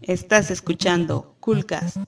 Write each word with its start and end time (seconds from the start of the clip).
Estás 0.00 0.50
escuchando 0.50 1.36
Coolcast. 1.38 1.98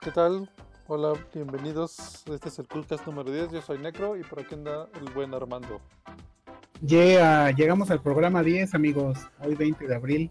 ¿Qué 0.00 0.10
tal? 0.12 0.48
Hola, 0.86 1.12
bienvenidos. 1.34 2.24
Este 2.26 2.48
es 2.48 2.58
el 2.58 2.66
Coolcast 2.68 3.06
número 3.06 3.30
10. 3.30 3.52
Yo 3.52 3.60
soy 3.60 3.76
Necro 3.76 4.16
y 4.16 4.22
por 4.22 4.40
aquí 4.40 4.54
anda 4.54 4.88
el 4.98 5.12
buen 5.12 5.34
Armando. 5.34 5.82
Yeah, 6.80 7.50
llegamos 7.50 7.90
al 7.90 8.00
programa 8.00 8.42
10, 8.42 8.74
amigos. 8.74 9.18
Hoy 9.40 9.56
20 9.56 9.86
de 9.86 9.94
abril 9.94 10.30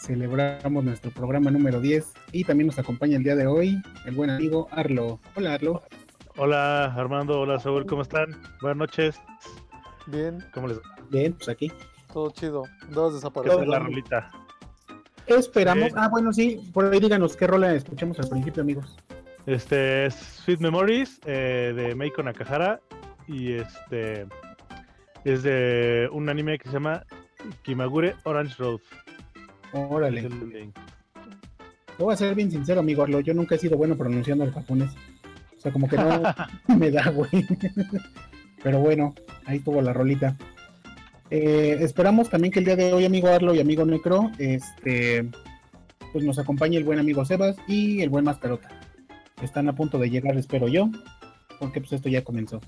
celebramos 0.00 0.82
nuestro 0.82 1.10
programa 1.10 1.50
número 1.50 1.78
10 1.78 2.10
y 2.32 2.44
también 2.44 2.68
nos 2.68 2.78
acompaña 2.78 3.18
el 3.18 3.22
día 3.22 3.36
de 3.36 3.46
hoy 3.46 3.82
el 4.06 4.14
buen 4.14 4.30
amigo 4.30 4.66
Arlo. 4.70 5.20
Hola, 5.36 5.52
Arlo. 5.52 5.82
Hola, 6.38 6.86
Armando. 6.86 7.38
Hola, 7.38 7.60
Saúl. 7.60 7.84
¿Cómo 7.84 8.00
están? 8.00 8.40
Buenas 8.62 8.78
noches. 8.78 9.20
Bien. 10.06 10.42
¿Cómo 10.54 10.68
les 10.68 10.78
va? 10.78 10.96
Bien, 11.10 11.34
pues 11.34 11.50
aquí. 11.50 11.70
Todo 12.14 12.30
chido. 12.30 12.62
Dos 12.88 13.12
desaparecer. 13.12 13.68
la 13.68 13.78
rolita. 13.78 14.30
Esperamos. 15.26 15.90
Ah, 15.96 16.08
bueno, 16.08 16.32
sí. 16.32 16.60
Por 16.72 16.92
ahí 16.92 17.00
díganos 17.00 17.36
qué 17.36 17.46
rola 17.46 17.74
escuchamos 17.74 18.18
al 18.18 18.28
principio, 18.28 18.62
amigos. 18.62 18.96
Este 19.46 20.06
es 20.06 20.14
Sweet 20.14 20.60
Memories 20.60 21.20
eh, 21.26 21.72
de 21.74 21.94
Meiko 21.94 22.22
Nakahara. 22.22 22.80
Y 23.28 23.52
este 23.52 24.26
es 25.24 25.42
de 25.42 26.08
un 26.12 26.28
anime 26.28 26.58
que 26.58 26.68
se 26.68 26.74
llama 26.74 27.04
Kimagure 27.62 28.14
Orange 28.24 28.54
Road. 28.58 28.80
Órale. 29.72 30.28
Te 31.96 32.02
voy 32.02 32.14
a 32.14 32.16
ser 32.16 32.34
bien 32.34 32.50
sincero, 32.50 32.80
amigo 32.80 33.02
Arlo. 33.02 33.20
Yo 33.20 33.34
nunca 33.34 33.54
he 33.54 33.58
sido 33.58 33.76
bueno 33.76 33.96
pronunciando 33.96 34.44
el 34.44 34.52
japonés. 34.52 34.90
O 35.56 35.60
sea, 35.60 35.72
como 35.72 35.88
que 35.88 35.96
no 35.96 36.22
me 36.76 36.90
da, 36.90 37.08
güey. 37.10 37.30
Pero 38.62 38.78
bueno, 38.80 39.14
ahí 39.44 39.58
tuvo 39.60 39.80
la 39.82 39.92
rolita. 39.92 40.36
Eh, 41.34 41.78
esperamos 41.80 42.28
también 42.28 42.52
que 42.52 42.58
el 42.58 42.66
día 42.66 42.76
de 42.76 42.92
hoy, 42.92 43.06
amigo 43.06 43.28
Arlo 43.28 43.54
y 43.54 43.60
amigo 43.60 43.86
Necro, 43.86 44.30
este, 44.36 45.26
pues 46.12 46.26
nos 46.26 46.38
acompañe 46.38 46.76
el 46.76 46.84
buen 46.84 46.98
amigo 46.98 47.24
Sebas 47.24 47.56
y 47.66 48.02
el 48.02 48.10
buen 48.10 48.22
Mascarota. 48.22 48.68
Están 49.40 49.66
a 49.66 49.74
punto 49.74 49.98
de 49.98 50.10
llegar, 50.10 50.36
espero 50.36 50.68
yo, 50.68 50.90
porque 51.58 51.80
pues 51.80 51.94
esto 51.94 52.10
ya 52.10 52.22
comenzó. 52.22 52.60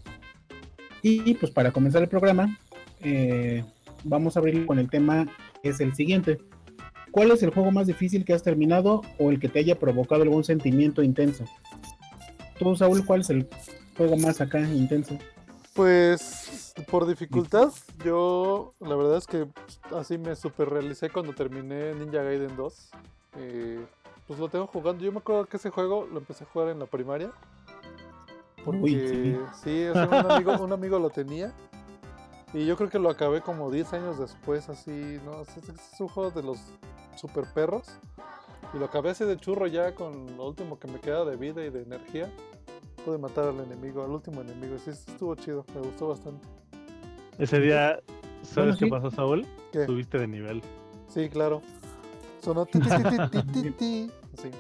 Y 1.02 1.34
pues 1.34 1.52
para 1.52 1.72
comenzar 1.72 2.00
el 2.00 2.08
programa, 2.08 2.58
eh, 3.02 3.62
vamos 4.02 4.34
a 4.34 4.40
abrir 4.40 4.64
con 4.64 4.78
el 4.78 4.88
tema 4.88 5.28
que 5.62 5.68
es 5.68 5.80
el 5.80 5.94
siguiente. 5.94 6.38
¿Cuál 7.10 7.32
es 7.32 7.42
el 7.42 7.50
juego 7.50 7.70
más 7.70 7.86
difícil 7.86 8.24
que 8.24 8.32
has 8.32 8.42
terminado 8.42 9.02
o 9.18 9.30
el 9.30 9.40
que 9.40 9.50
te 9.50 9.58
haya 9.58 9.78
provocado 9.78 10.22
algún 10.22 10.42
sentimiento 10.42 11.02
intenso? 11.02 11.44
Tú, 12.58 12.74
Saúl, 12.76 13.04
¿cuál 13.04 13.20
es 13.20 13.28
el 13.28 13.46
juego 13.94 14.16
más 14.16 14.40
acá 14.40 14.60
intenso? 14.60 15.18
Pues 15.74 16.43
por 16.82 17.06
dificultad, 17.06 17.72
yo 18.04 18.72
la 18.80 18.96
verdad 18.96 19.16
es 19.18 19.26
que 19.26 19.46
así 19.94 20.18
me 20.18 20.34
super 20.34 20.68
realicé 20.70 21.08
cuando 21.10 21.32
terminé 21.32 21.94
Ninja 21.94 22.22
Gaiden 22.22 22.56
2. 22.56 22.90
Eh, 23.38 23.84
pues 24.26 24.38
lo 24.38 24.48
tengo 24.48 24.66
jugando. 24.66 25.04
Yo 25.04 25.12
me 25.12 25.18
acuerdo 25.18 25.46
que 25.46 25.56
ese 25.56 25.70
juego 25.70 26.06
lo 26.10 26.18
empecé 26.18 26.44
a 26.44 26.46
jugar 26.48 26.68
en 26.68 26.78
la 26.80 26.86
primaria. 26.86 27.30
Porque 28.64 28.80
Uy, 28.80 28.90
sí, 29.08 29.36
sí. 29.62 29.84
o 29.86 29.92
sea, 29.92 30.06
un, 30.08 30.30
amigo, 30.30 30.52
un 30.64 30.72
amigo 30.72 30.98
lo 30.98 31.10
tenía. 31.10 31.52
Y 32.52 32.66
yo 32.66 32.76
creo 32.76 32.88
que 32.88 32.98
lo 32.98 33.10
acabé 33.10 33.40
como 33.40 33.70
10 33.70 33.92
años 33.92 34.18
después, 34.18 34.68
así, 34.68 35.20
¿no? 35.24 35.42
Es, 35.42 35.56
es- 35.56 36.00
un 36.00 36.08
juego 36.08 36.30
de 36.30 36.42
los 36.42 36.58
super 37.16 37.44
perros. 37.52 37.88
Y 38.72 38.78
lo 38.78 38.86
acabé 38.86 39.10
así 39.10 39.24
de 39.24 39.36
churro 39.36 39.66
ya 39.66 39.94
con 39.94 40.36
lo 40.36 40.48
último 40.48 40.78
que 40.78 40.88
me 40.88 40.98
queda 41.00 41.24
de 41.24 41.36
vida 41.36 41.64
y 41.64 41.70
de 41.70 41.82
energía. 41.82 42.32
Pude 43.04 43.18
matar 43.18 43.48
al 43.48 43.60
enemigo, 43.60 44.02
al 44.02 44.10
último 44.10 44.40
enemigo. 44.40 44.78
Sí, 44.78 44.90
estuvo 44.90 45.34
chido, 45.34 45.64
me 45.74 45.80
gustó 45.82 46.08
bastante. 46.08 46.46
Ese 47.38 47.60
día, 47.60 48.00
¿sabes 48.42 48.54
Bueno, 48.54 48.78
qué 48.78 48.84
sí. 48.84 48.90
pasó, 48.90 49.10
Saúl? 49.10 49.46
¿Qué? 49.72 49.86
Subiste 49.86 50.18
de 50.18 50.26
nivel. 50.28 50.62
Sí, 51.08 51.28
claro. 51.28 51.62
Sonó 52.42 52.66
ti, 52.66 52.78
ti, 52.78 52.88
ti, 52.88 53.02
ti, 53.02 53.42
ti, 53.42 53.62
ti, 53.62 53.70
ti. 53.78 54.10
Así. 54.38 54.50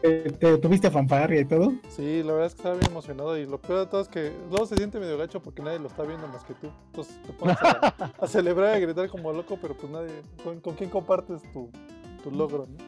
¿Te, 0.01 0.19
te 0.31 0.57
tuviste 0.59 0.91
fanfarria 0.91 1.41
y 1.41 1.45
todo? 1.45 1.73
Sí, 1.89 2.21
la 2.21 2.33
verdad 2.33 2.47
es 2.47 2.53
que 2.53 2.59
estaba 2.59 2.75
bien 2.75 2.91
emocionado 2.91 3.37
y 3.37 3.45
lo 3.47 3.59
peor 3.59 3.79
de 3.79 3.85
todo 3.87 4.01
es 4.01 4.07
que 4.07 4.31
luego 4.51 4.65
se 4.67 4.75
siente 4.75 4.99
medio 4.99 5.17
gacho 5.17 5.41
porque 5.41 5.63
nadie 5.63 5.79
lo 5.79 5.87
está 5.87 6.03
viendo 6.03 6.27
más 6.27 6.43
que 6.43 6.53
tú. 6.53 6.67
Entonces 6.87 7.19
te 7.23 7.33
pones 7.33 7.57
a, 7.61 8.11
a 8.21 8.27
celebrar 8.27 8.73
y 8.73 8.77
a 8.77 8.85
gritar 8.85 9.09
como 9.09 9.31
loco, 9.33 9.57
pero 9.59 9.75
pues 9.75 9.91
nadie. 9.91 10.11
¿Con, 10.43 10.59
con 10.59 10.75
quién 10.75 10.89
compartes 10.91 11.41
tu, 11.53 11.69
tu 12.23 12.29
logro? 12.31 12.67
¿no? 12.67 12.85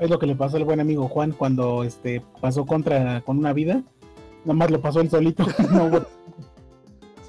Es 0.00 0.10
lo 0.10 0.18
que 0.18 0.26
le 0.26 0.34
pasó 0.34 0.56
al 0.56 0.64
buen 0.64 0.80
amigo 0.80 1.06
Juan 1.08 1.32
cuando 1.32 1.84
este 1.84 2.22
pasó 2.40 2.64
contra 2.66 3.20
con 3.20 3.38
una 3.38 3.52
vida. 3.52 3.82
Nada 4.44 4.54
más 4.54 4.70
lo 4.70 4.80
pasó 4.80 5.00
él 5.00 5.10
solito. 5.10 5.44
No 5.70 5.84
hubo- 5.86 6.06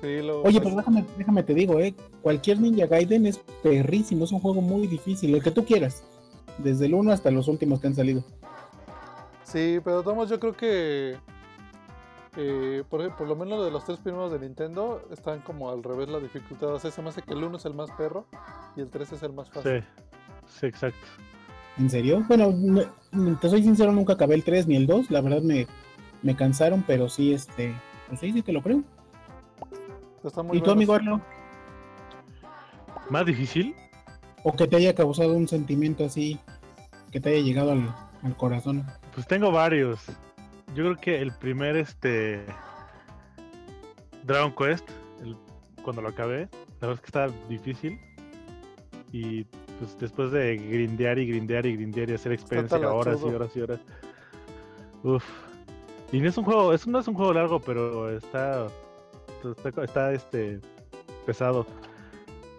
Sí, 0.01 0.21
lo, 0.21 0.41
Oye, 0.43 0.61
pero 0.61 0.75
déjame, 0.77 1.05
déjame 1.17 1.43
te 1.43 1.53
digo, 1.53 1.79
eh, 1.79 1.93
cualquier 2.21 2.59
Ninja 2.59 2.85
Gaiden 2.87 3.25
es 3.25 3.37
perrísimo, 3.61 4.23
es 4.23 4.31
un 4.31 4.39
juego 4.39 4.61
muy 4.61 4.87
difícil, 4.87 5.35
el 5.35 5.43
que 5.43 5.51
tú 5.51 5.65
quieras. 5.65 6.03
Desde 6.57 6.85
el 6.85 6.93
1 6.93 7.11
hasta 7.11 7.31
los 7.31 7.47
últimos 7.47 7.79
que 7.79 7.87
han 7.87 7.95
salido. 7.95 8.23
Sí, 9.43 9.79
pero 9.83 10.03
Tomás, 10.03 10.29
yo 10.29 10.39
creo 10.39 10.55
que. 10.55 11.15
eh, 12.37 12.83
por, 12.89 13.15
por 13.17 13.27
lo 13.27 13.35
menos 13.35 13.63
de 13.65 13.71
los 13.71 13.83
tres 13.85 13.97
primeros 13.99 14.31
de 14.31 14.39
Nintendo 14.39 15.01
están 15.11 15.39
como 15.39 15.69
al 15.69 15.83
revés 15.83 16.07
la 16.09 16.19
dificultad. 16.19 16.73
O 16.75 16.79
sea, 16.79 16.91
se 16.91 17.01
me 17.01 17.09
hace 17.09 17.21
que 17.21 17.33
el 17.33 17.43
1 17.43 17.57
es 17.57 17.65
el 17.65 17.73
más 17.73 17.89
perro 17.91 18.25
y 18.75 18.81
el 18.81 18.89
3 18.89 19.11
es 19.13 19.23
el 19.23 19.33
más 19.33 19.49
fácil. 19.49 19.81
Sí, 19.81 20.59
sí, 20.59 20.65
exacto. 20.67 21.07
¿En 21.77 21.89
serio? 21.89 22.23
Bueno, 22.27 22.51
no- 22.51 23.37
te 23.39 23.49
soy 23.49 23.63
sincero, 23.63 23.91
nunca 23.91 24.13
acabé 24.13 24.35
el 24.35 24.43
3 24.43 24.67
ni 24.67 24.75
el 24.75 24.85
2, 24.85 25.09
la 25.11 25.21
verdad 25.21 25.41
me, 25.41 25.65
me 26.21 26.35
cansaron, 26.35 26.83
pero 26.85 27.09
sí, 27.09 27.33
este, 27.33 27.73
pues 28.07 28.19
sí, 28.19 28.31
sí 28.33 28.41
te 28.41 28.51
lo 28.53 28.61
creo. 28.61 28.83
Está 30.23 30.43
muy 30.43 30.57
¿Y 30.57 30.61
tú, 30.61 30.71
amigo 30.71 30.93
Arlo? 30.93 31.21
Más 33.09 33.25
difícil, 33.25 33.75
O 34.43 34.53
que 34.53 34.67
te 34.67 34.75
haya 34.77 34.93
causado 34.93 35.33
un 35.33 35.47
sentimiento 35.47 36.05
así, 36.05 36.39
que 37.11 37.19
te 37.19 37.29
haya 37.29 37.41
llegado 37.41 37.71
al, 37.71 37.93
al 38.23 38.37
corazón. 38.37 38.85
pues 39.13 39.25
tengo 39.27 39.51
varios. 39.51 39.99
Yo 40.75 40.83
creo 40.83 40.95
que 40.97 41.21
el 41.21 41.31
primer, 41.33 41.75
este. 41.75 42.45
Dragon 44.23 44.53
Quest, 44.55 44.87
el- 45.23 45.35
cuando 45.83 46.01
lo 46.03 46.09
acabé, 46.09 46.41
la 46.81 46.87
verdad 46.87 46.93
es 46.95 46.99
que 47.01 47.05
estaba 47.07 47.27
difícil. 47.49 47.99
Y 49.11 49.43
pues 49.79 49.97
después 49.99 50.31
de 50.31 50.57
grindear 50.57 51.17
y 51.17 51.25
grindear 51.27 51.65
y 51.65 51.75
grindear 51.75 52.09
y 52.11 52.13
hacer 52.13 52.31
experiencia 52.33 52.77
horas 52.93 53.19
y 53.21 53.25
horas 53.29 53.49
y 53.55 53.61
horas. 53.61 53.79
Uf. 55.03 55.23
Y 56.11 56.19
no 56.19 56.29
es 56.29 56.37
un 56.37 56.43
juego, 56.43 56.73
es, 56.73 56.85
no 56.85 56.99
es 56.99 57.07
un 57.07 57.15
juego 57.15 57.33
largo, 57.33 57.59
pero 57.59 58.15
está. 58.15 58.67
Está, 59.43 59.83
está, 59.83 60.13
este. 60.13 60.59
pesado. 61.25 61.65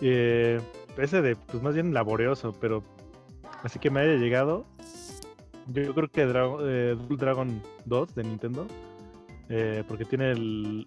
Eh, 0.01 0.61
ese 0.97 1.23
de, 1.23 1.37
pues 1.37 1.63
más 1.63 1.75
bien 1.75 1.93
laborioso, 1.95 2.55
pero. 2.61 2.83
Así 3.63 3.79
que 3.79 3.91
me 3.91 4.01
haya 4.01 4.15
llegado. 4.15 4.65
Yo 5.69 5.95
creo 5.95 6.09
que 6.09 6.23
eh, 6.23 6.97
Double 6.97 7.17
Dragon 7.17 7.63
2 7.85 8.15
de 8.15 8.25
Nintendo. 8.25 8.67
eh, 9.53 9.83
porque 9.89 10.05
tiene 10.05 10.31
el- 10.31 10.87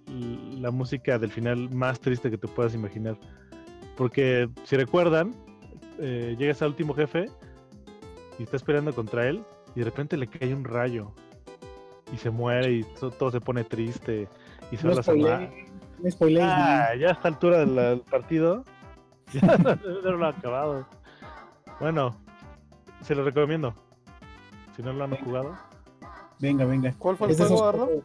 la 0.61 0.71
música 0.71 1.19
del 1.19 1.29
final 1.29 1.69
más 1.71 1.99
triste 1.99 2.31
que 2.31 2.37
te 2.37 2.47
puedas 2.47 2.73
imaginar. 2.73 3.17
Porque 3.97 4.47
si 4.63 4.77
recuerdan, 4.77 5.35
eh, 5.99 6.37
llegas 6.39 6.61
al 6.61 6.69
último 6.69 6.93
jefe 6.93 7.25
y 8.39 8.43
estás 8.43 8.63
peleando 8.63 8.93
contra 8.95 9.27
él 9.27 9.43
y 9.75 9.79
de 9.79 9.83
repente 9.85 10.15
le 10.15 10.27
cae 10.27 10.55
un 10.55 10.63
rayo 10.63 11.11
y 12.13 12.17
se 12.17 12.29
muere 12.29 12.71
y 12.71 12.83
to- 13.01 13.11
todo 13.11 13.31
se 13.31 13.41
pone 13.41 13.65
triste 13.65 14.29
y 14.71 14.77
se 14.77 14.87
No 14.87 14.93
va 14.93 15.01
a 15.01 15.03
salvar. 15.03 15.43
spoilees, 15.49 15.71
no 16.03 16.11
spoilees, 16.11 16.45
Ah, 16.47 16.89
ya 16.99 17.09
a 17.09 17.11
esta 17.13 17.27
altura 17.29 17.59
del 17.59 17.75
del 17.75 18.01
partido. 18.01 18.63
Ya 19.33 19.41
no 20.03 20.11
lo 20.17 20.25
ha 20.25 20.29
acabado. 20.29 20.85
Bueno, 21.79 22.15
se 23.01 23.15
lo 23.15 23.23
recomiendo. 23.23 23.73
Si 24.75 24.83
no 24.83 24.93
lo 24.93 25.03
han 25.05 25.15
jugado. 25.17 25.57
Venga, 26.39 26.65
venga. 26.65 26.93
¿Cuál 26.99 27.17
fue 27.17 27.27
el 27.27 27.33
Ese 27.33 27.43
es 27.43 27.49
juego, 27.49 28.03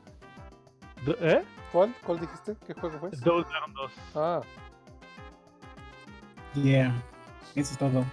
Do- 1.04 1.16
¿Eh? 1.20 1.44
¿Cuál? 1.72 1.94
¿Cuál 2.06 2.20
dijiste? 2.20 2.56
¿Qué 2.66 2.72
juego 2.74 2.98
fue? 2.98 3.10
Double 3.10 3.44
Dragon 3.50 3.72
2. 3.74 3.92
Ah, 4.14 4.40
Yeah, 6.54 6.94
eso 7.54 7.72
es 7.72 7.78
todo. 7.78 8.04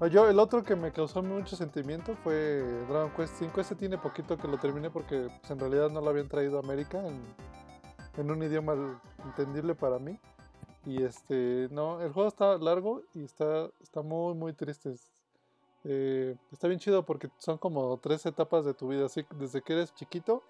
no, 0.00 0.06
yo 0.06 0.28
el 0.30 0.38
otro 0.38 0.62
que 0.62 0.76
me 0.76 0.92
causó 0.92 1.22
mucho 1.22 1.56
sentimiento 1.56 2.14
fue 2.22 2.62
Dragon 2.88 3.10
Quest 3.16 3.34
5. 3.38 3.60
Ese 3.60 3.74
tiene 3.74 3.98
poquito 3.98 4.36
que 4.38 4.46
lo 4.48 4.58
terminé 4.58 4.90
porque 4.90 5.28
pues, 5.40 5.50
en 5.50 5.58
realidad 5.58 5.90
no 5.90 6.00
lo 6.00 6.10
habían 6.10 6.28
traído 6.28 6.56
a 6.58 6.60
América 6.60 6.98
en, 6.98 7.20
en 8.16 8.30
un 8.30 8.42
idioma 8.42 9.00
entendible 9.24 9.74
para 9.74 9.98
mí. 9.98 10.18
Y 10.86 11.02
este, 11.02 11.68
no, 11.70 12.00
el 12.00 12.12
juego 12.12 12.28
está 12.28 12.56
largo 12.58 13.02
y 13.14 13.24
está, 13.24 13.68
está 13.82 14.02
muy, 14.02 14.34
muy 14.34 14.52
triste. 14.52 14.94
Eh, 15.84 16.36
está 16.52 16.68
bien 16.68 16.80
chido 16.80 17.04
porque 17.04 17.28
son 17.38 17.58
como 17.58 17.96
tres 17.98 18.24
etapas 18.26 18.64
de 18.64 18.74
tu 18.74 18.88
vida. 18.88 19.06
Así, 19.06 19.24
desde 19.38 19.62
que 19.62 19.74
eres 19.74 19.94
chiquito, 19.94 20.42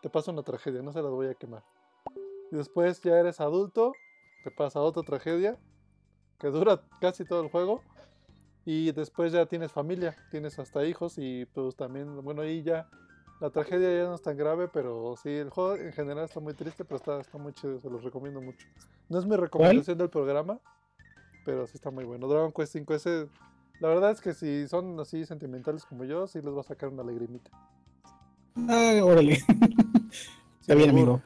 te 0.00 0.08
pasa 0.08 0.30
una 0.30 0.42
tragedia, 0.42 0.82
no 0.82 0.92
se 0.92 1.02
las 1.02 1.10
voy 1.10 1.28
a 1.28 1.34
quemar. 1.34 1.62
Y 2.50 2.56
después 2.56 3.00
ya 3.02 3.18
eres 3.18 3.40
adulto, 3.40 3.92
te 4.44 4.50
pasa 4.50 4.80
otra 4.80 5.02
tragedia 5.02 5.58
que 6.38 6.48
dura 6.48 6.82
casi 7.00 7.24
todo 7.24 7.42
el 7.42 7.50
juego. 7.50 7.82
Y 8.64 8.92
después 8.92 9.32
ya 9.32 9.46
tienes 9.46 9.72
familia, 9.72 10.14
tienes 10.30 10.58
hasta 10.58 10.84
hijos 10.84 11.14
y 11.16 11.46
pues 11.46 11.74
también, 11.74 12.22
bueno, 12.22 12.42
ahí 12.42 12.62
ya 12.62 12.88
la 13.40 13.50
tragedia 13.50 13.90
ya 13.90 14.04
no 14.04 14.14
es 14.14 14.22
tan 14.22 14.36
grave, 14.36 14.68
pero 14.68 15.14
sí, 15.22 15.30
el 15.30 15.50
juego 15.50 15.76
en 15.76 15.92
general 15.92 16.24
está 16.24 16.40
muy 16.40 16.54
triste, 16.54 16.84
pero 16.84 16.96
está, 16.96 17.20
está 17.20 17.38
muy 17.38 17.52
chido, 17.52 17.80
se 17.80 17.88
los 17.88 18.02
recomiendo 18.02 18.40
mucho. 18.40 18.66
No 19.08 19.18
es 19.18 19.26
mi 19.26 19.36
recomendación 19.36 19.98
del 19.98 20.10
programa, 20.10 20.58
pero 21.44 21.66
sí 21.66 21.72
está 21.74 21.90
muy 21.90 22.04
bueno. 22.04 22.26
Dragon 22.26 22.52
Quest 22.52 22.72
5, 22.72 22.94
ese, 22.94 23.28
la 23.80 23.88
verdad 23.88 24.10
es 24.10 24.20
que 24.20 24.34
si 24.34 24.66
son 24.66 24.98
así 24.98 25.24
sentimentales 25.24 25.84
como 25.84 26.04
yo, 26.04 26.26
sí 26.26 26.40
les 26.42 26.54
va 26.54 26.60
a 26.60 26.64
sacar 26.64 26.88
una 26.88 27.04
lagrimita. 27.04 27.50
Ah, 28.68 29.00
órale. 29.04 29.38
Está 30.60 30.74
bien, 30.74 30.90
amigo. 30.90 31.20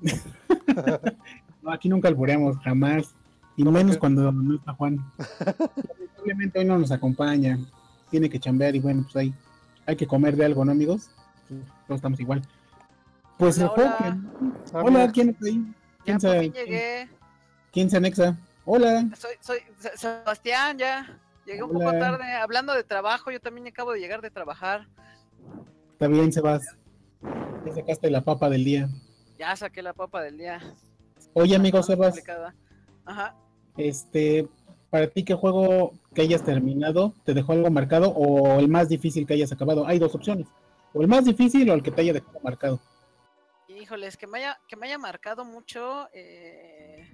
No, 1.62 1.72
aquí 1.72 1.88
nunca 1.88 2.08
albureamos, 2.08 2.58
jamás. 2.58 3.14
Y 3.56 3.64
¿Cómo 3.64 3.78
menos 3.78 3.96
cuando 3.96 4.30
no 4.30 4.56
está 4.56 4.74
Juan. 4.74 4.98
Simplemente 6.16 6.58
hoy 6.58 6.66
no 6.66 6.78
nos 6.78 6.92
acompaña. 6.92 7.58
Tiene 8.10 8.28
que 8.28 8.38
chambear 8.38 8.76
y 8.76 8.80
bueno, 8.80 9.02
pues 9.04 9.16
hay, 9.16 9.34
hay 9.86 9.96
que 9.96 10.06
comer 10.06 10.36
de 10.36 10.44
algo, 10.44 10.64
¿no, 10.64 10.72
amigos? 10.72 11.10
Todos 11.86 11.98
estamos 11.98 12.18
igual. 12.20 12.42
Pues 13.38 13.58
el 13.58 13.64
Hola, 13.68 13.96
hola. 14.00 14.18
que- 14.70 14.76
Hola, 14.78 15.12
¿quién 15.12 15.28
está 15.30 15.46
ahí? 15.46 15.58
Ya 15.58 16.04
¿Quién 16.04 16.16
por 16.18 16.20
sabe? 16.22 16.40
fin 16.40 16.52
llegué. 16.52 17.08
¿Quién 17.72 17.90
se 17.90 17.96
anexa? 17.96 18.36
Hola. 18.64 19.08
Soy, 19.16 19.32
soy 19.40 19.58
Se- 19.78 19.96
Sebastián, 19.96 20.78
ya. 20.78 21.18
Llegué 21.44 21.62
un 21.62 21.72
poco 21.72 21.90
tarde. 21.92 22.32
Hablando 22.34 22.72
de 22.72 22.84
trabajo, 22.84 23.30
yo 23.30 23.40
también 23.40 23.66
acabo 23.66 23.92
de 23.92 24.00
llegar 24.00 24.22
de 24.22 24.30
trabajar. 24.30 24.86
Está 25.92 26.06
bien, 26.08 26.32
Sebas. 26.32 26.64
Ya 27.66 27.74
sacaste 27.74 28.10
la 28.10 28.22
papa 28.22 28.48
del 28.48 28.64
día. 28.64 28.88
Ya 29.38 29.54
saqué 29.56 29.82
la 29.82 29.92
papa 29.92 30.22
del 30.22 30.38
día. 30.38 30.60
Oye, 31.34 31.56
amigo 31.56 31.82
Sebas, 31.82 32.10
complicada. 32.14 32.54
Ajá. 33.04 33.34
este, 33.76 34.48
para 34.94 35.08
ti, 35.08 35.24
¿qué 35.24 35.34
juego 35.34 35.92
que 36.14 36.22
hayas 36.22 36.44
terminado 36.44 37.14
te 37.24 37.34
dejó 37.34 37.50
algo 37.50 37.68
marcado 37.68 38.10
o 38.10 38.60
el 38.60 38.68
más 38.68 38.88
difícil 38.88 39.26
que 39.26 39.34
hayas 39.34 39.50
acabado? 39.50 39.88
Hay 39.88 39.98
dos 39.98 40.14
opciones. 40.14 40.46
O 40.92 41.02
el 41.02 41.08
más 41.08 41.24
difícil 41.24 41.68
o 41.68 41.74
el 41.74 41.82
que 41.82 41.90
te 41.90 42.02
haya 42.02 42.12
dejado 42.12 42.38
marcado. 42.44 42.78
Híjoles, 43.66 44.16
que 44.16 44.28
me 44.28 44.38
haya, 44.38 44.56
que 44.68 44.76
me 44.76 44.86
haya 44.86 44.96
marcado 44.96 45.44
mucho. 45.44 46.08
eh, 46.12 47.10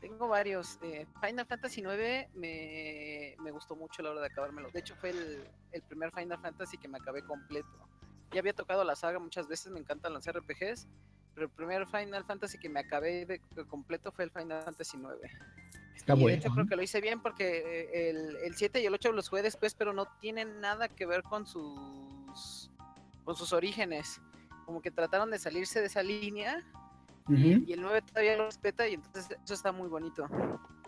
tengo 0.00 0.26
varios. 0.26 0.80
eh, 0.82 1.06
Final 1.20 1.46
Fantasy 1.46 1.82
IX 1.82 2.34
me, 2.34 3.36
me 3.38 3.52
gustó 3.52 3.76
mucho 3.76 4.02
a 4.02 4.06
la 4.06 4.10
hora 4.10 4.20
de 4.22 4.26
acabármelo. 4.26 4.68
De 4.72 4.80
hecho, 4.80 4.96
fue 4.96 5.10
el, 5.10 5.44
el 5.70 5.82
primer 5.82 6.10
Final 6.10 6.40
Fantasy 6.40 6.76
que 6.76 6.88
me 6.88 6.98
acabé 6.98 7.22
completo. 7.22 7.68
Ya 8.32 8.40
había 8.40 8.52
tocado 8.52 8.82
la 8.82 8.96
saga 8.96 9.20
muchas 9.20 9.46
veces, 9.46 9.70
me 9.70 9.78
encantan 9.78 10.12
los 10.12 10.26
RPGs. 10.26 10.88
Pero 11.36 11.46
el 11.46 11.52
primer 11.52 11.86
Final 11.86 12.24
Fantasy 12.24 12.58
que 12.58 12.68
me 12.68 12.80
acabé 12.80 13.26
de, 13.26 13.40
completo 13.68 14.10
fue 14.10 14.24
el 14.24 14.32
Final 14.32 14.64
Fantasy 14.64 14.96
IX. 14.96 15.32
Está 15.94 16.14
y 16.14 16.16
de 16.16 16.22
bueno. 16.22 16.38
hecho 16.38 16.50
creo 16.50 16.66
que 16.66 16.76
lo 16.76 16.82
hice 16.82 17.00
bien 17.00 17.20
porque 17.20 17.58
eh, 17.92 18.10
el, 18.10 18.36
el 18.44 18.54
7 18.54 18.80
y 18.80 18.86
el 18.86 18.94
8 18.94 19.12
los 19.12 19.28
jugué 19.28 19.42
después, 19.42 19.74
pero 19.74 19.92
no 19.92 20.06
tienen 20.20 20.60
nada 20.60 20.88
que 20.88 21.06
ver 21.06 21.22
con 21.22 21.46
sus 21.46 22.70
con 23.24 23.36
sus 23.36 23.52
orígenes. 23.52 24.20
Como 24.66 24.80
que 24.82 24.90
trataron 24.90 25.30
de 25.30 25.38
salirse 25.38 25.80
de 25.80 25.86
esa 25.86 26.02
línea 26.02 26.62
Ujú. 27.28 27.36
y 27.66 27.72
el 27.72 27.80
9 27.82 28.02
todavía 28.02 28.36
lo 28.36 28.46
respeta 28.46 28.86
y 28.88 28.94
entonces 28.94 29.36
eso 29.44 29.54
está 29.54 29.70
muy 29.72 29.88
bonito. 29.88 30.26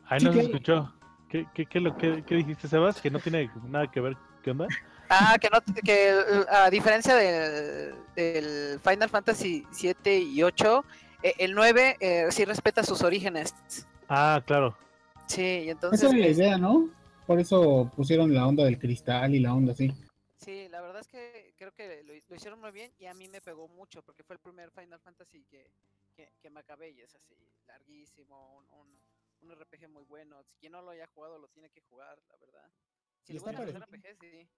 Ay, 0.07 0.21
Sí, 0.21 0.27
no 0.27 0.33
se 0.33 0.39
que- 0.41 0.45
escuchó. 0.47 0.95
¿Qué, 1.29 1.47
qué, 1.53 1.67
qué, 1.67 1.81
lo, 1.81 1.97
qué, 1.97 2.23
qué 2.25 2.37
dijiste, 2.37 2.69
Sebas? 2.69 3.01
Que 3.01 3.11
no 3.11 3.19
tiene 3.19 3.51
nada 3.69 3.91
que 3.91 4.01
ver. 4.01 4.17
¿Qué 4.43 4.53
onda? 4.53 4.69
Ah, 5.09 5.37
que 5.41 5.49
no 5.51 5.59
que 5.85 6.15
a 6.51 6.71
diferencia 6.71 7.15
del, 7.17 7.95
del 8.15 8.81
Final 8.81 9.09
Fantasy 9.09 9.67
7 9.73 10.17
y 10.19 10.43
8, 10.43 10.85
eh, 11.25 11.35
el 11.39 11.55
9 11.55 11.97
eh, 11.99 12.27
sí 12.31 12.45
respeta 12.45 12.83
sus 12.85 13.03
orígenes. 13.03 13.53
Ah, 14.09 14.41
claro. 14.47 14.77
Sí, 15.29 15.43
y 15.65 15.71
entonces 15.71 16.01
Esa 16.03 16.11
era 16.11 16.19
la 16.19 16.27
es- 16.31 16.39
idea, 16.39 16.59
¿no? 16.59 16.91
Por 17.27 17.41
eso 17.41 17.91
pusieron 17.97 18.35
la 18.35 18.47
onda 18.47 18.65
del 18.65 18.79
cristal 18.79 19.35
y 19.35 19.41
la 19.41 19.55
onda 19.55 19.73
así. 19.73 19.91
Sí, 20.37 20.69
la 20.69 20.83
verdad 20.83 21.01
es 21.01 21.09
que 21.09 21.55
creo 21.57 21.73
que 21.73 22.03
lo, 22.03 22.13
lo 22.29 22.37
hicieron 22.37 22.61
muy 22.61 22.71
bien 22.71 22.93
y 22.99 23.07
a 23.07 23.15
mí 23.15 23.29
me 23.29 23.41
pegó 23.41 23.67
mucho 23.69 24.03
porque 24.03 24.23
fue 24.25 24.35
el 24.37 24.41
primer 24.41 24.71
Final 24.71 25.01
Fantasy 25.01 25.45
que, 25.47 25.71
que, 26.15 26.31
que 26.41 26.51
me 26.51 26.61
acabé 26.61 26.91
y 26.91 27.01
es 27.01 27.15
así, 27.15 27.35
larguísimo, 27.67 28.57
un, 28.57 28.67
un, 28.79 29.01
un 29.41 29.51
RPG 29.57 29.89
muy 29.89 30.05
bueno. 30.05 30.43
Si 30.45 30.55
quien 30.57 30.73
no 30.73 30.83
lo 30.83 30.91
haya 30.91 31.07
jugado 31.15 31.39
lo 31.39 31.49
tiene 31.49 31.71
que 31.71 31.81
jugar, 31.89 32.19
la 32.29 32.37
verdad. 32.37 32.71
Si 33.23 33.33
Y 33.33 33.35
le 33.35 33.39
está 33.39 33.51
gustan 33.53 33.67
los 33.75 33.85
parecido. 33.87 34.13
RPGs, 34.13 34.19
sí. 34.21 34.49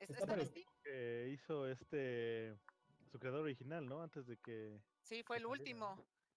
Es- 0.00 0.10
Está 0.10 0.24
está. 0.34 0.44
Steam. 0.44 0.66
Que 0.82 1.28
hizo 1.32 1.66
este. 1.68 2.58
Su 3.10 3.18
creador 3.18 3.40
original, 3.42 3.86
¿no? 3.88 4.02
Antes 4.02 4.26
de 4.26 4.36
que. 4.36 4.78
Sí, 5.02 5.22
fue 5.22 5.38
el 5.38 5.46
último. 5.46 5.96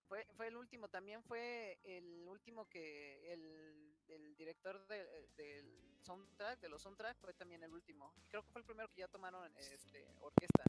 Fue, 0.10 0.26
fue 0.36 0.48
el 0.48 0.58
último, 0.58 0.88
también 0.88 1.22
fue 1.24 1.78
el 1.84 2.28
último 2.28 2.68
que 2.68 3.32
el, 3.32 3.94
el 4.08 4.36
director 4.36 4.86
de- 4.88 5.28
del 5.38 5.66
soundtrack, 6.02 6.60
de 6.62 6.68
los 6.70 6.82
soundtracks, 6.82 7.20
fue 7.22 7.32
también 7.36 7.62
el 7.64 7.72
último. 7.72 8.12
Y 8.26 8.28
creo 8.28 8.42
que 8.42 8.50
fue 8.52 8.62
el 8.62 8.66
primero 8.66 8.90
que 8.92 9.02
ya 9.02 9.08
tomaron 9.08 9.46
este, 9.58 10.08
orquesta. 10.22 10.64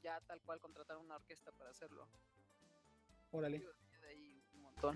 Ya 0.00 0.20
tal 0.28 0.40
cual 0.42 0.60
contrataron 0.60 1.04
una 1.04 1.16
orquesta 1.16 1.50
para 1.50 1.70
hacerlo. 1.70 2.06
Órale. 3.32 3.58
De 3.58 4.08
ahí 4.08 4.40
un 4.54 4.60
montón. 4.62 4.94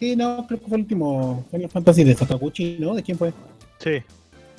Sí, 0.00 0.16
no, 0.16 0.44
creo 0.48 0.58
que 0.58 0.66
fue 0.66 0.76
el 0.78 0.82
último 0.82 1.46
Final 1.52 1.70
Fantasy 1.70 2.02
de 2.02 2.14
Sakaguchi, 2.16 2.78
¿no? 2.80 2.94
¿De 2.96 3.04
quién 3.04 3.16
fue? 3.16 3.32
Sí. 3.78 4.02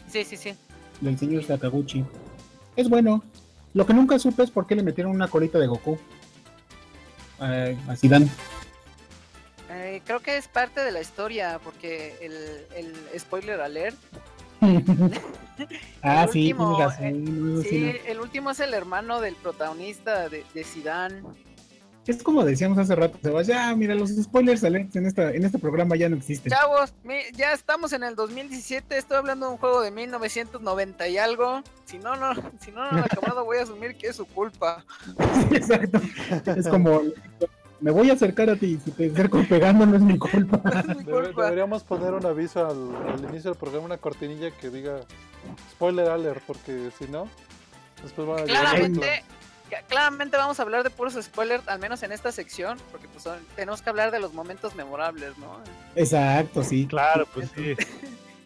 Sí, 0.07 0.23
sí, 0.23 0.37
sí. 0.37 0.55
Del 1.01 1.17
señor 1.19 1.43
Sakaguchi. 1.43 2.05
Es 2.77 2.87
bueno. 2.89 3.21
Lo 3.73 3.85
que 3.85 3.93
nunca 3.93 4.17
supe 4.17 4.43
es 4.43 4.51
por 4.51 4.65
qué 4.65 4.75
le 4.75 4.83
metieron 4.83 5.13
una 5.13 5.27
colita 5.27 5.59
de 5.59 5.67
Goku. 5.67 5.97
Eh, 7.41 7.77
a 7.87 7.95
Zidane. 7.95 8.27
Eh, 9.71 10.01
creo 10.05 10.19
que 10.19 10.37
es 10.37 10.47
parte 10.47 10.81
de 10.81 10.91
la 10.91 11.01
historia, 11.01 11.59
porque 11.63 12.15
el, 12.21 12.65
el 12.75 13.19
spoiler 13.19 13.61
alert. 13.61 13.95
ah, 16.01 16.23
El 16.23 16.29
sí, 16.31 16.51
último, 16.51 16.75
tienes 16.75 16.93
razón, 16.97 17.53
no, 17.53 17.61
eso 17.61 17.69
sí, 17.69 17.69
Sí, 17.69 17.81
no. 18.03 18.11
el 18.11 18.19
último 18.19 18.51
es 18.51 18.59
el 18.59 18.73
hermano 18.73 19.21
del 19.21 19.35
protagonista 19.35 20.27
de, 20.27 20.43
de 20.53 20.63
Zidane. 20.63 21.21
Es 22.07 22.23
como 22.23 22.43
decíamos 22.43 22.77
hace 22.79 22.95
rato, 22.95 23.19
Sebas, 23.21 23.45
ya, 23.45 23.75
mira, 23.75 23.93
los 23.93 24.09
spoilers 24.09 24.63
alerts 24.63 24.95
en, 24.95 25.05
esta, 25.05 25.31
en 25.31 25.45
este 25.45 25.59
programa 25.59 25.95
ya 25.95 26.09
no 26.09 26.15
existen. 26.17 26.51
Chavos, 26.51 26.91
mi- 27.03 27.21
ya 27.35 27.53
estamos 27.53 27.93
en 27.93 28.03
el 28.03 28.15
2017, 28.15 28.97
estoy 28.97 29.17
hablando 29.17 29.45
de 29.45 29.51
un 29.51 29.57
juego 29.59 29.81
de 29.81 29.91
1990 29.91 31.07
y 31.07 31.17
algo. 31.19 31.61
Si 31.85 31.99
no, 31.99 32.15
no, 32.15 32.33
si 32.59 32.71
no, 32.71 32.89
no 32.91 32.97
he 32.97 33.01
acabado, 33.01 33.45
voy 33.45 33.57
a 33.57 33.63
asumir 33.63 33.95
que 33.95 34.07
es 34.07 34.15
su 34.15 34.25
culpa. 34.25 34.83
Exacto. 35.51 36.01
Es 36.55 36.67
como, 36.67 37.01
me 37.79 37.91
voy 37.91 38.09
a 38.09 38.13
acercar 38.13 38.49
a 38.49 38.55
ti, 38.55 38.79
si 38.83 38.89
te 38.91 39.11
acerco 39.11 39.43
pegando 39.47 39.85
no 39.85 39.95
es 39.95 40.01
mi 40.01 40.17
culpa. 40.17 40.61
No 40.63 40.79
es 40.79 40.87
mi 40.87 41.03
Debe- 41.03 41.25
culpa. 41.27 41.43
deberíamos 41.43 41.83
poner 41.83 42.13
un 42.13 42.25
aviso 42.25 42.65
al, 42.65 42.95
al 43.13 43.19
inicio 43.29 43.51
del 43.51 43.59
programa, 43.59 43.85
una 43.85 43.97
cortinilla 43.97 44.49
que 44.49 44.69
diga 44.71 45.01
spoiler 45.73 46.09
alert, 46.09 46.41
porque 46.47 46.89
si 46.97 47.05
no, 47.05 47.27
después 48.01 48.27
van 48.27 48.39
a 48.39 48.43
Claramente, 48.45 49.23
claramente 49.87 50.37
vamos 50.37 50.59
a 50.59 50.63
hablar 50.63 50.83
de 50.83 50.89
puros 50.89 51.13
spoilers, 51.21 51.67
al 51.67 51.79
menos 51.79 52.01
en 52.03 52.11
esta 52.11 52.31
sección, 52.31 52.77
porque 52.91 53.07
pues 53.07 53.23
son- 53.23 53.45
tenemos 53.55 53.81
que 53.81 53.89
hablar 53.89 54.11
de 54.11 54.19
los 54.19 54.33
momentos 54.33 54.75
memorables, 54.75 55.37
¿no? 55.37 55.61
Exacto, 55.95 56.63
sí. 56.63 56.87
Claro, 56.87 57.25
pues 57.33 57.49
sí. 57.55 57.75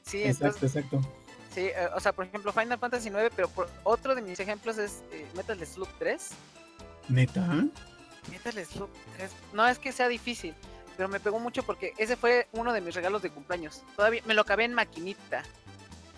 Sí, 0.06 0.22
Exacto, 0.24 0.48
entonces, 0.66 0.76
exacto. 0.76 1.02
sí, 1.56 1.62
eh, 1.62 1.88
o 1.96 2.00
sea, 2.02 2.12
por 2.12 2.26
ejemplo, 2.26 2.52
Final 2.52 2.78
Fantasy 2.78 3.08
IX, 3.10 3.30
pero 3.36 3.48
por- 3.48 3.70
otro 3.84 4.14
de 4.16 4.22
mis 4.22 4.38
ejemplos 4.40 4.78
es 4.78 5.02
eh, 5.12 5.26
Metal 5.34 5.58
Slug 5.66 5.88
3. 5.98 6.30
¿Neta? 7.08 7.42
Metal 8.30 8.66
Slug 8.66 8.90
3. 9.16 9.32
No 9.54 9.66
es 9.68 9.80
que 9.80 9.92
sea 9.94 10.10
difícil, 10.10 10.54
pero 10.98 11.08
me 11.10 11.20
pegó 11.22 11.40
mucho 11.40 11.64
porque 11.64 11.94
ese 11.98 12.18
fue 12.18 12.48
uno 12.52 12.74
de 12.74 12.82
mis 12.82 12.94
regalos 12.96 13.22
de 13.22 13.30
cumpleaños. 13.30 13.82
Todavía 13.96 14.22
me 14.26 14.34
lo 14.34 14.42
acabé 14.42 14.66
en 14.66 14.74
maquinita. 14.74 15.44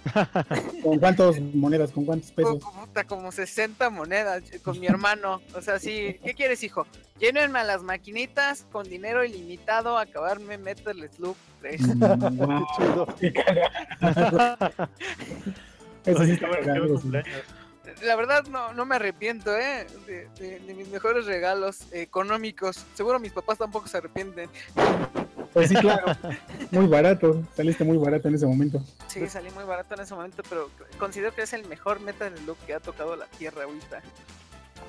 ¿Con 0.84 1.00
cuántas 1.00 1.40
monedas? 1.40 1.92
¿Con 1.92 2.06
cuántos 2.06 2.32
pesos? 2.32 2.64
Como, 2.64 2.88
como 3.08 3.32
60 3.32 3.90
monedas 3.90 4.44
con 4.64 4.80
mi 4.80 4.88
hermano. 4.88 5.42
O 5.56 5.62
sea, 5.62 5.80
sí. 5.80 6.20
¿Qué 6.24 6.34
quieres, 6.36 6.64
hijo? 6.64 6.86
Llénenme 7.20 7.60
a 7.60 7.64
las 7.64 7.82
maquinitas 7.84 8.66
con 8.72 8.88
dinero 8.88 9.24
ilimitado, 9.24 9.98
acabarme 9.98 10.58
Metal 10.58 11.10
Slug 11.16 11.36
3. 11.62 11.82
Mm, 11.96 12.00
guau, 12.38 12.66
chido. 12.78 13.08
qué 13.20 13.34
cagado. 13.34 14.58
Eso 16.06 16.26
sí 16.26 16.32
está. 16.32 16.48
La 18.04 18.16
verdad, 18.16 18.44
no, 18.48 18.74
no 18.74 18.86
me 18.86 18.96
arrepiento, 18.96 19.56
¿eh? 19.58 19.88
De, 20.06 20.28
de- 20.40 20.60
de 20.60 20.74
mis 20.74 20.90
mejores 20.90 21.26
regalos 21.26 21.88
económicos. 21.94 22.84
Seguro 22.96 23.20
mis 23.20 23.32
papás 23.32 23.58
tampoco 23.58 23.88
se 23.88 23.98
arrepienten. 23.98 24.50
Pues 25.56 25.70
sí, 25.70 25.76
claro. 25.76 26.06
Muy 26.72 26.86
barato. 26.88 27.42
Saliste 27.56 27.86
muy 27.86 27.98
barato 27.98 28.28
en 28.28 28.36
ese 28.36 28.46
momento. 28.46 28.84
Sí, 29.08 29.26
salí 29.30 29.50
muy 29.52 29.64
barato 29.64 29.96
en 29.96 30.02
ese 30.02 30.14
momento, 30.14 30.44
pero 30.50 30.70
considero 31.00 31.34
que 31.34 31.44
es 31.44 31.54
el 31.54 31.66
mejor 31.70 32.02
Metal 32.02 32.38
Slug 32.38 32.58
que 32.68 32.74
ha 32.74 32.82
tocado 32.82 33.16
la 33.16 33.26
tierra 33.28 33.64
ahorita. 33.64 34.02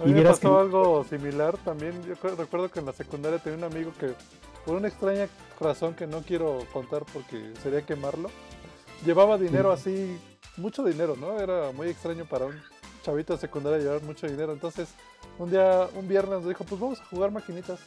A 0.00 0.04
mí 0.04 0.10
Y 0.10 0.14
me 0.14 0.22
pasó 0.22 0.40
que- 0.40 0.60
algo 0.62 1.04
similar 1.08 1.56
también. 1.58 1.92
Yo 2.04 2.14
recuerdo 2.36 2.68
que 2.68 2.80
en 2.80 2.86
la 2.86 2.92
secundaria 2.92 3.38
tenía 3.38 3.58
un 3.64 3.72
amigo 3.72 3.92
que, 4.00 4.12
por 4.64 4.74
una 4.76 4.88
extraña 4.88 5.28
razón 5.60 5.94
que 5.94 6.08
no 6.08 6.22
quiero 6.22 6.58
contar 6.72 7.04
porque 7.12 7.52
sería 7.62 7.82
quemarlo, 7.82 8.28
llevaba 9.04 9.38
dinero 9.38 9.70
así, 9.70 10.18
mucho 10.56 10.82
dinero, 10.82 11.14
¿no? 11.16 11.38
Era 11.38 11.70
muy 11.70 11.88
extraño 11.90 12.24
para 12.24 12.46
un 12.46 12.60
chavito 13.04 13.34
de 13.34 13.38
secundaria 13.38 13.78
llevar 13.78 14.02
mucho 14.02 14.26
dinero. 14.26 14.52
Entonces, 14.52 14.88
un 15.38 15.48
día, 15.48 15.86
un 15.94 16.08
viernes, 16.08 16.40
nos 16.40 16.48
dijo: 16.48 16.64
Pues 16.64 16.80
vamos 16.80 17.00
a 17.00 17.04
jugar 17.04 17.30
maquinitas. 17.30 17.78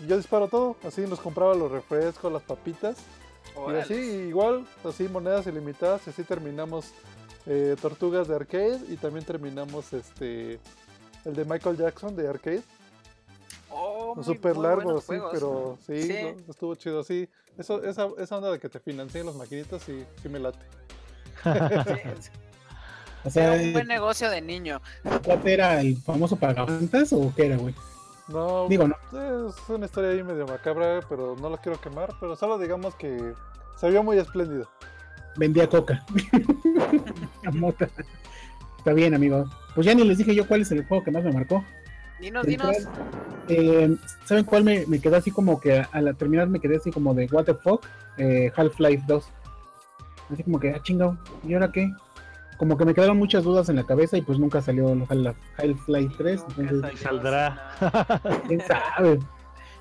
Y 0.00 0.06
yo 0.06 0.16
disparo 0.16 0.48
todo, 0.48 0.76
así 0.84 1.02
nos 1.02 1.20
compraba 1.20 1.54
los 1.54 1.70
refrescos, 1.70 2.32
las 2.32 2.42
papitas. 2.42 2.96
Y 3.68 3.74
así, 3.76 3.94
igual, 3.94 4.66
así 4.84 5.08
monedas 5.08 5.46
ilimitadas, 5.46 6.02
y 6.06 6.10
así 6.10 6.22
terminamos 6.24 6.90
eh, 7.46 7.76
Tortugas 7.80 8.28
de 8.28 8.34
Arcade 8.34 8.80
y 8.88 8.96
también 8.96 9.24
terminamos 9.24 9.92
este 9.92 10.58
el 11.24 11.34
de 11.34 11.44
Michael 11.44 11.76
Jackson 11.76 12.14
de 12.16 12.28
Arcade. 12.28 12.62
Oh, 13.70 14.14
muy- 14.16 14.38
muy 14.54 14.62
largo, 14.62 15.00
sí, 15.00 15.06
juegos. 15.06 15.30
pero 15.32 15.78
sí, 15.86 16.02
Sí. 16.02 16.16
no, 16.22 16.50
estuvo 16.52 16.74
chido. 16.74 17.02
Sí, 17.04 17.28
eso, 17.56 17.82
esa, 17.84 18.08
esa 18.18 18.36
onda 18.36 18.50
de 18.50 18.58
que 18.58 18.68
te 18.68 18.78
financien 18.80 19.24
los 19.26 19.36
maquinitas, 19.36 19.82
sí, 19.82 20.04
sí 20.22 20.28
me 20.28 20.38
late. 20.38 20.58
Sí, 22.20 22.30
O 23.24 23.28
era 23.28 23.30
sea, 23.30 23.52
un 23.60 23.72
buen 23.72 23.88
negocio 23.88 24.30
de 24.30 24.40
niño. 24.40 24.80
¿tu 25.02 25.20
cuate 25.22 25.54
era 25.54 25.80
el 25.80 25.96
famoso 25.96 26.36
o 27.12 27.32
qué 27.34 27.46
era, 27.46 27.56
güey? 27.56 27.74
No, 28.28 28.66
Digo, 28.68 28.88
no. 28.88 28.96
es 29.48 29.54
una 29.68 29.86
historia 29.86 30.10
ahí 30.10 30.22
medio 30.22 30.46
macabra, 30.46 31.00
pero 31.08 31.36
no 31.40 31.48
la 31.48 31.58
quiero 31.58 31.80
quemar, 31.80 32.12
pero 32.18 32.34
solo 32.34 32.58
digamos 32.58 32.94
que 32.96 33.34
se 33.76 33.90
vio 33.90 34.02
muy 34.02 34.18
espléndido. 34.18 34.68
Vendía 35.36 35.68
coca. 35.68 36.04
La 37.44 37.50
mota. 37.52 37.88
Está 38.78 38.92
bien, 38.94 39.14
amigo. 39.14 39.44
Pues 39.74 39.86
ya 39.86 39.94
ni 39.94 40.02
les 40.04 40.18
dije 40.18 40.34
yo 40.34 40.46
cuál 40.48 40.62
es 40.62 40.72
el 40.72 40.86
juego 40.86 41.04
que 41.04 41.10
más 41.10 41.22
me 41.24 41.32
marcó. 41.32 41.64
Dinos, 42.18 42.46
dinos. 42.46 42.76
eh, 43.48 43.94
¿Saben 44.24 44.44
cuál 44.44 44.64
me, 44.64 44.86
me 44.86 44.98
quedó 45.00 45.16
así 45.16 45.30
como 45.30 45.60
que 45.60 45.80
a, 45.80 45.88
a 45.92 46.00
la 46.00 46.14
terminar 46.14 46.48
me 46.48 46.58
quedé 46.60 46.76
así 46.76 46.90
como 46.90 47.12
de 47.14 47.26
what 47.30 47.44
the 47.44 47.54
fuck? 47.54 47.84
Eh, 48.16 48.50
Half-Life 48.56 49.04
2. 49.06 49.24
Así 50.32 50.42
como 50.42 50.58
que, 50.58 50.70
ah, 50.70 50.80
chingado, 50.82 51.16
¿y 51.46 51.52
ahora 51.54 51.70
qué? 51.70 51.92
Como 52.56 52.76
que 52.78 52.84
me 52.84 52.94
quedaron 52.94 53.18
muchas 53.18 53.44
dudas 53.44 53.68
en 53.68 53.76
la 53.76 53.84
cabeza 53.84 54.16
y 54.16 54.22
pues 54.22 54.38
nunca 54.38 54.62
salió 54.62 54.90
el 54.92 55.02
Half- 55.08 55.34
Half-Life 55.58 56.14
3. 56.18 56.40
Nunca 56.56 56.70
Entonces, 56.70 57.00
saldrá. 57.00 57.72
quién 58.48 58.60
sabe. 58.66 59.18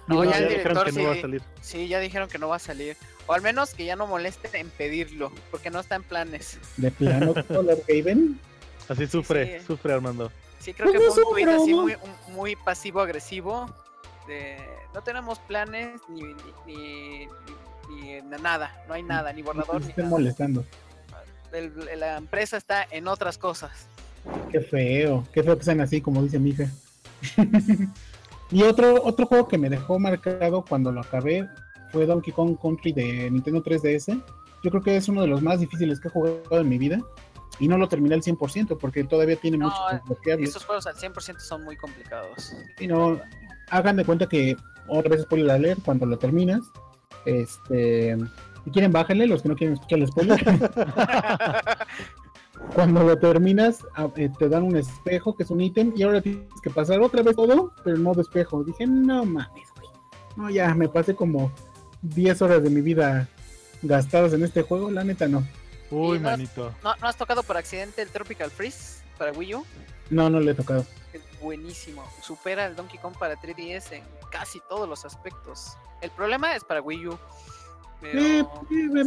No, 0.08 0.24
ya 0.24 0.38
el 0.38 0.44
ya 0.44 0.50
dijeron 0.50 0.74
director 0.74 0.86
que 0.86 0.92
no 1.02 1.04
va 1.08 1.12
a 1.12 1.16
sí. 1.16 1.22
salir. 1.22 1.42
Sí, 1.62 1.88
ya 1.88 2.00
dijeron 2.00 2.30
que 2.30 2.38
no 2.38 2.48
va 2.50 2.58
a 2.58 2.60
salir. 2.60 2.96
O 3.28 3.34
al 3.34 3.42
menos 3.42 3.74
que 3.74 3.86
ya 3.86 3.96
no 3.96 4.06
molesten 4.06 4.52
en 4.56 4.70
pedirlo, 4.70 5.32
porque 5.50 5.72
no 5.72 5.80
está 5.80 5.96
en 5.96 6.04
planes. 6.04 6.60
De 6.78 6.92
plano, 6.92 7.34
Haven. 7.90 8.40
Así 8.88 9.06
Sí, 9.06 9.12
sufre, 9.12 9.60
sí. 9.62 9.66
sufre 9.66 9.94
Armando. 9.94 10.32
Sí, 10.60 10.74
creo 10.74 10.92
que 10.92 11.00
Pues 11.00 11.14
fue 11.14 11.24
no 11.24 11.30
un 11.30 11.34
tweet 11.36 11.50
así 11.50 11.74
muy, 11.74 11.96
muy 12.34 12.56
pasivo-agresivo. 12.56 13.66
De 14.28 14.58
no 14.94 15.02
tenemos 15.02 15.40
planes 15.40 16.02
ni, 16.10 16.22
ni, 16.22 16.36
ni, 16.68 17.28
ni- 17.90 18.22
ni 18.22 18.22
nada, 18.42 18.76
no 18.88 18.94
hay 18.94 19.04
nada, 19.04 19.32
ni 19.34 19.42
No 19.42 19.48
borrador 19.48 19.78
se 19.82 19.86
ni 19.86 19.90
estén 19.90 20.06
nada. 20.06 20.18
molestando. 20.18 20.66
El- 21.52 22.00
la 22.00 22.18
empresa 22.18 22.58
está 22.58 22.86
en 22.90 23.08
otras 23.08 23.38
cosas. 23.38 23.88
Qué 24.52 24.60
feo, 24.62 25.26
qué 25.34 25.44
feo 25.44 25.58
que 25.58 25.64
sean 25.64 25.82
así, 25.82 26.02
como 26.02 26.22
dice 26.24 26.40
mi 26.40 26.50
hija. 26.52 26.70
y 28.52 28.64
otro, 28.64 29.04
otro 29.04 29.26
juego 29.26 29.48
que 29.48 29.58
me 29.58 29.70
dejó 29.70 30.00
marcado 30.00 30.64
cuando 30.68 30.92
lo 30.92 31.02
acabé 31.02 31.48
fue 31.92 32.06
Donkey 32.06 32.34
Kong 32.34 32.58
Country 32.62 32.92
de 32.94 33.30
Nintendo 33.32 33.64
3DS. 33.64 34.22
Yo 34.64 34.72
creo 34.72 34.82
que 34.82 34.98
es 34.98 35.08
uno 35.08 35.22
de 35.22 35.28
los 35.28 35.42
más 35.42 35.60
difíciles 35.60 36.00
que 36.00 36.08
he 36.08 36.12
jugado 36.12 36.60
en 36.60 36.70
mi 36.70 36.78
vida. 36.78 37.00
Y 37.60 37.70
no 37.70 37.78
lo 37.78 37.88
terminé 37.88 38.16
al 38.16 38.22
100% 38.22 38.78
porque 38.78 39.06
todavía 39.06 39.38
tiene 39.38 39.58
No, 39.58 39.68
muchos 39.70 39.92
desbloqueables. 39.94 40.50
Esos 40.50 40.66
juegos 40.66 40.88
al 40.88 40.96
100% 40.96 41.40
son 41.40 41.64
muy 41.64 41.78
complicados. 41.78 42.54
Y 42.80 42.88
no, 42.88 43.22
hagan 43.70 43.96
de 43.96 44.04
cuenta 44.04 44.28
que 44.28 44.58
otra 44.88 45.12
vez 45.12 45.22
spoiler 45.22 45.52
alert 45.52 45.80
cuando 45.86 46.06
lo 46.06 46.18
terminas. 46.18 46.62
Este, 47.26 48.18
si 48.66 48.72
quieren 48.72 48.92
bájenle, 48.92 49.28
los 49.28 49.42
que 49.42 49.50
no 49.50 49.56
quieren 49.56 49.76
escuchar 49.76 50.00
el 50.00 50.08
spoiler. 50.08 50.44
cuando 52.74 53.04
lo 53.04 53.18
terminas, 53.18 53.80
eh, 54.18 54.30
te 54.38 54.50
dan 54.50 54.64
un 54.64 54.76
espejo 54.76 55.36
que 55.36 55.44
es 55.44 55.50
un 55.50 55.62
ítem 55.62 55.94
y 55.96 56.04
ahora 56.04 56.22
tienes 56.22 56.50
que 56.62 56.70
pasar 56.70 57.00
otra 57.02 57.22
vez 57.22 57.36
todo, 57.36 57.72
pero 57.84 57.96
en 57.96 58.04
modo 58.04 58.22
espejo. 58.22 58.64
Dije, 58.64 58.86
no 58.88 59.24
mames, 59.26 59.70
güey. 59.76 59.88
No, 60.36 60.50
ya 60.50 60.74
me 60.74 60.90
pasé 60.90 61.16
como 61.16 61.52
10 62.02 62.42
horas 62.42 62.64
de 62.64 62.70
mi 62.70 62.82
vida 62.82 63.28
gastadas 63.82 64.34
en 64.34 64.44
este 64.44 64.62
juego, 64.64 64.90
la 64.92 65.04
neta 65.04 65.28
no. 65.28 65.44
Uy, 65.92 66.20
no- 66.20 66.32
manito. 66.32 66.74
¿No, 66.84 66.96
¿No 67.00 67.08
has 67.08 67.16
tocado 67.18 67.44
por 67.44 67.58
accidente 67.58 68.02
el 68.02 68.10
Tropical 68.10 68.50
Freeze 68.52 69.04
para 69.18 69.32
Wii 69.32 69.56
U? 69.56 69.66
No, 70.10 70.30
no 70.30 70.40
le 70.40 70.52
he 70.52 70.56
tocado. 70.56 70.86
Es 71.14 71.22
buenísimo. 71.40 72.04
Supera 72.22 72.66
el 72.66 72.76
Donkey 72.76 73.00
Kong 73.00 73.14
para 73.18 73.36
3DS 73.40 73.92
en 73.94 74.04
casi 74.32 74.60
todos 74.68 74.90
los 74.90 75.06
aspectos. 75.06 75.78
El 76.02 76.10
problema 76.12 76.56
es 76.56 76.64
para 76.64 76.82
Wii 76.82 77.08
U. 77.08 77.18
Pero 78.12 78.20
Eh, 78.26 78.40
eh, 78.40 78.44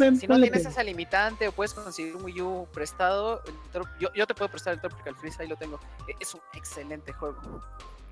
eh, 0.08 0.16
si 0.16 0.26
no 0.26 0.40
tienes 0.40 0.66
esa 0.66 0.82
limitante 0.82 1.48
o 1.48 1.52
puedes 1.52 1.74
conseguir 1.74 2.16
un 2.16 2.24
Wii 2.24 2.40
U 2.42 2.68
prestado, 2.72 3.42
yo, 4.00 4.08
yo 4.14 4.26
te 4.26 4.34
puedo 4.34 4.50
prestar 4.50 4.74
el 4.74 4.80
Tropical 4.80 5.14
Freeze, 5.16 5.42
ahí 5.42 5.48
lo 5.48 5.56
tengo. 5.56 5.78
E- 6.08 6.14
Es 6.20 6.34
un 6.34 6.40
excelente 6.54 7.12
juego. 7.12 7.38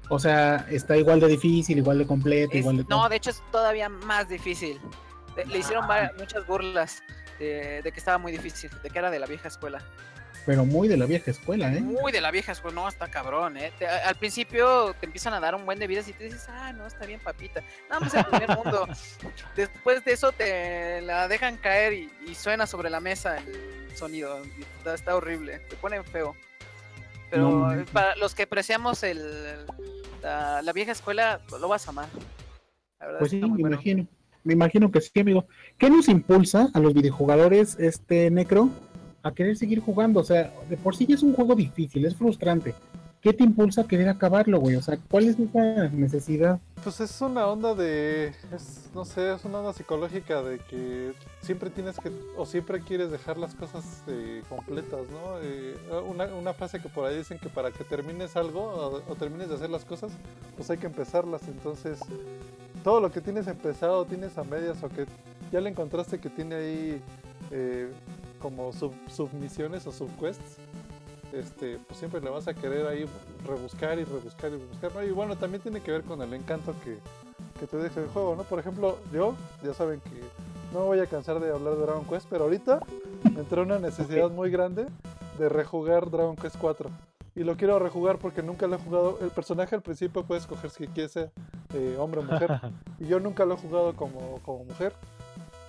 O 0.09 0.19
sea, 0.19 0.67
está 0.71 0.97
igual 0.97 1.19
de 1.21 1.27
difícil, 1.29 1.79
igual 1.79 1.99
de 1.99 2.07
completo, 2.07 2.53
Es- 2.53 2.61
igual 2.61 2.77
de 2.79 2.85
no, 2.89 3.09
de 3.09 3.17
hecho 3.17 3.31
es 3.31 3.43
todavía 3.51 3.89
más 3.89 4.29
difícil. 4.29 4.81
Le, 5.37 5.45
le 5.47 5.59
hicieron 5.59 5.89
va- 5.89 6.11
muchas 6.19 6.47
burlas 6.47 7.03
de, 7.39 7.83
de 7.83 7.93
que 7.93 7.99
estaba 7.99 8.17
muy 8.19 8.33
difícil, 8.33 8.71
de 8.83 8.89
que 8.91 8.99
era 8.99 9.11
de 9.11 9.19
la 9.19 9.27
vieja 9.27 9.49
escuela. 9.49 9.83
Pero 10.47 10.65
muy 10.65 10.87
de 10.87 10.97
la 10.97 11.07
vieja 11.07 11.31
escuela, 11.33 11.73
¿eh? 11.75 11.81
Muy 11.81 12.13
de 12.13 12.21
la 12.21 12.31
vieja 12.31 12.53
escuela, 12.53 12.81
no, 12.83 12.89
está 12.89 13.09
cabrón, 13.11 13.57
¿eh? 13.57 13.73
Te- 13.79 13.89
al 13.89 14.15
principio 14.15 14.95
te 15.01 15.07
empiezan 15.07 15.35
a 15.35 15.41
dar 15.41 15.57
un 15.57 15.67
buen 15.67 15.79
de 15.81 15.89
vidas 15.89 16.07
y 16.09 16.13
te 16.13 16.25
dices, 16.25 16.47
ah, 16.49 16.73
no, 16.73 16.87
está 16.87 17.05
bien, 17.05 17.19
papita. 17.19 17.63
Nada 17.91 18.01
más 18.01 18.15
el 18.15 18.25
primer 18.27 18.57
mundo. 18.57 18.87
Después 19.57 20.05
de 20.05 20.13
eso 20.13 20.31
te 20.31 21.03
la 21.03 21.27
dejan 21.27 21.57
caer 21.57 21.95
y, 21.95 22.11
y 22.29 22.35
suena 22.37 22.67
sobre 22.67 22.91
la 22.91 23.01
mesa 23.01 23.39
el 23.39 23.97
sonido. 23.97 24.41
Está, 24.79 24.95
está 24.95 25.17
horrible, 25.17 25.59
te 25.69 25.75
ponen 25.77 26.05
feo. 26.05 26.37
Pero 27.29 27.51
No 27.51 27.85
para 27.93 28.15
los 28.15 28.35
que 28.37 28.45
apreciamos 28.45 29.03
el, 29.03 29.67
la, 30.23 30.63
la 30.63 30.73
vieja 30.73 30.93
escuela, 30.93 31.41
lo 31.51 31.67
vas 31.67 31.89
a 31.89 31.91
amar. 31.91 32.07
La 33.01 33.07
verdad 33.07 33.19
Pues 33.19 33.33
sí, 33.33 33.41
me 33.41 33.49
bueno. 33.49 33.67
imagino. 33.75 34.07
Me 34.45 34.53
imagino 34.53 34.93
que 34.93 35.01
sí, 35.01 35.11
amigo. 35.19 35.49
¿Qué 35.77 35.91
nos 35.91 36.09
impulsa 36.09 36.69
a 36.73 36.79
los 36.79 36.95
videojugadores, 36.95 37.77
este 37.81 38.31
Necro, 38.31 38.71
a 39.27 39.35
querer 39.35 39.57
seguir 39.57 39.81
jugando? 39.81 40.21
O 40.21 40.25
sea, 40.25 40.53
de 40.69 40.77
por 40.77 40.97
sí 40.97 41.07
ya 41.07 41.15
es 41.15 41.23
un 41.23 41.35
juego 41.35 41.55
difícil, 41.55 42.05
es 42.05 42.15
frustrante. 42.15 42.75
¿Qué 43.21 43.33
te 43.33 43.43
impulsa 43.43 43.81
a 43.81 43.89
querer 43.89 44.09
acabarlo, 44.09 44.61
güey? 44.61 44.77
O 44.77 44.83
sea, 44.83 44.99
¿cuál 45.11 45.25
es 45.25 45.37
esa 45.37 45.89
necesidad? 45.89 46.61
Pues 46.85 47.01
es 47.01 47.21
una 47.21 47.47
onda 47.49 47.75
de. 47.75 48.33
Es, 48.55 48.89
no 48.95 49.05
sé, 49.05 49.35
es 49.35 49.45
una 49.45 49.59
onda 49.59 49.73
psicológica 49.73 50.43
de 50.43 50.59
que 50.59 51.13
siempre 51.41 51.71
tienes 51.71 51.99
que. 51.99 52.13
O 52.37 52.47
siempre 52.47 52.81
quieres 52.83 53.11
dejar 53.11 53.37
las 53.37 53.57
cosas 53.57 54.05
eh, 54.07 54.43
completas, 54.49 55.09
¿no? 55.11 55.41
Eh, 55.43 55.75
una, 56.09 56.27
una 56.27 56.55
frase 56.55 56.81
que 56.81 56.89
por 56.89 57.05
ahí 57.05 57.19
dicen 57.19 57.41
que 57.41 57.49
para 57.49 57.73
que 57.73 57.83
termines 57.83 58.37
algo 58.37 58.61
o, 58.61 59.03
o 59.11 59.15
termines 59.17 59.49
de 59.49 59.57
hacer 59.57 59.71
las 59.71 59.85
cosas, 59.85 60.13
pues 60.55 60.71
hay 60.71 60.79
que 60.79 60.87
empezarlas. 60.87 61.49
Entonces, 61.49 61.99
todo 62.85 63.01
lo 63.01 63.11
que 63.11 63.21
tienes 63.21 63.49
empezado, 63.49 64.05
tienes 64.05 64.39
a 64.39 64.45
medias 64.45 64.81
o 64.85 64.89
que 64.89 65.07
ya 65.51 65.61
le 65.61 65.71
encontraste 65.71 66.21
que 66.21 66.31
tiene 66.31 66.55
ahí 66.55 67.03
eh, 67.51 67.91
como 68.47 68.73
sub, 68.73 68.93
submisiones 69.09 69.85
o 69.89 69.93
subquests 69.93 70.61
este, 71.33 71.81
pues 71.85 71.99
siempre 71.99 72.21
le 72.21 72.31
vas 72.31 72.47
a 72.47 72.55
querer 72.55 72.87
ahí 72.87 73.05
rebuscar 73.45 73.99
y 73.99 74.05
rebuscar 74.05 74.53
y 74.53 74.57
rebuscar, 74.57 74.95
¿no? 74.95 75.03
Y 75.03 75.11
bueno, 75.11 75.35
también 75.35 75.61
tiene 75.61 75.81
que 75.81 75.91
ver 75.91 76.03
con 76.03 76.23
el 76.23 76.33
encanto 76.33 76.73
que, 76.85 76.99
que 77.59 77.67
te 77.67 77.77
deja 77.77 78.01
el 78.01 78.07
juego, 78.07 78.37
¿no? 78.37 78.45
Por 78.45 78.61
ejemplo, 78.61 78.99
yo, 79.13 79.35
ya 79.65 79.75
saben 79.75 80.01
que 80.01 80.21
no 80.73 80.81
me 80.81 80.87
voy 80.87 81.01
a 81.01 81.07
cansar 81.07 81.41
de 81.41 81.51
hablar 81.51 81.75
de 81.75 81.83
Dragon 81.83 82.05
Quest, 82.05 82.29
pero 82.31 82.45
ahorita 82.45 82.79
me 83.35 83.41
entró 83.41 83.63
una 83.63 83.81
necesidad 83.81 84.31
muy 84.31 84.51
grande 84.51 84.87
de 85.39 85.49
rejugar 85.49 86.09
Dragon 86.09 86.37
Quest 86.37 86.57
4. 86.61 86.89
Y 87.35 87.43
lo 87.43 87.57
quiero 87.57 87.81
rejugar 87.81 88.19
porque 88.19 88.45
nunca 88.45 88.69
lo 88.69 88.77
he 88.77 88.79
jugado. 88.79 89.19
El 89.21 89.31
personaje 89.31 89.75
al 89.75 89.83
principio 89.83 90.23
puede 90.23 90.41
escoger 90.41 90.71
si 90.71 90.87
quiere 90.87 91.09
ser 91.09 91.33
eh, 91.75 91.97
hombre 91.99 92.21
o 92.21 92.23
mujer. 92.23 92.61
y 93.01 93.09
yo 93.09 93.19
nunca 93.19 93.45
lo 93.45 93.55
he 93.55 93.59
jugado 93.59 93.95
como, 93.97 94.41
como 94.45 94.65
mujer. 94.65 94.93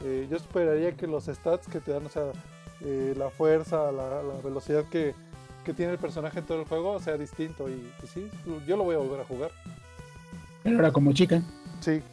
Eh, 0.03 0.27
yo 0.29 0.37
esperaría 0.37 0.95
que 0.95 1.07
los 1.07 1.25
stats 1.25 1.67
que 1.67 1.79
te 1.79 1.91
dan, 1.91 2.05
o 2.05 2.09
sea, 2.09 2.31
eh, 2.81 3.13
la 3.17 3.29
fuerza, 3.29 3.91
la, 3.91 4.21
la 4.23 4.41
velocidad 4.43 4.83
que, 4.85 5.13
que 5.65 5.73
tiene 5.73 5.93
el 5.93 5.97
personaje 5.97 6.39
en 6.39 6.45
todo 6.45 6.59
el 6.61 6.67
juego 6.67 6.99
sea 6.99 7.17
distinto. 7.17 7.67
Y 7.69 7.87
sí, 8.07 8.27
yo 8.67 8.77
lo 8.77 8.83
voy 8.83 8.95
a 8.95 8.99
volver 8.99 9.21
a 9.21 9.25
jugar. 9.25 9.51
Pero 10.63 10.75
ahora 10.77 10.91
como 10.91 11.13
chica, 11.13 11.41
Sí, 11.79 11.91
está 11.91 12.03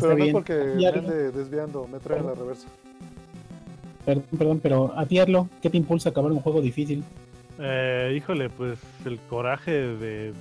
pero 0.00 0.10
no 0.10 0.16
bien. 0.24 0.32
porque 0.32 0.54
me 0.54 0.86
ande 0.86 1.30
desviando, 1.32 1.86
me 1.88 1.98
trae 1.98 2.20
a 2.20 2.22
la 2.22 2.34
reversa. 2.34 2.68
perdón, 4.04 4.24
perdón, 4.38 4.60
pero 4.62 4.92
a 4.96 5.04
ti, 5.06 5.18
Arlo, 5.18 5.48
¿qué 5.60 5.68
te 5.70 5.76
impulsa 5.76 6.08
a 6.08 6.12
acabar 6.12 6.30
un 6.32 6.40
juego 6.40 6.60
difícil? 6.60 7.02
Eh, 7.58 8.14
híjole, 8.16 8.50
pues 8.50 8.78
el 9.06 9.18
coraje 9.30 9.70
de. 9.72 10.32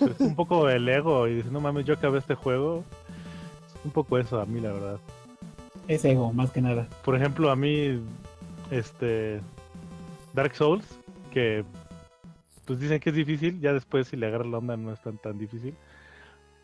pues, 0.00 0.18
un 0.20 0.34
poco 0.34 0.68
el 0.68 0.88
ego 0.88 1.28
y 1.28 1.36
decir, 1.36 1.52
no 1.52 1.60
mames, 1.60 1.84
yo 1.86 1.94
acabé 1.94 2.18
este 2.18 2.34
juego. 2.34 2.84
Un 3.84 3.90
poco 3.92 4.18
eso 4.18 4.40
a 4.40 4.46
mí, 4.46 4.60
la 4.60 4.72
verdad. 4.72 4.98
Es 5.86 6.04
ego, 6.04 6.32
más 6.32 6.50
que 6.50 6.60
nada. 6.60 6.88
Por 7.04 7.14
ejemplo, 7.14 7.50
a 7.52 7.56
mí, 7.56 8.00
este. 8.70 9.40
Dark 10.32 10.54
Souls, 10.54 10.84
que. 11.32 11.64
Pues 12.64 12.80
dicen 12.80 12.98
que 12.98 13.10
es 13.10 13.16
difícil, 13.16 13.60
ya 13.60 13.72
después 13.72 14.08
si 14.08 14.16
le 14.16 14.26
agarras 14.26 14.48
la 14.48 14.58
onda 14.58 14.76
no 14.76 14.92
es 14.92 15.00
tan, 15.00 15.18
tan 15.18 15.38
difícil. 15.38 15.74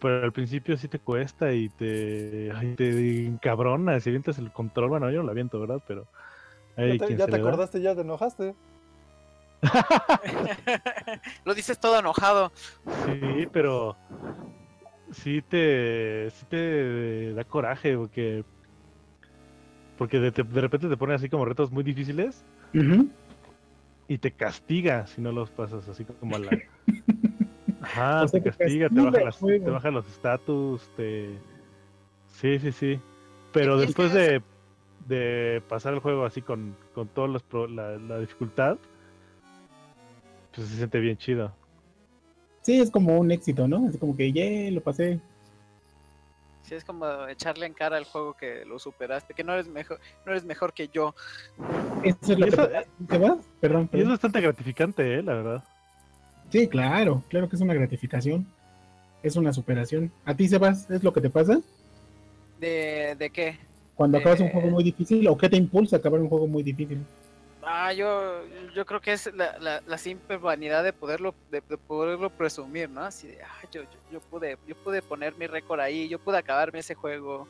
Pero 0.00 0.24
al 0.24 0.32
principio 0.32 0.76
sí 0.76 0.88
te 0.88 0.98
cuesta 0.98 1.52
y 1.52 1.68
te, 1.68 2.50
ay, 2.52 2.74
te 2.74 3.24
encabronas 3.24 4.04
y 4.04 4.10
avientas 4.10 4.38
el 4.38 4.50
control. 4.50 4.88
Bueno, 4.88 5.10
yo 5.10 5.18
no 5.18 5.24
lo 5.24 5.30
aviento, 5.30 5.60
¿verdad? 5.60 5.80
Pero. 5.86 6.08
ya 6.76 7.06
te, 7.06 7.16
ya 7.16 7.26
te 7.26 7.36
acordaste, 7.36 7.80
ya 7.80 7.94
te 7.94 8.00
enojaste. 8.00 8.54
Lo 11.44 11.54
dices 11.54 11.78
todo 11.78 11.98
enojado. 12.00 12.50
Sí, 13.06 13.48
pero 13.52 13.96
sí 15.12 15.42
te, 15.42 16.30
sí 16.30 16.46
te 16.46 17.32
da 17.34 17.44
coraje 17.44 17.96
porque 17.96 18.44
porque 19.98 20.18
de, 20.20 20.32
te- 20.32 20.42
de 20.42 20.60
repente 20.60 20.88
te 20.88 20.96
pone 20.96 21.14
así 21.14 21.28
como 21.28 21.44
retos 21.44 21.70
muy 21.70 21.82
difíciles 21.84 22.44
y 24.08 24.18
te 24.18 24.32
castiga 24.32 25.06
si 25.06 25.20
no 25.20 25.32
los 25.32 25.50
pasas 25.50 25.88
así 25.88 26.04
como 26.04 26.36
a 26.36 26.38
la 26.38 26.58
Ajá, 27.80 28.22
O 28.24 28.28
sea, 28.28 28.40
te 28.40 28.50
te 28.50 28.56
castiga, 28.56 28.88
te 28.88 28.94
castiga 28.94 29.04
baja, 29.04 29.18
el 29.18 29.24
las, 29.24 29.38
te 29.38 29.70
baja 29.70 29.90
los 29.90 30.06
status, 30.08 30.88
te 30.96 31.30
sí, 32.28 32.58
sí, 32.58 32.72
sí. 32.72 33.00
Pero 33.52 33.76
después 33.76 34.12
de, 34.12 34.40
de 35.08 35.62
pasar 35.68 35.92
el 35.94 36.00
juego 36.00 36.24
así 36.24 36.42
con, 36.42 36.76
con 36.94 37.08
toda 37.08 37.28
la, 37.68 37.98
la 37.98 38.18
dificultad, 38.20 38.78
pues 40.54 40.68
se 40.68 40.76
siente 40.76 41.00
bien 41.00 41.16
chido. 41.16 41.52
Sí, 42.62 42.80
es 42.80 42.90
como 42.90 43.18
un 43.18 43.30
éxito, 43.32 43.66
¿no? 43.66 43.88
Es 43.88 43.96
como 43.98 44.16
que, 44.16 44.32
yeah, 44.32 44.70
lo 44.70 44.80
pasé. 44.80 45.18
Sí, 46.62 46.74
es 46.76 46.84
como 46.84 47.26
echarle 47.26 47.66
en 47.66 47.74
cara 47.74 47.96
al 47.96 48.04
juego 48.04 48.34
que 48.34 48.64
lo 48.64 48.78
superaste, 48.78 49.34
que 49.34 49.44
no 49.44 49.52
eres 49.52 49.68
mejor, 49.68 49.98
no 50.24 50.32
eres 50.32 50.44
mejor 50.44 50.72
que 50.72 50.88
yo. 50.88 51.14
Eso 52.04 52.32
es 52.32 52.38
lo. 52.38 52.46
Perdón, 53.60 53.90
Y 53.92 54.00
es 54.00 54.08
bastante 54.08 54.40
gratificante, 54.40 55.18
eh, 55.18 55.22
la 55.22 55.34
verdad. 55.34 55.64
Sí, 56.50 56.68
claro, 56.68 57.22
claro 57.28 57.48
que 57.48 57.56
es 57.56 57.62
una 57.62 57.74
gratificación. 57.74 58.46
Es 59.22 59.36
una 59.36 59.52
superación. 59.52 60.12
¿A 60.24 60.34
ti, 60.34 60.48
Sebas, 60.48 60.90
es 60.90 61.02
lo 61.02 61.12
que 61.12 61.20
te 61.20 61.30
pasa? 61.30 61.60
¿De, 62.58 63.14
de 63.16 63.30
qué? 63.30 63.58
Cuando 63.94 64.18
acabas 64.18 64.40
un 64.40 64.48
juego 64.48 64.68
muy 64.68 64.84
difícil, 64.84 65.26
¿o 65.28 65.36
qué 65.36 65.48
te 65.48 65.56
impulsa 65.56 65.96
a 65.96 65.98
acabar 65.98 66.20
un 66.20 66.28
juego 66.28 66.46
muy 66.46 66.62
difícil? 66.62 67.04
Ah, 67.64 67.92
yo, 67.92 68.44
yo 68.74 68.84
creo 68.84 69.00
que 69.00 69.12
es 69.12 69.32
la, 69.34 69.56
la, 69.58 69.82
la 69.86 69.98
simple 69.98 70.36
vanidad 70.36 70.82
de 70.82 70.92
poderlo, 70.92 71.34
de, 71.50 71.60
de 71.60 71.78
poderlo 71.78 72.28
presumir, 72.30 72.90
¿no? 72.90 73.02
Así 73.02 73.28
de, 73.28 73.42
ah, 73.42 73.62
yo, 73.70 73.82
yo, 73.82 73.88
yo 74.10 74.20
pude, 74.20 74.58
yo 74.66 74.74
pude 74.76 75.00
poner 75.00 75.36
mi 75.36 75.46
récord 75.46 75.78
ahí, 75.80 76.08
yo 76.08 76.18
pude 76.18 76.38
acabarme 76.38 76.80
ese 76.80 76.94
juego. 76.94 77.46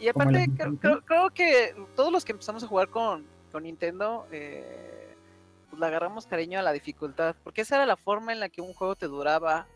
Y 0.00 0.08
aparte, 0.08 0.44
creo, 0.56 0.76
creo- 0.80 1.00
creo 1.02 1.30
que 1.30 1.74
todos 1.94 2.10
los 2.12 2.24
que 2.24 2.32
empezamos 2.32 2.64
a 2.64 2.66
jugar 2.66 2.88
con, 2.88 3.24
con 3.52 3.62
Nintendo, 3.62 4.26
eh, 4.32 5.14
pues 5.70 5.78
le 5.78 5.86
agarramos 5.86 6.26
cariño 6.26 6.58
a 6.58 6.62
la 6.62 6.72
dificultad, 6.72 7.36
porque 7.44 7.60
esa 7.60 7.76
era 7.76 7.86
la 7.86 7.96
forma 7.96 8.32
en 8.32 8.40
la 8.40 8.48
que 8.48 8.60
un 8.60 8.74
juego 8.74 8.96
te 8.96 9.06
duraba, 9.06 9.66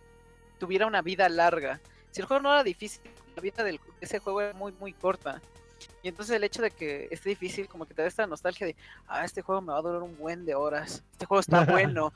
tuviera 0.58 0.86
una 0.86 1.00
vida 1.02 1.28
larga. 1.28 1.80
Si 2.10 2.20
el 2.20 2.26
juego 2.26 2.42
no 2.42 2.50
era 2.52 2.64
difícil, 2.64 3.02
la 3.36 3.42
vida 3.42 3.62
del- 3.62 3.76
de 3.78 3.92
ese 4.00 4.18
juego 4.18 4.40
era 4.40 4.52
muy, 4.54 4.72
muy 4.72 4.92
corta. 4.92 5.40
Y 6.08 6.10
entonces 6.10 6.36
el 6.36 6.42
hecho 6.42 6.62
de 6.62 6.70
que 6.70 7.06
esté 7.10 7.28
difícil, 7.28 7.68
como 7.68 7.84
que 7.84 7.92
te 7.92 8.00
da 8.00 8.08
esta 8.08 8.26
nostalgia 8.26 8.66
de, 8.66 8.74
ah, 9.08 9.26
este 9.26 9.42
juego 9.42 9.60
me 9.60 9.72
va 9.72 9.78
a 9.78 9.82
durar 9.82 10.02
un 10.02 10.16
buen 10.16 10.46
de 10.46 10.54
horas, 10.54 11.04
este 11.12 11.26
juego 11.26 11.40
está 11.40 11.64
bueno. 11.70 12.14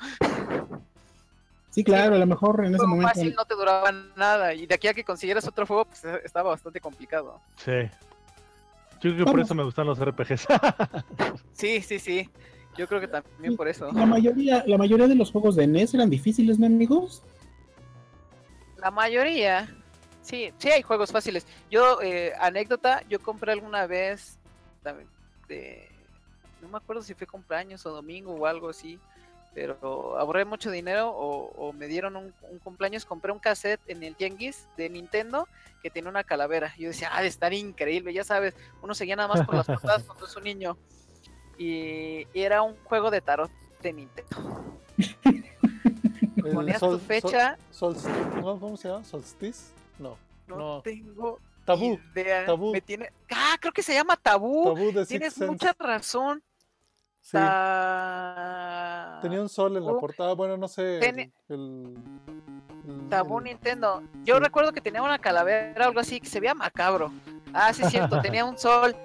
Sí, 1.69 1.85
claro, 1.85 2.15
a 2.15 2.19
lo 2.19 2.27
mejor 2.27 2.61
en 2.61 2.69
ese 2.69 2.79
juego 2.79 2.93
momento. 2.93 3.09
fácil 3.11 3.35
no 3.35 3.45
te 3.45 3.55
duraba 3.55 3.93
nada, 4.17 4.55
y 4.55 4.65
de 4.65 4.75
aquí 4.75 4.89
a 4.89 4.95
que 4.95 5.05
consiguieras 5.05 5.47
otro 5.47 5.67
juego, 5.67 5.85
pues 5.85 6.07
eh, 6.07 6.23
estaba 6.25 6.49
bastante 6.49 6.81
complicado. 6.81 7.39
Sí. 7.57 7.83
Yo 9.03 9.13
creo 9.13 9.27
que 9.27 9.31
por 9.31 9.41
eso 9.41 9.55
me 9.55 9.63
gustan 9.63 9.87
los 9.87 9.99
RPGs. 10.03 10.47
Sí, 11.53 11.83
sí, 11.83 11.99
sí. 11.99 12.31
Yo 12.79 12.89
creo 12.89 12.99
que 12.99 13.09
también 13.09 13.57
por 13.59 13.69
eso. 13.69 13.93
La 13.93 14.07
mayoría, 14.07 14.65
la 14.67 14.79
mayoría 14.79 15.07
de 15.07 15.17
los 15.17 15.31
juegos 15.31 15.55
de 15.55 15.67
NES 15.67 15.93
eran 15.93 16.09
difíciles, 16.09 16.59
¿no, 16.59 16.65
amigos? 16.65 17.23
La 18.79 18.91
mayoría, 18.91 19.69
sí, 20.23 20.53
sí 20.59 20.71
hay 20.71 20.83
juegos 20.83 21.13
fáciles. 21.13 21.47
Yo, 21.71 22.01
eh, 22.03 22.33
anécdota, 22.41 23.03
yo 23.09 23.21
compré 23.21 23.53
alguna 23.53 23.87
vez, 23.87 24.39
de- 25.49 25.89
no 26.61 26.69
me 26.69 26.79
acuerdo 26.79 27.03
si 27.03 27.15
fue 27.15 27.27
cumpleaños 27.27 27.85
o 27.87 27.91
domingo 27.91 28.33
o 28.33 28.47
algo 28.47 28.69
así, 28.71 28.99
pero 29.55 30.17
ahorré 30.19 30.45
mucho 30.47 30.71
dinero 30.71 31.11
o, 31.11 31.51
o 31.57 31.73
me 31.75 31.87
dieron 31.87 32.17
un, 32.17 32.33
un 32.51 32.59
cumpleaños, 32.61 33.05
compré 33.05 33.33
un 33.33 33.39
cassette 33.39 33.81
en 33.87 34.03
el 34.03 34.17
Tianguis 34.17 34.67
de 34.79 34.89
Nintendo 34.89 35.47
que 35.83 35.91
tenía 35.91 36.09
una 36.09 36.25
calavera. 36.25 36.73
Yo 36.79 36.89
decía, 36.89 37.11
ah, 37.13 37.21
de 37.21 37.29
estar 37.29 37.53
increíble, 37.53 38.15
ya 38.15 38.25
sabes, 38.25 38.55
uno 38.81 38.95
seguía 38.95 39.17
nada 39.17 39.29
más 39.29 39.45
por 39.45 39.57
las 39.57 39.67
portadas 39.83 40.05
cuando 40.05 40.25
es 40.27 40.37
un 40.37 40.45
niño. 40.45 40.79
Y, 41.59 42.27
y 42.33 42.43
era 42.43 42.63
un 42.63 42.77
juego 42.85 43.11
de 43.11 43.21
tarot 43.21 43.51
de 43.83 43.93
Nintendo. 43.93 44.37
Ponías 46.55 46.81
tu 46.81 46.99
fecha, 46.99 47.59
sol-. 47.71 47.97
¿Cómo 48.41 48.77
se 48.77 48.89
llama? 48.89 49.05
¿Solstice? 49.05 49.73
No. 50.03 50.19
no, 50.49 50.57
no. 50.57 50.83
tengo 50.83 51.39
Tabú. 51.65 51.99
idea. 52.15 52.45
tabú. 52.45 52.73
Me 52.73 52.81
tiene... 52.81 53.13
Ah, 53.31 53.57
creo 53.61 53.73
que 53.73 53.83
se 53.83 53.95
llama 53.95 54.17
tabú. 54.17 54.65
Tabú 54.75 54.93
de 54.93 55.07
Tienes 55.07 55.35
Sense. 55.35 55.51
mucha 55.51 55.75
razón. 55.79 56.43
Sí. 57.21 57.33
Ta- 57.33 59.19
Tenía 59.23 59.41
un 59.41 59.49
sol 59.49 59.77
en 59.77 59.87
la 59.87 59.93
portada. 59.93 60.35
Bueno, 60.35 60.57
no 60.57 60.67
sé. 60.67 60.99
Tiene- 61.01 61.31
El, 61.49 61.95
el- 62.89 63.09
Tabú 63.09 63.39
el- 63.39 63.45
Nintendo. 63.45 64.03
Yo 64.25 64.37
Sí. 64.39 64.43
recuerdo 64.43 64.73
que 64.73 64.81
tenía 64.81 65.03
una 65.03 65.19
calavera, 65.21 65.87
algo 65.87 66.01
así, 66.01 66.21
que 66.21 66.27
se 66.29 66.41
veía 66.41 66.55
macabro. 66.55 67.13
Ah, 67.55 67.73
sí, 67.73 67.83
es 67.83 67.91
cierto, 67.91 68.21
tenía 68.23 68.45
un 68.45 68.59
sol. 68.59 68.97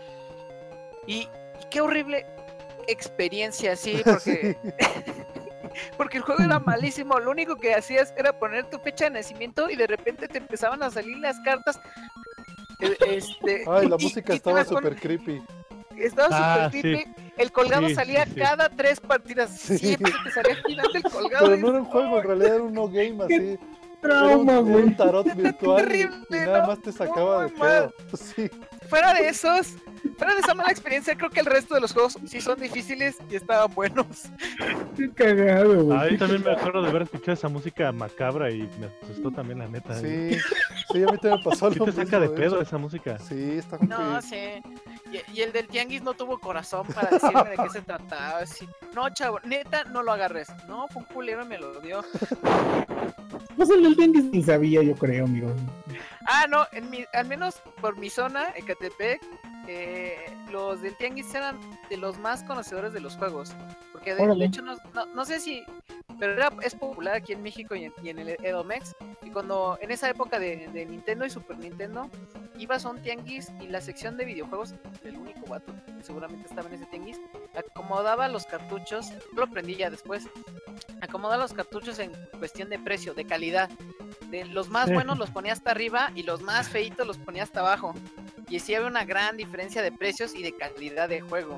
Y, 1.06 1.20
y 1.22 1.30
qué 1.70 1.80
horrible 1.82 2.26
experiencia, 2.88 3.76
sí, 3.76 4.02
porque, 4.04 4.58
porque 5.98 6.18
el 6.18 6.24
juego 6.24 6.44
era 6.44 6.60
malísimo. 6.60 7.20
Lo 7.20 7.32
único 7.32 7.56
que 7.56 7.74
hacías 7.76 8.14
era 8.18 8.38
poner 8.40 8.70
tu 8.70 8.80
fecha 8.80 9.06
de 9.06 9.12
nacimiento 9.12 9.70
y 9.70 9.76
de 9.76 9.88
repente 9.88 10.28
te 10.28 10.38
empezaban 10.38 10.82
a 10.84 10.90
salir 10.90 11.18
las 11.18 11.40
cartas. 11.42 11.80
Eh, 12.80 12.96
Este, 13.08 13.64
Ay, 13.68 13.88
la 13.88 13.96
y- 14.00 14.04
música 14.04 14.34
y 14.34 14.38
estaba 14.38 14.64
con- 14.66 14.78
súper 14.78 14.96
creepy. 14.96 15.42
Estaba 15.98 16.28
Ah, 16.32 16.66
súper 16.66 16.72
sí. 16.74 16.82
creepy. 16.82 17.12
El 17.38 17.52
colgado 17.52 17.88
Sí, 17.88 17.96
salía 17.96 18.26
sí, 18.26 18.32
sí. 18.36 18.40
cada 18.40 18.70
tres 18.70 19.00
partidas. 19.00 19.50
Sí. 19.52 19.78
Siempre 19.80 20.12
te 20.24 20.32
salía 20.32 20.54
al 20.56 20.64
final 20.64 20.88
del 20.94 21.04
colgado. 21.04 21.46
Pero 21.48 21.58
no 21.58 21.70
era 21.70 21.80
un 21.80 21.86
juego, 21.86 22.18
en 22.20 22.24
realidad 22.28 22.56
era 22.56 22.64
un 22.64 22.74
no 22.74 22.88
game 22.88 23.24
así. 23.24 23.34
Era 23.34 23.48
un, 23.52 24.46
Trauma, 24.46 24.52
era 24.54 24.62
güey. 24.62 24.84
un 24.84 24.96
tarot 24.96 25.36
virtual 25.36 25.80
y- 25.80 25.84
terrible, 25.88 26.18
y, 26.30 26.34
nada 26.36 26.62
¿no? 26.62 26.68
más 26.68 26.82
te 26.84 26.92
sacaba 26.92 27.44
de 27.46 27.50
pedo. 27.50 27.94
Sí. 28.16 28.50
fuera 28.90 29.14
de 29.16 29.28
esos, 29.30 29.74
fuera 30.18 30.34
de 30.34 30.40
esa 30.42 30.54
mala 30.54 30.72
experiencia, 30.72 31.16
creo 31.16 31.30
que 31.30 31.40
el 31.40 31.46
resto 31.46 31.76
de 31.76 31.82
los 31.82 31.94
juegos 31.94 32.18
sí 32.26 32.42
son 32.42 32.60
difíciles 32.60 33.18
y 33.30 33.36
estaban 33.36 33.74
buenos. 33.74 34.24
Qué 34.96 35.10
cagado, 35.12 35.84
güey. 35.84 35.98
Ahí 35.98 36.18
también 36.18 36.44
me 36.44 36.52
acuerdo 36.54 36.82
de 36.82 36.90
haber 36.90 37.04
escuchado 37.04 37.34
esa 37.34 37.50
música 37.50 37.92
macabra 37.92 38.52
y 38.52 38.70
me 38.80 38.88
asustó 39.04 39.32
también, 39.32 39.60
la 39.60 39.68
neta. 39.68 39.94
Sí, 39.96 40.38
sí, 40.92 41.04
a 41.04 41.12
mí 41.12 41.18
también 41.18 41.38
me 41.38 41.44
pasó 41.44 41.72
Sí 41.72 41.80
lo 41.80 41.86
te 41.86 41.92
mismo. 41.92 42.06
saca 42.06 42.20
de 42.20 42.30
pedo 42.30 42.62
esa 42.62 42.78
música. 42.78 43.20
Sí, 43.20 43.58
está 43.58 43.78
No, 43.80 44.22
sí. 44.22 44.62
Y, 45.12 45.38
y 45.38 45.42
el 45.42 45.52
del 45.52 45.68
tianguis 45.68 46.02
no 46.02 46.14
tuvo 46.14 46.38
corazón 46.40 46.86
para 46.88 47.10
decirme 47.10 47.50
de 47.52 47.56
qué 47.58 47.70
se 47.70 47.82
trataba. 47.82 48.40
Así, 48.40 48.68
no, 48.96 49.10
chavo, 49.10 49.40
neta, 49.44 49.84
no 49.86 50.04
lo 50.04 50.12
agarres. 50.12 50.48
No, 50.68 50.88
fue 50.90 51.02
un 51.04 51.08
culero 51.08 51.44
y 51.44 51.48
me 51.48 51.58
lo 51.58 51.80
dio. 51.82 52.04
Pues 53.56 53.70
el 53.72 53.84
del 53.84 53.96
Tianguis 53.96 54.26
ni 54.26 54.44
sabía, 54.44 54.84
yo 54.84 54.96
creo, 54.96 55.26
amigos. 55.26 55.52
Ah, 56.28 56.46
no, 56.48 56.66
en 56.72 56.90
mi, 56.90 57.06
al 57.14 57.26
menos 57.28 57.56
por 57.82 57.98
mi 57.98 58.10
zona, 58.10 58.48
Ecatepec, 58.56 59.20
eh, 59.68 60.26
los 60.52 60.82
del 60.82 60.96
Tianguis 60.96 61.34
eran 61.34 61.60
de 61.90 61.98
los 61.98 62.18
más 62.18 62.44
conocedores 62.44 62.94
de 62.94 63.00
los 63.00 63.16
juegos. 63.16 63.54
Porque 63.92 64.16
de, 64.16 64.46
hecho, 64.46 64.62
no, 64.62 64.76
no, 64.94 65.06
no 65.08 65.26
sé 65.26 65.40
si, 65.40 65.64
pero 66.20 66.34
era, 66.34 66.52
es 66.62 66.76
popular 66.76 67.16
aquí 67.16 67.34
en 67.34 67.44
México 67.44 67.76
y 67.76 67.86
en, 67.86 67.94
y 68.02 68.10
en 68.10 68.20
el 68.20 68.30
Edomex. 68.44 68.96
Y 69.24 69.30
cuando 69.30 69.78
en 69.82 69.92
esa 69.92 70.10
época 70.10 70.40
de, 70.40 70.68
de 70.70 70.86
Nintendo 70.86 71.26
y 71.26 71.30
Super 71.30 71.58
Nintendo, 71.58 72.10
ibas 72.58 72.86
a 72.86 72.90
un 72.90 73.02
Tianguis 73.02 73.52
y 73.60 73.68
la 73.68 73.82
sección 73.82 74.18
de 74.18 74.26
videojuegos, 74.26 74.74
el 75.04 75.18
único 75.18 75.46
vato 75.48 75.74
que 75.86 76.04
seguramente 76.04 76.48
estaba 76.48 76.68
en 76.70 76.76
ese 76.76 76.86
Tianguis, 76.86 77.20
acomodaba 77.56 78.28
los 78.28 78.46
cartuchos, 78.46 79.10
yo 79.10 79.38
lo 79.38 79.44
aprendí 79.44 79.76
ya 79.76 79.90
después, 79.90 80.28
acomodaba 81.02 81.44
los 81.44 81.54
cartuchos 81.54 82.00
en 82.00 82.12
cuestión 82.40 82.70
de 82.70 82.80
precio, 82.80 83.14
de 83.14 83.26
calidad. 83.26 83.70
De 84.30 84.44
los 84.46 84.70
más 84.70 84.92
buenos 84.92 85.18
los 85.18 85.30
ponía 85.30 85.54
hasta 85.54 85.72
arriba 85.72 86.12
y 86.16 86.24
los 86.24 86.42
más 86.42 86.68
feitos 86.68 87.08
los 87.08 87.18
ponía 87.18 87.44
hasta 87.44 87.62
abajo. 87.62 87.94
Y 88.50 88.60
sí 88.60 88.74
había 88.76 88.88
una 88.88 89.04
gran 89.04 89.36
diferencia 89.36 89.82
de 89.82 89.92
precios 89.92 90.34
y 90.34 90.42
de 90.42 90.54
calidad 90.54 91.10
de 91.10 91.22
juego. 91.22 91.58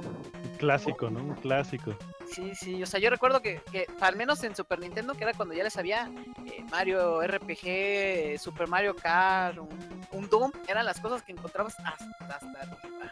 Clásico, 0.57 1.09
¿no? 1.09 1.19
Un 1.19 1.35
clásico. 1.35 1.95
Sí, 2.25 2.51
sí, 2.55 2.81
o 2.81 2.85
sea, 2.85 2.99
yo 2.99 3.09
recuerdo 3.09 3.41
que, 3.41 3.61
que 3.71 3.87
al 4.01 4.15
menos 4.15 4.43
en 4.43 4.55
Super 4.55 4.79
Nintendo, 4.79 5.13
que 5.13 5.23
era 5.23 5.33
cuando 5.33 5.53
ya 5.53 5.63
les 5.63 5.77
había 5.77 6.11
eh, 6.45 6.63
Mario 6.71 7.21
RPG, 7.21 7.59
eh, 7.63 8.37
Super 8.39 8.67
Mario 8.67 8.95
Kart, 8.95 9.57
un, 9.57 9.69
un 10.11 10.29
Doom, 10.29 10.51
eran 10.67 10.85
las 10.85 10.99
cosas 10.99 11.23
que 11.23 11.31
encontrabas 11.31 11.75
hasta, 11.79 12.35
hasta 12.35 12.61
arriba. 12.61 13.11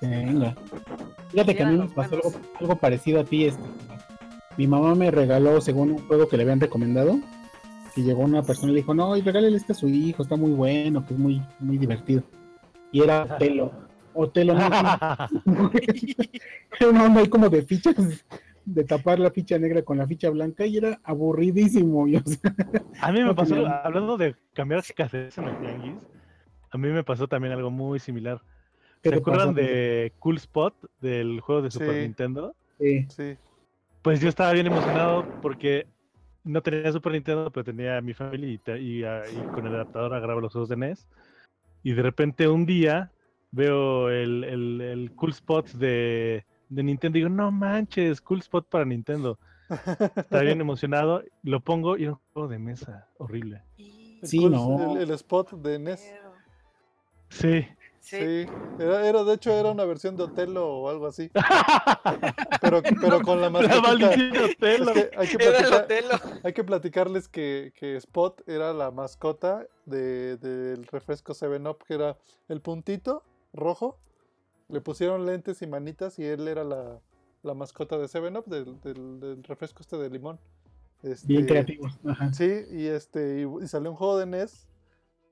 Venga. 0.00 0.54
Fíjate 1.30 1.56
que 1.56 1.62
a 1.62 1.66
mí 1.66 1.78
me 1.78 1.88
pasó 1.88 2.14
algo, 2.16 2.32
algo 2.60 2.76
parecido 2.76 3.20
a 3.20 3.24
ti. 3.24 3.46
Este. 3.46 3.62
Mi 4.56 4.66
mamá 4.66 4.94
me 4.94 5.10
regaló, 5.10 5.60
según 5.60 5.90
un 5.90 6.06
juego 6.06 6.28
que 6.28 6.36
le 6.36 6.44
habían 6.44 6.60
recomendado, 6.60 7.18
que 7.94 8.02
llegó 8.02 8.22
una 8.22 8.42
persona 8.42 8.70
y 8.70 8.74
le 8.74 8.80
dijo, 8.80 8.94
no, 8.94 9.16
y 9.16 9.22
regálele 9.22 9.56
este 9.56 9.72
a 9.72 9.76
su 9.76 9.88
hijo, 9.88 10.22
está 10.22 10.36
muy 10.36 10.52
bueno, 10.52 11.04
que 11.06 11.14
es 11.14 11.20
muy, 11.20 11.42
muy 11.58 11.78
divertido. 11.78 12.22
Y 12.94 13.02
era 13.02 13.22
Otelo. 13.38 13.72
Otelo, 14.14 14.54
no, 15.44 15.70
era 15.74 16.88
una 16.90 17.04
onda 17.04 17.20
ahí 17.20 17.28
como 17.28 17.48
de 17.48 17.62
fichas, 17.62 17.96
de 18.64 18.84
tapar 18.84 19.18
la 19.18 19.30
ficha 19.32 19.58
negra 19.58 19.82
con 19.82 19.98
la 19.98 20.06
ficha 20.06 20.30
blanca 20.30 20.64
y 20.64 20.76
era 20.76 21.00
aburridísimo. 21.02 22.06
y, 22.06 22.16
o 22.16 22.22
sea, 22.24 22.54
A 23.00 23.10
mí 23.10 23.18
me 23.18 23.24
No 23.26 23.34
pasó, 23.34 23.54
tenía- 23.56 23.78
hablando 23.82 24.16
de 24.16 24.36
cambiar 24.52 24.84
cassettes 24.94 25.36
en 25.38 25.44
el 25.48 25.58
tianguis, 25.58 26.06
a 26.70 26.78
mí 26.78 26.88
me 26.88 27.02
pasó 27.02 27.26
también 27.26 27.52
algo 27.54 27.70
muy 27.72 27.98
similar. 27.98 28.40
¿qué 29.02 29.10
¿Se 29.10 29.16
te 29.16 29.20
acuerdan 29.20 29.48
pasó? 29.54 29.66
de 29.66 30.12
Cool 30.20 30.36
Spot 30.36 30.74
del 31.00 31.40
juego 31.40 31.62
de 31.62 31.70
Super 31.72 31.94
Sí. 31.94 32.00
Nintendo? 32.02 32.54
Sí. 32.78 33.06
Sí. 33.08 33.36
Pues 34.02 34.20
yo 34.20 34.28
estaba 34.28 34.52
bien 34.52 34.66
emocionado 34.68 35.26
porque 35.42 35.88
no 36.44 36.62
tenía 36.62 36.92
Super 36.92 37.12
Nintendo, 37.12 37.50
pero 37.50 37.64
tenía 37.64 37.96
a 37.96 38.00
mi 38.00 38.14
familia 38.14 38.48
y, 38.48 38.58
te- 38.58 38.80
y, 38.80 39.00
y 39.04 39.46
con 39.52 39.66
el 39.66 39.74
adaptador 39.74 40.14
agarraba 40.14 40.40
los 40.40 40.52
juegos 40.52 40.68
de 40.68 40.76
NES. 40.76 41.08
Y 41.84 41.92
de 41.92 42.02
repente 42.02 42.48
un 42.48 42.66
día 42.66 43.12
veo 43.52 44.08
el, 44.10 44.42
el, 44.42 44.80
el 44.80 45.12
Cool 45.14 45.30
Spot 45.30 45.70
de, 45.72 46.44
de 46.68 46.82
Nintendo 46.82 47.18
y 47.18 47.20
digo, 47.20 47.28
no 47.32 47.52
manches, 47.52 48.20
Cool 48.20 48.40
Spot 48.40 48.66
para 48.68 48.84
Nintendo. 48.84 49.38
Estaba 50.16 50.42
bien 50.42 50.60
emocionado, 50.60 51.22
lo 51.44 51.60
pongo 51.60 51.96
y 51.96 52.02
era 52.02 52.12
un 52.12 52.18
juego 52.32 52.48
de 52.48 52.58
mesa 52.58 53.08
horrible. 53.18 53.62
El 53.78 54.20
Sí, 54.28 54.38
cool- 54.38 54.50
no. 54.52 54.96
El, 54.96 55.02
el 55.02 55.10
spot 55.12 55.52
de 55.62 55.78
NES. 55.78 56.12
Sí. 57.28 57.66
Sí. 58.04 58.16
Sí. 58.18 58.46
Era, 58.78 59.08
era, 59.08 59.24
de 59.24 59.32
hecho, 59.34 59.50
era 59.50 59.70
una 59.70 59.84
versión 59.86 60.14
de 60.16 60.24
Otelo 60.24 60.68
o 60.68 60.88
algo 60.90 61.06
así. 61.06 61.30
Pero, 62.60 62.82
pero 63.00 63.22
con 63.22 63.40
la 63.40 63.48
La 63.48 63.50
mascotita. 63.50 63.82
maldición 63.82 64.32
de 64.32 64.44
Otelo. 64.44 64.90
Es 64.92 65.08
que 65.08 65.16
hay, 65.18 65.28
que 65.28 65.44
Era 65.44 65.58
el 65.60 65.72
Otelo. 65.74 66.10
hay 66.42 66.52
que 66.52 66.64
platicarles 66.64 67.28
que, 67.28 67.72
que 67.76 67.96
Spot 67.96 68.42
era 68.48 68.72
la 68.72 68.90
mascota 68.90 69.66
de- 69.86 70.36
del 70.38 70.86
refresco 70.86 71.32
7-Up, 71.34 71.78
que 71.86 71.94
era 71.94 72.16
el 72.48 72.60
puntito 72.60 73.22
rojo. 73.52 73.98
Le 74.68 74.80
pusieron 74.80 75.26
lentes 75.26 75.60
y 75.62 75.66
manitas 75.66 76.18
y 76.18 76.24
él 76.24 76.48
era 76.48 76.64
la, 76.64 77.00
la 77.42 77.54
mascota 77.54 77.98
de 77.98 78.06
7-Up, 78.06 78.46
del, 78.46 78.80
del, 78.80 79.20
del 79.20 79.42
refresco 79.44 79.80
este 79.82 79.96
de 79.98 80.10
limón. 80.10 80.38
Bien 81.02 81.12
Este, 81.14 81.46
creativo. 81.46 81.86
Ajá. 82.06 82.32
Sí, 82.32 82.50
y 82.70 82.86
este 82.86 83.40
y, 83.42 83.64
y 83.64 83.68
salió 83.68 83.90
un 83.90 83.96
juego 83.96 84.18
de 84.18 84.24
NES, 84.26 84.66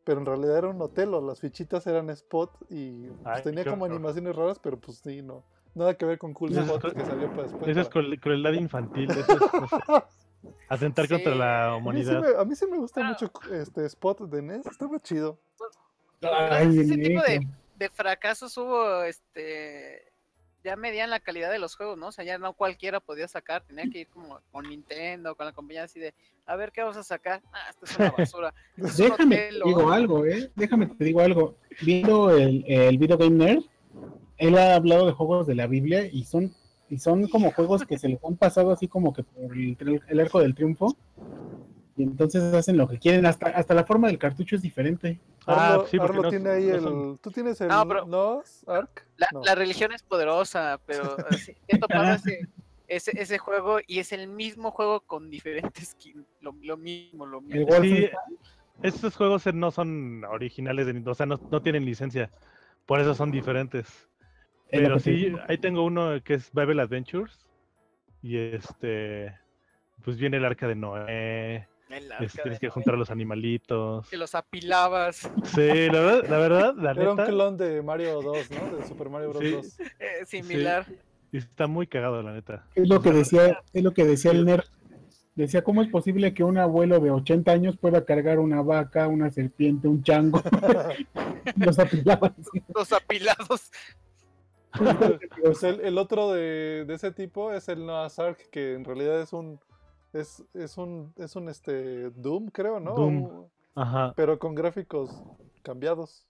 pero 0.04 0.20
en 0.20 0.26
realidad 0.26 0.58
era 0.58 0.68
un 0.68 0.80
Otelo, 0.82 1.20
las 1.20 1.40
fichitas 1.40 1.86
eran 1.86 2.10
Spot 2.10 2.50
y 2.70 3.06
pues, 3.08 3.20
Ay, 3.24 3.42
tenía 3.42 3.64
como 3.64 3.84
horror. 3.84 3.96
animaciones 3.96 4.34
raras, 4.36 4.58
pero 4.58 4.78
pues 4.78 4.98
sí, 4.98 5.22
no. 5.22 5.44
Nada 5.74 5.94
que 5.96 6.04
ver 6.04 6.18
con 6.18 6.34
Cool 6.34 6.52
Spot 6.56 6.92
que 6.94 7.04
salió 7.04 7.30
para 7.30 7.44
después. 7.44 7.68
Esa 7.68 7.80
es 7.82 7.88
para- 7.88 8.16
crueldad 8.20 8.52
infantil. 8.52 9.10
Eso 9.10 9.20
es, 9.20 9.28
no 9.54 9.68
sé, 9.68 10.04
atentar 10.68 11.06
Sí. 11.06 11.14
contra 11.14 11.34
la 11.34 11.66
a, 11.66 11.70
mí 11.70 11.76
sí 11.76 11.82
humanidad. 12.10 12.20
me, 12.20 12.40
a 12.40 12.44
mí 12.44 12.54
sí 12.56 12.66
me 12.66 12.78
gusta 12.78 13.00
Ah. 13.00 13.08
mucho 13.08 13.30
este 13.52 13.86
Spot 13.86 14.20
de 14.20 14.42
NES, 14.42 14.66
estaba 14.66 14.98
chido. 15.00 15.38
Ay, 16.22 16.78
ese 16.78 16.96
tipo 16.98 17.20
de, 17.22 17.38
negro. 17.40 17.54
de 17.76 17.90
fracasos 17.90 18.56
hubo, 18.58 19.02
este, 19.02 20.11
ya 20.64 20.76
medían 20.76 21.10
la 21.10 21.20
calidad 21.20 21.50
de 21.50 21.58
los 21.58 21.76
juegos, 21.76 21.98
¿no? 21.98 22.08
O 22.08 22.12
sea, 22.12 22.24
ya 22.24 22.38
no 22.38 22.52
cualquiera 22.52 23.00
podía 23.00 23.26
sacar, 23.28 23.62
tenía 23.64 23.88
que 23.90 24.00
ir 24.00 24.08
como 24.08 24.40
con 24.50 24.68
Nintendo, 24.68 25.34
con 25.34 25.46
la 25.46 25.52
compañía 25.52 25.84
así 25.84 25.98
de, 26.00 26.14
a 26.46 26.56
ver, 26.56 26.72
¿qué 26.72 26.82
vamos 26.82 26.96
a 26.96 27.02
sacar? 27.02 27.42
Ah, 27.52 27.70
esto 27.70 27.84
es 27.84 27.96
una 27.98 28.10
basura. 28.18 28.54
es 28.76 28.96
Déjame 28.96 29.36
te 29.36 29.46
Otelo". 29.48 29.66
digo 29.66 29.92
algo, 29.92 30.26
¿eh? 30.26 30.50
Déjame 30.54 30.86
te 30.86 31.04
digo 31.04 31.20
algo. 31.20 31.56
Viendo 31.82 32.30
el, 32.30 32.64
el 32.66 32.98
Video 32.98 33.18
Game 33.18 33.36
Nerd, 33.44 33.62
él 34.38 34.58
ha 34.58 34.74
hablado 34.74 35.06
de 35.06 35.12
juegos 35.12 35.46
de 35.46 35.54
la 35.54 35.66
Biblia 35.66 36.06
y 36.06 36.24
son 36.24 36.54
y 36.88 36.98
son 36.98 37.26
como 37.28 37.52
juegos 37.52 37.84
que 37.86 37.98
se 37.98 38.06
les 38.08 38.22
han 38.22 38.36
pasado 38.36 38.70
así 38.70 38.86
como 38.86 39.14
que 39.14 39.22
por 39.22 39.56
el, 39.56 40.02
el 40.08 40.20
arco 40.20 40.40
del 40.40 40.54
triunfo. 40.54 40.94
Y 41.96 42.04
entonces 42.04 42.42
hacen 42.54 42.76
lo 42.78 42.88
que 42.88 42.98
quieren. 42.98 43.26
Hasta, 43.26 43.48
hasta 43.48 43.74
la 43.74 43.84
forma 43.84 44.08
del 44.08 44.18
cartucho 44.18 44.56
es 44.56 44.62
diferente. 44.62 45.20
Ah, 45.46 45.74
Arlo, 45.74 45.86
sí, 45.86 45.98
Arlo 46.00 46.22
no- 46.22 46.28
tiene 46.30 46.50
ahí 46.50 46.66
no 46.68 46.74
el. 46.74 46.80
son- 46.80 47.18
¿Tú 47.18 47.30
tienes 47.30 47.60
el 47.60 47.68
No, 47.68 47.86
pero- 47.86 48.06
NOS 48.06 48.64
Arc? 48.66 49.06
La, 49.18 49.28
No. 49.32 49.42
la 49.44 49.54
religión 49.54 49.92
es 49.92 50.02
poderosa, 50.02 50.80
pero 50.86 51.02
así, 51.50 51.54
he 51.68 51.78
topado 51.78 52.14
ese, 52.14 52.48
ese, 52.88 53.10
ese 53.20 53.38
juego 53.38 53.78
y 53.86 53.98
es 53.98 54.12
el 54.12 54.26
mismo 54.28 54.70
juego 54.70 55.00
con 55.00 55.28
diferentes 55.28 55.88
skins, 55.90 56.26
lo, 56.40 56.54
lo 56.62 56.76
mismo, 56.76 57.26
lo 57.26 57.40
mismo. 57.40 57.66
Sí, 57.82 58.08
estos 58.82 59.14
juegos 59.14 59.44
no 59.52 59.70
son 59.70 60.24
originales, 60.24 60.86
de, 60.86 60.94
Nintendo, 60.94 61.12
o 61.12 61.14
sea, 61.14 61.26
no, 61.26 61.38
no 61.50 61.60
tienen 61.62 61.84
licencia. 61.84 62.30
Por 62.86 63.00
eso 63.00 63.14
son 63.14 63.30
diferentes. 63.30 64.08
Pero 64.70 64.98
sí, 64.98 65.30
ahí 65.48 65.58
tengo 65.58 65.84
uno 65.84 66.22
que 66.24 66.34
es 66.34 66.50
Bible 66.52 66.80
Adventures. 66.80 67.46
Y 68.22 68.38
este. 68.38 69.36
Pues 70.02 70.16
viene 70.16 70.38
el 70.38 70.44
arca 70.46 70.66
de 70.66 70.74
Noé. 70.74 71.68
El 71.92 72.10
este, 72.24 72.42
tienes 72.42 72.58
que 72.60 72.66
Noé, 72.66 72.72
juntar 72.72 72.94
a 72.94 72.96
los 72.96 73.10
animalitos. 73.10 74.08
que 74.08 74.16
los 74.16 74.34
apilabas. 74.34 75.16
Sí, 75.44 75.88
la 75.90 76.00
verdad, 76.00 76.24
la 76.28 76.38
verdad, 76.38 76.74
la 76.76 76.90
Era 76.92 77.10
un 77.12 77.16
clon 77.18 77.56
de 77.56 77.82
Mario 77.82 78.22
2, 78.22 78.50
¿no? 78.50 78.76
De 78.76 78.86
Super 78.86 79.08
Mario 79.10 79.28
Bros. 79.30 79.42
Sí. 79.42 79.50
2. 79.52 79.80
eh, 79.80 80.24
similar. 80.26 80.86
y 81.32 81.38
Está 81.38 81.66
muy 81.66 81.86
cagado, 81.86 82.22
la 82.22 82.32
neta. 82.32 82.66
Es 82.74 82.88
lo 82.88 83.00
que 83.02 83.12
decía, 83.12 83.60
es 83.72 83.82
lo 83.82 83.92
que 83.92 84.04
decía 84.04 84.30
el 84.30 84.44
nerd. 84.44 84.64
Decía, 85.34 85.64
¿cómo 85.64 85.80
es 85.82 85.88
posible 85.88 86.34
que 86.34 86.44
un 86.44 86.58
abuelo 86.58 87.00
de 87.00 87.10
80 87.10 87.50
años 87.52 87.78
pueda 87.78 88.04
cargar 88.04 88.38
una 88.38 88.60
vaca, 88.60 89.08
una 89.08 89.30
serpiente, 89.30 89.88
un 89.88 90.02
chango? 90.02 90.42
Los 91.56 91.78
apilaban 91.78 92.34
así. 92.38 92.62
Los 92.74 92.92
apilados. 92.92 93.70
Pues 95.42 95.62
el, 95.62 95.80
el 95.80 95.98
otro 95.98 96.32
de, 96.32 96.84
de 96.86 96.94
ese 96.94 97.12
tipo 97.12 97.52
es 97.52 97.68
el 97.68 97.84
Noah's 97.84 98.18
Ark, 98.18 98.38
que 98.50 98.74
en 98.74 98.84
realidad 98.84 99.20
es 99.20 99.32
un. 99.32 99.58
Es, 100.12 100.42
es 100.54 100.76
un. 100.76 101.12
Es 101.16 101.36
un 101.36 101.48
este. 101.48 102.10
Doom, 102.10 102.48
creo, 102.48 102.80
¿no? 102.80 102.94
Doom. 102.94 103.46
Ajá. 103.74 104.12
pero 104.14 104.38
con 104.38 104.54
gráficos 104.54 105.10
cambiados. 105.62 106.26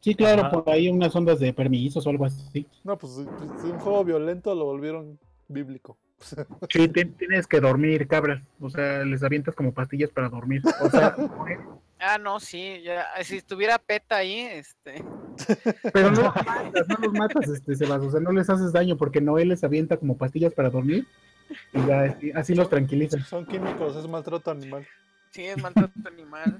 Sí, 0.00 0.14
claro, 0.16 0.42
Ajá. 0.42 0.50
por 0.50 0.68
ahí 0.72 0.88
unas 0.88 1.14
ondas 1.14 1.38
de 1.38 1.52
permisos 1.52 2.04
o 2.06 2.10
algo 2.10 2.24
así. 2.24 2.66
No, 2.84 2.98
pues 2.98 3.12
pues, 3.36 3.50
un 3.64 3.78
juego 3.78 4.04
violento 4.04 4.54
lo 4.54 4.64
volvieron 4.64 5.18
bíblico. 5.48 5.96
Sí, 6.70 6.88
ti- 6.88 7.04
tienes 7.04 7.46
que 7.46 7.60
dormir, 7.60 8.08
cabras. 8.08 8.42
O 8.60 8.68
sea, 8.68 9.04
les 9.04 9.22
avientas 9.22 9.54
como 9.54 9.72
pastillas 9.72 10.10
para 10.10 10.28
dormir. 10.28 10.62
O 10.82 10.90
sea, 10.90 11.14
Ah, 12.00 12.16
no, 12.18 12.38
sí, 12.38 12.80
ya, 12.84 13.06
si 13.24 13.36
estuviera 13.38 13.76
PETA 13.78 14.16
ahí, 14.18 14.38
este, 14.40 15.02
pero 15.92 16.12
no 16.12 16.22
los 16.22 16.34
matas, 16.46 16.88
no 16.88 16.96
los 17.02 17.12
matas, 17.12 17.48
este, 17.48 17.74
Sebas. 17.74 18.02
O 18.02 18.10
sea, 18.12 18.20
no 18.20 18.30
les 18.30 18.48
haces 18.48 18.72
daño 18.72 18.96
porque 18.96 19.20
Noel 19.20 19.48
les 19.48 19.64
avienta 19.64 19.96
como 19.96 20.16
pastillas 20.16 20.54
para 20.54 20.70
dormir 20.70 21.08
y 21.72 21.86
ya, 21.86 22.02
así- 22.02 22.30
así 22.32 22.54
los 22.54 22.68
tranquiliza. 22.68 23.18
Son 23.24 23.46
químicos, 23.46 23.96
es 23.96 24.08
maltrato 24.08 24.50
animal. 24.50 24.86
sí 25.30 25.44
es 25.44 25.60
maltrato 25.62 25.92
animal. 26.06 26.58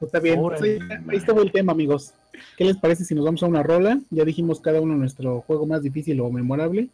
Está 0.00 0.20
bien, 0.20 0.40
pues 0.40 0.60
ahí, 0.62 0.78
estuvo 1.12 1.40
el 1.42 1.50
tema, 1.52 1.72
amigos. 1.72 2.14
¿Qué 2.56 2.64
les 2.64 2.76
parece 2.76 3.04
si 3.04 3.14
nos 3.14 3.24
vamos 3.24 3.42
a 3.42 3.46
una 3.46 3.62
rola? 3.62 3.98
Ya 4.10 4.24
dijimos 4.24 4.60
cada 4.60 4.80
uno 4.80 4.94
nuestro 4.94 5.40
juego 5.42 5.66
más 5.66 5.82
difícil 5.82 6.20
o 6.20 6.30
memorable. 6.30 6.88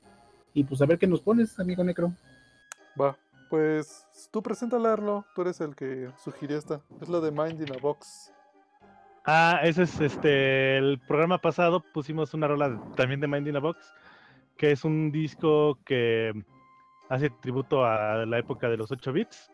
Y 0.55 0.64
pues 0.64 0.81
a 0.83 0.87
ver 0.87 0.98
qué 0.98 1.07
nos 1.07 1.20
pones, 1.20 1.59
amigo 1.59 1.83
Necro. 1.83 2.12
Va. 3.00 3.16
Pues 3.48 4.07
tú 4.31 4.42
preséntala, 4.42 4.92
Arlo. 4.92 5.24
Tú 5.35 5.42
eres 5.42 5.61
el 5.61 5.74
que 5.74 6.09
sugirió 6.22 6.57
esta. 6.57 6.81
Es 7.00 7.09
la 7.09 7.18
de 7.20 7.33
Mind 7.33 7.61
in 7.61 7.74
a 7.74 7.79
Box. 7.79 8.33
Ah, 9.26 9.61
ese 9.64 9.83
es 9.85 10.00
este. 10.00 10.76
El 10.79 10.98
programa 11.00 11.38
pasado 11.38 11.83
pusimos 11.92 12.33
una 12.35 12.46
rola 12.46 12.81
también 12.96 13.20
de 13.20 13.26
Mind 13.26 13.48
in 13.48 13.57
a 13.57 13.61
Box, 13.61 13.79
que 14.57 14.70
es 14.72 14.85
un 14.85 15.11
disco 15.11 15.79
que 15.85 16.33
hace 17.11 17.29
tributo 17.29 17.85
a 17.85 18.25
la 18.25 18.38
época 18.38 18.68
de 18.68 18.79
los 18.79 18.90
8 18.90 19.12
bits. 19.12 19.51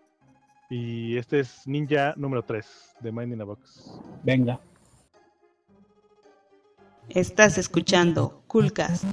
Y 0.68 1.16
este 1.16 1.40
es 1.40 1.66
Ninja 1.66 2.14
número 2.16 2.44
3 2.44 2.96
de 3.00 3.12
Mind 3.12 3.32
in 3.32 3.40
a 3.40 3.44
Box. 3.44 4.00
Venga. 4.22 4.60
Estás 7.08 7.56
escuchando 7.56 8.42
Coolcast. 8.46 9.04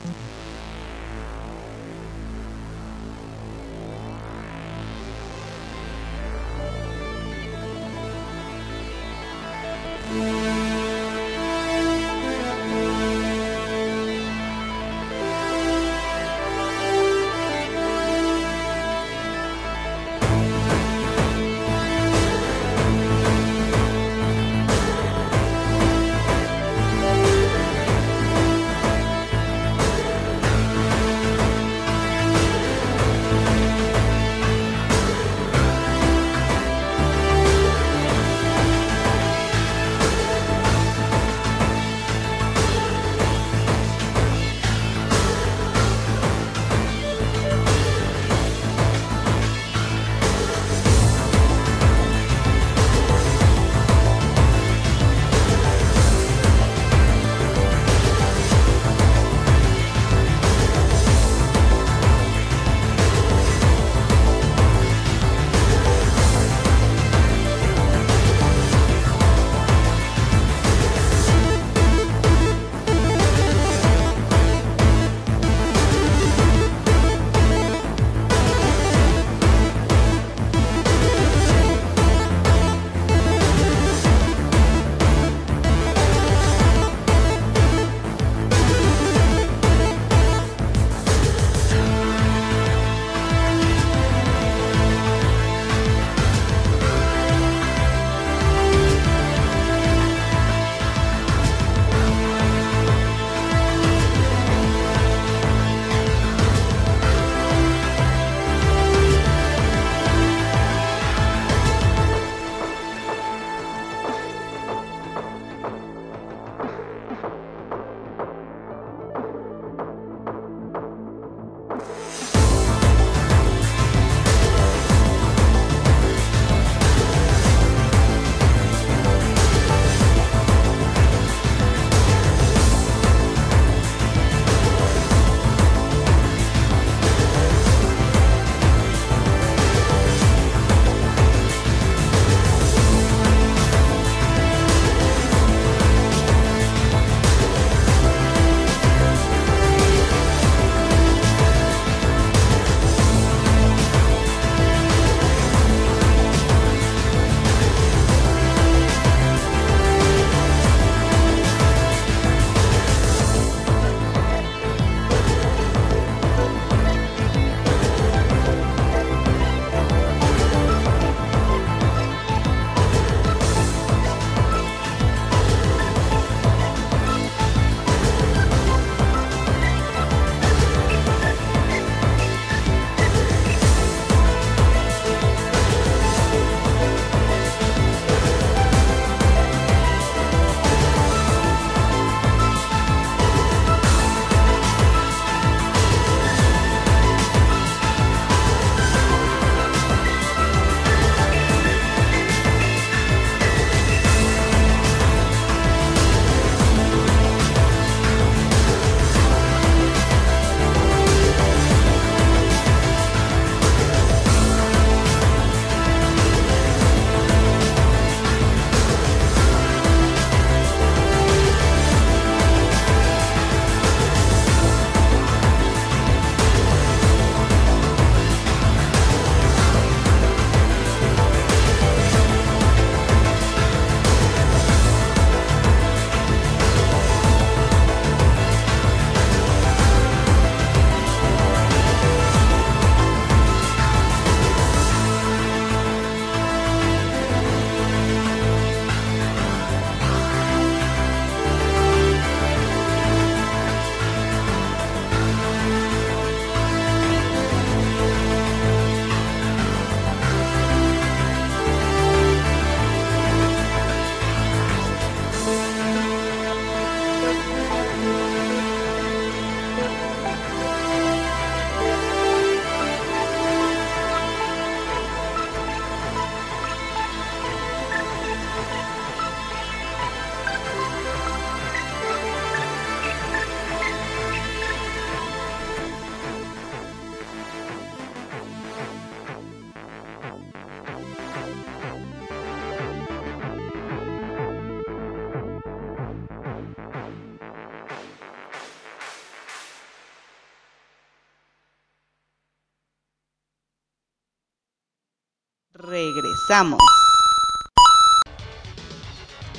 Regresamos. 306.54 306.80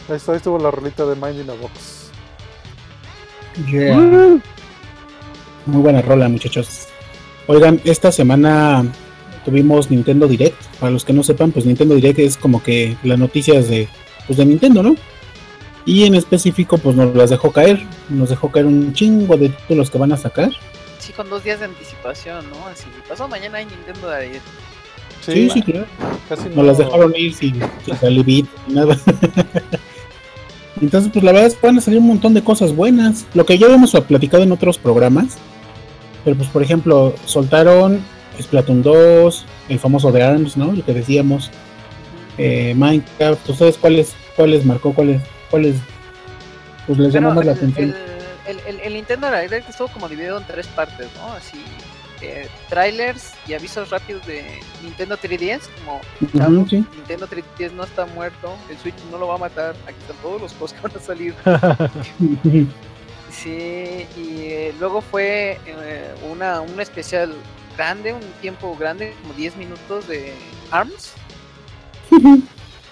Ahí, 0.08 0.16
está, 0.16 0.32
ahí 0.32 0.36
estuvo 0.36 0.58
la 0.58 0.70
rolita 0.70 1.04
de 1.06 1.16
Mind 1.16 1.40
in 1.40 1.50
a 1.50 1.54
Box. 1.54 2.10
Yeah. 3.68 3.96
Muy 5.66 5.82
buena 5.82 6.02
rola, 6.02 6.28
muchachos. 6.28 6.86
Oigan, 7.48 7.80
esta 7.84 8.12
semana 8.12 8.84
tuvimos 9.44 9.90
Nintendo 9.90 10.28
Direct. 10.28 10.62
Para 10.78 10.92
los 10.92 11.04
que 11.04 11.12
no 11.12 11.24
sepan, 11.24 11.50
pues 11.50 11.66
Nintendo 11.66 11.96
Direct 11.96 12.20
es 12.20 12.36
como 12.36 12.62
que 12.62 12.96
las 13.02 13.18
noticias 13.18 13.68
de, 13.68 13.88
pues 14.26 14.38
de 14.38 14.46
Nintendo, 14.46 14.82
¿no? 14.82 14.94
Y 15.86 16.04
en 16.04 16.14
específico, 16.14 16.78
pues 16.78 16.94
nos 16.94 17.14
las 17.16 17.30
dejó 17.30 17.50
caer. 17.50 17.84
Nos 18.08 18.30
dejó 18.30 18.52
caer 18.52 18.66
un 18.66 18.92
chingo 18.92 19.36
de 19.36 19.48
títulos 19.48 19.90
que 19.90 19.98
van 19.98 20.12
a 20.12 20.16
sacar. 20.16 20.50
Sí, 21.00 21.12
con 21.12 21.28
dos 21.28 21.42
días 21.42 21.58
de 21.58 21.66
anticipación, 21.66 22.48
¿no? 22.50 22.68
Así, 22.68 22.86
pasó 23.08 23.26
mañana 23.26 23.58
hay 23.58 23.66
Nintendo 23.66 24.14
Direct. 24.14 24.44
Sí, 25.32 25.48
sí, 25.50 25.62
claro. 25.62 25.86
Casi 26.28 26.48
Nos 26.50 26.66
las 26.66 26.78
dejaron 26.78 27.14
ir 27.16 27.32
sin, 27.34 27.60
sin 27.84 28.24
ni 28.26 28.44
nada. 28.74 28.96
Entonces, 30.80 31.10
pues 31.12 31.24
la 31.24 31.32
verdad 31.32 31.46
es 31.48 31.54
que 31.54 31.66
van 31.66 31.78
a 31.78 31.80
salir 31.80 32.00
un 32.00 32.06
montón 32.08 32.34
de 32.34 32.42
cosas 32.42 32.74
buenas. 32.74 33.26
Lo 33.34 33.46
que 33.46 33.56
ya 33.58 33.66
habíamos 33.66 33.92
platicado 34.08 34.42
en 34.42 34.52
otros 34.52 34.76
programas. 34.78 35.36
Pero 36.24 36.36
pues, 36.36 36.48
por 36.48 36.62
ejemplo, 36.62 37.14
soltaron 37.26 38.00
Splatoon 38.40 38.82
2, 38.82 39.44
el 39.68 39.78
famoso 39.78 40.10
de 40.10 40.22
ARMS, 40.22 40.56
¿no? 40.56 40.72
Lo 40.72 40.84
que 40.84 40.92
decíamos. 40.92 41.50
eh, 42.38 42.74
Minecraft. 42.76 43.48
¿Ustedes 43.50 43.78
cuáles 43.78 44.12
cuáles 44.34 44.64
marcó? 44.64 44.92
¿Cuáles 44.92 45.22
cuáles 45.50 45.76
pues 46.86 46.98
les 46.98 47.12
llamó 47.12 47.28
Bueno, 47.32 47.40
más 47.40 47.46
la 47.46 47.52
el, 47.52 47.58
atención? 47.58 47.94
el- 48.48 48.60
el- 48.66 48.80
el 48.80 48.92
Nintendo 48.94 49.28
Direct 49.30 49.70
estuvo 49.70 49.86
como 49.88 50.08
dividido 50.08 50.38
en 50.38 50.44
tres 50.44 50.66
partes, 50.66 51.06
¿no? 51.16 51.32
Así, 51.34 51.58
eh, 52.26 52.48
trailers 52.68 53.32
y 53.46 53.54
avisos 53.54 53.90
rápidos 53.90 54.26
de 54.26 54.60
Nintendo 54.82 55.16
3DS, 55.16 55.62
como 55.84 56.00
sí. 56.68 56.84
Nintendo 56.96 57.28
3DS 57.28 57.72
no 57.72 57.84
está 57.84 58.06
muerto, 58.06 58.56
el 58.70 58.78
Switch 58.78 58.94
no 59.10 59.18
lo 59.18 59.28
va 59.28 59.34
a 59.36 59.38
matar, 59.38 59.74
aquí 59.86 59.96
están 60.00 60.16
todos 60.22 60.40
los 60.42 60.52
juegos 60.52 60.72
que 60.74 60.80
van 60.80 60.96
a 60.96 61.00
salir. 61.00 61.34
Sí, 63.30 64.06
y 64.16 64.42
eh, 64.44 64.74
luego 64.78 65.00
fue 65.00 65.58
eh, 65.66 66.14
una, 66.30 66.60
un 66.60 66.80
especial 66.80 67.34
grande, 67.76 68.12
un 68.12 68.20
tiempo 68.40 68.76
grande, 68.76 69.12
como 69.22 69.34
10 69.34 69.56
minutos 69.56 70.06
de 70.06 70.32
ARMS. 70.70 71.14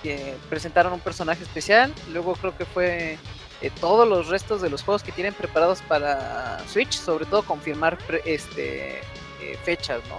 que 0.03 0.35
presentaron 0.51 0.93
un 0.95 0.99
personaje 1.01 1.45
especial. 1.45 1.95
Luego 2.13 2.33
creo 2.35 2.57
que 2.57 2.65
fue 2.65 3.19
eh, 3.61 3.71
todos 3.81 4.09
los 4.09 4.27
restos 4.27 4.61
de 4.61 4.69
los 4.69 4.83
juegos 4.83 5.05
que 5.05 5.13
tienen 5.13 5.33
preparados 5.33 5.81
para 5.83 6.59
Switch, 6.67 6.95
sobre 6.95 7.25
todo 7.25 7.45
confirmar 7.45 7.97
pre- 7.99 8.23
este 8.25 9.01
eh, 9.43 9.59
fechas, 9.63 10.01
¿no? 10.09 10.17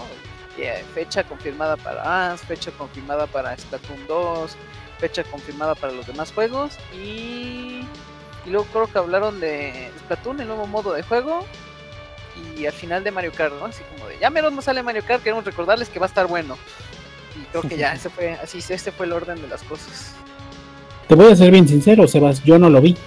Eh, 0.58 0.84
fecha 0.94 1.24
confirmada 1.24 1.78
para 1.78 2.30
ARMS, 2.30 2.42
fecha 2.42 2.72
confirmada 2.72 3.26
para 3.26 3.58
Splatoon 3.58 4.06
2, 4.08 4.56
fecha 5.00 5.24
confirmada 5.24 5.74
para 5.74 5.94
los 5.94 6.06
demás 6.06 6.32
juegos 6.32 6.78
y 6.94 7.82
y 8.46 8.50
luego 8.50 8.66
creo 8.72 8.88
que 8.88 8.98
hablaron 8.98 9.40
de 9.40 9.90
Splatoon, 10.00 10.42
el 10.42 10.48
nuevo 10.48 10.68
modo 10.68 10.94
de 10.94 11.04
juego. 11.04 11.46
Y 12.58 12.66
al 12.66 12.74
final 12.74 13.04
de 13.04 13.12
Mario 13.12 13.32
Kart, 13.32 13.54
¿no? 13.60 13.66
Así 13.66 13.84
como 13.96 14.10
de, 14.10 14.18
ya 14.20 14.30
menos 14.30 14.52
no 14.54 14.62
sale 14.62 14.82
Mario 14.82 15.04
Kart, 15.08 15.22
queremos 15.22 15.46
recordarles 15.46 15.90
que 15.90 16.00
va 16.00 16.08
a 16.08 16.10
estar 16.10 16.28
bueno. 16.28 16.58
Y 17.40 17.46
creo 17.52 17.62
que 17.62 17.78
ya, 17.78 17.94
ese 17.96 18.10
fue, 18.10 18.34
así, 18.34 18.60
este 18.70 18.92
fue 18.92 19.06
el 19.06 19.14
orden 19.14 19.42
de 19.42 19.48
las 19.48 19.64
cosas. 19.64 20.14
Te 21.08 21.16
voy 21.16 21.32
a 21.32 21.36
ser 21.36 21.52
bien 21.52 21.68
sincero, 21.68 22.08
Sebas, 22.08 22.44
yo 22.44 22.58
no 22.58 22.70
lo 22.70 22.82
vi. 22.82 22.98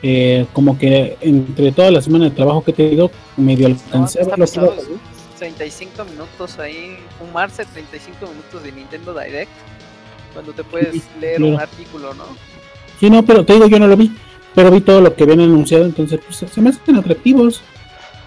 Eh, 0.00 0.46
como 0.52 0.78
que 0.78 1.16
entre 1.20 1.72
toda 1.72 1.90
la 1.90 2.00
semana 2.00 2.26
de 2.26 2.30
trabajo 2.30 2.62
que 2.62 2.70
he 2.70 2.74
tenido, 2.74 3.10
medio 3.36 3.66
alcancé 3.66 4.20
a 4.20 4.22
está 4.22 4.30
verlo 4.30 4.44
pesado, 4.44 4.68
todo, 4.68 4.76
¿no? 4.76 5.17
35 5.38 6.04
minutos 6.04 6.58
ahí, 6.58 6.98
fumarse 7.18 7.64
35 7.64 8.26
minutos 8.26 8.62
de 8.62 8.72
Nintendo 8.72 9.14
Direct. 9.18 9.50
Cuando 10.32 10.52
te 10.52 10.64
puedes 10.64 10.92
Sí, 10.94 11.02
leer 11.20 11.36
claro. 11.38 11.54
un 11.54 11.60
artículo, 11.60 12.14
¿no? 12.14 12.24
Sí, 13.00 13.08
no, 13.10 13.24
pero 13.24 13.44
te 13.44 13.54
digo, 13.54 13.66
yo 13.66 13.78
no 13.78 13.86
lo 13.86 13.96
vi. 13.96 14.12
Pero 14.54 14.70
vi 14.70 14.80
todo 14.80 15.00
lo 15.00 15.14
que 15.14 15.22
habían 15.24 15.40
anunciado, 15.40 15.84
entonces 15.84 16.20
pues, 16.26 16.50
se 16.52 16.60
me 16.60 16.70
hacen 16.70 16.96
atractivos. 16.96 17.62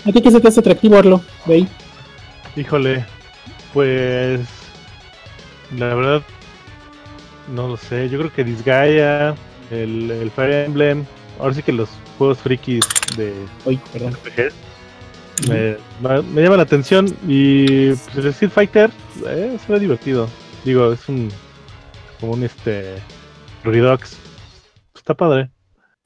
¿A 0.05 0.11
ti 0.11 0.21
qué 0.21 0.31
se 0.31 0.39
te 0.39 0.47
hace 0.47 0.59
atractivo, 0.61 0.97
Arlo? 0.97 1.21
De 1.45 1.53
ahí. 1.55 1.67
Híjole, 2.55 3.05
pues 3.73 4.39
la 5.77 5.93
verdad 5.93 6.21
no 7.53 7.67
lo 7.67 7.77
sé. 7.77 8.09
Yo 8.09 8.17
creo 8.19 8.33
que 8.33 8.43
Disgaea, 8.43 9.35
el, 9.71 10.09
el 10.09 10.31
Fire 10.31 10.65
Emblem, 10.65 11.05
ahora 11.39 11.53
sí 11.53 11.63
que 11.63 11.71
los 11.73 11.89
juegos 12.17 12.39
frikis 12.39 12.85
de 13.17 13.33
Uy, 13.65 13.79
perdón. 13.91 14.13
RPGs 14.13 14.53
me, 15.47 15.77
me, 16.33 16.41
llama 16.41 16.57
la 16.57 16.63
atención 16.63 17.07
y 17.27 17.93
pues, 17.93 18.17
el 18.17 18.27
Street 18.27 18.51
Fighter 18.51 18.91
eh, 19.27 19.57
se 19.65 19.71
ve 19.71 19.79
divertido. 19.79 20.27
Digo, 20.63 20.91
es 20.91 21.07
un 21.09 21.29
como 22.19 22.33
un 22.33 22.43
este 22.43 22.95
Redux. 23.63 24.17
Está 24.95 25.13
padre. 25.13 25.49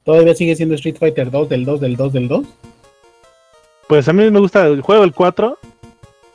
¿Todavía 0.03 0.35
sigue 0.35 0.55
siendo 0.55 0.75
Street 0.75 0.97
Fighter 0.97 1.31
2 1.31 1.49
del 1.49 1.65
2 1.65 1.81
del 1.81 1.95
2 1.95 2.13
del 2.13 2.27
2? 2.27 2.45
Pues 3.87 4.07
a 4.07 4.13
mí 4.13 4.29
me 4.29 4.39
gusta 4.39 4.67
el 4.67 4.81
juego 4.81 5.03
el 5.03 5.13
4, 5.13 5.57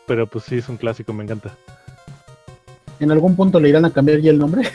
pero 0.06 0.26
pues 0.26 0.44
sí 0.44 0.56
es 0.56 0.68
un 0.68 0.76
clásico, 0.76 1.12
me 1.12 1.24
encanta. 1.24 1.54
¿En 2.98 3.10
algún 3.10 3.34
punto 3.34 3.58
le 3.58 3.70
irán 3.70 3.84
a 3.84 3.92
cambiar 3.92 4.20
ya 4.20 4.30
el 4.30 4.38
nombre? 4.38 4.68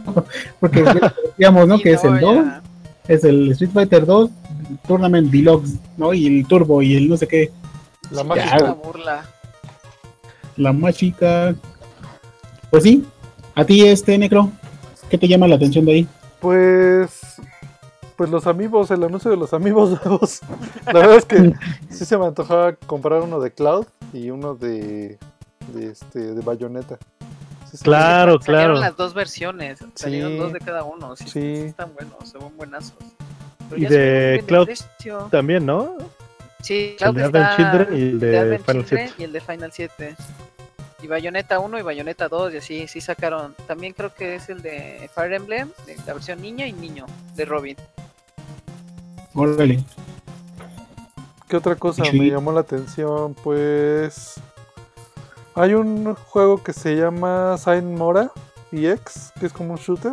Porque 0.60 0.82
ya 0.82 0.94
decíamos, 1.24 1.68
¿no? 1.68 1.76
Sí, 1.76 1.84
que 1.84 1.92
es 1.92 2.04
el 2.04 2.20
2, 2.20 2.36
ya. 2.36 2.62
es 3.06 3.24
el 3.24 3.52
Street 3.52 3.70
Fighter 3.72 4.04
2 4.04 4.30
Tournament 4.86 5.30
Deluxe, 5.30 5.78
¿no? 5.96 6.12
Y 6.12 6.26
el 6.26 6.46
Turbo 6.46 6.82
y 6.82 6.96
el 6.96 7.08
no 7.08 7.16
sé 7.16 7.26
qué. 7.26 7.50
La 8.10 8.24
mágica. 8.24 8.56
una 8.64 8.72
burla. 8.72 9.24
La 10.56 10.72
más 10.72 10.96
chica. 10.96 11.54
Pues 12.70 12.82
sí. 12.82 13.06
A 13.54 13.64
ti, 13.64 13.86
este 13.86 14.16
Necro, 14.18 14.50
¿qué 15.10 15.18
te 15.18 15.26
llama 15.28 15.46
la 15.48 15.56
atención 15.56 15.84
de 15.84 15.92
ahí? 15.92 16.08
Pues. 16.40 17.36
Pues 18.16 18.30
los 18.30 18.48
amigos, 18.48 18.90
el 18.90 19.04
anuncio 19.04 19.30
de 19.30 19.36
los 19.36 19.52
amigos 19.54 19.90
nuevos. 20.04 20.40
La 20.86 20.92
verdad 20.94 21.16
es 21.16 21.24
que 21.24 21.52
sí 21.90 22.04
se 22.04 22.18
me 22.18 22.26
antojaba 22.26 22.72
comprar 22.74 23.20
uno 23.22 23.38
de 23.40 23.52
Cloud 23.52 23.86
y 24.12 24.30
uno 24.30 24.54
de. 24.54 25.18
de 25.74 25.90
este. 25.92 26.34
de 26.34 26.40
Bayonetta. 26.42 26.98
Sí 27.70 27.76
se 27.76 27.84
me- 27.84 27.84
Claro, 27.84 28.40
Salieron 28.40 28.42
claro. 28.42 28.74
las 28.80 28.96
dos 28.96 29.12
versiones, 29.14 29.78
salieron 29.94 30.32
Sí. 30.32 30.38
dos 30.38 30.52
de 30.54 30.58
cada 30.60 30.82
uno. 30.84 31.14
Sí, 31.16 31.24
Sí. 31.28 31.40
están 31.66 31.92
buenos, 31.94 32.28
son 32.30 32.56
buenazos. 32.56 32.94
Pero 33.68 33.82
Y 33.82 33.86
se 33.86 33.94
de 33.98 34.30
ven 34.38 34.46
Cloud. 34.46 34.68
También, 35.30 35.66
¿no? 35.66 35.94
Sí, 36.62 36.96
El 37.00 37.12
Cloud 37.12 37.32
de 37.32 37.46
Children 37.56 37.88
y 37.96 38.02
el 38.02 38.20
de 38.20 38.58
Final 38.58 38.84
Children 38.84 39.08
7. 39.08 39.12
y 39.18 39.24
el 39.24 39.32
de 39.32 39.40
Final 39.40 39.72
7. 39.72 40.16
Y 41.00 41.06
Bayonetta 41.06 41.60
1 41.60 41.78
y 41.78 41.82
Bayonetta 41.82 42.28
2 42.28 42.54
y 42.54 42.56
así, 42.56 42.88
sí 42.88 43.00
sacaron. 43.00 43.54
También 43.68 43.92
creo 43.92 44.12
que 44.12 44.34
es 44.34 44.48
el 44.48 44.62
de 44.62 45.08
Fire 45.14 45.32
Emblem, 45.32 45.70
de 45.86 45.96
la 46.06 46.14
versión 46.14 46.42
niña 46.42 46.66
y 46.66 46.72
niño, 46.72 47.06
de 47.36 47.44
Robin. 47.44 47.76
Órale. 49.34 49.84
¿Qué 51.48 51.56
otra 51.56 51.76
cosa 51.76 52.04
Sí. 52.04 52.18
me 52.18 52.26
llamó 52.28 52.52
la 52.52 52.60
atención? 52.60 53.34
Pues. 53.34 54.34
Hay 55.54 55.74
un 55.74 56.14
juego 56.14 56.62
que 56.62 56.72
se 56.72 56.94
llama 56.96 57.56
Saint 57.58 57.86
Mora 57.96 58.30
EX, 58.72 59.32
que 59.38 59.46
es 59.46 59.52
como 59.52 59.72
un 59.74 59.78
shooter. 59.78 60.12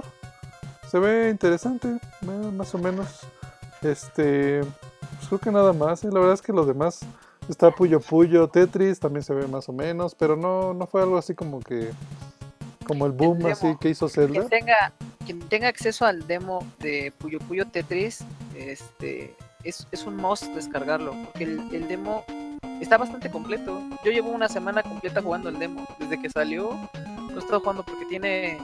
Se 0.90 1.00
ve 1.00 1.30
interesante, 1.30 1.88
eh, 1.90 2.52
más 2.54 2.74
o 2.76 2.78
menos. 2.78 3.22
Este. 3.82 4.62
Pues 5.16 5.28
creo 5.28 5.40
que 5.40 5.52
nada 5.52 5.74
más. 5.74 6.04
eh, 6.04 6.10
La 6.12 6.20
verdad 6.20 6.34
es 6.34 6.42
que 6.42 6.54
los 6.54 6.68
demás. 6.68 7.02
Está 7.48 7.70
Puyo 7.70 8.00
Puyo, 8.00 8.48
Tetris, 8.48 9.00
también 9.00 9.24
se 9.24 9.34
ve 9.34 9.48
más 9.48 9.70
o 9.70 9.74
menos. 9.74 10.16
Pero 10.16 10.36
no, 10.36 10.74
no 10.74 10.88
fue 10.88 11.04
algo 11.04 11.18
así 11.18 11.36
como 11.36 11.60
que. 11.60 11.92
Como 12.88 13.06
el 13.06 13.12
boom 13.12 13.46
así 13.48 13.76
que 13.80 13.90
hizo 13.90 14.08
Zelda. 14.10 14.34
Quien 14.34 14.50
tenga, 14.50 14.94
quien 15.26 15.40
tenga 15.50 15.68
acceso 15.68 16.06
al 16.06 16.28
demo 16.28 16.66
de 16.80 17.12
Puyo 17.18 17.40
Puyo 17.40 17.66
Tetris, 17.66 18.24
este 18.56 19.36
es, 19.64 19.88
es 19.92 20.06
un 20.06 20.16
must 20.18 20.46
descargarlo, 20.54 21.14
porque 21.26 21.46
el, 21.46 21.60
el 21.74 21.88
demo 21.88 22.24
está 22.80 22.98
bastante 23.00 23.32
completo. 23.32 23.82
Yo 24.04 24.12
llevo 24.12 24.30
una 24.30 24.48
semana 24.50 24.84
completa 24.84 25.22
jugando 25.22 25.50
el 25.50 25.58
demo. 25.58 25.88
Desde 26.00 26.22
que 26.22 26.30
salió, 26.30 26.78
lo 27.30 27.36
he 27.36 27.40
estado 27.40 27.60
jugando 27.60 27.84
porque 27.84 28.06
tiene 28.06 28.60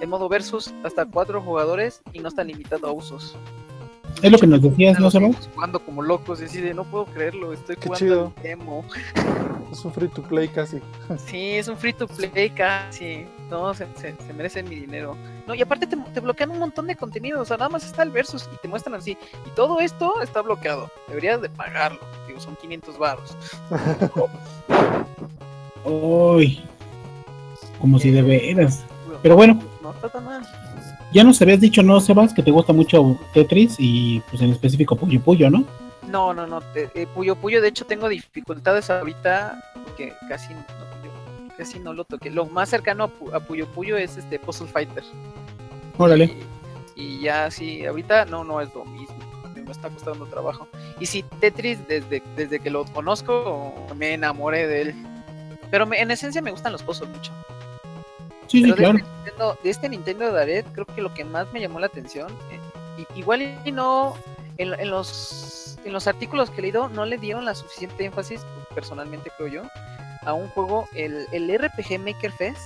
el 0.00 0.08
modo 0.08 0.28
versus 0.30 0.72
hasta 0.82 1.04
cuatro 1.04 1.42
jugadores 1.42 2.00
y 2.12 2.20
no 2.20 2.28
está 2.28 2.44
limitado 2.44 2.86
a 2.86 2.92
usos. 2.92 3.36
Es 4.22 4.32
lo 4.32 4.38
que 4.38 4.46
nos 4.46 4.62
decías, 4.62 4.98
¿no, 4.98 5.10
seguimos 5.10 5.48
jugando 5.54 5.78
como 5.78 6.00
locos, 6.02 6.40
y 6.40 6.44
así 6.44 6.60
de 6.60 6.72
no 6.72 6.84
puedo 6.84 7.04
creerlo, 7.04 7.52
estoy 7.52 7.76
Qué 7.76 7.88
jugando 7.88 7.98
chido. 7.98 8.32
el 8.36 8.42
demo. 8.42 8.84
Es 9.72 9.84
un 9.84 9.92
free 9.92 10.08
to 10.08 10.22
play 10.22 10.46
casi. 10.46 10.78
Sí, 11.26 11.50
es 11.56 11.66
un 11.66 11.76
free 11.76 11.92
to 11.92 12.06
play 12.06 12.48
casi. 12.50 13.26
No, 13.50 13.74
se, 13.74 13.84
se, 13.96 14.14
se 14.24 14.32
merece 14.32 14.62
mi 14.62 14.76
dinero. 14.76 15.16
No, 15.46 15.54
y 15.54 15.60
aparte 15.60 15.88
te, 15.88 15.96
te 15.96 16.20
bloquean 16.20 16.50
un 16.52 16.60
montón 16.60 16.86
de 16.86 16.94
contenido. 16.94 17.40
O 17.42 17.44
sea, 17.44 17.56
nada 17.56 17.68
más 17.68 17.84
está 17.84 18.04
el 18.04 18.10
versus 18.10 18.48
y 18.54 18.56
te 18.58 18.68
muestran 18.68 18.94
así. 18.94 19.18
Y 19.44 19.50
todo 19.56 19.80
esto 19.80 20.22
está 20.22 20.40
bloqueado. 20.40 20.88
Deberías 21.08 21.42
de 21.42 21.48
pagarlo. 21.50 21.98
Digo, 22.28 22.40
son 22.40 22.54
500 22.56 22.96
baros. 22.96 23.36
Uy. 25.84 26.62
Como 27.80 27.98
si 27.98 28.12
de 28.12 28.22
veras. 28.22 28.84
Pero 29.22 29.34
bueno. 29.34 29.60
No 29.82 29.90
está 29.90 30.08
tan 30.08 30.24
mal. 30.24 30.46
Ya 31.16 31.24
nos 31.24 31.40
habías 31.40 31.60
dicho, 31.62 31.82
¿no, 31.82 31.98
Sebas? 31.98 32.34
Que 32.34 32.42
te 32.42 32.50
gusta 32.50 32.74
mucho 32.74 33.18
Tetris 33.32 33.76
y 33.78 34.20
pues 34.28 34.42
en 34.42 34.50
específico 34.50 34.96
Puyo 34.96 35.18
Puyo, 35.22 35.48
¿no? 35.48 35.64
No, 36.06 36.34
no, 36.34 36.46
no. 36.46 36.60
te- 36.60 36.90
eh, 36.94 37.06
Puyo 37.06 37.36
Puyo, 37.36 37.62
de 37.62 37.68
hecho, 37.68 37.86
tengo 37.86 38.06
dificultades 38.10 38.90
ahorita. 38.90 39.58
Porque 39.82 40.12
casi 40.28 40.52
no, 40.52 40.62
casi 41.56 41.78
no 41.78 41.94
lo 41.94 42.04
toqué. 42.04 42.28
Lo 42.30 42.44
más 42.44 42.68
cercano 42.68 43.04
a, 43.04 43.08
Pu- 43.08 43.34
a 43.34 43.40
Puyo 43.40 43.66
Puyo 43.68 43.96
es 43.96 44.18
este 44.18 44.38
Puzzle 44.38 44.66
Fighter. 44.68 45.02
Órale. 45.96 46.36
Y, 46.96 47.02
y 47.02 47.20
ya 47.22 47.50
sí, 47.50 47.86
ahorita 47.86 48.26
no, 48.26 48.44
no 48.44 48.60
es 48.60 48.68
lo 48.74 48.84
mismo. 48.84 49.16
Me 49.54 49.72
está 49.72 49.88
costando 49.88 50.26
trabajo. 50.26 50.68
Y 51.00 51.06
sí, 51.06 51.24
Tetris, 51.40 51.78
desde, 51.88 52.22
desde 52.36 52.60
que 52.60 52.68
lo 52.68 52.84
conozco, 52.84 53.74
me 53.96 54.12
enamoré 54.12 54.66
de 54.68 54.82
él. 54.82 54.94
Pero 55.70 55.86
me- 55.86 55.98
en 55.98 56.10
esencia 56.10 56.42
me 56.42 56.50
gustan 56.50 56.72
los 56.72 56.82
puzzles 56.82 57.08
mucho. 57.08 57.32
Sí, 58.46 58.62
sí, 58.62 58.72
Pero 58.72 58.92
de, 58.92 58.98
este 58.98 59.02
Nintendo, 59.02 59.58
de 59.62 59.70
este 59.70 59.88
Nintendo 59.88 60.38
Direct, 60.38 60.72
creo 60.72 60.86
que 60.86 61.02
lo 61.02 61.12
que 61.14 61.24
más 61.24 61.52
me 61.52 61.60
llamó 61.60 61.80
la 61.80 61.86
atención, 61.86 62.30
eh, 62.50 63.04
igual 63.14 63.42
y 63.64 63.72
no, 63.72 64.16
en, 64.58 64.78
en 64.78 64.90
los, 64.90 65.78
en 65.84 65.92
los 65.92 66.06
artículos 66.06 66.50
que 66.50 66.58
he 66.58 66.62
leído, 66.62 66.88
no 66.88 67.04
le 67.04 67.18
dieron 67.18 67.44
la 67.44 67.54
suficiente 67.54 68.04
énfasis, 68.04 68.44
personalmente 68.74 69.30
creo 69.36 69.48
yo, 69.48 69.62
a 70.26 70.32
un 70.32 70.48
juego, 70.48 70.88
el, 70.94 71.26
el 71.32 71.58
RPG 71.58 72.00
Maker 72.00 72.32
Fest, 72.32 72.60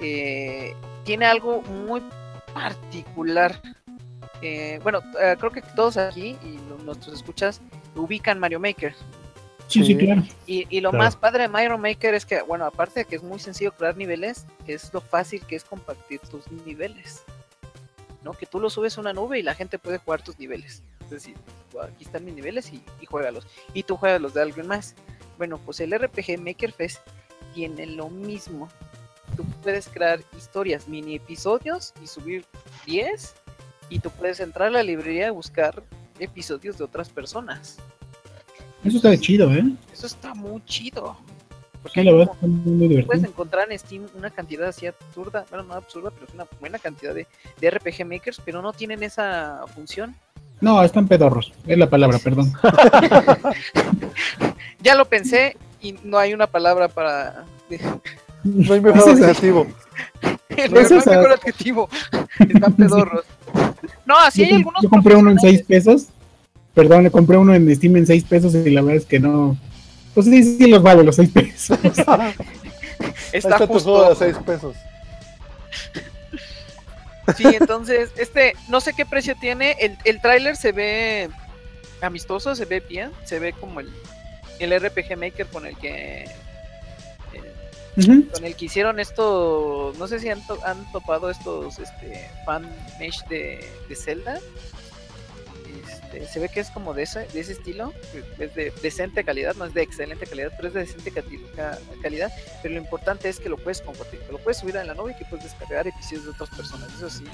eh, 0.00 0.74
tiene 1.04 1.26
algo 1.26 1.62
muy 1.62 2.02
particular. 2.52 3.60
Eh, 4.42 4.80
bueno, 4.82 5.00
eh, 5.20 5.36
creo 5.38 5.50
que 5.50 5.62
todos 5.62 5.96
aquí 5.96 6.36
y 6.42 6.58
nuestros 6.84 7.16
escuchas 7.16 7.60
ubican 7.94 8.38
Mario 8.38 8.60
Maker. 8.60 8.94
Sí, 9.68 9.84
sí, 9.84 9.96
claro. 9.96 10.22
Y, 10.46 10.66
y 10.70 10.80
lo 10.80 10.90
Claro. 10.90 11.04
más 11.04 11.16
padre 11.16 11.42
de 11.42 11.48
Mario 11.48 11.76
Maker 11.76 12.14
es 12.14 12.24
que, 12.24 12.40
bueno, 12.42 12.64
aparte 12.66 13.00
de 13.00 13.04
que 13.04 13.16
es 13.16 13.22
muy 13.22 13.38
sencillo 13.40 13.72
crear 13.72 13.96
niveles, 13.96 14.46
es 14.66 14.92
lo 14.94 15.00
fácil 15.00 15.44
que 15.46 15.56
es 15.56 15.64
compartir 15.64 16.20
tus 16.20 16.50
niveles. 16.52 17.22
¿No? 18.22 18.32
Que 18.32 18.46
tú 18.46 18.58
lo 18.60 18.70
subes 18.70 18.96
a 18.96 19.00
una 19.00 19.12
nube 19.12 19.38
y 19.38 19.42
la 19.42 19.54
gente 19.54 19.78
puede 19.78 19.98
jugar 19.98 20.22
tus 20.22 20.38
niveles. 20.38 20.82
Es 21.04 21.10
decir, 21.10 21.36
"Bueno, 21.72 21.90
aquí 21.94 22.04
están 22.04 22.24
mis 22.24 22.34
niveles 22.34 22.72
y, 22.72 22.82
y 23.00 23.06
juégalos. 23.06 23.46
Y 23.74 23.82
tú 23.84 23.96
juegas 23.96 24.20
los 24.20 24.34
de 24.34 24.42
alguien 24.42 24.66
más. 24.66 24.94
Bueno, 25.38 25.58
pues 25.58 25.78
el 25.80 25.92
RPG 25.96 26.38
Maker 26.40 26.72
Fest 26.72 27.00
tiene 27.54 27.86
lo 27.86 28.08
mismo. 28.08 28.68
Tú 29.36 29.44
puedes 29.62 29.88
crear 29.88 30.20
historias, 30.36 30.88
mini 30.88 31.16
episodios 31.16 31.92
y 32.02 32.06
subir 32.06 32.44
10. 32.84 33.34
Y 33.90 33.98
tú 34.00 34.10
puedes 34.10 34.40
entrar 34.40 34.68
a 34.68 34.70
la 34.72 34.82
librería 34.82 35.28
y 35.28 35.30
buscar 35.30 35.82
episodios 36.18 36.78
de 36.78 36.84
otras 36.84 37.08
personas. 37.08 37.78
Eso 38.86 38.96
está 38.98 39.10
de 39.10 39.18
chido, 39.20 39.52
¿eh? 39.52 39.64
Eso 39.92 40.06
está 40.06 40.34
muy 40.34 40.62
chido. 40.64 41.16
Porque 41.82 42.00
Sí, 42.00 42.06
la 42.06 42.12
verdad 42.12 42.30
está 42.34 42.46
muy, 42.46 42.58
muy 42.58 42.88
puedes 42.88 42.88
divertido. 43.06 43.26
encontrar 43.30 43.70
en 43.72 43.78
Steam 43.78 44.06
una 44.16 44.30
cantidad 44.30 44.68
así 44.68 44.86
absurda, 44.86 45.44
bueno, 45.50 45.64
no 45.64 45.74
absurda, 45.74 46.10
pero 46.10 46.26
es 46.26 46.34
una 46.34 46.46
buena 46.60 46.78
cantidad 46.78 47.14
de, 47.14 47.26
de 47.60 47.70
RPG 47.70 48.04
Makers, 48.06 48.40
pero 48.44 48.60
no 48.62 48.72
tienen 48.72 49.02
esa 49.02 49.60
función. 49.74 50.14
No, 50.60 50.82
están 50.82 51.06
pedorros. 51.06 51.52
Es 51.66 51.76
la 51.78 51.88
palabra, 51.88 52.18
perdón. 52.18 52.52
Ya 54.80 54.94
lo 54.94 55.04
pensé 55.04 55.56
y 55.80 55.92
no 56.04 56.18
hay 56.18 56.32
una 56.34 56.46
palabra 56.46 56.88
para... 56.88 57.44
No 58.44 58.72
hay 58.74 58.80
mejor 58.80 59.10
adjetivo. 59.22 59.66
no 60.22 60.78
hay 60.78 60.90
mejor 60.90 61.32
adjetivo. 61.32 61.88
Están 62.38 62.72
pedorros. 62.74 63.24
No, 64.04 64.16
así 64.18 64.42
yo, 64.42 64.46
hay 64.46 64.52
algunos... 64.54 64.82
yo 64.82 64.88
compré 64.88 65.16
uno 65.16 65.30
en 65.30 65.38
6 65.38 65.62
profesionales. 65.62 65.84
pesos. 66.06 66.15
Perdón, 66.76 67.02
le 67.04 67.10
compré 67.10 67.36
uno 67.38 67.52
en 67.54 67.74
Steam 67.74 67.96
en 67.96 68.06
6 68.06 68.24
pesos 68.24 68.54
y 68.54 68.70
la 68.70 68.82
verdad 68.82 68.98
es 68.98 69.06
que 69.06 69.18
no. 69.18 69.56
Pues 70.14 70.26
sí, 70.26 70.44
sí 70.58 70.68
los 70.68 70.82
vale 70.82 71.02
los 71.02 71.16
6 71.16 71.30
pesos. 71.30 71.78
Está 71.84 72.34
está 73.32 73.58
tu 73.58 73.66
justo. 73.74 73.92
juego 73.96 74.10
de 74.10 74.16
6 74.32 74.36
pesos. 74.46 74.76
Sí, 77.36 77.44
entonces, 77.44 78.10
este, 78.16 78.54
no 78.68 78.80
sé 78.80 78.92
qué 78.92 79.04
precio 79.04 79.34
tiene. 79.40 79.72
El, 79.80 79.96
el 80.04 80.20
tráiler 80.20 80.56
se 80.56 80.70
ve 80.72 81.28
amistoso, 82.00 82.54
se 82.54 82.66
ve 82.66 82.80
bien, 82.80 83.10
se 83.24 83.38
ve 83.40 83.52
como 83.52 83.80
el, 83.80 83.90
el 84.60 84.78
RPG 84.80 85.16
Maker 85.18 85.46
con 85.48 85.66
el 85.66 85.76
que 85.76 86.24
eh, 87.32 88.22
con 88.32 88.44
el 88.44 88.54
que 88.54 88.66
hicieron 88.66 89.00
esto, 89.00 89.92
no 89.98 90.06
sé 90.06 90.20
si 90.20 90.28
han, 90.28 90.46
to- 90.46 90.60
han 90.64 90.90
topado 90.92 91.30
estos 91.30 91.78
este, 91.80 92.30
fan 92.44 92.64
mesh 93.00 93.24
de, 93.28 93.66
de 93.88 93.96
Zelda. 93.96 94.38
Este, 96.16 96.32
se 96.32 96.40
ve 96.40 96.48
que 96.48 96.60
es 96.60 96.70
como 96.70 96.94
de 96.94 97.02
ese, 97.02 97.26
de 97.28 97.40
ese 97.40 97.52
estilo, 97.52 97.92
que 98.36 98.44
es 98.44 98.54
de 98.54 98.72
decente 98.82 99.24
calidad, 99.24 99.54
no 99.56 99.64
es 99.64 99.74
de 99.74 99.82
excelente 99.82 100.26
calidad, 100.26 100.52
pero 100.56 100.68
es 100.68 100.74
de 100.74 100.80
decente 100.80 101.10
calidad. 102.02 102.32
Pero 102.62 102.74
lo 102.74 102.80
importante 102.80 103.28
es 103.28 103.38
que 103.38 103.48
lo 103.48 103.56
puedes 103.56 103.80
compartir, 103.82 104.20
que 104.20 104.32
lo 104.32 104.38
puedes 104.38 104.58
subir 104.58 104.78
a 104.78 104.84
la 104.84 104.94
nube 104.94 105.12
y 105.12 105.14
que 105.14 105.24
puedes 105.26 105.44
descargar 105.44 105.86
episodios 105.86 106.24
de 106.24 106.30
otras 106.30 106.50
personas. 106.50 106.88
Eso 106.94 107.10
sí, 107.10 107.24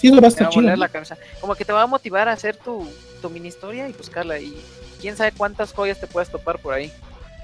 Sí, 0.00 0.08
eso 0.08 0.16
va 0.16 0.18
a 0.18 0.22
te 0.22 0.28
estar 0.28 0.44
va 0.44 0.48
a 0.48 0.50
chido. 0.50 0.62
volar 0.62 0.78
la 0.78 0.88
cabeza. 0.88 1.16
Como 1.40 1.54
que 1.54 1.64
te 1.64 1.72
va 1.72 1.82
a 1.82 1.86
motivar 1.86 2.28
a 2.28 2.32
hacer 2.32 2.56
tu, 2.56 2.90
tu 3.20 3.30
mini 3.30 3.48
historia 3.48 3.88
y 3.88 3.92
buscarla. 3.92 4.38
Y 4.40 4.60
quién 5.00 5.16
sabe 5.16 5.30
cuántas 5.32 5.72
joyas 5.72 6.00
te 6.00 6.08
puedas 6.08 6.28
topar 6.28 6.58
por 6.58 6.74
ahí. 6.74 6.92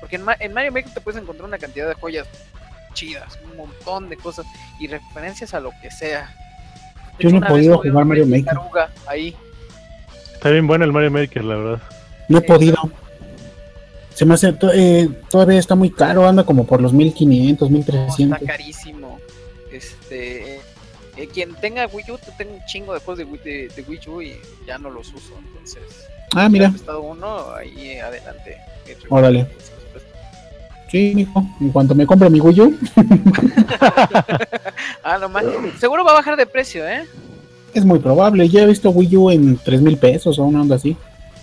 Porque 0.01 0.17
en, 0.17 0.23
Ma- 0.23 0.37
en 0.41 0.53
Mario 0.53 0.73
Maker 0.73 0.93
te 0.93 1.01
puedes 1.01 1.21
encontrar 1.21 1.47
una 1.49 1.59
cantidad 1.59 1.87
de 1.89 1.95
joyas 1.95 2.27
chidas, 2.95 3.39
un 3.49 3.57
montón 3.57 4.09
de 4.09 4.17
cosas 4.17 4.45
y 4.81 4.89
referencias 4.89 5.55
a 5.55 5.61
lo 5.61 5.71
que 5.81 5.91
sea. 5.91 6.35
Yo 7.21 7.31
no 7.31 7.39
he 7.39 7.49
podido 7.49 7.79
jugar 7.79 8.05
Mario 8.05 8.27
Maker. 8.27 8.59
Ahí. 9.07 9.37
Está 10.39 10.51
bien 10.51 10.67
bueno 10.69 10.85
el 10.85 10.93
Mario 10.93 11.11
Maker, 11.11 11.45
la 11.45 11.57
verdad. 11.57 11.83
No 12.29 12.39
he 12.39 12.41
podido. 12.43 12.77
Se 14.15 14.25
me 14.25 14.35
hace. 14.35 14.53
to- 14.53 14.73
eh, 14.73 15.09
todavía 15.31 15.59
está 15.59 15.75
muy 15.75 15.91
caro, 15.91 16.27
anda 16.29 16.45
como 16.45 16.65
por 16.65 16.81
los 16.81 16.93
1500, 16.93 17.69
No, 17.71 17.77
1300. 17.77 18.41
está 18.43 18.53
carísimo. 18.53 19.19
Este, 19.73 20.57
eh, 21.17 21.29
quien 21.33 21.55
tenga 21.57 21.87
Wii 21.87 22.11
U, 22.13 22.19
tengo 22.37 22.55
un 22.55 22.65
chingo 22.67 22.95
de 22.95 23.01
juegos 23.01 23.19
de 23.19 23.25
Wii, 23.25 23.41
de, 23.45 23.69
de 23.75 23.83
Wii 23.83 24.01
U 24.09 24.23
y 24.23 24.37
ya 24.67 24.79
no 24.79 24.91
los 24.91 25.09
uso. 25.13 25.35
Entonces, 25.49 25.83
Ah, 26.37 26.49
mira. 26.49 26.67
si 26.67 26.67
has 26.67 26.73
prestado 26.75 27.03
uno, 27.03 27.51
ahí 27.53 27.99
adelante. 27.99 28.57
Órale. 29.09 29.47
Sí, 30.91 31.13
mijo. 31.15 31.45
En 31.61 31.71
cuanto 31.71 31.95
me 31.95 32.07
compre 32.07 32.31
mi 32.31 32.41
Wii 32.41 32.61
U, 32.61 32.79
Ah, 35.03 35.19
no 35.19 35.29
más. 35.29 35.45
Seguro 35.81 36.05
va 36.05 36.13
a 36.13 36.15
bajar 36.15 36.37
de 36.37 36.47
precio, 36.47 36.87
¿eh? 36.89 37.05
Es 37.79 37.85
muy 37.85 37.99
probable. 37.99 38.49
Ya 38.49 38.63
he 38.63 38.67
visto 38.67 38.91
Wii 38.91 39.17
U 39.17 39.31
en 39.31 39.57
3 39.57 39.81
mil 39.83 39.97
pesos 39.97 40.39
o 40.39 40.45
una 40.45 40.61
onda 40.63 40.77
así. 40.77 40.97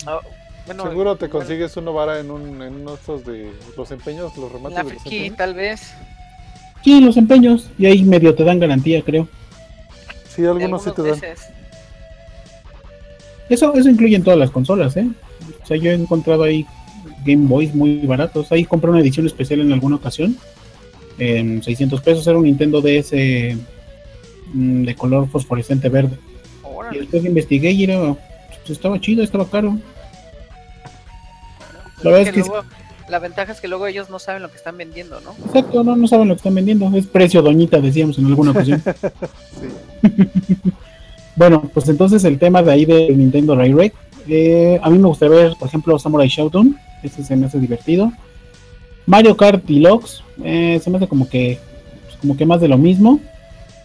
Ah, 0.05 0.19
bueno, 0.65 0.83
Seguro 0.83 1.15
te 1.15 1.25
igual 1.25 1.41
consigues 1.43 1.77
uno 1.77 1.93
vara 1.93 2.19
en, 2.19 2.31
un, 2.31 2.61
en 2.61 2.75
uno 2.75 2.91
de 2.91 2.95
estos 2.97 3.25
de 3.25 3.51
los 3.77 3.91
empeños, 3.91 4.35
los 4.37 4.51
remates 4.51 4.75
La 4.77 4.83
de 4.83 4.93
los 4.93 5.01
Friki, 5.01 5.15
empeños. 5.17 5.37
tal 5.37 5.53
vez. 5.53 5.93
Sí, 6.83 7.01
los 7.01 7.17
empeños. 7.17 7.69
Y 7.77 7.85
ahí 7.87 8.03
medio 8.03 8.33
te 8.35 8.43
dan 8.43 8.59
garantía, 8.59 9.01
creo. 9.01 9.27
Sí, 10.27 10.41
de 10.41 10.49
algunos 10.49 10.83
sí 10.83 10.91
te 10.95 11.01
dan. 11.01 11.19
Eso, 13.49 13.73
eso 13.75 13.89
incluye 13.89 14.15
en 14.15 14.23
todas 14.23 14.39
las 14.39 14.49
consolas, 14.51 14.97
¿eh? 14.97 15.07
O 15.63 15.65
sea, 15.67 15.77
yo 15.77 15.91
he 15.91 15.93
encontrado 15.93 16.43
ahí 16.43 16.65
Game 17.25 17.47
Boys 17.47 17.73
muy 17.75 17.99
baratos. 17.99 18.51
Ahí 18.51 18.65
compré 18.65 18.89
una 18.89 18.99
edición 19.01 19.25
especial 19.25 19.61
en 19.61 19.71
alguna 19.71 19.97
ocasión. 19.97 20.35
En 21.17 21.61
600 21.63 22.01
pesos 22.01 22.25
era 22.27 22.37
un 22.37 22.43
Nintendo 22.43 22.81
DS 22.81 23.11
mm, 24.53 24.83
de 24.83 24.95
color 24.95 25.27
fosforescente 25.29 25.89
verde. 25.89 26.17
Y 26.91 26.99
después 26.99 27.25
investigué 27.25 27.71
y 27.71 27.83
era, 27.85 27.99
pues, 28.09 28.69
estaba 28.69 28.99
chido, 28.99 29.23
estaba 29.23 29.45
caro. 29.49 29.77
La 32.03 32.11
verdad 32.11 32.27
es 32.27 32.33
que 32.33 32.39
luego- 32.41 32.63
la 33.07 33.19
ventaja 33.19 33.51
es 33.51 33.61
que 33.61 33.67
luego 33.67 33.85
ellos 33.87 34.09
no 34.09 34.17
saben 34.19 34.41
lo 34.41 34.49
que 34.49 34.57
están 34.57 34.77
vendiendo, 34.77 35.19
¿no? 35.21 35.31
Exacto, 35.45 35.83
no, 35.83 35.95
no 35.95 36.07
saben 36.07 36.27
lo 36.27 36.33
que 36.35 36.39
están 36.39 36.55
vendiendo. 36.55 36.89
Es 36.95 37.05
precio 37.07 37.41
doñita, 37.41 37.79
decíamos 37.79 38.17
en 38.17 38.25
alguna 38.27 38.51
ocasión. 38.51 38.81
Bueno, 41.37 41.69
pues 41.73 41.89
entonces 41.89 42.23
el 42.23 42.39
tema 42.39 42.63
de 42.63 42.71
ahí 42.71 42.85
de 42.85 43.09
Nintendo 43.09 43.57
Direct. 43.57 43.93
eh, 44.29 44.79
a 44.81 44.89
mí 44.89 44.97
me 44.97 45.07
gustaría 45.09 45.35
ver, 45.35 45.53
por 45.59 45.67
ejemplo, 45.67 45.99
Samurai 45.99 46.29
Shodown. 46.29 46.77
Ese 47.03 47.25
se 47.25 47.35
me 47.35 47.47
hace 47.47 47.59
divertido. 47.59 48.09
Mario 49.05 49.35
Kart 49.35 49.65
Deluxe. 49.65 50.23
eh, 50.43 50.79
se 50.81 50.89
me 50.89 50.95
hace 50.97 51.07
como 51.09 51.27
que, 51.27 51.59
pues, 52.05 52.15
como 52.21 52.37
que 52.37 52.45
más 52.45 52.61
de 52.61 52.69
lo 52.69 52.77
mismo. 52.77 53.19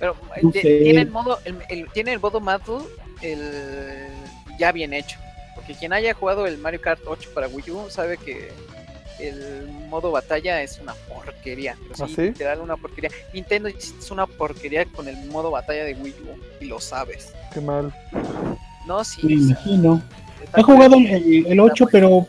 Pero 0.00 0.16
eh, 0.34 0.40
No 0.42 0.50
de- 0.50 0.62
sé. 0.62 0.78
tiene 0.82 1.02
el 1.02 1.10
modo, 1.10 1.38
el, 1.44 1.56
el- 1.68 1.86
tiene 1.92 2.12
el 2.14 2.18
modo 2.20 2.40
Battle 2.40 2.78
el, 3.22 4.08
ya 4.58 4.72
bien 4.72 4.92
hecho. 4.92 5.18
Porque 5.54 5.74
quien 5.74 5.92
haya 5.92 6.14
jugado 6.14 6.46
el 6.46 6.58
Mario 6.58 6.80
Kart 6.80 7.00
8 7.06 7.30
para 7.34 7.46
Wii 7.48 7.70
U 7.70 7.90
sabe 7.90 8.16
que 8.16 8.50
el 9.18 9.68
modo 9.90 10.10
batalla 10.10 10.62
es 10.62 10.78
una 10.80 10.94
porquería. 10.94 11.76
Pero 11.82 11.94
sí, 11.94 12.02
¿Ah, 12.02 12.08
sí? 12.16 12.22
literal 12.22 12.60
una 12.60 12.76
porquería. 12.76 13.10
Nintendo 13.34 13.68
es 13.68 13.94
una 14.10 14.26
porquería 14.26 14.86
con 14.86 15.06
el 15.06 15.16
modo 15.26 15.50
batalla 15.50 15.84
de 15.84 15.94
Wii 15.94 16.14
U 16.24 16.40
y 16.62 16.64
lo 16.66 16.80
sabes. 16.80 17.32
Qué 17.52 17.60
mal. 17.60 17.94
No, 18.86 19.04
sí. 19.04 19.20
Me 19.26 19.34
imagino. 19.34 20.02
He 20.56 20.62
jugado 20.62 20.96
el, 20.96 21.46
el 21.46 21.60
8, 21.60 21.84
Está 21.84 21.92
pero, 21.92 22.26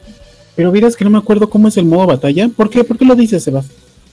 pero 0.55 0.71
vieras 0.71 0.97
que 0.97 1.05
no 1.05 1.09
me 1.09 1.17
acuerdo 1.17 1.49
cómo 1.49 1.69
es 1.69 1.77
el 1.77 1.85
modo 1.85 2.05
batalla. 2.07 2.49
¿Por 2.49 2.69
qué? 2.69 2.83
¿Por 2.83 2.97
qué 2.97 3.05
lo 3.05 3.15
dices, 3.15 3.41
Sebas? 3.43 3.67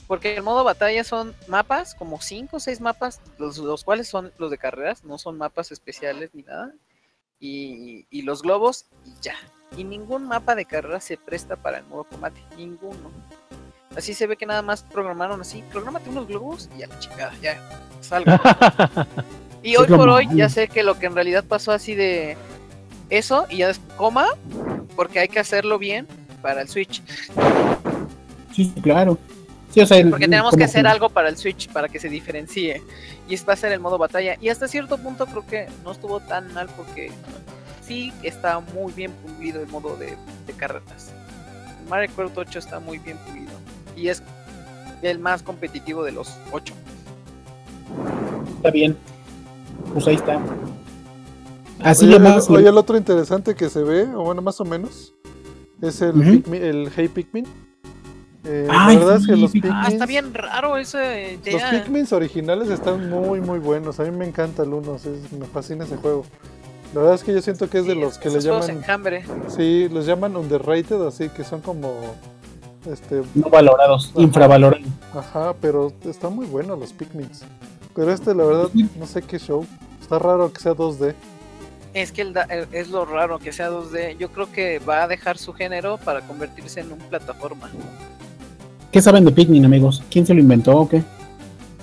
Porque 0.09 0.35
el 0.35 0.41
modo 0.41 0.63
batalla 0.63 1.03
son 1.03 1.35
mapas, 1.47 1.93
como 1.93 2.19
5 2.19 2.57
o 2.57 2.59
6 2.59 2.81
mapas, 2.81 3.21
los, 3.37 3.59
los 3.59 3.83
cuales 3.83 4.07
son 4.07 4.31
los 4.39 4.49
de 4.49 4.57
carreras, 4.57 5.03
no 5.03 5.19
son 5.19 5.37
mapas 5.37 5.71
especiales 5.71 6.31
ni 6.33 6.41
nada. 6.41 6.73
Y, 7.39 8.07
y 8.09 8.23
los 8.23 8.41
globos 8.41 8.87
y 9.05 9.11
ya. 9.21 9.35
Y 9.77 9.83
ningún 9.83 10.27
mapa 10.27 10.55
de 10.55 10.65
carrera 10.65 10.99
se 10.99 11.15
presta 11.15 11.55
para 11.57 11.77
el 11.77 11.85
modo 11.85 12.05
combate, 12.05 12.41
ninguno. 12.57 13.11
Así 13.95 14.15
se 14.15 14.25
ve 14.25 14.35
que 14.35 14.47
nada 14.47 14.63
más 14.63 14.81
programaron 14.81 15.41
así, 15.41 15.63
prográmate 15.71 16.09
unos 16.09 16.27
globos 16.27 16.69
y 16.75 16.81
a 16.81 16.87
la 16.87 16.97
chingada, 16.97 17.33
ya, 17.39 17.61
salgo. 18.01 18.31
y 19.61 19.73
Es 19.73 19.79
hoy 19.79 19.87
por 19.89 20.09
hoy 20.09 20.27
ya 20.33 20.49
sé 20.49 20.69
que 20.69 20.81
lo 20.81 20.97
que 20.97 21.05
en 21.05 21.13
realidad 21.13 21.43
pasó 21.47 21.71
así 21.71 21.93
de 21.93 22.35
eso 23.11 23.45
y 23.47 23.57
ya 23.57 23.67
des- 23.67 23.79
coma, 23.95 24.25
porque 24.95 25.19
hay 25.19 25.27
que 25.27 25.39
hacerlo 25.39 25.77
bien 25.77 26.07
para 26.41 26.61
el 26.63 26.67
Switch. 26.67 27.03
Sí, 28.53 28.73
claro. 28.81 29.19
Sí, 29.71 29.81
o 29.81 29.85
sea, 29.85 29.97
el- 29.97 30.09
Porque 30.09 30.27
tenemos 30.27 30.55
que 30.55 30.63
hacer 30.63 30.87
algo 30.87 31.09
para 31.09 31.29
el 31.29 31.37
Switch 31.37 31.69
para 31.71 31.87
que 31.87 31.99
se 31.99 32.09
diferencie. 32.09 32.81
Y 33.27 33.35
es 33.35 33.47
va 33.47 33.53
a 33.53 33.55
ser 33.55 33.71
el 33.71 33.79
modo 33.79 33.97
batalla. 33.97 34.35
Y 34.41 34.49
hasta 34.49 34.67
cierto 34.67 34.97
punto 34.97 35.25
creo 35.27 35.45
que 35.45 35.67
no 35.83 35.91
estuvo 35.91 36.19
tan 36.19 36.51
mal 36.53 36.67
porque 36.75 37.11
sí 37.85 38.11
está 38.23 38.59
muy 38.59 38.91
bien 38.93 39.11
pulido 39.11 39.61
el 39.61 39.67
modo 39.67 39.95
de, 39.95 40.17
de 40.47 40.53
carreras. 40.53 41.13
Mario 41.87 42.09
Kart 42.15 42.35
8 42.37 42.59
está 42.59 42.79
muy 42.79 42.97
bien 42.99 43.17
pulido. 43.27 43.51
Y 43.95 44.07
es 44.09 44.23
el 45.01 45.19
más 45.19 45.43
competitivo 45.43 46.03
de 46.03 46.11
los 46.13 46.35
8. 46.51 46.73
Está 48.57 48.71
bien. 48.71 48.97
Pues 49.93 50.07
ahí 50.07 50.15
está. 50.15 50.39
Así 51.81 52.05
Oye, 52.05 52.13
llamadas. 52.15 52.49
el, 52.49 52.55
oye, 52.57 52.69
el 52.69 52.77
otro 52.77 52.97
interesante 52.97 53.55
que 53.55 53.69
se 53.69 53.81
ve, 53.83 54.03
o 54.13 54.23
bueno, 54.23 54.41
más 54.41 54.59
o 54.59 54.65
menos, 54.65 55.13
es 55.81 56.01
el, 56.01 56.09
Ujú. 56.09 56.21
Pikmin- 56.31 56.61
el 56.61 56.91
Hey 56.95 57.07
Pikmin. 57.07 57.45
Eh, 58.51 58.67
Ay, 58.67 58.95
la 58.95 58.99
verdad 59.05 59.17
es 59.21 59.27
que 59.27 59.35
sí, 59.35 59.41
los 59.41 59.51
Pikmin. 59.51 59.71
Ah, 59.71 59.81
está 59.89 60.07
Pikmins, 60.07 60.07
bien 60.07 60.33
raro 60.33 60.75
ese. 60.77 61.37
los 61.45 61.61
ya. 61.61 61.69
Pikmins 61.69 62.11
originales 62.13 62.69
están 62.69 63.07
muy, 63.09 63.39
muy 63.41 63.59
buenos. 63.59 63.99
A 63.99 64.03
mí 64.03 64.11
me 64.11 64.25
encanta 64.25 64.63
el 64.63 64.73
1, 64.73 64.97
me 65.39 65.45
fascina 65.45 65.83
ese 65.85 65.97
juego. 65.97 66.25
La 66.95 67.01
verdad 67.01 67.15
es 67.15 67.23
que 67.23 67.31
yo 67.33 67.41
siento 67.43 67.69
que 67.69 67.77
es 67.77 67.85
de 67.85 67.93
Sí, 67.93 67.99
los 67.99 68.17
que 68.17 68.29
le 68.31 68.39
llaman, 68.41 68.69
enjambre. 68.71 69.23
sí, 69.55 69.87
los 69.91 70.07
llaman 70.07 70.35
underrated, 70.35 71.05
así 71.05 71.29
que 71.29 71.43
son 71.43 71.61
como, 71.61 71.93
este, 72.91 73.21
No 73.35 73.49
valorados, 73.51 74.09
Ajá. 74.13 74.21
infravalorados. 74.23 74.87
ajá, 75.15 75.53
pero 75.61 75.93
están 76.05 76.35
muy 76.35 76.47
buenos 76.47 76.79
los 76.79 76.91
Pikmins. 76.91 77.43
Pero 77.93 78.11
este, 78.11 78.33
la 78.33 78.43
verdad, 78.45 78.69
no 78.97 79.05
sé 79.05 79.21
qué 79.21 79.37
show. 79.37 79.67
Está 80.01 80.17
raro 80.17 80.51
que 80.51 80.59
sea 80.59 80.73
2D. 80.73 81.13
Es 81.93 82.11
que 82.11 82.21
el 82.23 82.33
da- 82.33 82.47
el- 82.49 82.67
es 82.71 82.89
lo 82.89 83.05
raro 83.05 83.37
que 83.37 83.51
sea 83.51 83.69
2D. 83.69 84.15
Yo 84.17 84.29
creo 84.29 84.51
que 84.51 84.79
va 84.79 85.03
a 85.03 85.07
dejar 85.07 85.37
su 85.37 85.53
género 85.53 85.97
para 85.97 86.21
convertirse 86.21 86.79
en 86.79 86.91
un 86.91 86.97
plataforma. 86.99 87.69
¿Qué 88.91 89.01
saben 89.01 89.25
de 89.25 89.31
Pikmin, 89.31 89.65
amigos? 89.65 90.01
¿Quién 90.09 90.25
se 90.25 90.33
lo 90.33 90.39
inventó 90.39 90.75
o 90.77 90.89
qué? 90.89 91.03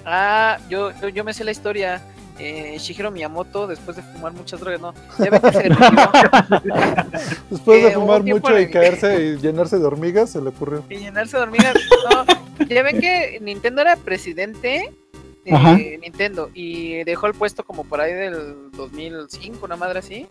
Ah, 0.04 0.58
yo, 0.68 0.90
yo, 1.00 1.08
yo 1.08 1.24
me 1.24 1.32
sé 1.32 1.44
la 1.44 1.50
historia. 1.52 2.02
Eh, 2.38 2.76
Shigeru 2.78 3.10
Miyamoto, 3.10 3.66
después 3.66 3.96
de 3.96 4.02
fumar 4.02 4.32
muchas 4.34 4.60
drogas, 4.60 4.80
no. 4.80 4.92
Ya 5.18 5.30
ve 5.30 5.40
que 5.40 5.52
se 5.52 5.68
Después 7.50 7.82
de 7.82 7.88
Eh, 7.88 7.94
fumar 7.94 8.22
mucho 8.22 8.58
y 8.60 8.68
caerse 8.70 9.24
y 9.24 9.36
llenarse 9.38 9.78
de 9.78 9.84
hormigas, 9.86 10.30
se 10.30 10.42
le 10.42 10.50
ocurrió. 10.50 10.84
y 10.90 10.96
llenarse 10.96 11.36
de 11.38 11.42
hormigas. 11.44 11.74
No, 12.12 12.66
ya 12.66 12.82
ven 12.82 13.00
que 13.00 13.38
Nintendo 13.40 13.80
era 13.82 13.96
presidente 13.96 14.92
de. 15.44 15.98
Nintendo 16.02 16.50
y 16.52 17.04
dejó 17.04 17.26
el 17.28 17.32
puesto 17.34 17.64
como 17.64 17.84
por 17.84 18.00
ahí 18.02 18.12
del 18.12 18.70
2005, 18.72 19.64
una 19.64 19.76
madre 19.76 20.00
así. 20.00 20.26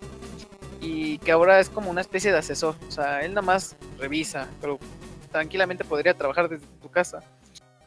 Y 0.82 1.18
que 1.20 1.32
ahora 1.32 1.60
es 1.60 1.70
como 1.70 1.90
una 1.90 2.02
especie 2.02 2.32
de 2.32 2.38
asesor. 2.38 2.76
O 2.88 2.92
sea, 2.92 3.22
él 3.22 3.34
nada 3.34 3.42
más 3.48 3.76
revisa, 3.98 4.48
pero 4.62 4.78
tranquilamente 5.40 5.84
podría 5.84 6.14
trabajar 6.14 6.48
desde 6.48 6.66
tu 6.82 6.90
casa. 6.90 7.22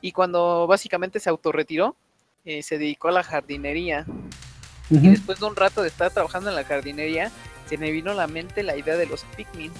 Y 0.02 0.12
cuando 0.12 0.66
básicamente 0.66 1.18
se 1.18 1.30
autorretiró, 1.30 1.96
eh, 2.44 2.62
se 2.62 2.76
dedicó 2.76 3.08
a 3.08 3.12
la 3.12 3.22
jardinería. 3.22 4.04
Y 4.90 4.98
Ujú. 4.98 5.08
después 5.08 5.40
de 5.40 5.46
un 5.46 5.56
rato 5.56 5.80
de 5.80 5.88
estar 5.88 6.10
trabajando 6.12 6.50
en 6.50 6.56
la 6.56 6.64
jardinería, 6.64 7.32
se 7.66 7.78
me 7.78 7.90
vino 7.90 8.10
a 8.10 8.14
la 8.14 8.26
mente 8.26 8.62
la 8.62 8.76
idea 8.76 8.96
de 8.98 9.06
los 9.06 9.24
Pikmin. 9.34 9.72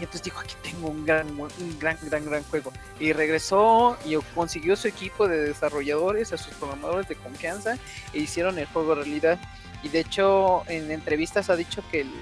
Y 0.00 0.04
entonces 0.04 0.22
dijo, 0.22 0.40
aquí 0.40 0.54
tengo 0.62 0.88
un 0.88 1.04
gran, 1.04 1.28
un 1.38 1.78
gran, 1.78 1.98
gran, 2.04 2.24
gran 2.24 2.42
juego. 2.44 2.72
Y 2.98 3.12
regresó 3.12 3.98
y 4.06 4.16
consiguió 4.34 4.74
su 4.74 4.88
equipo 4.88 5.28
de 5.28 5.42
desarrolladores, 5.48 6.32
a 6.32 6.38
sus 6.38 6.54
programadores 6.54 7.06
de 7.06 7.16
confianza, 7.16 7.76
e 8.14 8.18
hicieron 8.20 8.58
el 8.58 8.64
juego 8.64 8.94
realidad. 8.94 9.38
Y 9.82 9.90
de 9.90 10.00
hecho, 10.00 10.62
en 10.68 10.90
entrevistas 10.90 11.50
ha 11.50 11.56
dicho 11.56 11.84
que, 11.90 12.00
el- 12.00 12.12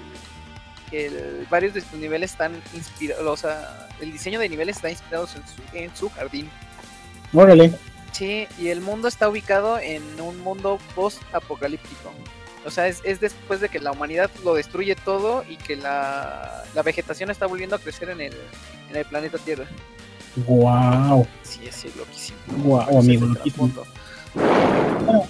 que 0.91 1.07
el- 1.07 1.47
varios 1.49 1.73
de 1.73 1.81
sus 1.81 1.93
niveles 1.93 2.31
están 2.31 2.51
inspirados, 2.75 3.25
o 3.25 3.37
sea, 3.37 3.87
el 3.99 4.11
diseño 4.11 4.39
de 4.39 4.49
niveles 4.49 4.75
está 4.75 4.89
inspirado 4.91 5.25
en 5.25 5.29
su, 5.31 5.77
en 5.77 5.95
su 5.95 6.09
jardín. 6.09 6.49
Órale. 7.33 7.73
Sí, 8.11 8.45
y 8.59 8.67
el 8.67 8.81
mundo 8.81 9.07
está 9.07 9.29
ubicado 9.29 9.79
en 9.79 10.03
un 10.21 10.37
mundo 10.41 10.77
post-apocalíptico. 10.95 12.11
O 12.65 12.69
sea, 12.69 12.87
es, 12.87 13.01
es 13.03 13.19
después 13.19 13.59
de 13.61 13.69
que 13.69 13.79
la 13.79 13.91
humanidad 13.91 14.29
lo 14.43 14.53
destruye 14.53 14.95
todo 14.95 15.43
y 15.49 15.55
que 15.55 15.75
la, 15.77 16.63
la 16.75 16.83
vegetación 16.83 17.31
está 17.31 17.47
volviendo 17.47 17.75
a 17.75 17.79
crecer 17.79 18.09
en 18.09 18.21
el, 18.21 18.33
en 18.89 18.95
el 18.97 19.05
planeta 19.05 19.37
Tierra. 19.39 19.65
Wow. 20.45 21.25
Sí, 21.43 21.61
es 21.67 21.83
loquísimo. 21.95 22.37
Wow, 22.63 22.99
amigo. 22.99 23.25
loquísimo. 23.25 23.71
Bueno, 24.35 25.23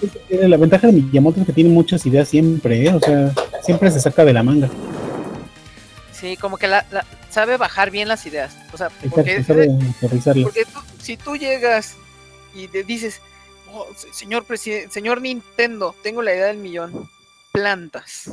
La 0.48 0.56
ventaja 0.56 0.88
de 0.88 0.92
Miyamoto 0.92 1.40
es 1.40 1.46
que 1.46 1.52
tiene 1.52 1.70
muchas 1.70 2.04
ideas 2.06 2.28
siempre, 2.28 2.84
¿eh? 2.84 2.92
O 2.94 3.00
sea, 3.00 3.32
siempre 3.62 3.90
se 3.90 4.00
saca 4.00 4.24
de 4.24 4.32
la 4.32 4.42
manga. 4.42 4.68
Sí, 6.22 6.36
como 6.36 6.56
que 6.56 6.68
la, 6.68 6.86
la- 6.92 7.04
sabe 7.30 7.56
bajar 7.56 7.90
bien 7.90 8.06
las 8.06 8.24
ideas. 8.26 8.56
O 8.72 8.76
sea, 8.78 8.90
porque, 9.10 9.32
Exacto, 9.38 9.54
sabe 9.54 9.68
aterrizarlas. 9.98 10.44
porque 10.44 10.64
tú- 10.64 10.80
si 11.00 11.16
tú 11.16 11.36
llegas 11.36 11.96
y 12.54 12.68
te 12.68 12.84
dices, 12.84 13.20
"Oh, 13.72 13.86
se- 13.96 14.12
señor 14.14 14.44
presidente, 14.44 14.88
señor 14.94 15.20
Nintendo, 15.20 15.96
tengo 16.04 16.22
la 16.22 16.32
idea 16.32 16.46
del 16.46 16.58
millón. 16.58 17.08
Plantas. 17.52 18.30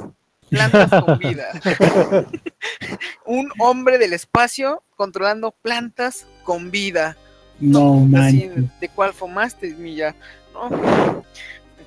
Plantas 0.52 0.90
con 1.04 1.18
vida. 1.20 1.50
Un 3.26 3.50
hombre 3.60 3.98
del 3.98 4.14
espacio 4.14 4.84
controlando 4.96 5.52
plantas 5.52 6.28
con 6.44 6.70
vida. 6.72 7.18
No 7.60 7.94
Así, 8.18 8.48
manches. 8.48 8.80
¿De 8.80 8.90
cuál 8.90 9.14
fumaste, 9.14 9.72
Milla? 9.74 10.16
No. 10.54 11.24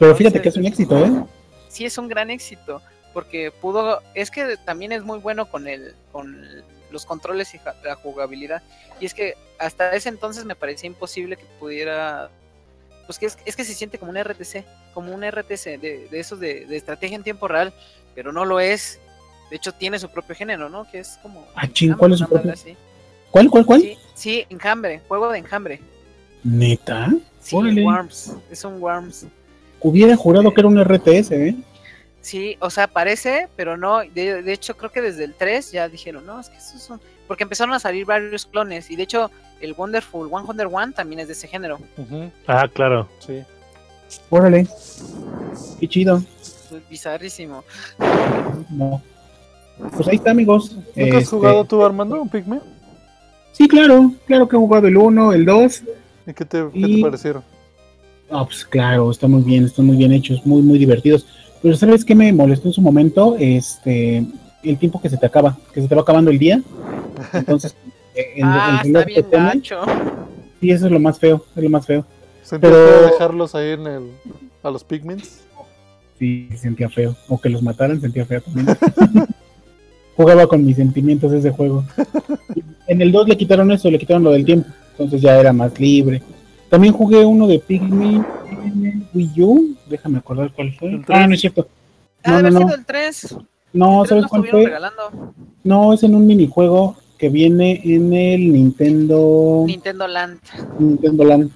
Pero 0.00 0.16
fíjate 0.16 0.42
que 0.42 0.48
es 0.48 0.56
un 0.56 0.66
éxito, 0.66 1.04
¿eh? 1.04 1.24
sí 1.68 1.84
es 1.86 1.96
un 1.96 2.08
gran 2.08 2.28
éxito 2.30 2.82
porque 3.12 3.50
pudo 3.50 4.00
es 4.14 4.30
que 4.30 4.56
también 4.64 4.92
es 4.92 5.02
muy 5.02 5.18
bueno 5.18 5.50
con 5.50 5.68
el 5.68 5.94
con 6.12 6.40
los 6.90 7.06
controles 7.06 7.54
y 7.54 7.60
la 7.84 7.94
jugabilidad 7.96 8.62
y 9.00 9.06
es 9.06 9.14
que 9.14 9.34
hasta 9.58 9.92
ese 9.94 10.08
entonces 10.08 10.44
me 10.44 10.54
parecía 10.54 10.86
imposible 10.88 11.36
que 11.36 11.44
pudiera 11.58 12.30
pues 13.06 13.18
que 13.18 13.26
es, 13.26 13.38
es 13.44 13.56
que 13.56 13.64
se 13.64 13.74
siente 13.74 13.98
como 13.98 14.10
un 14.12 14.18
RTC 14.22 14.64
como 14.94 15.14
un 15.14 15.22
RTC 15.28 15.64
de, 15.80 16.08
de 16.10 16.20
esos 16.20 16.38
de, 16.40 16.66
de 16.66 16.76
estrategia 16.76 17.16
en 17.16 17.22
tiempo 17.22 17.48
real 17.48 17.72
pero 18.14 18.32
no 18.32 18.44
lo 18.44 18.60
es 18.60 19.00
de 19.50 19.56
hecho 19.56 19.72
tiene 19.72 19.98
su 19.98 20.08
propio 20.10 20.34
género 20.34 20.68
no 20.68 20.86
que 20.90 20.98
es 21.00 21.18
como 21.22 21.46
Ah, 21.54 21.66
ching, 21.68 21.94
¿cuál 21.94 22.12
es 22.12 22.18
su 22.18 22.28
propio? 22.28 22.52
así. 22.52 22.76
¿Cuál, 23.30 23.48
cuál, 23.50 23.64
cuál? 23.66 23.80
sí 23.80 23.98
sí 24.14 24.46
enjambre 24.50 25.00
juego 25.08 25.30
de 25.32 25.38
enjambre 25.38 25.80
¿Neta? 26.44 27.08
sí 27.40 27.56
Órale. 27.56 27.82
Worms 27.84 28.34
es 28.50 28.64
un 28.64 28.80
Worms 28.82 29.26
Hubiera 29.84 30.14
jurado 30.14 30.52
que 30.54 30.60
era 30.60 30.68
un 30.68 30.78
RTS, 30.80 31.32
¿eh? 31.32 31.56
Sí, 32.22 32.56
o 32.60 32.70
sea, 32.70 32.86
parece, 32.86 33.48
pero 33.56 33.76
no. 33.76 33.98
De, 34.00 34.42
de 34.42 34.52
hecho, 34.52 34.76
creo 34.76 34.90
que 34.92 35.02
desde 35.02 35.24
el 35.24 35.34
3 35.34 35.72
ya 35.72 35.88
dijeron, 35.88 36.24
no, 36.24 36.40
es 36.40 36.48
que 36.48 36.56
esos 36.56 36.80
son. 36.80 37.00
Porque 37.28 37.42
empezaron 37.42 37.74
a 37.74 37.78
salir 37.80 38.06
varios 38.06 38.46
clones. 38.46 38.90
Y 38.90 38.96
de 38.96 39.02
hecho, 39.02 39.30
el 39.60 39.74
Wonderful 39.76 40.28
101 40.28 40.92
también 40.92 41.20
es 41.20 41.26
de 41.26 41.32
ese 41.34 41.48
género. 41.48 41.78
Ah, 42.46 42.68
claro. 42.72 43.08
sí. 43.18 43.42
Órale. 44.30 44.66
Qué 45.80 45.88
chido. 45.88 46.22
Es 46.40 46.70
bizarrísimo. 46.90 47.64
No. 48.70 49.02
Pues 49.96 50.06
ahí 50.08 50.16
está, 50.16 50.30
amigos. 50.30 50.72
¿Nunca 50.94 51.16
has 51.16 51.22
Este, 51.24 51.24
jugado 51.36 51.64
tú, 51.64 51.82
Armando, 51.84 52.20
un 52.20 52.28
Pikmin? 52.28 52.60
Sí, 53.52 53.66
claro. 53.68 54.12
Claro 54.26 54.46
que 54.48 54.56
he 54.56 54.58
jugado 54.58 54.86
el 54.86 54.96
1, 54.96 55.32
el 55.32 55.44
2. 55.46 55.82
¿Y 56.26 56.32
qué 56.34 56.44
te, 56.44 56.62
qué 56.72 56.80
te 56.80 56.88
Y- 56.88 57.02
parecieron? 57.02 57.42
Ah, 58.30 58.44
pues 58.46 58.64
claro, 58.64 59.10
están 59.10 59.30
muy 59.30 59.42
bien, 59.42 59.64
están 59.64 59.84
muy 59.86 59.96
bien 59.96 60.12
hechos, 60.12 60.44
muy, 60.46 60.62
muy 60.62 60.78
divertidos. 60.78 61.26
Pero 61.62 61.76
¿sabes 61.76 62.04
qué 62.04 62.14
me 62.14 62.32
molestó 62.32 62.68
en 62.68 62.74
su 62.74 62.80
momento? 62.80 63.36
Este, 63.38 64.24
el 64.64 64.78
tiempo 64.78 65.00
que 65.00 65.08
se 65.08 65.16
te 65.16 65.26
acaba, 65.26 65.56
que 65.72 65.80
se 65.80 65.88
te 65.88 65.94
va 65.94 66.02
acabando 66.02 66.30
el 66.30 66.38
día. 66.38 66.60
Entonces, 67.32 67.74
eh, 68.14 68.32
el, 68.36 68.42
ah, 68.44 68.80
el 68.84 68.96
está 68.96 69.04
bien 69.04 69.26
gacho. 69.30 69.80
y 70.60 70.70
eso 70.72 70.86
es 70.86 70.92
lo 70.92 71.00
más 71.00 71.18
feo, 71.18 71.44
es 71.54 71.62
lo 71.62 71.70
más 71.70 71.86
feo. 71.86 72.04
¿Sentías 72.42 72.72
pero- 72.72 72.88
feo 72.88 73.06
dejarlos 73.12 73.54
ahí 73.54 73.70
en 73.70 73.86
el, 73.86 74.02
a 74.62 74.70
los 74.70 74.82
Pikmins? 74.84 75.40
Sí, 76.18 76.48
sentía 76.56 76.88
feo. 76.88 77.16
O 77.28 77.40
que 77.40 77.48
los 77.48 77.62
mataran, 77.62 78.00
sentía 78.00 78.24
feo 78.26 78.40
también. 78.42 78.66
Jugaba 80.16 80.46
con 80.46 80.64
mis 80.64 80.76
sentimientos 80.76 81.32
ese 81.32 81.50
juego. 81.50 81.84
En 82.88 83.00
el 83.00 83.12
2 83.12 83.28
le 83.28 83.36
quitaron 83.36 83.70
eso, 83.70 83.90
le 83.90 83.98
quitaron 83.98 84.24
lo 84.24 84.32
del 84.32 84.44
tiempo. 84.44 84.68
Entonces 84.90 85.22
ya 85.22 85.38
era 85.38 85.52
más 85.52 85.78
libre. 85.78 86.20
También 86.72 86.94
jugué 86.94 87.22
uno 87.22 87.46
de 87.46 87.58
Pikmin 87.58 88.24
Wii 89.12 89.42
U. 89.42 89.76
Déjame 89.90 90.16
acordar 90.16 90.50
cuál 90.54 90.72
fue. 90.72 91.02
Ah, 91.08 91.26
no 91.26 91.34
es 91.34 91.40
cierto. 91.42 91.68
No, 92.24 92.36
de 92.38 92.42
no, 92.44 92.48
haber 92.48 92.52
no. 92.54 92.60
sido 92.60 92.74
el 92.76 92.84
3. 92.86 93.36
No, 93.74 94.02
El 94.04 94.08
3 94.08 94.08
¿sabes 94.08 94.26
cuál 94.30 94.46
fue? 94.48 94.64
regalando. 94.64 95.34
No, 95.64 95.92
es 95.92 96.02
en 96.02 96.14
un 96.14 96.26
minijuego 96.26 96.96
que 97.18 97.28
viene 97.28 97.82
en 97.84 98.14
el 98.14 98.50
Nintendo 98.54 99.64
Nintendo 99.66 100.08
Land. 100.08 100.40
Nintendo 100.78 101.24
Land. 101.24 101.50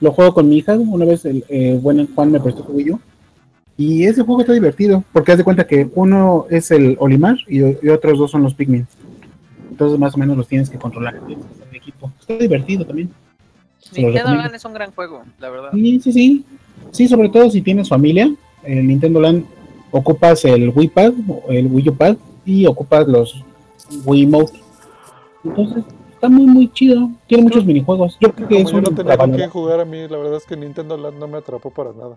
Lo 0.00 0.12
juego 0.12 0.32
con 0.34 0.48
mi 0.48 0.58
hija. 0.58 0.74
Una 0.74 1.04
vez 1.04 1.24
el 1.24 1.44
eh, 1.48 1.76
buen 1.82 2.06
Juan 2.14 2.30
me 2.30 2.38
prestó 2.38 2.64
su 2.64 2.70
Wii 2.70 2.92
U. 2.92 3.00
Y 3.76 4.04
ese 4.04 4.22
juego 4.22 4.42
está 4.42 4.52
divertido. 4.52 5.02
Porque 5.12 5.32
haz 5.32 5.38
de 5.38 5.44
cuenta 5.44 5.66
que 5.66 5.90
uno 5.96 6.46
es 6.48 6.70
el 6.70 6.96
Olimar 7.00 7.38
y, 7.48 7.58
y 7.84 7.88
otros 7.88 8.20
dos 8.20 8.30
son 8.30 8.44
los 8.44 8.54
Pikmin. 8.54 8.86
Entonces, 9.68 9.98
más 9.98 10.14
o 10.14 10.18
menos 10.18 10.36
los 10.36 10.46
tienes 10.46 10.70
que 10.70 10.78
controlar. 10.78 11.18
tienes 11.26 11.44
que 11.44 11.54
hacer 11.54 11.66
en 11.70 11.74
equipo. 11.74 12.12
Está 12.20 12.36
divertido 12.36 12.86
también. 12.86 13.10
Nintendo. 13.92 14.34
Land 14.34 14.54
es 14.54 14.64
un 14.64 14.72
gran 14.74 14.92
juego, 14.92 15.22
la 15.38 15.50
verdad. 15.50 15.70
Sí, 15.72 16.00
sí, 16.00 16.12
sí. 16.12 16.44
Sí, 16.90 17.08
sobre 17.08 17.28
todo 17.28 17.50
si 17.50 17.62
tienes 17.62 17.88
familia. 17.88 18.32
En 18.62 18.86
Nintendo 18.88 19.20
Land 19.20 19.44
ocupas 19.90 20.44
el 20.44 20.70
Wii 20.70 20.88
Pad, 20.88 21.12
el 21.48 21.66
Wii 21.66 21.88
U 21.90 21.94
Pad 21.96 22.16
y 22.46 22.66
ocupas 22.66 23.06
los 23.06 23.44
Wii 24.04 24.26
Mode. 24.26 24.52
Entonces, 25.44 25.84
está 26.14 26.28
muy, 26.28 26.46
muy 26.46 26.72
chido. 26.72 27.10
Tiene 27.26 27.44
muchos 27.44 27.64
minijuegos. 27.64 28.16
Yo 28.20 28.32
creo 28.32 28.48
que 28.48 28.54
Como 28.56 28.66
es 28.68 28.72
yo 28.72 28.80
no 28.80 28.88
un 28.90 28.94
tenía 28.96 29.16
con 29.16 29.26
para- 29.30 29.36
quién 29.38 29.50
jugar 29.50 29.80
a 29.80 29.84
mí, 29.84 30.08
la 30.08 30.16
verdad 30.16 30.36
es 30.36 30.46
que 30.46 30.56
Nintendo 30.56 30.96
Land 30.96 31.18
no 31.18 31.28
me 31.28 31.38
atrapó 31.38 31.70
para 31.70 31.92
nada. 31.92 32.16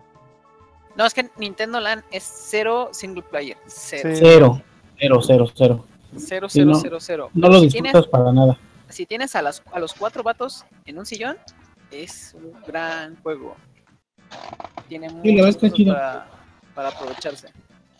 No, 0.96 1.04
es 1.06 1.14
que 1.14 1.28
Nintendo 1.38 1.78
Land 1.80 2.02
es 2.10 2.24
cero 2.24 2.88
single 2.92 3.22
player. 3.22 3.56
Cero. 3.66 4.08
Sí. 4.14 4.20
Cero, 4.20 4.62
cero, 4.98 5.20
cero, 5.24 5.50
cero. 5.54 5.84
Cero, 6.16 6.48
Sí, 6.48 6.60
cero, 6.60 6.70
no. 6.72 6.80
cero, 6.80 6.96
cero. 7.00 7.30
No 7.34 7.48
lo 7.48 7.60
Si 7.60 7.68
tienes- 7.68 7.92
disfrutas 7.92 8.10
para 8.10 8.32
nada. 8.32 8.58
Si 8.98 9.06
tienes 9.06 9.36
a, 9.36 9.42
las, 9.42 9.62
a 9.70 9.78
los 9.78 9.94
cuatro 9.94 10.24
vatos 10.24 10.64
en 10.84 10.98
un 10.98 11.06
sillón, 11.06 11.36
es 11.92 12.34
un 12.34 12.50
gran 12.66 13.14
juego. 13.22 13.54
Tiene 14.88 15.08
Sí, 15.22 15.70
chido. 15.70 15.94
para, 15.94 16.26
para 16.74 16.88
aprovecharse. 16.88 17.52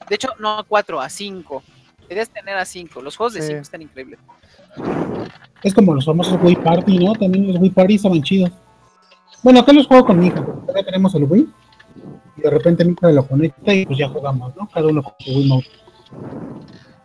De 0.09 0.15
hecho, 0.17 0.31
no 0.41 0.59
a 0.59 0.65
cuatro, 0.65 1.01
a 1.01 1.09
cinco. 1.09 1.63
Debes 2.09 2.31
tener 2.31 2.57
a 2.57 2.65
cinco. 2.65 3.01
Los 3.01 3.17
juegos 3.17 3.35
de 3.35 3.43
Sí. 3.43 3.47
cinco 3.47 3.61
están 3.63 3.83
increíbles. 3.83 4.19
Es 5.63 5.73
como 5.73 5.95
los 5.95 6.05
famosos 6.05 6.37
Wii 6.43 6.57
Party, 6.57 6.99
¿no? 6.99 7.13
También 7.13 7.47
los 7.47 7.59
Wii 7.63 7.71
Party 7.71 7.95
estaban 7.95 8.21
chidos. 8.25 8.51
Bueno, 9.45 9.61
acá 9.61 9.73
los 9.73 9.87
juego 9.87 10.05
con 10.05 10.19
mi 10.19 10.27
hija, 10.27 10.45
porque 10.45 10.63
todavía 10.63 10.85
tenemos 10.85 11.15
el 11.15 11.25
Wii. 11.31 11.49
Y 12.39 12.41
de 12.41 12.51
repente 12.51 12.85
mi 12.85 12.95
hija 12.95 13.13
lo 13.13 13.25
conecta 13.25 13.73
y 13.73 13.87
pues 13.87 13.97
ya 14.01 14.09
jugamos, 14.09 14.57
¿no? 14.57 14.67
Cada 14.69 14.89
uno 14.89 15.01
con 15.05 15.15
su 15.21 15.31
Wii 15.31 15.49
Mode. 15.49 15.67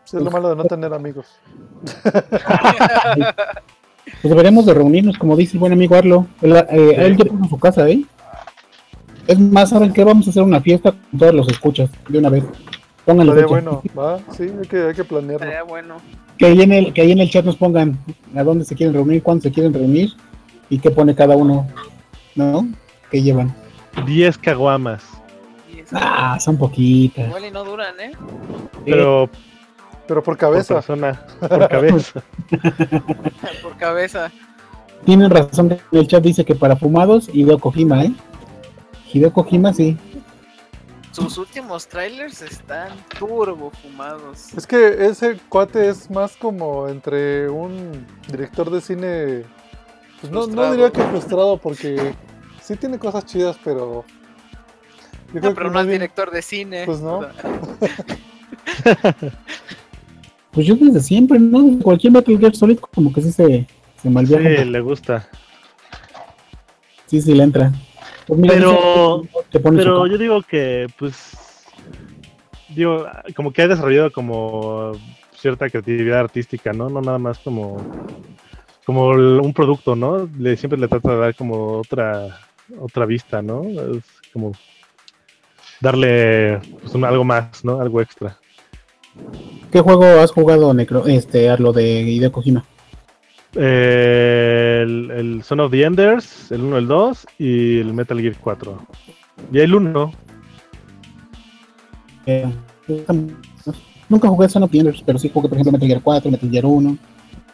Sí, 0.06 0.18
es 0.18 0.24
lo 0.24 0.32
malo 0.32 0.50
de 0.50 0.56
no 0.56 0.64
tener 0.66 0.92
amigos. 0.96 1.28
Pues 4.22 4.30
deberíamos 4.30 4.66
de 4.66 4.74
reunirnos, 4.74 5.18
como 5.18 5.36
dice 5.36 5.54
el 5.54 5.60
buen 5.60 5.74
amigo 5.74 5.96
Arlo. 5.96 6.28
Él, 6.42 6.56
eh, 6.56 6.96
él 6.98 7.18
ya 7.18 7.26
puso 7.26 7.50
su 7.50 7.60
casa, 7.60 7.90
¿eh? 7.90 8.04
Es 9.28 9.40
más, 9.40 9.70
¿saben 9.70 9.94
qué? 9.94 10.04
Vamos 10.04 10.28
a 10.28 10.30
hacer 10.30 10.44
una 10.44 10.62
fiesta 10.62 10.92
con 10.92 11.20
todos 11.20 11.34
los 11.34 11.48
escuchas 11.50 11.90
de 12.08 12.20
una 12.20 12.30
vez. 12.30 12.44
Pónganle 13.06 13.34
Estaría 13.34 13.50
bueno, 13.50 13.82
va, 13.98 14.20
sí, 14.32 14.44
hay 14.44 14.68
que, 14.68 14.84
hay 14.84 14.94
que 14.94 15.04
planearlo. 15.04 15.46
Estaría 15.46 15.64
bueno. 15.64 15.98
Que 16.38 16.46
ahí, 16.46 16.62
en 16.62 16.72
el, 16.72 16.94
que 16.94 17.02
ahí 17.02 17.12
en 17.12 17.20
el 17.20 17.30
chat 17.30 17.46
nos 17.46 17.58
pongan 17.58 17.98
a 18.36 18.44
dónde 18.44 18.66
se 18.66 18.76
quieren 18.76 18.94
reunir, 18.94 19.22
cuándo 19.22 19.44
se 19.44 19.52
quieren 19.52 19.74
reunir 19.74 20.14
y 20.70 20.80
qué 20.80 20.90
pone 20.90 21.14
cada 21.14 21.36
uno, 21.36 21.68
¿no? 22.36 22.68
¿Qué 23.12 23.22
llevan? 23.22 23.54
10 24.06 24.38
caguamas. 24.38 25.04
Ah, 25.92 26.40
son 26.40 26.58
poquitas. 26.58 27.28
Igual 27.28 27.46
y 27.46 27.52
no 27.52 27.64
duran, 27.64 28.00
¿eh? 28.00 28.12
Pero 28.86 29.30
Pero 30.08 30.22
por 30.22 30.34
por 30.34 30.38
cabeza. 30.38 30.74
persona, 30.76 31.26
por 31.40 31.68
cabeza. 31.70 32.24
Por 33.62 33.78
cabeza. 33.78 34.32
Tienen 35.06 35.30
razón, 35.30 35.78
el 35.92 36.08
chat 36.08 36.24
dice 36.24 36.44
que 36.46 36.56
para 36.56 36.76
fumados, 36.76 37.30
Hideo 37.34 37.58
Kojima, 37.60 38.04
¿eh? 38.04 38.14
Hideo 39.14 39.32
Kojima, 39.34 39.74
sí. 39.74 39.98
Sus 41.12 41.38
últimos 41.38 41.88
trailers 41.88 42.42
están 42.42 42.90
turbo 43.20 43.72
fumados. 43.82 44.52
Es 44.58 44.66
que 44.66 45.06
ese 45.06 45.38
cuate 45.50 45.90
es 45.90 46.10
más 46.10 46.36
como 46.36 46.88
entre 46.90 47.48
un 47.50 48.06
director 48.30 48.70
de 48.72 48.82
cine. 48.82 49.44
Pues 50.22 50.32
no, 50.34 50.48
no 50.48 50.72
diría 50.72 50.90
que 50.90 51.02
frustrado, 51.04 51.58
porque 51.58 52.16
sí 52.62 52.76
tiene 52.78 52.98
cosas 52.98 53.26
chidas, 53.26 53.58
pero. 53.64 54.04
Yo 55.34 55.42
No, 55.42 55.54
pero 55.54 55.70
no 55.70 55.80
es 55.80 55.86
bien- 55.86 56.00
director 56.00 56.32
de 56.32 56.42
cine. 56.42 56.84
Pues 56.86 57.00
no. 57.02 57.22
Pues 60.54 60.68
yo 60.68 60.76
desde 60.76 61.00
siempre, 61.02 61.40
¿no? 61.40 61.80
Cualquier 61.82 62.14
Metal 62.14 62.38
Gear 62.38 62.56
Solid 62.56 62.78
como 62.80 63.12
que 63.12 63.22
sí 63.22 63.32
se, 63.32 63.68
se 64.02 64.10
malviaja. 64.10 64.64
Sí, 64.64 64.70
le 64.70 64.80
gusta. 64.82 65.28
Sí, 67.08 67.22
sí 67.22 67.34
le 67.34 67.44
entra. 67.44 67.72
Pues 68.28 68.40
mira, 68.40 68.54
Pero- 68.56 69.24
Pero 69.52 70.08
yo 70.08 70.18
digo 70.18 70.42
que, 70.44 70.88
pues, 70.98 71.34
digo, 72.70 73.06
como 73.36 73.52
que 73.52 73.62
ha 73.64 73.68
desarrollado 73.68 74.12
como 74.12 74.94
cierta 75.36 75.70
creatividad 75.70 76.20
artística, 76.20 76.72
¿no? 76.72 76.90
No 76.90 77.02
nada 77.02 77.18
más 77.18 77.38
como, 77.40 77.78
como 78.86 79.10
un 79.10 79.54
producto, 79.54 79.96
¿no? 79.96 80.30
Le, 80.40 80.56
siempre 80.56 80.80
le 80.80 80.88
trata 80.88 81.12
de 81.12 81.18
dar 81.18 81.36
como 81.36 81.80
otra, 81.80 82.40
otra 82.80 83.06
vista, 83.06 83.42
¿no? 83.42 83.64
Es 83.64 84.04
como 84.32 84.54
darle 85.82 86.60
pues, 86.82 86.94
un- 86.96 87.06
algo 87.06 87.24
más, 87.24 87.64
¿no? 87.66 87.80
Algo 87.82 88.02
extra. 88.02 88.38
¿Qué 89.72 89.80
juego 89.82 90.04
has 90.22 90.32
jugado, 90.32 90.74
Necro? 90.74 91.06
Este, 91.08 91.50
Arlo 91.50 91.74
de 91.74 92.02
Hideo 92.02 92.32
Kojima. 92.32 92.64
Eh, 93.56 94.80
el, 94.84 95.12
el 95.12 95.44
Son 95.44 95.60
of 95.60 95.72
the 95.72 95.84
Enders, 95.84 96.52
el 96.52 96.62
1, 96.62 96.78
el 96.78 96.88
2 96.88 97.28
y 97.40 97.80
el 97.80 97.94
Metal 97.94 98.20
Gear 98.20 98.36
4. 98.40 98.88
Y 99.52 99.60
el 99.60 99.74
1, 99.76 100.12
Eh, 102.26 102.50
nunca 104.10 104.28
jugué 104.30 104.48
Son 104.50 104.64
of 104.64 104.72
the 104.72 104.80
Enders, 104.80 105.02
pero 105.06 105.20
sí 105.20 105.30
jugué, 105.34 105.50
por 105.50 105.58
ejemplo, 105.58 105.72
Metal 105.74 105.88
Gear 105.88 106.02
4, 106.02 106.32
Metal 106.32 106.50
Gear 106.50 106.66
1, 106.66 106.98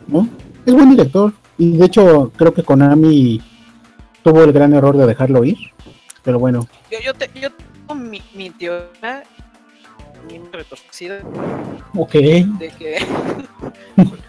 ¿no? 0.07 0.29
Es 0.65 0.73
buen 0.73 0.89
director. 0.91 1.33
Y 1.57 1.77
de 1.77 1.85
hecho, 1.85 2.31
creo 2.37 2.53
que 2.53 2.63
Konami 2.63 3.41
tuvo 4.23 4.43
el 4.43 4.53
gran 4.53 4.73
error 4.73 4.95
de 4.97 5.05
dejarlo 5.07 5.43
ir. 5.43 5.57
Pero 6.23 6.37
bueno, 6.39 6.67
yo, 6.91 6.97
yo, 7.03 7.13
te- 7.13 7.29
yo 7.39 7.49
tengo 7.51 7.95
mi, 7.95 8.21
mi 8.35 8.49
teoría 8.51 9.23
mi 10.29 10.39
retorcida 10.51 11.21
ok. 11.95 12.11
de 12.13 12.73
que 12.77 13.05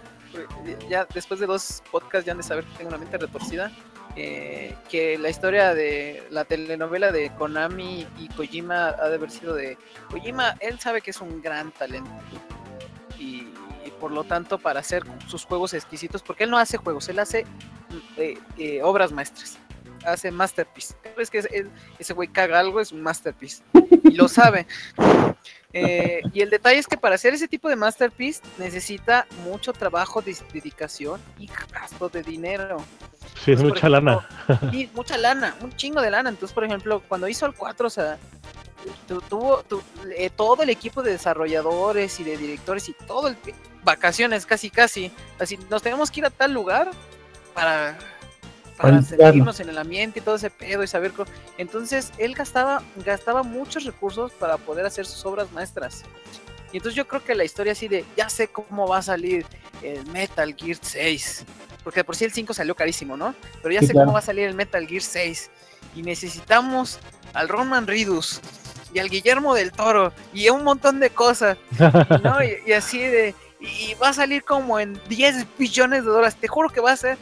ya 0.89 1.07
después 1.15 1.41
de 1.41 1.47
dos 1.47 1.83
podcasts 1.91 2.27
ya 2.27 2.33
han 2.33 2.39
de 2.39 2.45
saber 2.45 2.65
que 2.65 2.77
tengo 2.79 2.89
una 2.89 2.99
mente 2.99 3.19
retorcida 3.19 3.71
eh, 4.17 4.75
que 4.89 5.19
la 5.19 5.29
historia 5.31 5.73
de 5.75 6.25
la 6.31 6.45
telenovela 6.45 7.13
de 7.13 7.31
Konami 7.37 8.07
y 8.19 8.29
Kojima 8.29 8.89
ha 8.89 9.09
de 9.09 9.15
haber 9.15 9.31
sido 9.31 9.55
de 9.55 9.79
Kojima 10.11 10.57
él 10.61 10.79
sabe 10.81 11.01
que 11.01 11.11
es 11.11 11.21
un 11.21 11.41
gran 11.43 11.71
talento 11.73 12.11
y, 13.19 13.49
y 13.85 13.91
por 14.01 14.11
lo 14.11 14.25
tanto 14.25 14.59
para 14.59 14.81
hacer 14.81 15.05
sus 15.29 15.45
juegos 15.45 15.75
exquisitos 15.75 16.23
porque 16.23 16.45
él 16.45 16.51
no 16.51 16.59
hace 16.59 16.77
juegos 16.79 17.09
él 17.09 17.19
hace 17.21 17.45
eh, 18.17 18.39
eh, 18.59 18.83
obras 18.83 19.13
maestras 19.13 19.59
hace 20.05 20.31
masterpiece 20.31 20.95
que 21.31 21.39
es- 21.39 21.49
es- 21.53 21.67
ese 21.99 22.15
güey 22.15 22.29
caga 22.29 22.59
algo 22.59 22.81
es 22.81 22.91
un 22.93 23.03
masterpiece 23.03 23.63
y 24.05 24.11
lo 24.17 24.29
sabe 24.29 24.67
eh, 25.73 26.23
y 26.33 26.41
el 26.41 26.51
detalle 26.51 26.79
es 26.81 26.87
que 26.89 26.97
para 26.97 27.15
hacer 27.15 27.33
ese 27.35 27.47
tipo 27.47 27.69
de 27.69 27.77
masterpiece 27.77 28.41
necesita 28.59 29.27
mucho 29.45 29.73
trabajo, 29.73 30.21
de- 30.21 30.37
dedicación 30.53 31.21
y 31.39 31.49
gasto 31.73 32.09
de 32.09 32.23
dinero. 32.25 32.79
sí, 33.45 33.53
es 33.53 33.61
Entonces, 33.61 33.65
mucha 33.75 33.89
lana. 33.89 34.29
Y 34.73 34.89
mucha 34.95 35.17
lana, 35.17 35.55
un 35.61 35.73
chingo 35.77 36.01
de 36.03 36.11
lana. 36.11 36.29
Entonces, 36.31 36.53
por 36.53 36.65
ejemplo, 36.65 37.01
cuando 37.09 37.29
hizo 37.29 37.47
el 37.47 37.55
4, 37.55 37.87
o 37.87 37.91
sea, 37.91 38.19
tu- 39.07 39.21
tuvo 39.21 39.63
tu- 39.63 39.81
eh, 40.17 40.31
todo 40.31 40.65
el 40.65 40.71
equipo 40.71 41.03
de 41.05 41.13
desarrolladores 41.13 42.19
y 42.19 42.25
de 42.25 42.37
directores 42.37 42.89
y 42.89 42.93
todo 43.07 43.29
el 43.29 43.37
vacaciones 43.85 44.47
casi 44.47 44.71
casi. 44.71 45.13
Así, 45.39 45.57
nos 45.71 45.83
tenemos 45.83 46.11
que 46.11 46.19
ir 46.21 46.27
a 46.27 46.31
tal 46.31 46.53
lugar 46.53 46.91
para 47.55 47.97
Para 48.81 49.03
sentirnos 49.03 49.61
en 49.61 49.69
el 49.69 49.79
ambiente 49.79 50.19
y 50.21 50.23
todo 50.23 50.37
ese 50.37 50.51
pedo 50.51 50.83
y 50.83 50.87
saber 50.87 51.13
co- 51.13 51.27
entonces 51.59 52.13
él 52.19 52.35
gastaba 52.35 52.83
gastaba 53.05 53.43
muchos 53.43 53.85
recursos 53.85 54.33
para 54.33 54.57
poder 54.57 54.87
hacer 54.87 55.07
sus 55.07 55.25
obras 55.27 55.51
maestras. 55.53 56.03
Y 56.73 56.77
entonces 56.79 56.95
yo 56.97 57.07
creo 57.09 57.23
que 57.25 57.35
la 57.35 57.45
historia 57.45 57.73
así 57.73 57.89
de 57.89 58.05
ya 58.17 58.29
sé 58.29 58.49
cómo 58.49 58.87
va 58.87 58.99
a 58.99 59.03
salir 59.03 59.45
el 59.83 60.05
Metal 60.07 60.55
Gear 60.57 60.79
6 60.81 61.45
porque 61.83 62.05
por 62.05 62.15
sí 62.15 62.27
el 62.27 62.33
5 62.33 62.53
salió 62.55 62.75
carísimo 62.75 63.17
no 63.17 63.35
pero 63.63 63.73
ya 63.75 63.81
Sí, 63.81 63.87
sé 63.89 63.93
claro. 63.95 64.07
cómo 64.07 64.13
va 64.15 64.19
a 64.21 64.23
salir 64.23 64.45
el 64.47 64.55
Metal 64.55 64.87
Gear 64.87 65.03
6 65.03 65.51
y 65.97 66.03
necesitamos 66.03 66.99
al 67.33 67.49
Roman 67.49 67.87
Ridus 67.87 68.41
y 68.93 68.99
al 68.99 69.09
Guillermo 69.09 69.55
del 69.55 69.73
Toro 69.73 70.13
y 70.35 70.49
un 70.51 70.63
montón 70.63 71.01
de 71.01 71.11
cosas 71.11 71.57
¿no? 72.23 72.43
y, 72.45 72.59
y 72.67 72.73
así 72.73 72.99
de 73.01 73.35
y 73.59 73.95
va 73.95 74.09
a 74.11 74.13
salir 74.13 74.45
como 74.45 74.79
en 74.79 75.01
10 75.09 75.47
billones 75.59 76.05
de 76.05 76.11
dólares 76.11 76.37
te 76.37 76.47
juro 76.49 76.69
que 76.71 76.81
va 76.81 76.93
a 76.93 76.97
ser 76.97 77.17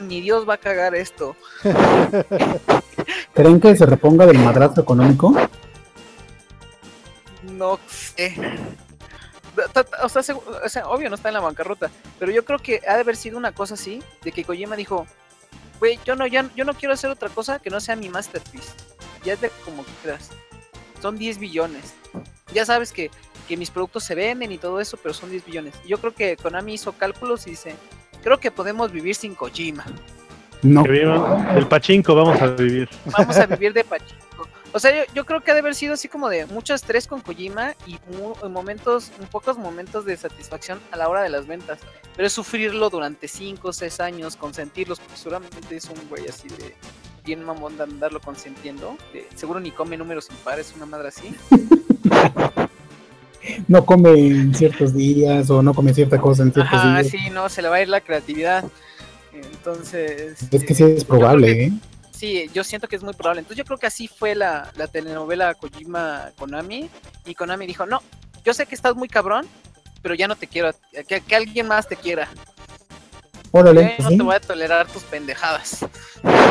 ni 0.00 0.20
Dios 0.20 0.48
va 0.48 0.54
a 0.54 0.58
cagar 0.58 0.94
esto 0.94 1.36
¿Creen 3.34 3.60
que 3.60 3.76
se 3.76 3.86
reponga 3.86 4.26
del 4.26 4.38
madrazo 4.38 4.80
económico? 4.80 5.34
no 7.52 7.78
sé 7.88 8.34
O 10.02 10.08
sea, 10.08 10.22
segu- 10.22 10.42
o 10.64 10.68
sea, 10.68 10.88
obvio 10.88 11.08
no 11.08 11.16
está 11.16 11.28
en 11.28 11.34
la 11.34 11.40
bancarrota, 11.40 11.90
pero 12.18 12.30
yo 12.30 12.44
creo 12.44 12.58
que 12.58 12.80
ha 12.86 12.94
de 12.94 13.00
haber 13.00 13.16
sido 13.16 13.36
una 13.38 13.52
cosa 13.52 13.74
así, 13.74 14.02
de 14.22 14.30
que 14.32 14.44
Kojima 14.44 14.76
dijo, 14.76 15.06
güey, 15.80 15.98
yo 16.04 16.14
no, 16.14 16.26
ya, 16.26 16.48
yo 16.54 16.64
no 16.64 16.74
quiero 16.74 16.94
hacer 16.94 17.10
otra 17.10 17.28
cosa 17.28 17.58
que 17.58 17.70
no 17.70 17.80
sea 17.80 17.96
mi 17.96 18.08
masterpiece. 18.08 18.70
Ya 19.24 19.32
es 19.32 19.40
de 19.40 19.50
como 19.64 19.84
quieras. 20.02 20.30
Son 21.02 21.16
10 21.16 21.38
billones. 21.38 21.94
Ya 22.54 22.64
sabes 22.64 22.92
que, 22.92 23.10
que 23.48 23.56
mis 23.56 23.70
productos 23.70 24.04
se 24.04 24.14
venden 24.14 24.52
y 24.52 24.58
todo 24.58 24.80
eso, 24.80 24.96
pero 24.96 25.12
son 25.12 25.30
10 25.30 25.44
billones. 25.44 25.74
Yo 25.86 25.98
creo 25.98 26.14
que 26.14 26.36
Konami 26.36 26.74
hizo 26.74 26.92
cálculos 26.92 27.46
y 27.48 27.50
dice, 27.50 27.74
creo 28.28 28.38
que 28.40 28.50
podemos 28.50 28.92
vivir 28.92 29.14
sin 29.14 29.34
Kojima. 29.34 29.84
No. 30.62 30.82
Que 30.82 30.90
vivan 30.90 31.56
el 31.56 31.66
pachinko, 31.66 32.14
vamos 32.14 32.40
a 32.42 32.48
vivir. 32.48 32.88
Vamos 33.16 33.36
a 33.38 33.46
vivir 33.54 33.72
de 33.72 33.84
Pachinko. 33.84 34.48
O 34.72 34.78
sea, 34.78 34.94
yo, 34.94 35.10
yo 35.14 35.24
creo 35.24 35.40
que 35.40 35.50
ha 35.50 35.54
de 35.54 35.60
haber 35.60 35.74
sido 35.74 35.94
así 35.94 36.08
como 36.08 36.28
de 36.28 36.44
mucho 36.46 36.74
estrés 36.74 37.06
con 37.06 37.22
Kojima 37.22 37.74
y 37.86 37.92
mu- 38.12 38.34
en 38.44 38.52
momentos, 38.52 39.10
en 39.18 39.26
pocos 39.28 39.56
momentos 39.56 40.04
de 40.04 40.14
satisfacción 40.16 40.78
a 40.90 40.96
la 40.98 41.08
hora 41.08 41.22
de 41.22 41.30
las 41.30 41.46
ventas. 41.46 41.78
Pero 42.16 42.26
es 42.26 42.32
sufrirlo 42.34 42.90
durante 42.90 43.28
5 43.28 43.68
o 43.68 43.72
6 43.72 44.00
años, 44.00 44.36
consentirlos, 44.36 44.98
porque 45.00 45.16
seguramente 45.16 45.74
es 45.76 45.84
un 45.86 46.06
güey 46.10 46.26
así 46.28 46.48
de 46.48 46.74
bien 47.24 47.42
mamón 47.44 47.76
de 47.78 47.84
andarlo 47.84 48.20
consentiendo. 48.20 48.98
de- 49.14 49.26
seguro 49.36 49.60
ni 49.60 49.70
come 49.70 49.96
números 49.96 50.28
impares, 50.28 50.74
una 50.76 50.84
madre 50.86 51.08
así. 51.08 51.34
No 53.66 53.84
come 53.84 54.10
en 54.12 54.54
ciertos 54.54 54.94
días 54.94 55.48
o 55.50 55.62
no 55.62 55.74
come 55.74 55.94
cierta 55.94 56.18
cosa 56.20 56.42
en 56.42 56.52
ciertos 56.52 56.74
Ajá, 56.78 57.00
días. 57.02 57.08
sí, 57.10 57.30
no, 57.30 57.48
se 57.48 57.62
le 57.62 57.68
va 57.68 57.76
a 57.76 57.82
ir 57.82 57.88
la 57.88 58.00
creatividad. 58.00 58.64
Entonces. 59.32 60.42
Es 60.52 60.64
que 60.64 60.72
eh, 60.72 60.76
sí 60.76 60.82
es 60.84 60.88
yo 61.02 61.06
creo 61.06 61.06
probable, 61.06 61.46
que- 61.54 61.64
¿eh? 61.64 61.72
Sí, 62.10 62.50
yo 62.52 62.64
siento 62.64 62.88
que 62.88 62.96
es 62.96 63.02
muy 63.04 63.14
probable. 63.14 63.40
Entonces 63.40 63.58
yo 63.58 63.64
creo 63.64 63.78
que 63.78 63.86
así 63.86 64.08
fue 64.08 64.34
la, 64.34 64.72
la 64.76 64.88
telenovela 64.88 65.54
Kojima 65.54 66.30
Konami. 66.36 66.90
Y 67.24 67.34
Konami 67.36 67.64
dijo, 67.66 67.86
no, 67.86 68.02
yo 68.44 68.52
sé 68.54 68.66
que 68.66 68.74
estás 68.74 68.96
muy 68.96 69.06
cabrón, 69.08 69.46
pero 70.02 70.14
ya 70.16 70.26
no 70.26 70.34
te 70.34 70.48
quiero, 70.48 70.70
que, 71.06 71.20
que 71.20 71.36
alguien 71.36 71.68
más 71.68 71.86
te 71.88 71.94
quiera. 71.94 72.28
Órale, 73.52 73.94
Yo 73.98 74.04
no 74.04 74.10
sí. 74.10 74.16
te 74.16 74.22
voy 74.24 74.34
a 74.34 74.40
tolerar 74.40 74.86
tus 74.88 75.04
pendejadas. 75.04 75.86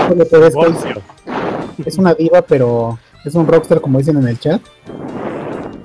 Pero 0.07 0.23
es, 0.47 0.53
es- 0.55 1.85
es 1.85 1.97
una 1.97 2.13
diva, 2.13 2.41
pero 2.41 2.97
es 3.25 3.35
un 3.35 3.45
rockstar, 3.45 3.81
como 3.81 3.99
dicen 3.99 4.17
en 4.17 4.27
el 4.29 4.39
chat. 4.39 4.61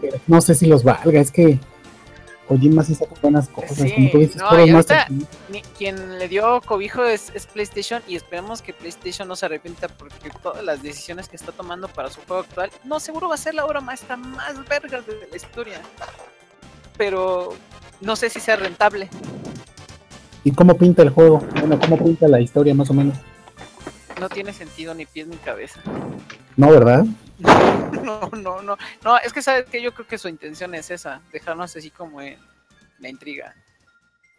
Pero 0.02 0.18
no 0.26 0.40
sé 0.42 0.54
si 0.54 0.66
los 0.66 0.84
valga, 0.84 1.18
es 1.20 1.30
que 1.30 1.58
Kojima 2.48 2.82
sí 2.84 2.94
saca 2.94 3.14
buenas 3.22 3.48
cosas. 3.48 3.78
Sí, 3.78 3.92
como 3.94 4.10
tú 4.10 4.18
dices, 4.18 4.36
no, 4.36 4.48
ahorita-. 4.48 5.06
Ni- 5.48 5.62
Quien 5.78 6.18
le 6.18 6.28
dio 6.28 6.60
cobijo 6.60 7.04
es, 7.04 7.30
es 7.34 7.46
PlayStation 7.46 8.02
y 8.06 8.16
esperemos 8.16 8.60
que 8.60 8.72
PlayStation 8.74 9.26
no 9.28 9.36
se 9.36 9.46
arrepienta 9.46 9.88
porque 9.88 10.28
todas 10.42 10.62
las 10.62 10.82
decisiones 10.82 11.28
que 11.28 11.36
está 11.36 11.52
tomando 11.52 11.88
para 11.88 12.10
su 12.10 12.20
juego 12.26 12.42
actual, 12.42 12.70
no, 12.84 13.00
seguro 13.00 13.28
va 13.28 13.36
a 13.36 13.38
ser 13.38 13.54
la 13.54 13.64
obra 13.64 13.80
maestra 13.80 14.16
más 14.18 14.68
verga 14.68 15.00
de 15.00 15.26
la 15.30 15.36
historia. 15.36 15.80
Pero 16.98 17.54
no 18.00 18.16
sé 18.16 18.28
si 18.28 18.40
sea 18.40 18.56
rentable. 18.56 19.08
¿Y 20.44 20.50
cómo 20.50 20.76
pinta 20.76 21.02
el 21.02 21.10
juego? 21.10 21.38
Bueno, 21.60 21.78
¿cómo 21.78 21.96
pinta 21.96 22.26
la 22.28 22.40
historia 22.40 22.74
más 22.74 22.90
o 22.90 22.94
menos? 22.94 23.16
No 24.20 24.28
tiene 24.28 24.52
sentido 24.52 24.94
ni 24.94 25.06
pies 25.06 25.26
ni 25.28 25.36
cabeza. 25.36 25.80
No, 26.56 26.70
¿verdad? 26.70 27.04
No, 28.02 28.28
no, 28.32 28.62
no. 28.62 28.76
No, 29.04 29.18
es 29.18 29.32
que 29.32 29.42
sabes 29.42 29.66
que 29.66 29.80
yo 29.82 29.92
creo 29.94 30.06
que 30.06 30.18
su 30.18 30.28
intención 30.28 30.74
es 30.74 30.90
esa, 30.90 31.20
dejarnos 31.32 31.74
así 31.76 31.90
como 31.90 32.20
en 32.20 32.38
la 32.98 33.08
intriga. 33.08 33.54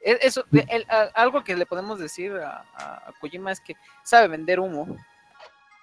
E- 0.01 0.19
Eso, 0.21 0.43
de- 0.51 0.65
el- 0.69 0.85
a- 0.89 1.09
algo 1.13 1.43
que 1.43 1.55
le 1.55 1.65
podemos 1.65 1.99
decir 1.99 2.33
a, 2.33 2.65
a- 2.75 3.09
a 3.09 3.13
Kojima 3.21 3.51
es 3.51 3.59
que 3.61 3.75
sabe 4.03 4.27
vender 4.27 4.59
humo. 4.59 4.97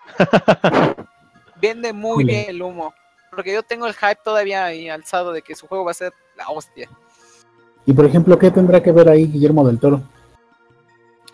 Vende 1.60 1.92
muy 1.92 2.24
bien 2.24 2.44
el 2.50 2.62
humo. 2.62 2.94
Porque 3.30 3.52
yo 3.52 3.62
tengo 3.62 3.86
el 3.86 3.94
hype 3.94 4.18
todavía 4.24 4.64
ahí 4.64 4.88
alzado 4.88 5.32
de 5.32 5.42
que 5.42 5.54
su 5.54 5.66
juego 5.66 5.84
va 5.84 5.92
a 5.92 5.94
ser 5.94 6.12
la 6.36 6.48
hostia. 6.48 6.88
Y 7.86 7.92
por 7.92 8.04
ejemplo, 8.04 8.38
¿qué 8.38 8.50
tendrá 8.50 8.82
que 8.82 8.92
ver 8.92 9.08
ahí 9.08 9.26
Guillermo 9.26 9.66
del 9.66 9.78
Toro? 9.78 10.02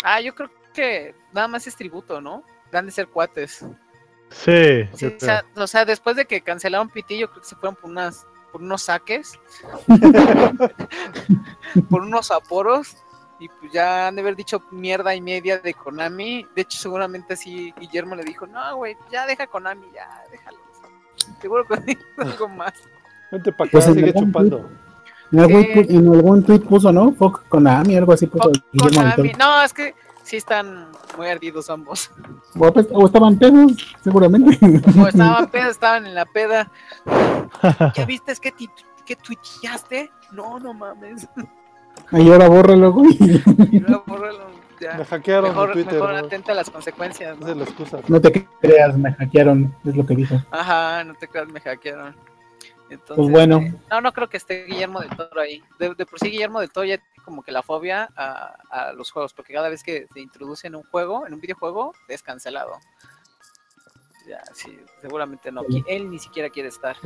Ah, 0.05 0.21
yo 0.21 0.35
creo 0.35 0.51
que 0.75 1.15
nada 1.33 1.49
más 1.49 1.67
es 1.67 1.75
tributo, 1.75 2.21
¿no? 2.21 2.43
Han 2.73 2.87
de 2.87 2.93
ser 2.93 3.09
cuates. 3.09 3.65
Sí, 4.31 4.89
o, 4.93 5.21
sea, 5.21 5.45
o 5.55 5.67
sea, 5.67 5.85
después 5.85 6.17
de 6.17 6.27
que 6.27 6.41
cancelaron 6.41 6.89
Piti, 6.89 7.19
yo 7.19 7.31
creo 7.31 7.43
que 7.43 7.49
se 7.49 7.57
fueron 7.57 7.77
por 7.77 7.91
unas 7.91 8.27
por 8.57 8.63
unos 8.63 8.85
saques, 8.85 9.39
por 11.91 12.03
unos 12.03 12.31
aporos, 12.31 12.97
y 13.39 13.49
pues 13.49 13.73
ya 13.73 14.09
han 14.09 14.15
de 14.15 14.23
haber 14.23 14.35
dicho 14.35 14.63
mierda 14.71 15.15
y 15.15 15.21
media 15.21 15.59
de 15.59 15.75
Konami. 15.75 16.47
De 16.55 16.63
hecho, 16.63 16.79
seguramente 16.79 17.35
así 17.35 17.75
Guillermo 17.79 18.15
le 18.15 18.25
dijo, 18.25 18.47
no, 18.47 18.77
güey, 18.77 18.97
ya 19.13 19.27
deja 19.27 19.47
Konami, 19.47 19.87
ya, 19.95 20.09
déjalo. 20.31 20.59
Seguro 21.41 21.67
que 21.67 21.99
algo 22.17 22.49
más. 22.49 22.73
Vente 23.31 23.53
para 23.53 23.69
acá, 23.69 23.73
Pues 23.73 23.87
en 23.89 23.95
sigue 23.95 24.07
algún 24.07 24.27
chupando. 24.27 24.71
En 25.33 25.41
algún, 25.41 25.67
en 25.75 26.15
algún 26.15 26.45
tweet 26.45 26.61
puso, 26.61 26.93
¿no? 26.93 27.13
Fuck 27.13 27.49
Konami, 27.49 27.97
algo 27.97 28.13
así 28.13 28.27
puso 28.27 28.51
Konami. 28.79 29.33
No, 29.35 29.63
es 29.63 29.75
que 29.75 29.95
sí 30.27 30.37
están 30.37 30.89
muy 31.17 31.29
ardidos 31.29 31.71
ambos. 31.71 32.11
O, 32.59 32.73
pues, 32.73 32.89
o 32.91 33.07
estaban 33.07 33.39
pedos, 33.39 33.95
seguramente. 34.03 34.59
Como 34.83 35.07
estaban 35.09 35.47
pedas, 35.49 35.71
estaban 35.71 36.05
en 36.07 36.15
la 36.15 36.27
peda. 36.27 36.71
¿Ya 37.95 38.05
viste 38.07 38.33
es 38.33 38.41
que, 38.41 38.53
que 39.05 39.17
tuiteaste? 39.17 40.11
No, 40.33 40.59
no 40.59 40.75
mames. 40.75 41.29
Ahí 42.11 42.31
ahora 42.31 42.49
bórralo, 42.49 42.93
güey. 42.93 43.17
Ya, 43.71 44.03
bórralo, 44.05 44.51
ya. 44.81 44.95
Me 44.99 45.05
hackearon 45.05 45.51
Mejor, 45.51 45.73
Twitter. 45.73 45.95
mejor 45.95 46.11
¿no? 46.13 46.19
atenta 46.19 46.53
a 46.53 46.55
las 46.57 46.71
consecuencias. 46.71 47.39
¿no? 47.39 47.47
es 47.49 47.57
la 47.57 47.63
excusa. 47.65 47.99
No 48.09 48.21
te 48.21 48.47
creas, 48.61 48.99
me 48.99 49.13
hackearon, 49.15 49.75
es 49.85 49.97
lo 49.97 50.05
que 50.05 50.17
dijo. 50.17 50.35
Ajá, 50.51 51.05
no 51.05 51.15
te 51.15 51.29
creas, 51.29 51.49
me 51.49 51.61
hackearon. 51.61 52.15
Entonces, 52.89 53.17
Pues 53.17 53.31
bueno. 53.31 53.59
eh, 53.59 53.75
no, 53.91 54.01
no 54.01 54.13
creo 54.13 54.29
que 54.29 54.37
esté 54.37 54.65
Guillermo 54.65 55.01
del 55.01 55.11
Toro 55.17 55.41
ahí. 55.41 55.63
De, 55.79 55.95
de 55.95 56.07
por 56.07 56.19
sí, 56.21 56.31
Guillermo 56.31 56.61
del 56.61 56.71
Toro 56.71 56.87
ya 56.87 56.99
tiene 56.99 57.25
como 57.25 57.43
que 57.43 57.51
la 57.53 57.63
fobia 57.63 58.09
a, 58.17 58.57
a 58.71 58.93
los 58.93 59.11
juegos, 59.11 59.35
porque 59.35 59.53
cada 59.53 59.69
vez 59.69 59.83
que 59.83 60.07
se 60.13 60.21
introduce 60.21 60.67
en 60.69 60.77
un 60.77 60.85
juego, 60.85 61.27
en 61.27 61.35
un 61.35 61.41
videojuego, 61.41 61.93
es 62.09 62.23
cancelado. 62.23 62.73
Ya, 64.29 64.43
sí, 64.55 64.77
seguramente 65.01 65.51
no. 65.53 65.63
Sí. 65.69 65.85
Él 65.87 66.11
ni 66.11 66.19
siquiera 66.19 66.49
quiere 66.51 66.69
estar. 66.69 66.97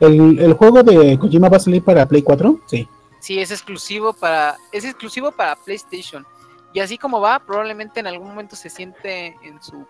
¿El, 0.00 0.38
¿El 0.38 0.52
juego 0.54 0.82
de 0.82 1.18
Kojima 1.18 1.48
va 1.48 1.56
a 1.56 1.60
salir 1.60 1.82
para 1.82 2.06
Play 2.06 2.22
4? 2.22 2.60
Sí. 2.66 2.88
Sí, 3.20 3.40
es 3.40 3.50
exclusivo 3.50 4.12
para, 4.12 4.56
es 4.70 4.84
exclusivo 4.84 5.32
para 5.32 5.56
PlayStation. 5.56 6.24
Y 6.72 6.80
así 6.80 6.98
como 6.98 7.20
va, 7.20 7.40
probablemente 7.40 8.00
en 8.00 8.06
algún 8.06 8.28
momento 8.28 8.54
se 8.54 8.70
siente 8.70 9.36
en 9.42 9.60
su 9.62 9.86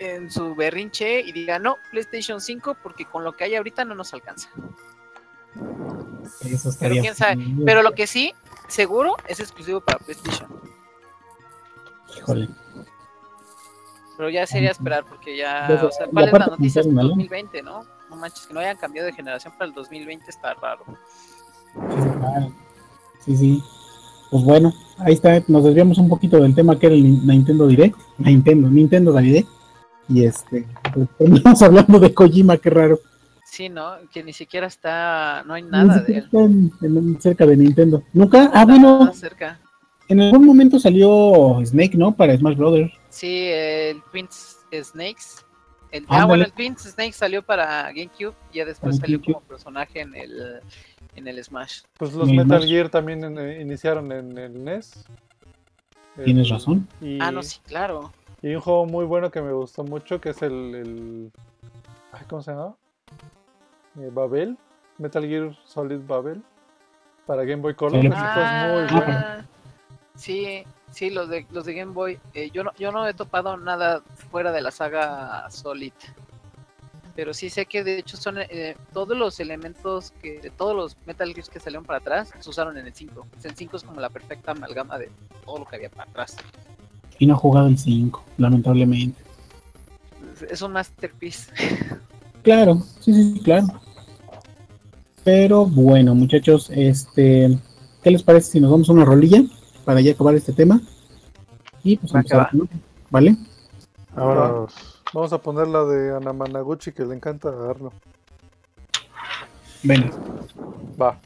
en 0.00 0.30
su 0.30 0.54
berrinche 0.54 1.20
y 1.20 1.30
diga, 1.30 1.58
no, 1.58 1.76
PlayStation 1.90 2.40
5, 2.40 2.76
porque 2.82 3.04
con 3.04 3.22
lo 3.22 3.32
que 3.34 3.44
hay 3.44 3.54
ahorita 3.54 3.84
no 3.84 3.94
nos 3.94 4.12
alcanza. 4.14 4.48
Eso 6.44 6.70
estaría. 6.70 7.02
quién 7.02 7.14
sabe. 7.14 7.44
Pero 7.66 7.82
lo 7.82 7.92
que 7.92 8.06
sí, 8.06 8.32
seguro, 8.66 9.14
es 9.28 9.40
exclusivo 9.40 9.80
para 9.82 9.98
PlayStation. 9.98 10.48
Híjole. 12.16 12.48
Pero 14.16 14.30
ya 14.30 14.46
sería 14.46 14.70
esperar, 14.70 15.04
porque 15.04 15.36
ya, 15.36 15.66
sé, 15.66 15.74
o 15.86 15.90
sea, 15.92 16.06
¿cuál 16.08 16.26
es 16.26 16.32
la 16.32 16.38
noticia? 16.46 16.82
pensaron, 16.82 16.94
¿no? 16.94 17.08
2020, 17.10 17.62
¿no? 17.62 17.84
No 18.08 18.16
manches, 18.16 18.46
que 18.46 18.54
no 18.54 18.60
hayan 18.60 18.76
cambiado 18.78 19.06
de 19.06 19.12
generación 19.12 19.52
para 19.52 19.66
el 19.66 19.74
2020 19.74 20.24
está 20.30 20.54
raro. 20.54 20.84
Sí, 23.24 23.36
sí. 23.36 23.62
Pues 24.30 24.44
bueno, 24.44 24.72
ahí 24.98 25.12
está. 25.14 25.42
Nos 25.48 25.64
desviamos 25.64 25.98
un 25.98 26.08
poquito 26.08 26.38
del 26.38 26.54
tema 26.54 26.78
que 26.78 26.86
era 26.86 26.94
el 26.94 27.02
Nin- 27.04 27.22
Nintendo 27.22 27.66
Direct. 27.66 27.96
Nintendo, 28.18 28.68
Nintendo 28.68 29.12
Direct. 29.12 29.48
Y 30.10 30.24
este, 30.24 30.66
pues, 30.92 31.08
terminamos 31.18 31.62
hablando 31.62 31.98
de 32.00 32.12
Kojima, 32.12 32.56
qué 32.58 32.70
raro. 32.70 32.98
Sí, 33.44 33.68
¿no? 33.68 33.92
Que 34.12 34.22
ni 34.22 34.32
siquiera 34.32 34.66
está, 34.66 35.42
no 35.46 35.54
hay 35.54 35.62
nada 35.62 35.98
de 36.00 36.12
él. 36.18 36.24
está 36.24 36.38
en- 36.40 36.72
en- 36.82 37.20
cerca 37.20 37.46
de 37.46 37.56
Nintendo. 37.56 38.02
Nunca, 38.12 38.50
ah, 38.54 38.64
bueno, 38.64 39.12
cerca. 39.12 39.58
en 40.08 40.20
algún 40.20 40.44
momento 40.46 40.78
salió 40.78 41.60
Snake, 41.64 41.96
¿no? 41.96 42.14
Para 42.14 42.36
Smash 42.36 42.56
Brothers. 42.56 42.92
Sí, 43.08 43.46
el 43.48 44.02
Twins 44.12 44.58
Snakes. 44.72 45.44
El, 45.92 46.04
ah, 46.08 46.24
bueno, 46.26 46.44
el 46.44 46.52
Twins 46.52 46.82
Snakes 46.82 47.14
salió 47.14 47.42
para 47.42 47.84
GameCube 47.92 48.34
y 48.52 48.58
ya 48.58 48.64
después 48.64 48.96
salió 48.98 49.18
GameCube. 49.18 49.34
como 49.34 49.46
personaje 49.46 50.00
en 50.00 50.14
el, 50.14 50.60
en 51.16 51.26
el 51.26 51.42
Smash. 51.44 51.80
Pues 51.98 52.12
los 52.14 52.28
Metal. 52.30 52.64
Gear 52.64 52.88
también 52.88 53.24
en- 53.24 53.38
eh, 53.38 53.60
iniciaron 53.60 54.10
en 54.12 54.38
el 54.38 54.64
NES. 54.64 55.04
Tienes 56.24 56.46
El- 56.46 56.52
razón. 56.52 56.88
Y, 57.00 57.18
Ah, 57.20 57.32
no, 57.32 57.42
sí, 57.42 57.58
claro. 57.66 58.12
Y 58.42 58.54
un 58.54 58.60
juego 58.60 58.86
muy 58.86 59.04
bueno 59.04 59.30
que 59.30 59.40
me 59.42 59.52
gustó 59.52 59.84
mucho 59.84 60.20
que 60.20 60.30
es 60.30 60.42
el. 60.42 60.74
el 60.74 61.32
ay, 62.12 62.22
¿Cómo 62.28 62.42
se 62.42 62.52
llama? 62.52 62.74
Eh, 63.98 64.10
Babel. 64.12 64.56
Metal 64.98 65.24
Gear 65.26 65.56
Solid 65.64 66.00
Babel. 66.06 66.42
Para 67.26 67.44
Game 67.44 67.62
Boy 67.62 67.74
Color. 67.74 67.96
Es 67.96 68.02
muy 68.10 68.12
Ah, 68.16 68.86
bueno. 68.92 69.48
Sí, 70.14 70.64
sí, 70.90 71.10
los 71.10 71.28
de, 71.28 71.46
los 71.50 71.64
de 71.64 71.74
Game 71.74 71.92
Boy. 71.92 72.18
eh, 72.34 72.50
yo, 72.50 72.64
no, 72.64 72.72
yo 72.78 72.92
no 72.92 73.06
he 73.06 73.14
topado 73.14 73.56
nada 73.56 74.00
fuera 74.30 74.52
de 74.52 74.60
la 74.60 74.70
saga 74.70 75.48
Solid. 75.50 75.92
Pero 77.16 77.34
sí 77.34 77.50
sé 77.50 77.66
que 77.66 77.82
de 77.84 77.98
hecho 77.98 78.16
son 78.16 78.38
eh, 78.38 78.76
todos 78.92 79.16
los 79.16 79.40
elementos 79.40 80.12
que 80.22 80.40
de 80.40 80.50
todos 80.50 80.74
los 80.76 80.96
Metal 81.06 81.32
Gears 81.32 81.48
que 81.50 81.60
salieron 81.60 81.84
para 81.84 81.98
atrás 81.98 82.32
se 82.38 82.48
usaron 82.50 82.76
en 82.78 82.86
el 82.86 82.94
5. 82.94 83.26
El 83.44 83.56
5 83.56 83.76
es 83.76 83.82
como 83.84 84.00
la 84.00 84.10
perfecta 84.10 84.52
amalgama 84.52 84.98
de 84.98 85.10
todo 85.44 85.58
lo 85.58 85.64
que 85.66 85.76
había 85.76 85.90
para 85.90 86.08
atrás. 86.10 86.36
Y 87.20 87.26
no 87.26 87.34
ha 87.34 87.36
jugado 87.36 87.68
el 87.68 87.78
5, 87.78 88.24
lamentablemente. 88.38 89.22
Es- 90.34 90.50
Es 90.50 90.62
un 90.62 90.72
masterpiece. 90.72 91.52
Claro, 92.42 92.82
sí, 93.00 93.12
sí, 93.12 93.34
sí, 93.34 93.40
claro. 93.42 93.66
Pero 95.22 95.66
bueno, 95.66 96.14
muchachos, 96.14 96.70
este, 96.74 97.58
¿qué 98.02 98.10
les 98.10 98.22
parece 98.22 98.52
si 98.52 98.60
nos 98.60 98.70
damos 98.70 98.88
una 98.88 99.04
rolilla 99.04 99.42
para 99.84 100.00
ya 100.00 100.12
acabar 100.12 100.34
este 100.34 100.54
tema? 100.54 100.80
Y 101.84 101.96
pues. 101.98 102.12
¿vale? 103.10 103.36
Ahora, 104.16 104.66
Vamos 105.12 105.32
a 105.32 105.38
poner 105.38 105.66
la 105.66 105.84
de 105.84 106.14
Anamanaguchi 106.16 106.92
que 106.92 107.04
le 107.04 107.14
encanta 107.16 107.48
a 107.48 107.70
Arno. 107.70 107.92
Venga. 109.82 110.10
Va. 111.00 111.18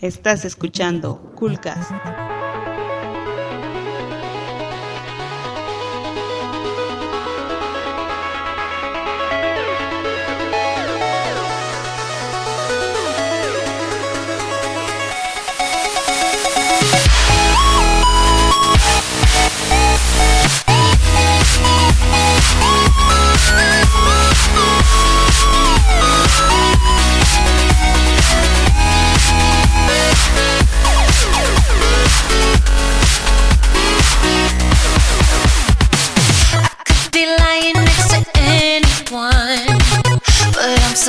Estás 0.00 0.44
escuchando 0.44 1.20
Coolcast. 1.34 1.90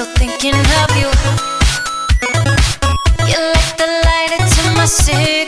Thinking 0.05 0.55
of 0.55 0.89
you. 0.95 1.09
You're 3.27 3.51
like 3.53 3.77
the 3.77 3.87
light 4.05 4.31
into 4.39 4.77
my 4.77 4.85
cigarette. 4.85 5.38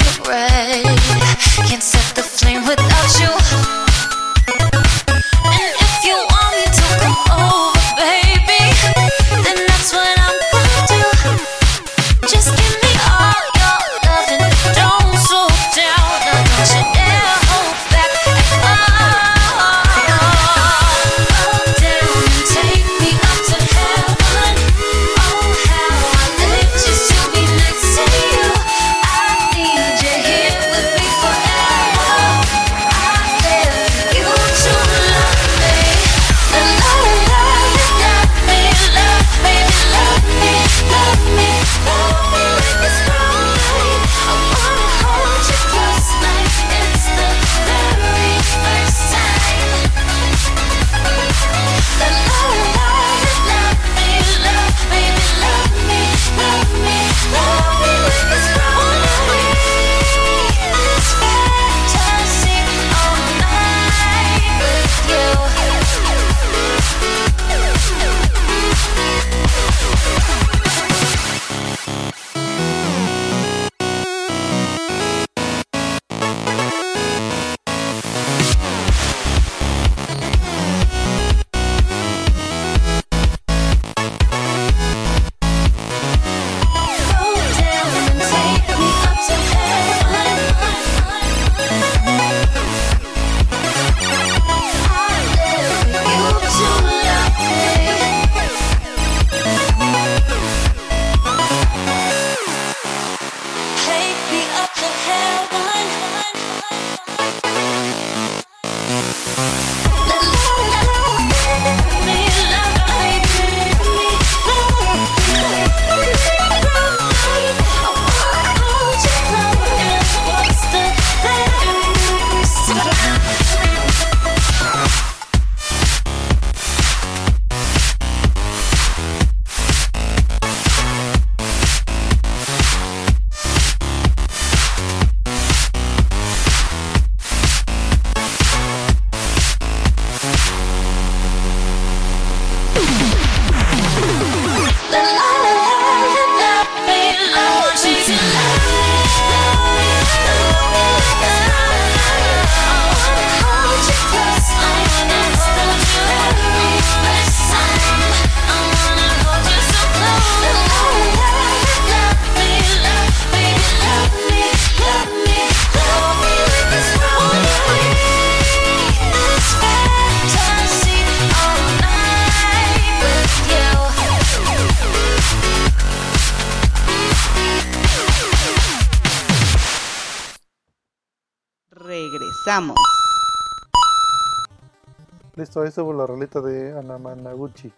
Ahí 185.71 185.73
estuvo 185.73 185.93
la 185.93 186.05
rolita 186.05 186.41
de 186.41 186.77
Anamanaguchi. 186.77 187.71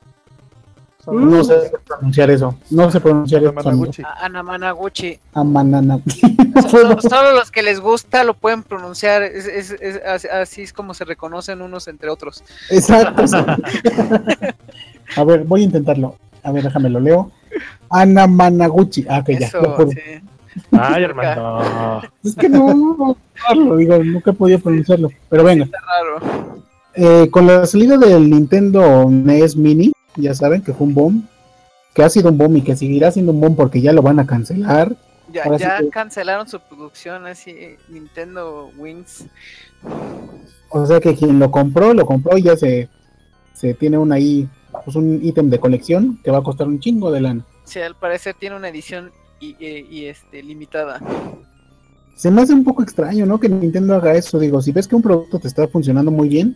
No 1.05 1.43
sé 1.43 1.71
pronunciar 1.85 2.31
eso. 2.31 2.55
No 2.71 2.89
sé 2.89 2.99
pronunciar 2.99 3.43
eso. 3.43 3.51
Anamanaguchi. 3.51 4.01
A- 4.01 4.25
Anamanaguchi. 4.25 5.19
Amanana. 5.35 5.99
Solo, 6.71 6.99
solo 7.07 7.33
los 7.33 7.51
que 7.51 7.61
les 7.61 7.79
gusta 7.79 8.23
lo 8.23 8.33
pueden 8.33 8.63
pronunciar. 8.63 9.21
Es, 9.21 9.45
es- 9.45 9.71
es- 9.79 10.01
así- 10.25 10.63
es 10.63 10.73
como 10.73 10.95
se 10.95 11.05
reconocen 11.05 11.61
unos 11.61 11.87
entre 11.87 12.09
otros. 12.09 12.43
Exacto. 12.71 13.25
A 15.15 15.23
ver, 15.23 15.43
voy 15.43 15.61
a 15.61 15.65
intentarlo. 15.65 16.15
A 16.41 16.51
ver, 16.51 16.63
déjame 16.63 16.89
lo 16.89 16.99
leo. 16.99 17.31
Anamanaguchi. 17.91 19.05
Ah, 19.07 19.19
ok, 19.19 19.29
ya. 19.39 19.47
Eso, 19.47 19.87
sí. 19.91 19.99
Ay, 20.71 21.03
hermano. 21.03 22.01
Es 22.23 22.35
que 22.35 22.49
no, 22.49 22.73
no, 22.73 23.17
no, 23.55 23.75
digo, 23.75 23.97
nunca 24.03 24.31
he 24.31 24.33
podido 24.33 24.57
pronunciarlo. 24.59 25.09
Pero 25.29 25.43
venga, 25.43 25.65
Está 25.65 25.77
raro. 25.79 26.62
Eh, 26.95 27.27
con 27.31 27.47
la 27.47 27.65
salida 27.65 27.97
del 27.97 28.29
Nintendo 28.29 29.07
NES 29.09 29.55
Mini, 29.55 29.91
ya 30.15 30.33
saben 30.33 30.61
que 30.61 30.73
fue 30.73 30.87
un 30.87 30.93
boom, 30.93 31.27
que 31.93 32.03
ha 32.03 32.09
sido 32.09 32.29
un 32.29 32.37
boom 32.37 32.57
y 32.57 32.61
que 32.61 32.75
seguirá 32.75 33.11
siendo 33.11 33.31
un 33.31 33.41
boom 33.41 33.55
porque 33.55 33.81
ya 33.81 33.91
lo 33.93 34.01
van 34.01 34.19
a 34.19 34.25
cancelar. 34.27 34.95
Ya, 35.31 35.43
Ahora 35.45 35.57
sí 35.57 35.63
ya 35.63 35.77
que- 35.79 35.89
cancelaron 35.89 36.47
su 36.47 36.59
producción 36.59 37.25
así 37.25 37.55
Nintendo 37.89 38.69
Wings. 38.77 39.25
O 40.69 40.85
sea 40.85 40.99
que 40.99 41.15
quien 41.15 41.39
lo 41.39 41.49
compró, 41.51 41.93
lo 41.93 42.05
compró 42.05 42.37
y 42.37 42.43
ya 42.43 42.55
se, 42.57 42.89
se 43.53 43.73
tiene 43.73 43.97
un 43.97 44.11
ahí, 44.11 44.47
pues 44.85 44.95
un 44.95 45.19
ítem 45.23 45.49
de 45.49 45.59
colección 45.59 46.19
que 46.23 46.31
va 46.31 46.39
a 46.39 46.43
costar 46.43 46.67
un 46.67 46.79
chingo 46.79 47.11
de 47.11 47.21
lana. 47.21 47.45
Sí, 47.63 47.79
al 47.79 47.95
parecer 47.95 48.35
tiene 48.39 48.55
una 48.55 48.69
edición 48.69 49.11
y, 49.39 49.55
y- 49.59 49.87
y, 49.89 50.05
este 50.05 50.41
limitada. 50.43 50.99
Se 52.15 52.29
me 52.29 52.41
hace 52.41 52.53
un 52.53 52.63
poco 52.63 52.83
extraño, 52.83 53.25
¿no? 53.25 53.39
Que 53.39 53.49
Nintendo 53.49 53.95
haga 53.95 54.13
eso. 54.13 54.37
Digo, 54.39 54.61
si 54.61 54.71
ves 54.71 54.87
que 54.87 54.95
un 54.95 55.01
producto 55.01 55.39
te 55.39 55.47
está 55.47 55.67
funcionando 55.67 56.11
muy 56.11 56.29
bien, 56.29 56.55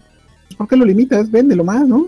¿por 0.56 0.68
qué 0.68 0.76
lo 0.76 0.86
limitas? 0.86 1.30
Véndelo 1.30 1.64
más, 1.64 1.88
¿no? 1.88 2.08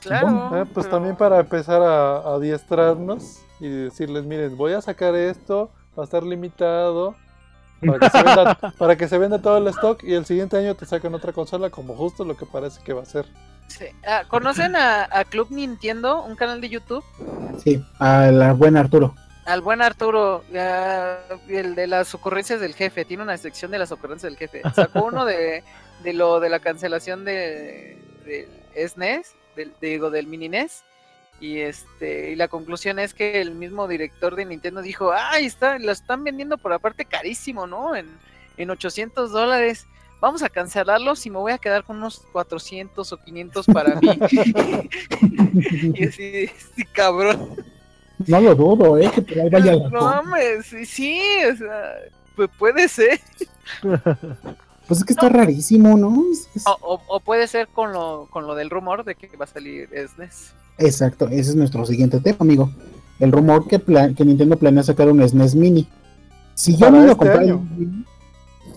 Claro. 0.00 0.50
Eh, 0.56 0.64
pues 0.72 0.86
pero- 0.86 0.96
también 0.96 1.16
para 1.16 1.40
empezar 1.40 1.82
a, 1.82 2.34
adiestrarnos 2.34 3.40
y 3.60 3.68
decirles, 3.68 4.24
miren, 4.24 4.56
voy 4.56 4.72
a 4.72 4.80
sacar 4.80 5.14
esto, 5.14 5.70
va 5.98 6.02
a 6.02 6.04
estar 6.04 6.22
limitado 6.22 7.14
para 7.80 7.98
que, 7.98 8.10
se 8.10 8.22
venda, 8.22 8.54
para 8.78 8.96
que 8.96 9.08
se 9.08 9.18
venda 9.18 9.38
todo 9.40 9.58
el 9.58 9.66
stock 9.68 10.02
y 10.04 10.14
el 10.14 10.26
siguiente 10.26 10.56
año 10.56 10.74
te 10.74 10.86
sacan 10.86 11.14
otra 11.14 11.32
consola 11.32 11.70
como 11.70 11.94
justo 11.94 12.24
lo 12.24 12.36
que 12.36 12.46
parece 12.46 12.82
que 12.82 12.92
va 12.92 13.02
a 13.02 13.06
ser. 13.06 13.26
Sí. 13.68 13.86
Ah, 14.06 14.24
¿Conocen 14.28 14.76
a, 14.76 15.08
a 15.10 15.24
Club 15.24 15.48
Nintendo, 15.50 16.22
un 16.22 16.36
canal 16.36 16.60
de 16.60 16.68
YouTube? 16.68 17.04
Sí, 17.62 17.82
a 17.98 18.26
la 18.26 18.52
buena 18.52 18.80
Arturo. 18.80 19.14
Al 19.46 19.60
buen 19.60 19.82
Arturo, 19.82 20.42
ah, 20.56 21.16
el 21.48 21.74
de 21.74 21.86
las 21.86 22.14
ocurrencias 22.14 22.60
del 22.60 22.74
jefe, 22.74 23.04
tiene 23.04 23.22
una 23.22 23.36
sección 23.36 23.70
de 23.70 23.78
las 23.78 23.92
ocurrencias 23.92 24.32
del 24.32 24.38
jefe. 24.38 24.62
Sacó 24.74 25.04
uno 25.04 25.24
de, 25.24 25.62
de 26.04 26.12
lo 26.12 26.38
de 26.38 26.48
la 26.50 26.60
cancelación 26.60 27.24
de, 27.24 27.98
del 28.24 28.88
SNES, 28.88 29.34
del, 29.56 29.72
digo, 29.80 30.10
del 30.10 30.26
mini 30.28 30.48
NES. 30.48 30.84
Y 31.40 31.58
este, 31.58 32.30
y 32.30 32.36
la 32.36 32.46
conclusión 32.48 32.98
es 33.00 33.12
que 33.12 33.40
el 33.40 33.50
mismo 33.52 33.88
director 33.88 34.36
de 34.36 34.44
Nintendo 34.44 34.80
dijo, 34.82 35.12
ay, 35.12 35.46
está, 35.46 35.78
lo 35.80 35.90
están 35.90 36.22
vendiendo 36.22 36.56
por 36.58 36.72
aparte 36.72 37.04
carísimo, 37.04 37.66
¿no? 37.66 37.96
En, 37.96 38.06
en 38.56 38.70
800 38.70 39.32
dólares. 39.32 39.86
Vamos 40.20 40.42
a 40.42 40.48
cancelarlos 40.48 41.26
y 41.26 41.30
me 41.30 41.38
voy 41.38 41.52
a 41.52 41.58
quedar 41.58 41.82
con 41.84 41.96
unos 41.96 42.20
400 42.32 43.12
o 43.12 43.16
500 43.18 43.66
para 43.66 44.00
mí. 44.00 44.08
y 45.94 46.06
así, 46.06 46.46
sí, 46.76 46.84
cabrón. 46.92 47.56
No 48.26 48.40
lo 48.40 48.54
dudo, 48.54 48.96
¿eh? 48.96 49.10
Que 49.14 49.20
por 49.22 49.38
ahí 49.40 49.50
vaya 49.50 49.74
la 49.74 49.88
No 49.90 50.00
mames, 50.02 50.66
sí, 50.66 50.86
sí, 50.86 51.20
o 51.52 51.56
sea, 51.56 51.96
pu- 52.36 52.48
puede 52.58 52.88
ser. 52.88 53.20
Pues 54.86 55.00
es 55.00 55.06
que 55.06 55.12
está 55.14 55.28
rarísimo, 55.28 55.96
¿no? 55.96 56.22
Es- 56.32 56.48
es- 56.54 56.66
O, 56.66 56.76
o- 56.80 57.00
o 57.08 57.20
puede 57.20 57.46
ser 57.48 57.68
con 57.68 57.92
lo, 57.92 58.26
con 58.30 58.46
lo 58.46 58.54
del 58.54 58.68
rumor 58.70 59.04
de 59.04 59.14
que 59.14 59.34
va 59.36 59.44
a 59.44 59.48
salir 59.48 59.88
E 59.92 60.06
SNES. 60.08 60.52
Exacto, 60.78 61.26
ese 61.28 61.50
es 61.50 61.54
nuestro 61.56 61.86
siguiente 61.86 62.20
tema, 62.20 62.38
amigo. 62.40 62.70
El 63.20 63.32
rumor 63.32 63.66
que, 63.68 63.78
pla- 63.78 64.12
que 64.12 64.24
Nintendo 64.24 64.56
planea 64.56 64.82
sacar 64.82 65.08
un 65.08 65.26
SNES 65.26 65.54
Mini. 65.54 65.88
Si 66.54 66.76
yo 66.76 66.90
me 66.90 66.98
lo 67.04 67.12
este 67.12 67.16
compré, 67.18 67.58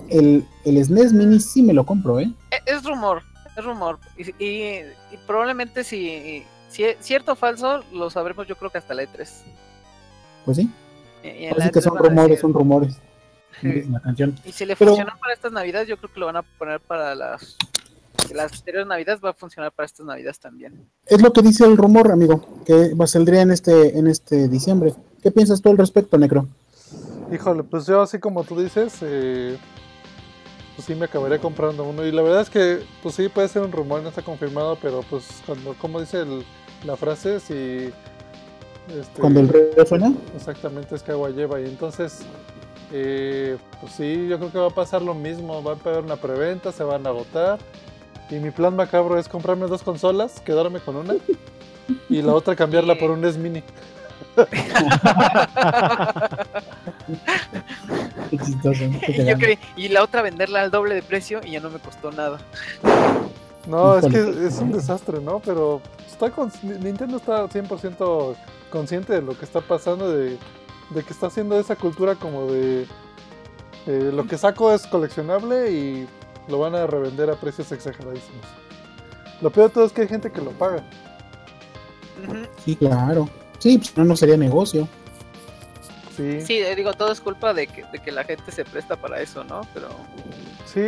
el, 0.09 0.45
el 0.65 0.85
SNES 0.85 1.13
Mini 1.13 1.39
sí 1.39 1.61
me 1.61 1.73
lo 1.73 1.85
compro, 1.85 2.19
¿eh? 2.19 2.31
E- 2.51 2.61
Es 2.65 2.83
rumor, 2.83 3.21
es 3.57 3.63
rumor. 3.65 3.99
Y, 4.17 4.29
y- 4.43 4.81
y 5.11 5.17
probablemente 5.25 5.83
si, 5.83 6.43
si 6.69 6.83
es 6.83 6.97
cierto 7.01 7.33
o 7.33 7.35
falso, 7.35 7.83
lo 7.91 8.09
sabremos 8.09 8.47
yo 8.47 8.55
creo 8.55 8.71
que 8.71 8.77
hasta 8.77 8.93
la 8.93 9.03
E3. 9.03 9.27
Pues 10.45 10.57
sí. 10.57 10.69
Y- 11.23 11.27
que 11.29 11.49
E3 11.55 11.81
son 11.81 11.97
rumores, 11.97 12.29
decir- 12.29 12.39
son 12.41 12.53
rumores. 12.53 12.97
Sí. 13.61 13.67
Como 13.67 13.73
dice 13.73 13.89
la 13.91 13.99
canción. 14.01 14.35
Y 14.45 14.51
si 14.51 14.65
le 14.65 14.75
Pero- 14.75 14.91
funcionó 14.91 15.17
para 15.19 15.33
estas 15.33 15.51
navidades, 15.51 15.87
yo 15.87 15.97
creo 15.97 16.11
que 16.13 16.19
lo 16.19 16.25
van 16.27 16.37
a 16.37 16.41
poner 16.43 16.79
para 16.79 17.15
las, 17.15 17.57
las 18.33 18.53
anteriores 18.53 18.87
navidades, 18.87 19.19
va 19.23 19.29
a 19.31 19.33
funcionar 19.33 19.71
para 19.71 19.85
estas 19.85 20.05
navidades 20.05 20.39
también. 20.39 20.87
Es 21.05 21.21
lo 21.21 21.31
que 21.33 21.41
dice 21.41 21.65
el 21.65 21.77
rumor, 21.77 22.11
amigo, 22.11 22.45
que 22.65 22.93
va, 22.93 23.07
saldría 23.07 23.41
en 23.41 23.51
este, 23.51 23.97
en 23.97 24.07
este 24.07 24.47
diciembre. 24.47 24.93
¿Qué 25.23 25.31
piensas 25.31 25.61
tú 25.61 25.69
al 25.69 25.77
respecto, 25.77 26.17
Necro? 26.17 26.47
Híjole, 27.31 27.63
pues 27.63 27.85
yo 27.87 28.01
así 28.01 28.19
como 28.19 28.43
tú 28.43 28.59
dices, 28.61 28.97
eh, 29.01 29.57
pues 30.75 30.85
sí 30.85 30.95
me 30.95 31.05
acabaría 31.05 31.39
comprando 31.39 31.83
uno. 31.83 32.05
Y 32.05 32.11
la 32.11 32.21
verdad 32.21 32.41
es 32.41 32.49
que, 32.49 32.79
pues 33.03 33.15
sí, 33.15 33.27
puede 33.29 33.47
ser 33.47 33.63
un 33.63 33.71
rumor, 33.71 34.01
no 34.01 34.09
está 34.09 34.21
confirmado, 34.21 34.77
pero 34.81 35.01
pues 35.09 35.25
cuando, 35.45 35.73
como 35.75 35.99
dice 35.99 36.19
el- 36.21 36.45
la 36.85 36.95
frase, 36.95 37.39
si... 37.39 37.53
este, 38.95 39.19
Cuando 39.19 39.39
el 39.39 39.49
río 39.49 39.85
suena, 39.85 40.13
Exactamente, 40.35 40.95
es 40.95 41.01
que 41.03 41.11
agua 41.11 41.29
lleva. 41.31 41.59
Y 41.59 41.65
entonces, 41.65 42.19
eh, 42.91 43.57
pues 43.81 43.93
sí, 43.93 44.27
yo 44.27 44.37
creo 44.37 44.51
que 44.51 44.57
va 44.59 44.67
a 44.67 44.71
pasar 44.71 45.01
lo 45.01 45.13
mismo. 45.13 45.61
Va 45.63 45.73
a 45.73 45.75
haber 45.89 46.03
una 46.03 46.15
preventa, 46.17 46.71
se 46.71 46.83
van 46.83 47.05
a 47.05 47.09
agotar. 47.09 47.59
Y 48.29 48.35
mi 48.35 48.51
plan 48.51 48.75
macabro 48.75 49.17
es 49.17 49.27
comprarme 49.29 49.67
dos 49.67 49.83
consolas, 49.83 50.39
quedarme 50.41 50.79
con 50.79 50.95
una. 50.95 51.15
Y 52.09 52.21
la 52.21 52.33
otra 52.33 52.53
cambiarla 52.53 52.95
por 52.95 53.11
un 53.11 53.21
NES 53.21 53.37
Mini. 53.37 53.63
qué 58.29 58.37
chistoso. 58.37 58.79
qué 59.05 59.21
Y, 59.21 59.25
yo 59.25 59.37
creí- 59.37 59.59
y 59.75 59.87
la 59.89 60.03
otra 60.03 60.21
venderla 60.21 60.61
al 60.61 60.71
doble 60.71 60.95
de 60.95 61.01
precio 61.01 61.39
y 61.43 61.51
ya 61.51 61.59
no 61.59 61.69
me 61.69 61.79
costó 61.79 62.11
nada. 62.11 62.39
No, 63.67 63.97
es 63.97 64.05
que 64.07 64.47
es 64.47 64.59
un 64.59 64.71
desastre, 64.71 65.19
¿no? 65.19 65.39
Pero 65.39 65.81
está 66.09 66.29
con- 66.29 66.51
Nintendo 66.61 67.17
está 67.17 67.47
100% 67.47 68.35
consciente 68.69 69.13
de 69.13 69.21
lo 69.21 69.37
que 69.37 69.45
está 69.45 69.61
pasando, 69.61 70.09
de, 70.11 70.37
de 70.89 71.03
que 71.03 71.13
está 71.13 71.27
haciendo 71.27 71.59
esa 71.59 71.75
cultura 71.75 72.15
como 72.15 72.47
de... 72.47 72.87
eh, 73.85 74.11
lo 74.13 74.25
que 74.25 74.37
saco 74.37 74.73
es 74.73 74.87
coleccionable 74.87 75.71
y 75.71 76.07
lo 76.47 76.59
van 76.59 76.75
a 76.75 76.87
revender 76.87 77.29
a 77.29 77.35
precios 77.35 77.71
exageradísimos. 77.71 78.45
Lo 79.41 79.49
peor 79.51 79.67
de 79.67 79.73
todo 79.73 79.85
es 79.85 79.91
que 79.91 80.01
hay 80.01 80.07
gente 80.07 80.31
que 80.31 80.41
lo 80.41 80.51
paga. 80.51 80.83
Sí, 82.63 82.75
claro. 82.75 83.29
Sí, 83.59 83.77
pues 83.77 83.95
no, 83.97 84.05
no 84.05 84.15
sería 84.15 84.37
negocio. 84.37 84.87
Sí, 86.15 86.39
sí. 86.39 86.45
Sí, 86.45 86.53
eh, 86.59 86.75
digo, 86.75 86.93
todo 86.93 87.11
es 87.11 87.21
culpa 87.21 87.53
de 87.53 87.67
que, 87.67 87.83
de 87.91 87.99
que 87.99 88.11
la 88.11 88.23
gente 88.23 88.51
se 88.51 88.65
presta 88.65 88.95
para 88.95 89.21
eso, 89.21 89.43
¿no? 89.43 89.61
Pero 89.73 89.89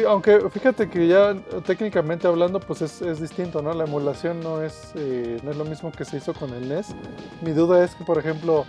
aunque 0.07 0.39
fíjate 0.51 0.87
que 0.87 1.07
ya 1.07 1.35
técnicamente 1.65 2.27
hablando 2.27 2.59
pues 2.59 2.83
es, 2.83 3.01
es 3.01 3.19
distinto, 3.19 3.63
¿no? 3.63 3.73
La 3.73 3.85
emulación 3.85 4.39
no 4.39 4.61
es, 4.61 4.91
eh, 4.93 5.39
no 5.41 5.49
es 5.49 5.57
lo 5.57 5.65
mismo 5.65 5.91
que 5.91 6.05
se 6.05 6.17
hizo 6.17 6.33
con 6.33 6.53
el 6.53 6.69
NES. 6.69 6.89
Mi 7.41 7.53
duda 7.53 7.83
es 7.83 7.95
que, 7.95 8.03
por 8.03 8.19
ejemplo, 8.19 8.65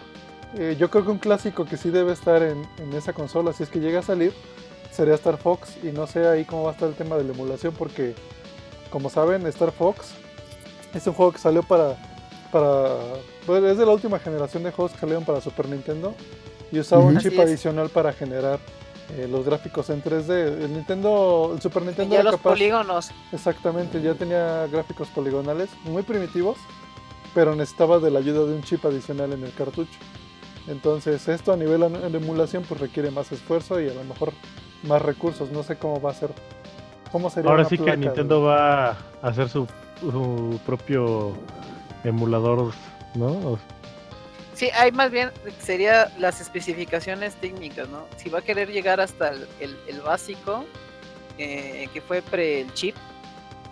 eh, 0.57 0.77
yo 0.79 0.91
creo 0.91 1.05
que 1.05 1.11
un 1.11 1.19
clásico 1.19 1.65
que 1.65 1.77
sí 1.77 1.91
debe 1.91 2.13
estar 2.13 2.43
en, 2.43 2.67
en 2.79 2.93
esa 2.93 3.13
consola, 3.13 3.53
si 3.53 3.63
es 3.63 3.69
que 3.69 3.81
llega 3.81 4.01
a 4.01 4.03
salir, 4.03 4.33
sería 4.91 5.15
Star 5.15 5.37
Fox. 5.39 5.77
Y 5.83 5.89
no 5.89 6.07
sé 6.07 6.27
ahí 6.27 6.45
cómo 6.45 6.65
va 6.65 6.71
a 6.71 6.73
estar 6.75 6.89
el 6.89 6.95
tema 6.95 7.17
de 7.17 7.25
la 7.25 7.33
emulación, 7.33 7.75
porque, 7.75 8.15
como 8.91 9.11
saben, 9.11 9.47
Star 9.47 9.73
Fox 9.73 10.13
es 10.95 11.07
un 11.07 11.15
juego 11.15 11.33
que 11.33 11.39
salió 11.39 11.63
para. 11.63 11.97
para 12.51 12.97
es 13.69 13.79
de 13.79 13.87
la 13.87 13.93
última 13.93 14.19
generación 14.19 14.63
de 14.63 14.73
juegos 14.73 14.93
que 14.93 14.99
salieron 14.99 15.25
para 15.25 15.41
Super 15.41 15.69
Nintendo. 15.69 16.15
Y 16.73 16.79
usaba 16.79 17.03
un 17.03 17.19
chip 17.19 17.33
Así 17.33 17.41
es. 17.41 17.47
adicional 17.49 17.89
para 17.89 18.13
generar 18.13 18.61
eh, 19.17 19.27
los 19.29 19.45
gráficos 19.45 19.91
en 19.91 20.03
3D. 20.03 20.63
El 20.65 20.73
Nintendo, 20.73 21.51
el 21.55 21.61
Super 21.61 21.83
Nintendo 21.83 22.15
ya 22.15 22.21
era 22.21 22.31
los 22.31 22.41
capaz. 22.41 22.51
polígonos. 22.51 23.11
Exactamente, 23.33 24.01
ya 24.01 24.15
tenía 24.15 24.67
gráficos 24.69 25.09
poligonales 25.09 25.69
muy 25.85 26.03
primitivos, 26.05 26.59
pero 27.35 27.57
necesitaba 27.57 27.99
de 27.99 28.11
la 28.13 28.21
ayuda 28.21 28.47
de 28.47 28.55
un 28.55 28.63
chip 28.63 28.85
adicional 28.85 29.33
en 29.33 29.43
el 29.43 29.53
cartucho. 29.53 29.91
Entonces, 30.69 31.27
esto 31.29 31.53
a 31.53 31.57
nivel 31.57 31.81
de 31.81 32.19
emulación 32.19 32.65
pues 32.69 32.81
requiere 32.81 33.11
más 33.11 33.33
esfuerzo 33.33 33.81
y 33.81 33.89
a 33.89 33.95
lo 33.95 34.05
mejor 34.05 34.33
más 34.83 35.03
recursos. 35.03 35.51
No 35.51 35.63
sé 35.63 35.77
cómo 35.77 36.01
va 36.01 36.11
a 36.11 36.15
ser. 36.15 36.31
¿Cómo 37.11 37.29
sería 37.31 37.51
Ahora 37.51 37.65
sí 37.65 37.77
que 37.77 37.91
de- 37.91 37.97
Nintendo 37.97 38.43
va 38.43 38.91
a 38.91 38.97
hacer 39.23 39.49
su, 39.49 39.67
su 40.01 40.61
propio 40.65 41.35
emulador, 42.05 42.73
¿no? 43.15 43.59
Sí, 44.55 44.69
hay 44.79 44.93
más 44.93 45.11
bien, 45.11 45.31
sería 45.59 46.13
las 46.19 46.41
especificaciones 46.41 47.35
técnicas, 47.37 47.89
¿no? 47.89 48.05
Si 48.17 48.29
va 48.29 48.41
a 48.41 48.43
querer 48.43 48.71
llegar 48.71 49.01
hasta 49.01 49.31
el, 49.31 49.49
el- 49.59 49.77
el 49.89 50.01
básico, 50.03 50.65
eh, 51.39 51.89
que 51.93 52.01
fue 52.01 52.21
pre 52.23 52.61
el 52.61 52.75
chip, 52.75 52.95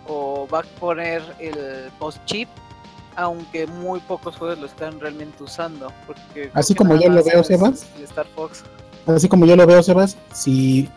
o 0.07 0.47
va 0.51 0.59
a 0.59 0.63
poner 0.63 1.21
el 1.39 1.91
post 1.99 2.17
chip, 2.25 2.49
aunque 3.15 3.67
muy 3.67 3.99
pocos 4.01 4.35
juegos 4.37 4.59
lo 4.59 4.65
están 4.65 4.99
realmente 4.99 5.43
usando. 5.43 5.91
Porque 6.07 6.49
Así 6.53 6.75
como 6.75 6.95
yo 6.95 7.09
lo 7.09 7.23
veo, 7.23 7.43
Sebas. 7.43 7.85
Star 8.03 8.27
Fox. 8.35 8.63
Así 9.05 9.27
como 9.27 9.45
yo 9.45 9.55
lo 9.55 9.65
veo, 9.65 9.81
Sebas, 9.83 10.17
si 10.33 10.89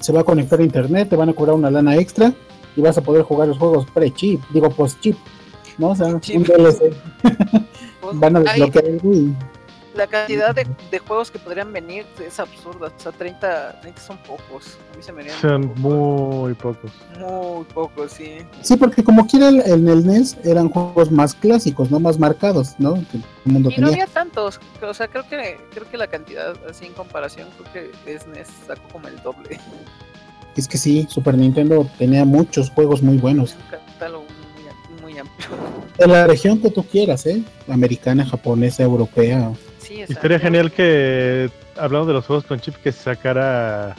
se 0.00 0.12
va 0.12 0.20
a 0.20 0.24
conectar 0.24 0.60
a 0.60 0.62
internet, 0.62 1.08
te 1.08 1.16
van 1.16 1.28
a 1.28 1.32
cobrar 1.34 1.56
una 1.56 1.70
lana 1.70 1.96
extra 1.96 2.32
y 2.76 2.80
vas 2.80 2.96
a 2.96 3.02
poder 3.02 3.22
jugar 3.22 3.48
los 3.48 3.58
juegos 3.58 3.86
pre-chip, 3.92 4.40
digo 4.50 4.70
post-chip, 4.70 5.16
¿no? 5.78 5.90
O 5.90 5.96
sea, 5.96 6.06
un. 6.06 6.20
DLC. 6.20 6.94
Van 8.14 8.36
a 8.36 8.40
desbloquear 8.40 8.86
el 8.86 9.00
Wii. 9.02 9.36
La 9.98 10.06
cantidad 10.06 10.54
de, 10.54 10.66
de 10.90 10.98
juegos 11.00 11.30
que 11.30 11.38
podrían 11.38 11.72
venir 11.72 12.06
es 12.24 12.38
absurda. 12.40 12.86
O 12.96 13.00
sea, 13.00 13.12
30, 13.12 13.80
30 13.82 14.00
son 14.00 14.16
pocos. 14.18 14.78
A 14.92 14.96
mí 14.96 15.02
se 15.02 15.12
me 15.12 15.28
Son 15.28 15.68
pocos. 15.68 15.78
muy 15.80 16.54
pocos. 16.54 16.90
muy 17.18 17.64
pocos, 17.66 18.12
sí. 18.12 18.38
Sí, 18.62 18.76
porque 18.76 19.04
como 19.04 19.26
quiera 19.26 19.48
el- 19.48 19.60
en 19.66 19.86
el 19.88 20.06
NES 20.06 20.36
eran 20.44 20.70
juegos 20.70 21.10
más 21.10 21.34
clásicos, 21.34 21.90
no 21.90 22.00
más 22.00 22.18
marcados, 22.18 22.76
¿no? 22.78 22.94
Que 22.94 23.18
el 23.18 23.22
mundo 23.52 23.70
Y 23.76 23.80
no 23.80 23.88
había 23.88 24.06
tantos, 24.06 24.60
o 24.80 24.94
sea, 24.94 25.08
creo 25.08 25.28
que 25.28 25.58
creo 25.74 25.90
que 25.90 25.96
la 25.98 26.06
cantidad 26.06 26.54
así 26.70 26.86
en 26.86 26.92
comparación, 26.94 27.48
creo 27.72 27.90
que 28.04 28.18
SNES 28.18 28.48
sacó 28.66 28.88
como 28.92 29.08
el 29.08 29.20
doble. 29.22 29.58
Es 30.56 30.66
que 30.66 30.78
sí, 30.78 31.06
Super 31.10 31.36
Nintendo 31.36 31.88
tenía 31.98 32.24
muchos 32.24 32.70
juegos 32.70 33.02
muy 33.02 33.16
buenos. 33.18 33.54
Un 33.54 33.70
catálogo 33.70 34.24
muy, 34.24 34.68
am- 34.68 35.00
muy 35.02 35.18
amplio. 35.18 35.48
De 35.98 36.06
la 36.06 36.26
región 36.26 36.60
que 36.60 36.70
tú 36.70 36.82
quieras, 36.84 37.26
¿eh? 37.26 37.42
Americana, 37.68 38.24
japonesa, 38.24 38.82
europea. 38.82 39.52
Sí, 39.88 40.02
o 40.02 40.04
Y 40.04 40.06
sea, 40.06 40.14
estaría 40.16 40.38
genial 40.38 40.70
que, 40.70 41.50
hablando 41.76 42.06
de 42.08 42.12
los 42.12 42.26
juegos 42.26 42.44
con 42.44 42.60
chip, 42.60 42.74
que 42.76 42.92
se 42.92 43.02
sacara 43.04 43.96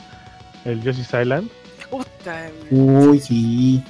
el 0.64 0.80
Yoshi's 0.82 1.08
Island. 1.12 1.50
Puta, 1.90 2.48
Uy, 2.70 3.18
sí. 3.18 3.82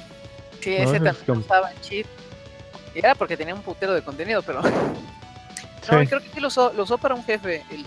sí, 0.59 0.69
no, 0.71 0.75
ese 0.75 0.81
es 0.83 0.91
también 1.03 1.15
como- 1.27 1.39
usaba 1.41 1.69
chip. 1.81 2.07
Y 2.95 2.99
era 2.99 3.13
porque 3.15 3.37
tenía 3.37 3.53
un 3.53 3.61
putero 3.61 3.93
de 3.93 4.01
contenido, 4.01 4.41
pero. 4.41 4.61
Sí. 5.83 5.87
No, 5.91 6.03
y 6.03 6.05
creo 6.05 6.19
que 6.21 6.29
sí 6.29 6.39
lo 6.39 6.49
usó, 6.49 6.71
lo 6.73 6.83
usó 6.83 6.99
para 6.99 7.15
un 7.15 7.23
jefe, 7.23 7.63
el, 7.71 7.83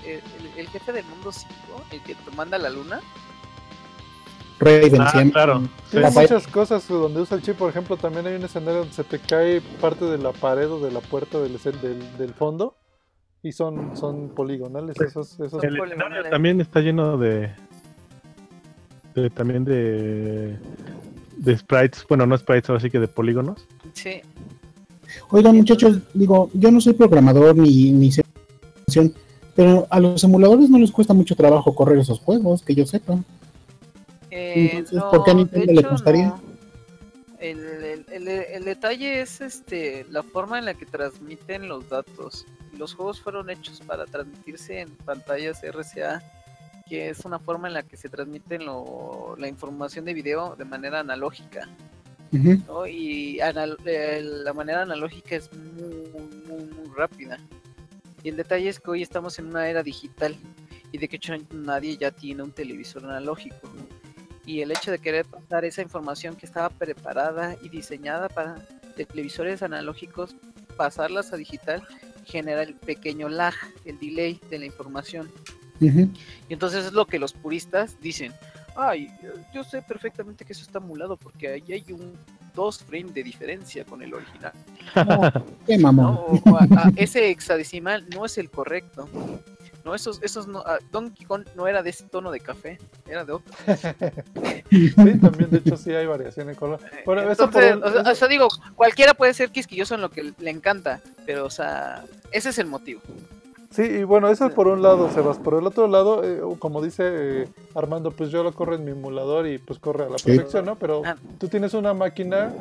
el- 0.57 0.69
jefe 0.69 0.93
del 0.93 1.05
mundo 1.05 1.31
5, 1.31 1.53
el 1.93 2.03
que 2.03 2.17
te 2.17 2.31
manda 2.33 2.57
a 2.57 2.61
la 2.61 2.69
luna. 2.69 3.01
Raven 4.59 5.01
Ah, 5.01 5.11
siempre. 5.13 5.33
claro. 5.33 5.63
Sí, 5.93 5.99
hay 5.99 6.11
muchas 6.13 6.47
cosas 6.49 6.89
donde 6.89 7.21
usa 7.21 7.37
el 7.37 7.43
chip. 7.45 7.57
Por 7.57 7.71
ejemplo, 7.71 7.97
también 7.97 8.27
hay 8.27 8.35
un 8.35 8.43
escenario 8.45 8.81
donde 8.81 8.95
se 8.95 9.05
te 9.05 9.21
cae 9.21 9.61
parte 9.81 10.05
de 10.07 10.19
la 10.19 10.33
pared 10.33 10.69
o 10.71 10.81
de 10.85 10.91
la 10.91 10.99
puerta 11.01 11.39
del, 11.39 11.57
escen- 11.57 11.81
del, 11.81 12.17
del 12.19 12.35
fondo 12.35 12.77
y 13.45 13.53
son, 13.53 13.97
son 13.97 14.31
poligonales. 14.31 14.99
Esos, 15.01 15.39
esos 15.39 15.63
El 15.63 15.77
poligonales. 15.77 16.31
también 16.31 16.61
está 16.61 16.81
lleno 16.81 17.17
de, 17.19 17.51
de- 19.15 19.31
también 19.31 19.65
de 19.65 20.59
de 21.37 21.59
sprites, 21.59 22.07
bueno, 22.09 22.27
no 22.27 22.39
sprites, 22.39 22.71
así 22.71 22.91
que 22.91 22.99
de 22.99 23.07
polígonos. 23.09 23.67
Sí, 23.93 24.21
Oigan, 25.31 25.57
muchachos, 25.57 25.99
digo, 26.15 26.49
yo 26.55 26.71
no 26.71 26.81
soy 26.81 26.95
programador 26.95 27.55
ni, 27.57 27.93
ni 27.93 28.11
sé 28.11 28.23
pero 29.55 29.87
a 29.91 30.01
los 30.01 30.23
emuladores 30.25 30.69
no 30.71 30.79
les 30.79 30.91
cuesta 30.91 31.13
mucho 31.15 31.37
trabajo 31.37 31.75
correr 31.75 31.99
esos 31.99 32.19
juegos, 32.19 32.63
que 32.63 32.75
yo 32.75 32.85
sepa. 32.87 33.19
Eh, 34.31 34.71
Entonces, 34.79 35.03
¿por 35.11 35.23
qué 35.25 35.31
a 35.31 35.35
Nintendo 35.35 35.67
de 35.67 35.73
le 35.75 35.81
hecho, 35.81 35.91
costaría? 35.91 36.27
no. 36.29 36.41
El, 37.39 37.59
el- 37.59 38.05
el- 38.11 38.29
el 38.29 38.65
detalle 38.65 39.21
es 39.21 39.41
este 39.41 40.07
la 40.11 40.23
forma 40.23 40.59
en 40.59 40.65
la 40.65 40.75
que 40.75 40.87
transmiten 40.87 41.69
los 41.69 41.89
datos. 41.89 42.47
Los 42.79 42.95
juegos 42.95 43.21
fueron 43.21 43.51
hechos 43.51 43.81
para 43.81 44.05
transmitirse 44.07 44.81
en 44.81 44.91
pantallas 44.97 45.63
RCA, 45.63 46.23
que 46.89 47.09
es 47.09 47.25
una 47.25 47.39
forma 47.39 47.69
en 47.69 47.75
la 47.75 47.83
que 47.83 47.97
se 47.97 48.09
transmiten 48.09 48.65
lo- 48.67 49.35
la 49.39 49.49
información 49.49 50.05
de 50.05 50.15
video 50.15 50.55
de 50.57 50.65
manera 50.65 51.01
analógica. 51.01 51.69
Y 52.89 53.41
anal- 53.41 53.79
eh, 53.87 54.21
la 54.23 54.53
manera 54.53 54.83
analógica 54.83 55.37
es 55.37 55.51
muy, 55.53 56.09
muy, 56.49 56.65
muy 56.65 56.95
rápida. 56.97 57.39
Y 58.23 58.29
el 58.31 58.37
detalle 58.37 58.69
es 58.69 58.81
que 58.81 58.91
hoy 58.91 59.03
estamos 59.03 59.39
en 59.39 59.47
una 59.47 59.69
era 59.69 59.83
digital 59.83 60.35
y 60.91 60.99
de 60.99 61.09
que 61.09 61.17
hecho 61.17 61.35
nadie 61.53 61.97
ya 61.97 62.11
tiene 62.11 62.43
un 62.43 62.51
televisor 62.53 63.05
analógico. 63.05 63.57
Y 64.47 64.61
el 64.63 64.71
hecho 64.73 64.91
de 64.91 64.99
querer 64.99 65.25
pasar 65.27 65.65
esa 65.65 65.81
información 65.83 66.35
que 66.37 66.45
estaba 66.47 66.69
preparada 66.71 67.57
y 67.63 67.69
diseñada 67.69 68.29
para 68.29 68.57
televisores 68.97 69.63
analógicos, 69.63 70.37
pasarlas 70.77 71.33
a 71.33 71.37
digital, 71.37 71.87
genera 72.25 72.63
el 72.63 72.75
pequeño 72.75 73.29
lag, 73.29 73.55
el 73.85 73.99
delay 73.99 74.41
de 74.51 74.59
la 74.59 74.67
información. 74.67 75.31
Y 75.81 76.53
entonces 76.53 76.87
es 76.87 76.93
lo 76.93 77.07
que 77.07 77.19
los 77.19 77.33
puristas 77.33 77.97
dicen. 78.01 78.33
Ay, 78.77 79.09
yo 79.55 79.63
sé 79.63 79.83
perfectamente 79.83 80.45
que 80.45 80.53
eso 80.53 80.63
está 80.63 80.79
emulado 80.79 81.17
porque 81.17 81.49
ahí 81.49 81.65
hay 81.73 81.85
un 81.93 82.13
dos 82.55 82.79
frames 82.79 83.15
de 83.15 83.23
diferencia 83.23 83.85
con 83.85 84.03
el 84.03 84.15
original. 84.15 84.53
Qué 85.67 85.79
mamón. 85.79 86.15
¿no? 86.15 86.21
O- 86.21 86.51
o 86.51 86.57
a- 86.57 86.65
a- 86.71 86.93
ese 86.97 87.31
hexadecimal 87.31 88.07
no 88.11 88.25
es 88.25 88.39
el 88.39 88.51
correcto. 88.51 89.09
No, 89.85 89.95
esos, 89.95 90.19
esos 90.23 90.47
no, 90.47 90.61
ah, 90.67 90.79
Donkey 90.91 91.27
Kong 91.27 91.45
no 91.55 91.67
era 91.69 91.83
de 91.83 91.91
ese 91.91 92.05
tono 92.05 92.31
de 92.31 92.41
café, 92.41 92.79
era 93.07 93.25
de 93.25 93.33
otro. 93.33 93.55
Sí, 94.71 94.91
también 95.21 95.51
de 95.51 95.59
hecho 95.59 95.77
sí 95.77 95.95
hay 95.95 96.07
variación 96.07 96.49
en 96.49 96.55
color. 96.57 96.81
Bueno, 97.05 97.31
eso 97.31 97.49
por 97.51 97.63
Entonces, 97.63 97.93
un- 97.93 98.01
o, 98.01 98.03
sea, 98.03 98.13
o 98.13 98.15
sea, 98.15 98.29
digo, 98.29 98.49
cualquiera 98.75 99.15
puede 99.15 99.35
ser 99.35 99.51
quisquilloso 99.51 99.95
en 99.95 100.01
lo 100.01 100.11
que 100.11 100.33
le 100.39 100.51
encanta, 100.51 101.01
pero, 101.27 101.45
o 101.45 101.51
sea, 101.51 102.05
ese 102.33 102.49
es 102.49 102.59
el 102.59 102.67
motivo. 102.67 103.01
Sí, 103.75 103.83
y 103.83 104.05
bueno, 104.05 104.29
eso 104.29 104.47
es 104.47 104.53
por 104.53 104.69
un 104.69 104.83
lado, 104.83 105.11
Sebas. 105.11 105.39
Por 105.39 105.55
el 105.55 105.67
otro 105.67 105.89
lado, 105.89 106.23
eh, 106.23 106.41
como 106.61 106.81
dice 106.81 107.03
eh, 107.43 107.49
Armando, 107.75 108.13
pues 108.13 108.31
yo 108.31 108.45
lo 108.45 108.53
corro 108.53 108.77
en 108.77 108.85
mi 108.85 108.93
emulador 108.93 109.49
y 109.49 109.59
pues 109.59 109.81
corre 109.81 110.05
a 110.05 110.09
la 110.09 110.17
perfección, 110.17 110.65
¿no? 110.67 110.77
Pero 110.77 111.03
Ah. 111.05 111.17
tú 111.39 111.49
tienes 111.49 111.75
una 111.75 111.93
máquina, 111.93 112.53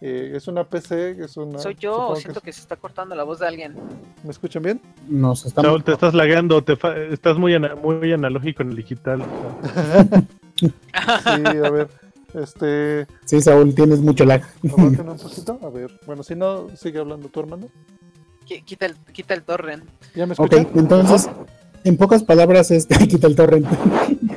eh, 0.00 0.32
es 0.36 0.46
una 0.46 0.62
PC, 0.62 1.16
es 1.24 1.36
una... 1.36 1.58
¿Soy 1.58 1.74
yo 1.74 2.12
que 2.14 2.20
siento 2.20 2.38
es- 2.38 2.44
que 2.44 2.52
se 2.52 2.60
está 2.60 2.76
cortando 2.76 3.14
la 3.16 3.24
voz 3.24 3.40
de 3.40 3.48
alguien? 3.48 3.74
¿Me 4.22 4.30
escuchan 4.30 4.62
bien? 4.62 4.80
Nos 5.08 5.44
estamos. 5.46 5.68
Saúl, 5.68 5.82
te 5.82 5.92
estás 5.92 6.14
lagueando, 6.14 6.62
te 6.62 6.76
fa- 6.76 6.96
estás 6.96 7.36
muy, 7.38 7.54
ana- 7.54 7.74
muy 7.74 8.12
analógico 8.12 8.62
en 8.62 8.70
el 8.70 8.76
digital. 8.76 9.22
o 9.22 9.68
sea. 9.68 10.04
Sí, 10.60 11.46
a 11.64 11.70
ver, 11.70 11.88
este... 12.34 13.06
Sí, 13.24 13.40
Saúl, 13.40 13.74
tienes 13.74 13.98
mucho 14.00 14.24
lag. 14.24 14.42
aguanten 14.62 15.08
un 15.08 15.16
poquito, 15.18 15.58
a 15.60 15.70
ver. 15.70 15.90
Bueno, 16.06 16.22
si 16.22 16.36
no, 16.36 16.68
sigue 16.76 17.00
hablando 17.00 17.28
tú, 17.28 17.40
Armando. 17.40 17.68
Qui- 18.52 18.64
Quita 18.64 18.86
el, 18.86 18.96
quita 19.12 19.34
el 19.34 19.42
torrent. 19.42 19.84
¿Ya 20.14 20.26
me 20.26 20.34
Ok, 20.34 20.52
escuchan? 20.52 20.68
entonces, 20.78 21.28
en 21.84 21.96
pocas 21.96 22.22
palabras, 22.22 22.70
este, 22.70 22.96
quita 23.08 23.26
el 23.26 23.36
torrent. 23.36 23.66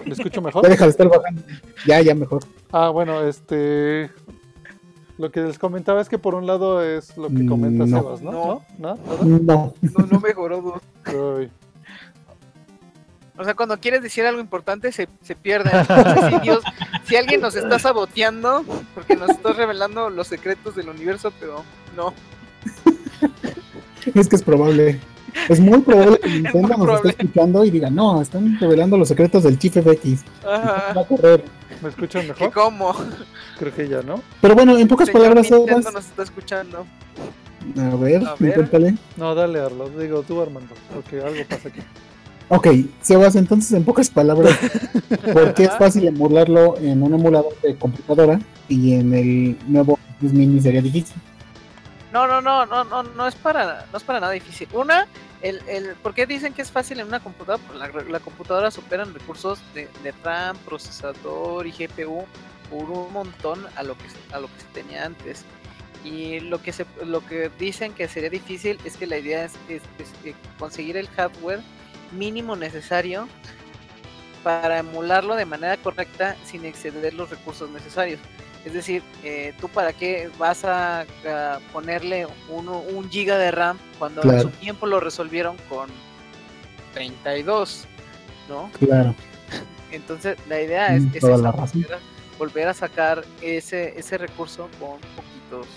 ¿Me 0.05 0.13
escucho 0.13 0.41
Ya 0.41 0.41
mejor? 0.41 0.67
deja 0.67 0.85
de 0.85 0.91
estar 0.91 1.07
bajando. 1.09 1.41
Ya, 1.85 2.01
ya 2.01 2.15
mejor. 2.15 2.43
Ah, 2.71 2.89
bueno, 2.89 3.21
este... 3.23 4.09
Lo 5.17 5.31
que 5.31 5.39
les 5.39 5.57
comentaba 5.57 6.01
es 6.01 6.09
que 6.09 6.17
por 6.19 6.35
un 6.35 6.45
lado 6.45 6.83
es 6.83 7.15
lo 7.17 7.27
que 7.29 7.35
Mm, 7.43 7.47
comenta 7.47 7.85
no. 7.85 7.97
Sebas, 8.01 8.21
¿no? 8.21 8.31
No. 8.31 8.63
¿No? 8.77 8.95
¿No? 9.23 9.39
No. 9.39 9.73
No, 9.81 10.05
no 10.11 10.19
mejoró. 10.19 10.81
O 13.37 13.43
sea, 13.43 13.53
cuando 13.53 13.77
quieres 13.79 14.01
decir 14.01 14.25
algo 14.25 14.41
importante 14.41 14.91
se, 14.91 15.07
se 15.21 15.35
pierde. 15.35 15.69
Entonces, 15.73 16.33
si, 16.33 16.39
Dios, 16.41 16.63
si 17.05 17.15
alguien 17.15 17.39
nos 17.41 17.55
está 17.55 17.79
saboteando, 17.79 18.63
porque 18.93 19.15
nos 19.15 19.29
estás 19.29 19.55
revelando 19.55 20.09
los 20.09 20.27
secretos 20.27 20.75
del 20.75 20.89
universo, 20.89 21.31
pero 21.39 21.63
no. 21.95 22.13
Es 24.13 24.27
que 24.27 24.35
es 24.35 24.43
probable. 24.43 24.99
Es 25.49 25.59
muy 25.59 25.79
probable 25.81 26.19
que 26.19 26.29
Nintendo 26.41 26.59
muy 26.61 26.69
nos 26.69 26.79
probable. 26.85 27.09
esté 27.11 27.23
escuchando 27.23 27.65
y 27.65 27.69
diga, 27.71 27.89
no, 27.89 28.21
están 28.21 28.57
revelando 28.59 28.97
los 28.97 29.07
secretos 29.07 29.43
del 29.43 29.57
Chief 29.59 29.73
FX. 29.75 30.23
Va 30.45 30.55
Ajá. 30.55 30.99
a 30.99 31.05
correr. 31.05 31.43
¿Me 31.81 31.89
escuchan 31.89 32.21
¿Que 32.21 32.27
mejor? 32.29 32.51
cómo? 32.53 32.95
Creo 33.59 33.73
que 33.75 33.87
ya, 33.89 34.01
¿no? 34.01 34.21
Pero 34.41 34.55
bueno, 34.55 34.77
en 34.77 34.87
pocas 34.87 35.07
Señor 35.07 35.21
palabras, 35.23 35.51
Nintendo 35.51 35.77
Sebas. 35.81 35.93
nos 35.93 36.05
está 36.05 36.23
escuchando. 36.23 36.85
A 37.77 37.95
ver, 37.95 38.25
A 38.25 38.35
ver. 38.39 38.49
inténtale. 38.51 38.95
No, 39.17 39.33
dale, 39.35 39.59
Arlo. 39.59 39.89
Digo 39.89 40.21
tú, 40.23 40.41
Armando, 40.41 40.73
porque 40.93 41.19
algo 41.19 41.43
pasa 41.49 41.67
aquí. 41.69 41.79
Ok, 42.47 42.67
Sebas, 43.01 43.35
entonces 43.35 43.71
en 43.73 43.83
pocas 43.83 44.09
palabras, 44.09 44.55
¿por 45.33 45.53
qué 45.55 45.63
es 45.63 45.71
fácil 45.77 46.07
emularlo 46.07 46.77
en 46.77 47.01
un 47.01 47.15
emulador 47.15 47.59
de 47.63 47.75
computadora 47.75 48.39
y 48.69 48.93
en 48.93 49.13
el 49.15 49.57
nuevo 49.67 49.97
SNES 50.19 50.33
Mini 50.33 50.61
sería 50.61 50.81
difícil? 50.81 51.15
No, 52.15 52.27
no, 52.27 52.39
no, 52.41 52.65
no, 52.65 52.85
no, 52.85 53.03
no 53.03 53.27
es 53.27 53.35
para, 53.35 53.87
no 53.91 53.97
es 53.97 54.03
para 54.05 54.21
nada 54.21 54.31
difícil. 54.31 54.69
Una, 54.71 55.05
el, 55.41 55.61
el, 55.67 55.95
¿por 55.95 56.13
qué 56.13 56.25
dicen 56.25 56.53
que 56.53 56.61
es 56.61 56.71
fácil 56.71 57.01
en 57.01 57.07
una 57.07 57.19
computadora? 57.19 57.61
Pues 57.67 57.77
la, 57.77 57.89
la 58.09 58.19
computadora 58.21 58.71
superan 58.71 59.13
recursos 59.13 59.59
de, 59.73 59.89
de 60.01 60.13
RAM, 60.23 60.55
procesador 60.59 61.67
y 61.67 61.71
GPU 61.71 62.25
por 62.69 62.89
un 62.89 63.11
montón 63.11 63.65
a 63.75 63.83
lo 63.83 63.97
que 63.97 64.05
a 64.31 64.39
lo 64.39 64.47
que 64.47 64.61
se 64.61 64.67
tenía 64.67 65.05
antes. 65.05 65.43
Y 66.05 66.39
lo 66.39 66.61
que 66.61 66.71
se, 66.71 66.85
lo 67.03 67.19
que 67.25 67.51
dicen 67.59 67.93
que 67.93 68.07
sería 68.07 68.29
difícil 68.29 68.79
es 68.85 68.95
que 68.95 69.07
la 69.07 69.17
idea 69.17 69.43
es, 69.43 69.53
es- 69.67 69.81
que 70.23 70.35
conseguir 70.57 70.95
el 70.95 71.09
hardware 71.09 71.59
mínimo 72.13 72.55
necesario 72.55 73.27
para 74.41 74.77
emularlo 74.79 75.35
de 75.35 75.45
manera 75.45 75.75
correcta 75.77 76.37
sin 76.45 76.63
exceder 76.63 77.13
los 77.13 77.29
recursos 77.29 77.69
necesarios. 77.71 78.21
Es 78.65 78.73
decir, 78.73 79.03
eh, 79.23 79.53
tú 79.61 79.69
para 79.69 79.93
qué 79.93 80.29
vas 80.39 80.65
a, 80.65 81.01
a 81.01 81.59
ponerle 81.71 82.27
uno, 82.49 82.79
un 82.79 83.09
giga 83.09 83.37
de 83.37 83.51
RAM 83.51 83.77
cuando 83.99 84.23
en 84.23 84.41
su 84.41 84.49
tiempo 84.49 84.87
lo 84.87 84.99
resolvieron 84.99 85.55
con 85.69 85.87
32, 86.95 87.85
¿no? 88.49 88.71
Claro. 88.79 89.13
Entonces 89.91 90.37
la 90.49 90.61
idea 90.61 90.95
es, 90.95 91.03
es 91.13 91.19
toda 91.19 91.35
esa, 91.35 91.43
la 91.43 91.51
razón. 91.51 91.81
volver, 91.83 91.93
a, 91.93 91.99
volver 92.39 92.67
a 92.67 92.73
sacar 92.73 93.23
ese, 93.41 93.97
ese 93.99 94.17
recurso 94.17 94.67
con 94.79 94.99
poquitos. 95.15 95.67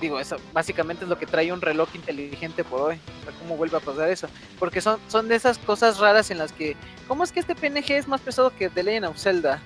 Digo, 0.00 0.20
eso 0.20 0.36
básicamente 0.52 1.04
es 1.04 1.10
lo 1.10 1.18
que 1.18 1.26
trae 1.26 1.52
un 1.52 1.60
reloj 1.60 1.88
inteligente 1.94 2.62
por 2.62 2.80
hoy. 2.82 3.00
O 3.20 3.24
sea, 3.24 3.38
¿cómo 3.40 3.56
vuelve 3.56 3.76
a 3.76 3.80
pasar 3.80 4.08
eso? 4.08 4.28
Porque 4.60 4.80
son, 4.80 5.00
son 5.08 5.26
de 5.26 5.34
esas 5.34 5.58
cosas 5.58 5.98
raras 5.98 6.30
en 6.30 6.38
las 6.38 6.52
que, 6.52 6.76
¿cómo 7.08 7.24
es 7.24 7.32
que 7.32 7.40
este 7.40 7.56
PNG 7.56 7.90
es 7.90 8.06
más 8.06 8.20
pesado 8.20 8.54
que 8.56 8.70
The 8.70 8.84
Legend 8.84 9.06
of 9.06 9.18
Zelda? 9.18 9.60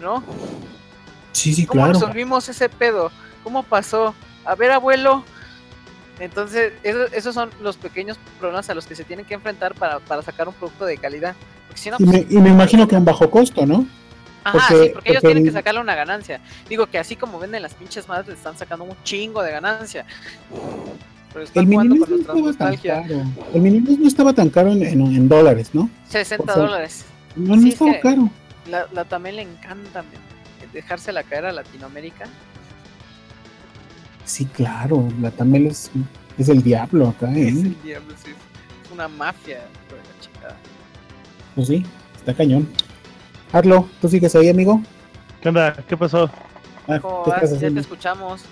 ¿No? 0.00 0.22
Sí, 1.32 1.54
sí, 1.54 1.66
¿Cómo 1.66 1.82
claro. 1.84 1.92
resolvimos 1.94 2.48
ese 2.48 2.68
pedo? 2.68 3.10
¿Cómo 3.44 3.62
pasó? 3.62 4.14
A 4.44 4.54
ver, 4.54 4.70
abuelo. 4.72 5.24
Entonces, 6.18 6.72
eso- 6.82 7.06
esos 7.12 7.34
son 7.34 7.50
los 7.62 7.76
pequeños 7.76 8.18
problemas 8.38 8.68
a 8.68 8.74
los 8.74 8.86
que 8.86 8.94
se 8.94 9.04
tienen 9.04 9.24
que 9.24 9.34
enfrentar 9.34 9.74
para, 9.74 10.00
para 10.00 10.22
sacar 10.22 10.48
un 10.48 10.54
producto 10.54 10.84
de 10.84 10.98
calidad. 10.98 11.34
Porque 11.66 11.80
si 11.80 11.90
no, 11.90 11.96
Y 11.98 12.04
me, 12.04 12.26
y 12.28 12.36
me 12.38 12.50
imagino 12.50 12.86
que 12.86 12.94
a 12.94 12.98
un 12.98 13.04
bajo 13.04 13.30
costo, 13.30 13.64
¿no? 13.64 13.86
Ajá, 14.44 14.58
porque- 14.68 14.84
sí, 14.86 14.90
porque 14.92 15.10
ellos 15.10 15.22
tienen 15.22 15.44
que 15.44 15.52
sacarle 15.52 15.80
una 15.80 15.94
ganancia. 15.94 16.40
Digo 16.68 16.86
que 16.86 16.98
así 16.98 17.16
como 17.16 17.38
venden 17.38 17.62
las 17.62 17.74
pinches 17.74 18.06
madres, 18.08 18.28
le 18.28 18.34
están 18.34 18.56
sacando 18.56 18.84
un 18.84 18.96
chingo 19.04 19.42
de 19.42 19.52
ganancia. 19.52 20.04
Pero 21.32 21.44
El 21.54 21.66
jugando 21.66 21.94
mini 21.94 22.06
con 22.24 22.42
no 22.42 22.50
estaba 22.50 22.72
tan 22.72 22.76
caro. 22.76 23.22
El 23.54 23.60
mini 23.60 23.80
no 23.80 24.08
estaba 24.08 24.32
tan 24.32 24.50
caro 24.50 24.72
en, 24.72 24.82
en- 24.82 25.00
en 25.00 25.28
dólares, 25.28 25.70
¿no? 25.72 25.88
60 26.08 26.42
o 26.42 26.46
sea, 26.54 26.56
dólares. 26.64 27.04
No, 27.36 27.54
no 27.56 27.62
Sí, 27.62 27.68
es 27.68 27.74
estaba 27.74 27.92
que- 27.92 28.00
caro. 28.00 28.30
La, 28.68 28.86
la 28.92 29.04
también 29.04 29.36
le 29.36 29.42
encanta 29.42 30.02
dejársela 30.72 31.22
caer 31.22 31.46
a 31.46 31.52
Latinoamérica. 31.52 32.24
Sí, 34.24 34.44
claro. 34.46 35.08
La 35.20 35.30
Tamel 35.30 35.66
es, 35.66 35.90
es 36.38 36.48
el 36.48 36.62
diablo 36.62 37.08
acá, 37.08 37.32
¿eh? 37.34 37.48
Es 37.48 37.56
el 37.64 37.82
diablo, 37.82 38.14
sí, 38.24 38.30
Es 38.84 38.90
una 38.90 39.08
mafia. 39.08 39.58
la 39.58 40.20
chingada. 40.24 40.56
Pues 41.54 41.68
sí, 41.68 41.84
está 42.16 42.34
cañón. 42.34 42.68
Arlo, 43.52 43.88
¿tú 44.00 44.08
sigues 44.08 44.34
ahí, 44.36 44.48
amigo? 44.48 44.80
¿Qué 45.40 45.48
onda? 45.48 45.72
¿Qué 45.88 45.96
pasó? 45.96 46.30
Ah, 46.86 46.98
¿Cómo 47.00 47.24
¿qué 47.24 47.30
vas? 47.30 47.42
estás 47.44 47.60
Ya 47.60 47.70
te 47.70 47.80
escuchamos. 47.80 48.42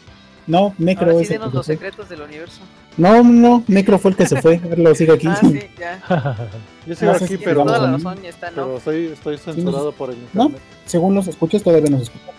No, 0.48 0.74
Necro 0.78 1.06
Ahora 1.12 1.18
sí 1.18 1.24
es 1.24 1.30
el 1.30 1.34
denos 1.38 1.50
que 1.50 1.56
los 1.58 1.66
se 1.66 1.76
fue. 1.76 1.86
secretos 1.86 2.08
del 2.08 2.22
universo. 2.22 2.60
No, 2.96 3.22
no, 3.22 3.62
Necro 3.68 3.98
fue 3.98 4.10
el 4.12 4.16
que 4.16 4.26
se 4.26 4.40
fue. 4.42 4.60
Arlo 4.72 4.94
sigue 4.94 5.12
aquí. 5.12 5.26
Ah, 5.28 5.36
sí, 5.40 5.60
ya. 5.78 6.00
Yo 6.86 6.94
sigo 6.96 7.10
No 7.12 7.16
aquí, 7.18 7.26
si 7.28 7.36
pero, 7.38 7.58
vamos 7.60 7.72
toda 7.74 7.86
la 7.86 7.88
a- 7.94 7.96
razón, 7.98 8.22
ya 8.22 8.28
está, 8.30 8.50
¿no? 8.50 8.56
pero 8.66 8.80
soy, 8.80 9.06
estoy 9.06 9.38
censurado 9.38 9.92
por 9.92 10.10
el 10.10 10.16
¿No? 10.32 10.44
internet. 10.46 10.62
Según 10.86 11.14
los 11.14 11.28
escuchas, 11.28 11.62
todavía 11.62 11.90
nos 11.90 12.02
escuchan. 12.02 12.34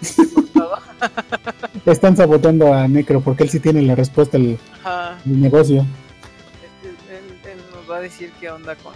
Están 1.86 2.16
saboteando 2.16 2.72
a 2.72 2.88
Necro 2.88 3.20
porque 3.20 3.44
él 3.44 3.50
sí 3.50 3.60
tiene 3.60 3.82
la 3.82 3.94
respuesta 3.94 4.36
al, 4.38 4.58
Ajá. 4.82 5.10
al 5.24 5.40
negocio. 5.40 5.80
Él, 6.82 6.96
él- 7.10 7.50
él 7.52 7.58
nos 7.74 7.90
va 7.90 7.98
a 7.98 8.00
decir 8.00 8.32
qué 8.40 8.50
onda 8.50 8.74
con, 8.76 8.92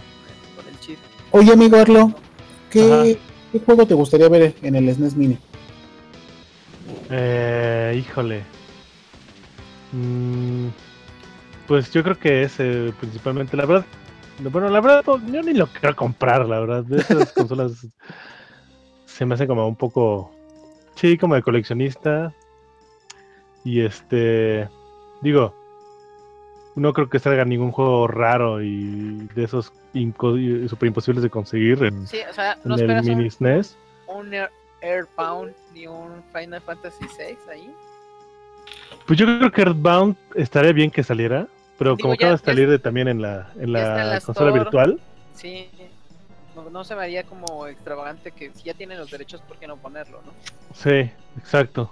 con 0.55 0.67
el 0.67 0.79
chip. 0.79 0.97
Oye, 1.31 1.53
amigo 1.53 1.77
Arlo, 1.77 2.13
¿qué, 2.69 2.91
Ajá. 2.91 3.03
¿qué 3.51 3.59
juego 3.59 3.85
te 3.85 3.93
gustaría 3.93 4.27
ver 4.29 4.55
en 4.61 4.75
el 4.75 4.93
SNES 4.93 5.15
Mini? 5.15 5.37
Eh, 7.11 7.95
híjole. 7.99 8.43
Mm, 9.91 10.67
pues 11.67 11.91
yo 11.91 12.03
creo 12.03 12.17
que 12.17 12.43
ese 12.43 12.93
principalmente, 12.99 13.57
la 13.57 13.65
verdad. 13.65 13.85
Bueno, 14.39 14.69
la 14.69 14.79
verdad, 14.81 15.03
pues, 15.05 15.21
yo 15.27 15.41
ni 15.43 15.53
lo 15.53 15.67
quiero 15.67 15.95
comprar, 15.95 16.47
la 16.47 16.59
verdad. 16.59 16.83
De 16.83 16.97
esas 16.97 17.31
consolas 17.33 17.85
se 19.05 19.25
me 19.25 19.35
hace 19.35 19.47
como 19.47 19.67
un 19.67 19.75
poco. 19.75 20.31
Sí, 20.95 21.17
como 21.17 21.35
de 21.35 21.41
coleccionista. 21.43 22.33
Y 23.63 23.81
este. 23.81 24.69
Digo. 25.21 25.53
No 26.73 26.93
creo 26.93 27.09
que 27.09 27.19
salga 27.19 27.43
ningún 27.43 27.73
juego 27.73 28.07
raro 28.07 28.61
y 28.61 29.27
de 29.35 29.43
esos 29.43 29.73
super 30.69 30.87
imposibles 30.87 31.21
de 31.21 31.29
conseguir 31.29 31.83
en, 31.83 32.07
Sí, 32.07 32.19
o 32.29 32.33
sea, 32.33 32.57
en 32.63 32.71
el 32.71 33.03
mini 33.03 33.23
un, 33.25 33.29
SNES. 33.31 33.77
un 34.07 34.33
Air- 34.33 34.51
Airbound 34.81 35.53
ni 35.73 35.87
un 35.87 36.23
Final 36.33 36.61
Fantasy 36.61 37.05
VI 37.17 37.37
ahí. 37.51 37.75
Pues 39.07 39.17
yo 39.19 39.25
creo 39.25 39.51
que 39.51 39.61
Earthbound 39.61 40.15
estaría 40.35 40.71
bien 40.73 40.91
que 40.91 41.03
saliera. 41.03 41.47
Pero 41.77 41.95
Digo, 41.95 42.03
como 42.03 42.13
acaba 42.13 42.31
de 42.33 42.37
salir 42.37 42.69
de- 42.69 42.79
también 42.79 43.07
en 43.07 43.21
la, 43.21 43.51
en 43.59 43.73
la 43.73 44.05
la 44.05 44.21
consola 44.21 44.49
Store. 44.49 44.51
virtual, 44.59 44.99
Sí, 45.33 45.67
no, 46.55 46.69
no 46.69 46.83
se 46.83 46.95
me 46.95 47.01
haría 47.03 47.23
como 47.23 47.65
extravagante 47.65 48.31
que 48.31 48.51
si 48.53 48.63
ya 48.65 48.73
tienen 48.75 48.99
los 48.99 49.09
derechos, 49.09 49.41
¿por 49.41 49.57
qué 49.57 49.65
no 49.65 49.77
ponerlo, 49.77 50.21
no? 50.25 50.31
sí, 50.75 51.09
exacto. 51.37 51.91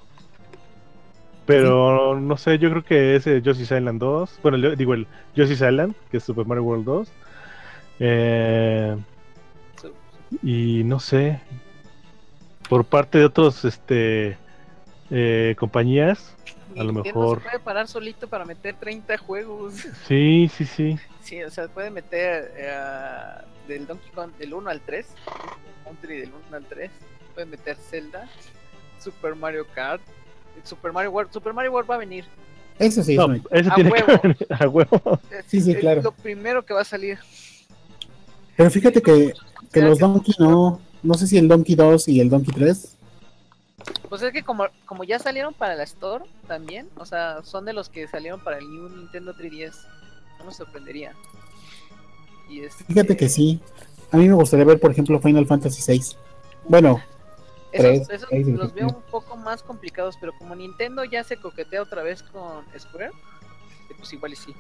Pero 1.48 2.20
no 2.20 2.38
sé, 2.38 2.60
yo 2.60 2.70
creo 2.70 2.84
que 2.84 3.16
ese 3.16 3.42
Yoshi's 3.42 3.72
Island 3.72 4.00
2, 4.00 4.40
bueno, 4.44 4.58
yo 4.60 4.76
digo 4.76 4.94
el 4.94 5.08
Yoshi's 5.36 5.62
Island, 5.62 5.96
que 6.12 6.18
es 6.18 6.24
Super 6.24 6.46
Mario 6.46 6.64
World 6.64 6.86
2. 6.86 7.12
eh, 8.00 8.96
y 10.44 10.84
no 10.84 11.00
sé, 11.00 11.42
por 12.70 12.86
parte 12.86 13.18
de 13.18 13.26
otros 13.26 13.66
este 13.66 14.38
eh, 15.12 15.56
compañías, 15.60 16.36
a 16.78 16.84
lo 16.84 16.94
mejor. 16.94 17.40
se 17.40 17.44
puede 17.46 17.60
parar 17.60 17.88
solito 17.88 18.28
para 18.28 18.46
meter 18.46 18.76
30 18.76 19.18
juegos. 19.18 19.74
Sí, 20.08 20.50
sí, 20.56 20.66
sí. 20.66 20.98
Sí, 21.24 21.44
o 21.44 21.50
sea, 21.52 21.68
puede 21.68 21.90
meter 21.90 22.54
eh, 22.56 23.42
del 23.68 23.86
Donkey 23.88 24.12
Kong 24.12 24.32
del 24.38 24.54
1 24.54 24.70
al 24.70 24.82
3, 24.82 25.06
Country 25.84 26.20
del 26.22 26.32
1 26.50 26.58
al 26.58 26.66
3, 26.66 26.92
puede 27.34 27.48
meter 27.48 27.76
Zelda, 27.76 28.30
Super 29.04 29.36
Mario 29.36 29.66
Kart, 29.74 30.02
Super 30.64 30.92
Mario 30.92 31.12
World, 31.12 31.32
Super 31.32 31.54
Mario 31.54 31.72
World 31.72 31.90
va 31.90 31.96
a 31.96 32.00
venir. 32.00 32.26
Eso 32.78 33.04
sí, 33.04 33.16
No, 33.18 33.34
eso 33.52 33.72
A 33.72 33.76
tiene 33.76 33.90
huevo. 33.92 34.06
que 34.08 34.28
venir 34.30 34.48
a 34.50 34.68
huevo. 34.68 35.20
Es- 35.32 35.46
Sí, 35.48 35.60
sí, 35.62 35.72
es 35.72 35.78
claro. 35.80 36.02
lo 36.02 36.12
primero 36.14 36.64
que 36.66 36.74
va 36.74 36.82
a 36.82 36.86
salir. 36.86 37.18
Pero 38.56 38.70
fíjate 38.72 39.02
que, 39.02 39.34
que 39.72 39.80
sea, 39.80 39.88
los 39.90 39.98
que- 39.98 40.06
Donkey 40.06 40.34
no, 40.40 40.80
no 41.04 41.14
sé 41.16 41.28
si 41.28 41.38
el 41.38 41.48
Donkey 41.48 41.76
2 41.76 42.08
y 42.08 42.20
el 42.20 42.30
Donkey 42.30 42.54
3. 42.54 42.96
Pues 44.10 44.22
es 44.22 44.34
que 44.34 44.44
como, 44.44 44.66
como 44.86 45.04
ya 45.04 45.20
salieron 45.20 45.54
para 45.54 45.76
la 45.76 45.84
Store 45.84 46.26
también, 46.48 46.90
o 46.98 47.06
sea, 47.06 47.42
son 47.44 47.66
de 47.66 47.74
los 47.74 47.90
que 47.90 48.08
salieron 48.08 48.40
para 48.44 48.58
el 48.58 48.70
New 48.70 48.90
Nintendo 48.90 49.34
3DS. 49.34 49.76
No 50.40 50.46
me 50.46 50.54
sorprendería. 50.54 51.14
Y 52.50 52.62
este, 52.62 52.84
Fíjate 52.86 53.16
que 53.16 53.30
sí. 53.30 53.60
A 54.12 54.18
mí 54.18 54.28
me 54.28 54.34
gustaría 54.34 54.66
ver, 54.66 54.80
por 54.80 54.92
ejemplo, 54.92 55.20
Final 55.20 55.46
Fantasy 55.46 55.82
6. 55.82 56.18
Bueno, 56.68 57.00
Esos, 57.72 58.08
los 58.32 58.74
veo 58.74 58.88
un 58.88 59.02
poco 59.12 59.38
más 59.38 59.62
complicados, 59.62 60.16
pero 60.20 60.34
como 60.38 60.56
Nintendo 60.56 61.04
ya 61.04 61.24
se 61.24 61.38
coquetea 61.38 61.82
otra 61.84 62.02
vez 62.02 62.24
con 62.24 62.64
Square, 62.78 63.08
eh, 63.08 63.94
pues 63.98 64.12
igual 64.14 64.34
y 64.34 64.36
sí. 64.36 64.54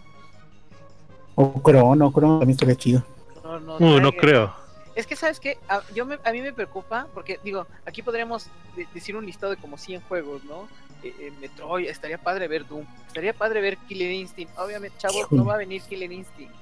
o 1.36 1.62
Chrono, 1.66 2.12
Chrono 2.12 2.40
también 2.40 2.52
estaría 2.52 2.76
chido. 2.76 3.04
No, 3.44 3.60
no, 3.60 3.78
Uh, 3.78 4.00
no 4.00 4.12
creo. 4.12 4.54
Es 5.00 5.08
que, 5.08 5.16
¿sabes 5.16 5.40
qué? 5.40 5.58
A, 5.70 5.82
yo 5.96 6.06
me- 6.06 6.20
a 6.26 6.32
mí 6.34 6.42
me 6.42 6.52
preocupa, 6.52 7.08
porque, 7.14 7.40
digo, 7.44 7.66
aquí 7.86 8.02
podríamos 8.02 8.48
de- 8.76 8.86
decir 8.94 9.16
un 9.16 9.26
listado 9.26 9.52
de 9.56 9.58
como 9.62 9.78
100 9.78 10.02
juegos, 10.02 10.44
¿no? 10.44 10.68
Eh, 11.04 11.14
eh, 11.20 11.32
Metroid, 11.40 11.88
estaría 11.88 12.18
padre 12.18 12.50
ver 12.50 12.68
Doom, 12.68 12.86
estaría 13.08 13.32
padre 13.34 13.62
ver 13.62 13.78
Killer 13.88 14.12
Instinct. 14.12 14.58
Obviamente, 14.60 14.98
chavos, 14.98 15.32
no 15.32 15.46
va 15.46 15.54
a 15.54 15.58
venir 15.58 15.82
Killer 15.84 16.12
Instinct. 16.12 16.54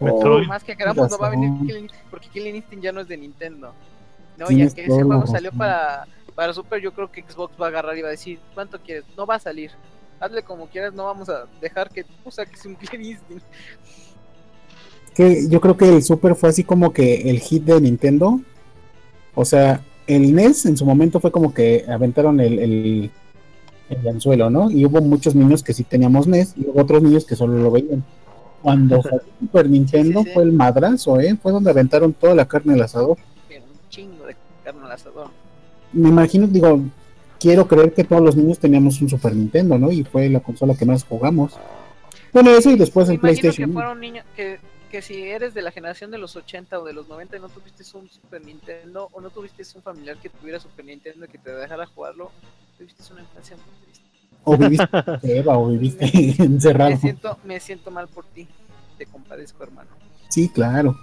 Metroid. 0.00 0.20
Por 0.40 0.46
más 0.48 0.64
que 0.64 0.76
queramos, 0.76 1.08
no 1.08 1.18
va 1.18 1.28
a 1.28 1.30
venir. 1.30 1.50
Killer 1.60 1.78
Instinct, 1.82 2.10
porque 2.10 2.28
Killer 2.30 2.54
Instinct 2.56 2.82
ya 2.84 2.90
no 2.90 3.00
es 3.00 3.06
de 3.06 3.16
Nintendo. 3.16 3.72
No, 4.38 4.50
ya 4.50 4.64
que 4.74 4.80
ese 4.82 4.90
juego 5.06 5.26
salió 5.28 5.52
para, 5.52 6.06
para 6.34 6.52
Super, 6.52 6.80
yo 6.80 6.92
creo 6.92 7.12
que 7.12 7.22
Xbox 7.22 7.54
va 7.60 7.66
a 7.66 7.68
agarrar 7.68 7.96
y 7.96 8.02
va 8.02 8.08
a 8.08 8.10
decir, 8.10 8.40
¿cuánto 8.54 8.80
quieres? 8.80 9.04
No 9.16 9.24
va 9.24 9.36
a 9.36 9.38
salir. 9.38 9.70
Hazle 10.18 10.42
como 10.42 10.66
quieras, 10.68 10.92
no 10.94 11.04
vamos 11.04 11.28
a 11.28 11.44
dejar 11.60 11.88
que 11.90 12.02
tú 12.02 12.30
saques 12.32 12.66
un 12.66 12.74
Killer 12.74 13.00
Instinct. 13.00 13.44
Que 15.14 15.48
yo 15.48 15.60
creo 15.60 15.76
que 15.76 15.88
el 15.88 16.02
Super 16.02 16.34
fue 16.34 16.48
así 16.50 16.64
como 16.64 16.92
que 16.92 17.30
el 17.30 17.40
hit 17.40 17.64
de 17.64 17.80
Nintendo. 17.80 18.40
O 19.34 19.44
sea, 19.44 19.82
el 20.06 20.34
NES 20.34 20.66
en 20.66 20.76
su 20.76 20.84
momento 20.84 21.20
fue 21.20 21.30
como 21.30 21.54
que 21.54 21.84
aventaron 21.88 22.40
el, 22.40 22.58
el, 22.58 23.10
el 23.90 24.08
anzuelo, 24.08 24.50
¿no? 24.50 24.70
Y 24.70 24.84
hubo 24.84 25.00
muchos 25.00 25.34
niños 25.34 25.62
que 25.62 25.72
sí 25.72 25.84
teníamos 25.84 26.26
NES 26.26 26.54
y 26.56 26.66
hubo 26.68 26.82
otros 26.82 27.02
niños 27.02 27.24
que 27.24 27.36
solo 27.36 27.58
lo 27.58 27.70
veían. 27.70 28.04
Cuando 28.62 29.02
salió 29.02 29.20
Super 29.40 29.68
Nintendo 29.68 30.22
sí. 30.24 30.30
fue 30.32 30.42
el 30.42 30.52
madrazo, 30.52 31.20
¿eh? 31.20 31.36
Fue 31.40 31.52
donde 31.52 31.70
aventaron 31.70 32.12
toda 32.12 32.34
la 32.34 32.46
carne 32.46 32.74
al 32.74 32.82
asador. 32.82 33.18
Un 33.50 33.90
chingo 33.90 34.26
de 34.26 34.36
carne 34.64 34.84
al 34.84 34.92
asador. 34.92 35.28
Me 35.92 36.08
imagino, 36.08 36.46
digo, 36.48 36.80
quiero 37.38 37.68
creer 37.68 37.92
que 37.92 38.04
todos 38.04 38.22
los 38.22 38.36
niños 38.36 38.58
teníamos 38.58 39.00
un 39.00 39.08
Super 39.08 39.34
Nintendo, 39.36 39.78
¿no? 39.78 39.92
Y 39.92 40.02
fue 40.04 40.28
la 40.28 40.40
consola 40.40 40.74
que 40.74 40.86
más 40.86 41.04
jugamos. 41.04 41.52
Bueno, 42.32 42.50
eso 42.50 42.70
y 42.70 42.76
después 42.76 43.06
Me 43.06 43.14
el 43.14 43.20
imagino 43.20 43.40
PlayStation. 43.42 43.70
que 43.70 43.74
fueron 43.74 44.00
niños 44.00 44.24
que, 44.34 44.58
que 44.94 45.02
si 45.02 45.24
eres 45.24 45.54
de 45.54 45.62
la 45.62 45.72
generación 45.72 46.12
de 46.12 46.18
los 46.18 46.36
80 46.36 46.78
o 46.78 46.84
de 46.84 46.92
los 46.92 47.08
90 47.08 47.36
y 47.36 47.40
no 47.40 47.48
tuviste 47.48 47.82
un 47.98 48.08
Super 48.08 48.44
Nintendo 48.44 49.08
o 49.10 49.20
no 49.20 49.28
tuviste 49.28 49.64
un 49.74 49.82
familiar 49.82 50.16
que 50.18 50.28
tuviera 50.28 50.60
Super 50.60 50.84
Nintendo 50.84 51.24
y 51.24 51.28
que 51.28 51.36
te 51.36 51.50
dejara 51.50 51.84
jugarlo, 51.84 52.30
tuviste 52.78 53.02
una 53.12 53.22
infancia 53.22 53.56
muy 53.56 53.84
triste. 53.84 54.04
O 54.44 54.56
viviste 54.56 55.44
o 55.48 55.68
viviste 55.68 56.42
encerrado. 56.44 56.90
Me 56.90 56.96
siento, 56.96 57.38
me 57.42 57.58
siento 57.58 57.90
mal 57.90 58.06
por 58.06 58.24
ti. 58.26 58.46
Te 58.96 59.06
compadezco, 59.06 59.64
hermano. 59.64 59.90
Sí, 60.28 60.48
claro. 60.48 60.96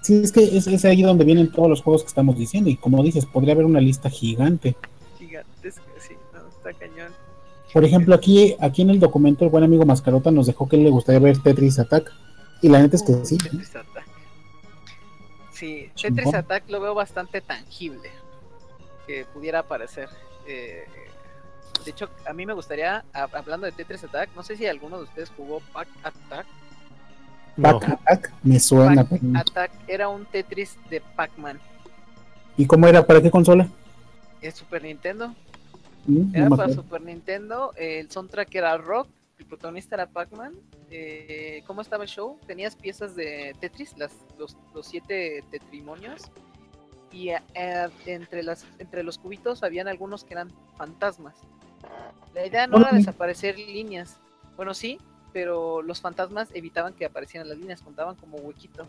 Sí, 0.00 0.20
es 0.22 0.30
que 0.30 0.56
es, 0.56 0.68
es 0.68 0.84
ahí 0.84 1.02
donde 1.02 1.24
vienen 1.24 1.50
todos 1.50 1.68
los 1.68 1.82
juegos 1.82 2.02
que 2.02 2.08
estamos 2.10 2.38
diciendo. 2.38 2.70
Y 2.70 2.76
como 2.76 3.02
dices, 3.02 3.26
podría 3.26 3.54
haber 3.54 3.66
una 3.66 3.80
lista 3.80 4.10
gigante. 4.10 4.76
Gigantesca, 5.18 5.82
sí, 5.98 6.14
no, 6.32 6.48
está 6.50 6.72
cañón. 6.72 7.12
Por 7.72 7.84
ejemplo, 7.84 8.14
aquí, 8.14 8.54
aquí 8.60 8.82
en 8.82 8.90
el 8.90 9.00
documento, 9.00 9.44
el 9.44 9.50
buen 9.50 9.64
amigo 9.64 9.84
Mascarota 9.84 10.30
nos 10.30 10.46
dejó 10.46 10.68
que 10.68 10.76
le 10.76 10.90
gustaría 10.90 11.18
ver 11.18 11.42
Tetris 11.42 11.80
Attack. 11.80 12.12
Y 12.64 12.68
la 12.70 12.80
neta 12.80 12.96
es 12.96 13.02
que 13.02 13.12
sí. 13.26 13.36
Tetris 13.36 13.76
Attack. 13.76 14.06
Sí. 15.52 15.90
Tetris 16.00 16.32
Attack 16.32 16.64
lo 16.70 16.80
veo 16.80 16.94
bastante 16.94 17.40
tangible. 17.42 18.10
Que 19.06 19.26
pudiera 19.26 19.58
aparecer. 19.58 20.08
Eh, 20.46 20.84
de 21.84 21.90
hecho, 21.90 22.08
a 22.26 22.32
mí 22.32 22.46
me 22.46 22.54
gustaría, 22.54 23.04
a- 23.12 23.24
hablando 23.34 23.66
de 23.66 23.72
Tetris 23.72 24.02
Attack, 24.04 24.30
no 24.34 24.42
sé 24.42 24.56
si 24.56 24.66
alguno 24.66 24.96
de 24.96 25.04
ustedes 25.04 25.30
jugó 25.36 25.60
Pack 25.74 25.88
Attack. 26.02 26.46
No. 27.56 27.78
Pac 27.78 27.90
Attack 27.90 28.32
me 28.42 28.58
suena. 28.58 29.04
Pac 29.04 29.20
pero- 29.20 29.38
Attack 29.38 29.72
era 29.88 30.08
un 30.08 30.24
Tetris 30.24 30.76
de 30.88 31.02
Pac-Man. 31.02 31.60
¿Y 32.56 32.66
cómo 32.66 32.86
era? 32.88 33.06
¿Para 33.06 33.20
qué 33.20 33.30
consola? 33.30 33.68
Es 34.40 34.54
Super 34.54 34.82
Nintendo. 34.82 35.34
Mm, 36.06 36.32
no 36.32 36.38
Era 36.38 36.48
para. 36.48 36.72
Super 36.72 37.02
Nintendo. 37.02 37.72
El 37.76 38.10
soundtrack 38.10 38.54
era 38.54 38.76
rock. 38.78 39.08
El 39.38 39.44
protagonista 39.46 39.96
era 39.96 40.06
Pac-Man. 40.06 40.54
Eh, 40.96 41.64
¿Cómo 41.66 41.80
estaba 41.80 42.04
el 42.04 42.08
show? 42.08 42.38
Tenías 42.46 42.76
piezas 42.76 43.16
de 43.16 43.52
Tetris, 43.58 43.98
las, 43.98 44.12
los, 44.38 44.56
los 44.72 44.86
siete 44.86 45.42
tetrimonios. 45.50 46.22
Y 47.10 47.30
eh, 47.30 47.40
entre, 48.06 48.44
las, 48.44 48.64
entre 48.78 49.02
los 49.02 49.18
cubitos 49.18 49.64
habían 49.64 49.88
algunos 49.88 50.22
que 50.22 50.34
eran 50.34 50.52
fantasmas. 50.76 51.34
La 52.32 52.46
idea 52.46 52.68
no 52.68 52.78
era 52.78 52.92
desaparecer 52.92 53.58
líneas. 53.58 54.18
Bueno, 54.54 54.72
sí, 54.72 55.00
pero 55.32 55.82
los 55.82 56.00
fantasmas 56.00 56.50
evitaban 56.54 56.94
que 56.94 57.06
aparecieran 57.06 57.48
las 57.48 57.58
líneas, 57.58 57.82
contaban 57.82 58.14
como 58.14 58.36
huequito. 58.38 58.86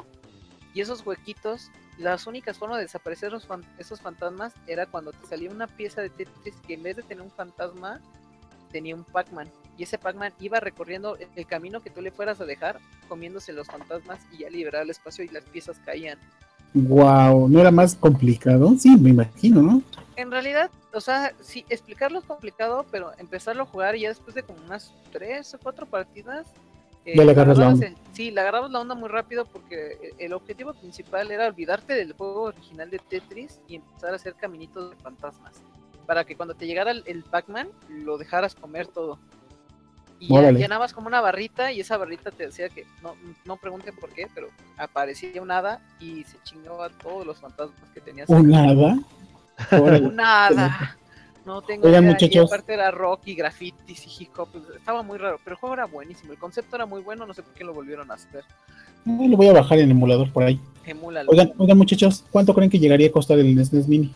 Y 0.75 0.81
esos 0.81 1.03
huequitos, 1.03 1.71
las 1.97 2.27
únicas 2.27 2.59
formas 2.59 2.77
de 2.77 2.83
desaparecer 2.83 3.31
los 3.31 3.47
fan- 3.47 3.65
esos 3.79 3.99
fantasmas 3.99 4.53
era 4.67 4.85
cuando 4.85 5.11
te 5.11 5.25
salía 5.25 5.49
una 5.49 5.65
pieza 5.65 6.01
de 6.01 6.11
Tetris 6.11 6.55
que 6.67 6.75
en 6.75 6.83
vez 6.83 6.97
de 6.97 7.01
tener 7.03 7.23
un 7.23 7.31
fantasma, 7.31 7.99
tenía 8.71 8.93
un 8.93 9.05
Pac-Man. 9.05 9.49
Y 9.77 9.83
ese 9.83 9.97
Pac-Man 9.97 10.33
iba 10.39 10.59
recorriendo 10.59 11.17
el- 11.35 11.45
camino 11.45 11.81
que 11.81 11.89
tú 11.89 12.01
le 12.01 12.11
fueras 12.11 12.39
a 12.41 12.45
dejar, 12.45 12.79
comiéndose 13.09 13.51
los 13.53 13.67
fantasmas 13.67 14.19
y 14.31 14.39
ya 14.39 14.49
liberaba 14.49 14.83
el 14.83 14.89
espacio 14.89 15.23
y 15.25 15.27
las 15.29 15.43
piezas 15.43 15.77
caían. 15.85 16.17
Wow, 16.73 17.47
¿no 17.47 17.59
era 17.61 17.71
más 17.71 17.95
complicado? 17.95 18.73
Sí, 18.77 18.97
me 18.97 19.09
imagino, 19.11 19.61
¿no? 19.61 19.81
En 20.17 20.29
realidad, 20.29 20.69
o 20.93 20.99
sea, 20.99 21.33
sí, 21.41 21.65
explicarlo 21.69 22.19
es 22.19 22.25
complicado, 22.25 22.85
pero 22.91 23.11
empezarlo 23.17 23.63
a 23.63 23.65
jugar 23.65 23.95
y 23.95 24.01
ya 24.01 24.09
después 24.09 24.35
de 24.35 24.43
como 24.43 24.59
unas 24.65 24.93
tres 25.11 25.53
o 25.53 25.59
cuatro 25.59 25.85
partidas. 25.85 26.45
eh, 27.07 27.13
Ya 27.15 27.23
le 27.23 27.31
agarras 27.33 27.57
la 27.59 27.69
el- 27.69 27.95
sí, 28.13 28.31
le 28.31 28.41
agarrabas 28.41 28.71
la 28.71 28.79
onda 28.81 28.95
muy 28.95 29.09
rápido 29.09 29.45
porque 29.45 29.99
el- 30.01 30.25
el 30.25 30.33
objetivo 30.33 30.73
principal 30.73 31.29
era 31.29 31.45
olvidarte 31.47 31.93
del 31.93 32.13
juego 32.13 32.41
original 32.45 32.89
de 32.89 32.97
Tetris 32.97 33.59
y 33.67 33.75
empezar 33.75 34.11
a 34.13 34.15
hacer 34.15 34.33
caminitos 34.33 34.89
de 34.89 34.95
fantasmas. 34.97 35.61
Para 36.07 36.23
que 36.23 36.35
cuando 36.35 36.55
te 36.55 36.65
llegara 36.65 36.89
el, 36.89 37.03
el 37.05 37.23
Pac-Man, 37.23 37.67
lo 37.89 38.17
dejaras 38.17 38.55
comer 38.55 38.87
todo. 38.87 39.19
Y 40.19 40.31
Órale. 40.33 40.59
llenabas 40.59 40.93
como 40.93 41.07
una 41.07 41.19
barrita 41.21 41.71
y 41.71 41.81
esa 41.81 41.97
barrita 41.97 42.31
te 42.31 42.45
decía 42.47 42.69
que, 42.69 42.85
no, 43.03 43.15
no 43.43 43.57
pregunten 43.57 43.93
por 43.95 44.09
qué, 44.11 44.27
pero 44.33 44.47
aparecía 44.77 45.41
un 45.41 45.51
hada 45.51 45.81
y 45.99 46.23
se 46.23 46.37
chingaba 46.43 46.89
todos 46.89 47.25
los 47.25 47.37
fantasmas 47.37 47.89
que 47.93 47.99
tenías. 48.01 48.29
¿Un 48.29 48.49
nada? 48.49 48.97
Órale. 49.71 50.09
Nada. 50.11 50.97
No 51.45 51.61
tengo 51.61 51.85
Oigan, 51.85 52.03
idea. 52.03 52.11
muchachos. 52.13 52.35
Y 52.35 52.39
aparte 52.53 52.73
era 52.73 52.89
rock 52.91 53.21
y 53.27 53.35
grafitis 53.35 54.05
y 54.07 54.23
hip 54.23 54.29
hop. 54.37 54.49
pues, 54.51 54.63
Estaba 54.75 55.03
muy 55.03 55.17
raro, 55.19 55.39
pero 55.43 55.55
el 55.55 55.59
juego 55.59 55.75
era 55.75 55.85
buenísimo. 55.85 56.31
El 56.31 56.39
concepto 56.39 56.75
era 56.75 56.85
muy 56.87 57.01
bueno. 57.01 57.25
No 57.27 57.33
sé 57.35 57.43
por 57.43 57.53
qué 57.53 57.63
lo 57.63 57.73
volvieron 57.73 58.09
a 58.09 58.15
hacer. 58.15 58.43
Ay, 59.05 59.27
Lo 59.27 59.37
voy 59.37 59.47
a 59.49 59.53
bajar 59.53 59.77
en 59.79 59.91
emulador 59.91 60.31
por 60.33 60.43
ahí. 60.43 60.59
Emúlalo. 60.85 61.29
Oigan, 61.29 61.53
oigan 61.57 61.77
muchachos, 61.77 62.25
¿cuánto 62.31 62.53
creen 62.55 62.71
que 62.71 62.79
llegaría 62.79 63.07
a 63.09 63.11
costar 63.11 63.37
el 63.37 63.63
SNES 63.63 63.87
Mini? 63.87 64.13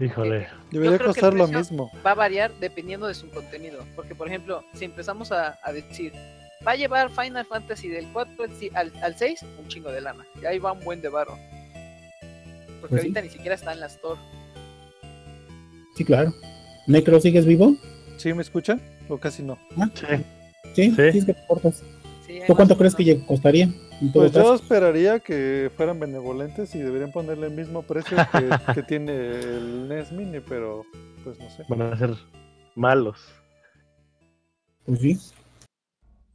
Híjole. 0.00 0.48
Debería 0.70 0.96
creo 0.98 1.12
que 1.12 1.20
el 1.20 1.22
costar 1.30 1.34
lo 1.34 1.46
mismo. 1.48 1.90
Va 2.04 2.12
a 2.12 2.14
variar 2.14 2.52
dependiendo 2.60 3.06
de 3.06 3.14
su 3.14 3.28
contenido. 3.30 3.84
Porque, 3.94 4.14
por 4.14 4.26
ejemplo, 4.28 4.64
si 4.74 4.84
empezamos 4.84 5.30
a, 5.32 5.58
a 5.62 5.72
decir, 5.72 6.12
va 6.66 6.72
a 6.72 6.76
llevar 6.76 7.10
Final 7.10 7.46
Fantasy 7.46 7.88
del 7.88 8.06
4 8.12 8.44
al, 8.44 8.52
si- 8.56 8.70
al, 8.74 8.92
al 9.02 9.16
6, 9.16 9.44
un 9.60 9.68
chingo 9.68 9.92
de 9.92 10.00
lana. 10.00 10.24
Y 10.40 10.46
ahí 10.46 10.58
va 10.58 10.72
un 10.72 10.80
buen 10.80 11.00
de 11.02 11.08
barro. 11.08 11.38
Porque 12.80 12.88
Pues 12.88 13.02
sí. 13.02 13.08
ahorita 13.08 13.22
ni 13.22 13.28
siquiera 13.28 13.54
está 13.54 13.72
en 13.72 13.80
la 13.80 13.86
store. 13.86 14.20
Sí, 15.96 16.04
claro. 16.04 16.32
¿Necro 16.86 17.20
sigues 17.20 17.46
vivo? 17.46 17.76
¿Sí 18.16 18.32
me 18.32 18.42
escuchan? 18.42 18.80
¿O 19.08 19.18
casi 19.18 19.42
no? 19.42 19.58
Ah, 19.78 19.88
Sí. 19.94 20.06
Sí, 20.74 20.90
Sí. 21.12 21.20
sí, 21.20 21.34
cortas. 21.46 21.82
Sí, 22.26 22.40
¿Tú 22.46 22.54
cuánto 22.54 22.76
crees 22.76 22.94
que 22.94 23.24
costaría? 23.26 23.64
En 24.00 24.12
todo 24.12 24.22
Pues 24.22 24.32
yo 24.32 24.54
esperaría 24.54 25.20
que 25.20 25.70
fueran 25.76 25.98
benevolentes 25.98 26.74
y 26.74 26.78
deberían 26.78 27.12
ponerle 27.12 27.48
el 27.48 27.52
mismo 27.52 27.82
precio 27.82 28.16
que, 28.16 28.48
que 28.74 28.82
tiene 28.82 29.40
el 29.40 29.88
NES 29.88 30.12
Mini, 30.12 30.40
pero 30.40 30.84
pues 31.24 31.38
no 31.38 31.50
sé. 31.50 31.64
Van 31.68 31.82
a 31.82 31.96
ser 31.96 32.14
malos. 32.74 33.18
Pues 34.84 35.00
sí. 35.00 35.18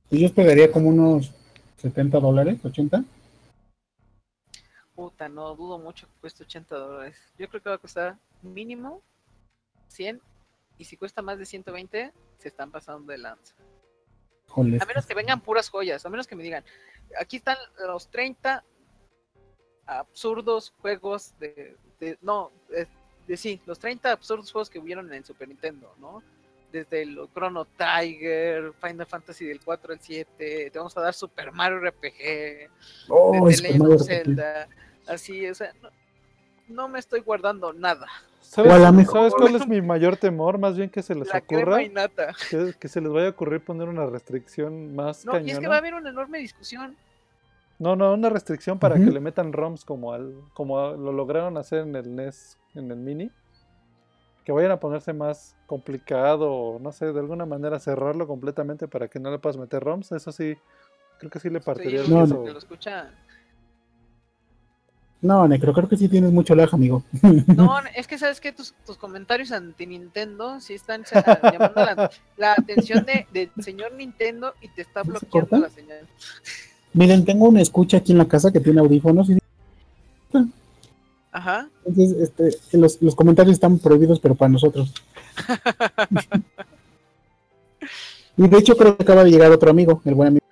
Pues 0.10 0.22
yo 0.22 0.28
esperaría 0.28 0.72
como 0.72 0.90
unos 0.90 1.32
70 1.78 2.20
dólares, 2.20 2.60
80. 2.64 3.04
Puta, 4.96 5.30
no 5.30 5.56
dudo 5.56 5.78
mucho 5.78 6.08
que 6.08 6.14
cueste 6.22 6.44
80 6.44 6.76
dólares. 6.76 7.18
Yo 7.38 7.48
creo 7.50 7.62
que 7.62 7.70
va 7.70 7.76
a 7.76 7.80
costar 7.80 8.18
mínimo 8.42 9.02
100 9.90 10.22
y 10.78 10.86
si 10.86 10.98
cuesta 10.98 11.22
más 11.22 11.38
de 11.38 11.46
120 11.46 12.12
se 12.38 12.48
están 12.48 12.72
pasando 12.72 13.12
de 13.12 13.18
lanza. 13.18 13.54
Híjole, 14.58 14.80
A 14.82 14.86
menos 14.86 15.06
que 15.06 15.14
vengan 15.14 15.40
puras 15.42 15.70
joyas, 15.70 16.06
a 16.06 16.10
menos 16.10 16.26
que 16.28 16.36
me 16.36 16.44
digan, 16.44 16.64
aquí 17.20 17.38
están 17.38 17.58
los 17.86 18.08
30 18.10 18.64
absurdos 19.86 20.74
juegos 20.82 21.34
de, 21.40 21.76
de- 22.00 22.18
no, 22.22 22.52
de, 22.70 22.88
de 23.28 23.38
sí, 23.38 23.62
los 23.66 23.80
30 23.80 24.12
absurdos 24.12 24.52
juegos 24.52 24.70
que 24.70 24.80
hubieron 24.80 25.08
en 25.08 25.14
el 25.14 25.26
Super 25.26 25.48
Nintendo, 25.48 25.94
¿no? 26.00 26.22
Desde 26.72 27.04
el 27.04 27.18
Chrono 27.34 27.66
Tiger, 27.66 28.74
Final 28.82 29.06
Fantasy 29.06 29.46
del 29.46 29.62
4 29.62 29.94
al 29.94 30.00
7, 30.02 30.70
te 30.72 30.78
vamos 30.78 30.96
a 30.98 31.02
dar 31.02 31.14
Super 31.14 31.52
Mario 31.54 31.80
RPG, 31.80 32.70
Oh, 33.10 33.48
Legend 33.48 33.80
Mario 33.80 33.96
RPG. 33.96 34.04
Zelda, 34.06 34.68
así, 35.08 35.48
o 35.48 35.56
sea, 35.56 35.74
no, 35.82 35.90
no 36.68 36.90
me 36.90 37.00
estoy 37.00 37.22
guardando 37.22 37.72
nada. 37.72 38.08
¿Sabes, 38.50 38.72
O 38.72 38.76
a 38.76 38.80
la 38.80 38.92
mejor- 38.92 39.14
¿sabes 39.18 39.34
cuál 39.36 39.56
es 39.56 39.68
mi 39.68 39.82
mayor 39.82 40.18
temor? 40.18 40.58
Más 40.58 40.78
bien 40.78 40.90
que 40.90 41.02
se 41.04 41.14
les 41.16 41.28
La 41.32 41.40
ocurra, 41.40 41.62
crema 41.78 41.84
y 41.84 41.90
nata. 41.90 42.34
que, 42.50 42.74
que 42.80 42.88
se 42.88 43.02
les 43.02 43.12
vaya 43.12 43.28
a 43.28 43.32
ocurrir 43.32 43.64
poner 43.64 43.90
una 43.90 44.06
restricción 44.06 44.96
más 44.96 45.26
No, 45.26 45.34
y 45.34 45.38
es 45.38 45.44
que 45.46 45.52
cañona. 45.54 45.70
va 45.70 45.76
a 45.76 45.78
haber 45.80 45.94
una 45.94 46.10
enorme 46.10 46.40
discusión. 46.40 46.96
No, 47.80 47.96
no, 47.96 48.14
una 48.14 48.30
restricción 48.30 48.80
para 48.80 48.96
que 48.96 49.02
le 49.02 49.20
metan 49.20 49.54
ROMs 49.54 49.86
como 49.86 50.14
al, 50.14 50.34
como 50.54 50.80
a- 50.80 50.94
lo 50.94 51.12
lograron 51.12 51.58
hacer 51.58 51.80
en 51.82 51.96
el 51.96 52.16
NES, 52.16 52.58
en 52.74 52.90
el 52.90 52.98
Mini. 52.98 53.30
Que 54.46 54.52
vayan 54.54 54.72
a 54.72 54.80
ponerse 54.80 55.12
más 55.14 55.56
complicado, 55.68 56.50
o 56.52 56.80
no 56.80 56.92
sé, 56.94 57.12
de 57.12 57.20
alguna 57.20 57.46
manera 57.46 57.80
cerrarlo 57.80 58.26
completamente 58.28 58.88
para 58.88 59.10
que 59.10 59.20
no 59.20 59.30
le 59.30 59.40
puedas 59.40 59.58
meter 59.58 59.84
ROMs. 59.84 60.12
Eso 60.14 60.32
sí, 60.32 60.58
creo 61.20 61.30
que 61.30 61.40
sí 61.40 61.50
le 61.50 61.60
partiría 61.60 62.00
el 62.00 62.06
Sí, 62.08 62.14
No, 62.14 62.22
queso. 62.24 62.44
que 62.46 62.52
lo 62.54 62.58
escucha. 62.60 63.12
No, 65.22 65.48
Necro, 65.48 65.74
creo 65.74 65.90
que 65.90 65.98
sí 65.98 66.08
tienes 66.08 66.32
mucho 66.32 66.54
lag, 66.54 66.70
amigo. 66.74 67.04
No, 67.48 67.80
es 67.96 68.08
que 68.08 68.20
sabes 68.20 68.40
que 68.40 68.52
tus, 68.52 68.74
tus 68.86 68.98
comentarios 68.98 69.52
anti 69.52 69.88
Nintendo 69.88 70.60
sí 70.60 70.76
están 70.76 71.04
llamando 71.04 71.74
la, 71.76 72.12
la 72.38 72.54
atención 72.54 73.06
de, 73.06 73.26
del 73.34 73.50
señor 73.64 73.94
Nintendo 73.94 74.54
y 74.62 74.68
te 74.70 74.84
está 74.84 75.04
¿Se 75.04 75.10
bloqueando 75.10 75.58
la 75.58 75.70
señal. 75.70 76.08
Miren, 76.94 77.26
tengo 77.26 77.48
una 77.48 77.62
escucha 77.62 77.98
aquí 77.98 78.12
en 78.12 78.20
la 78.20 78.28
casa 78.28 78.52
que 78.52 78.60
tiene 78.60 78.80
audífonos 78.80 79.30
y 79.30 79.38
Ajá. 81.32 81.70
entonces 81.86 82.18
este, 82.20 82.78
los, 82.78 83.02
los 83.02 83.16
comentarios 83.16 83.54
están 83.54 83.78
prohibidos, 83.78 84.20
pero 84.20 84.36
para 84.36 84.50
nosotros. 84.50 84.94
y 88.38 88.48
de 88.48 88.58
hecho 88.58 88.76
creo 88.76 88.98
que 88.98 89.04
acaba 89.04 89.24
de 89.24 89.32
llegar 89.32 89.52
otro 89.52 89.70
amigo, 89.70 90.02
el 90.06 90.16
buen 90.16 90.30
amigo. 90.30 90.46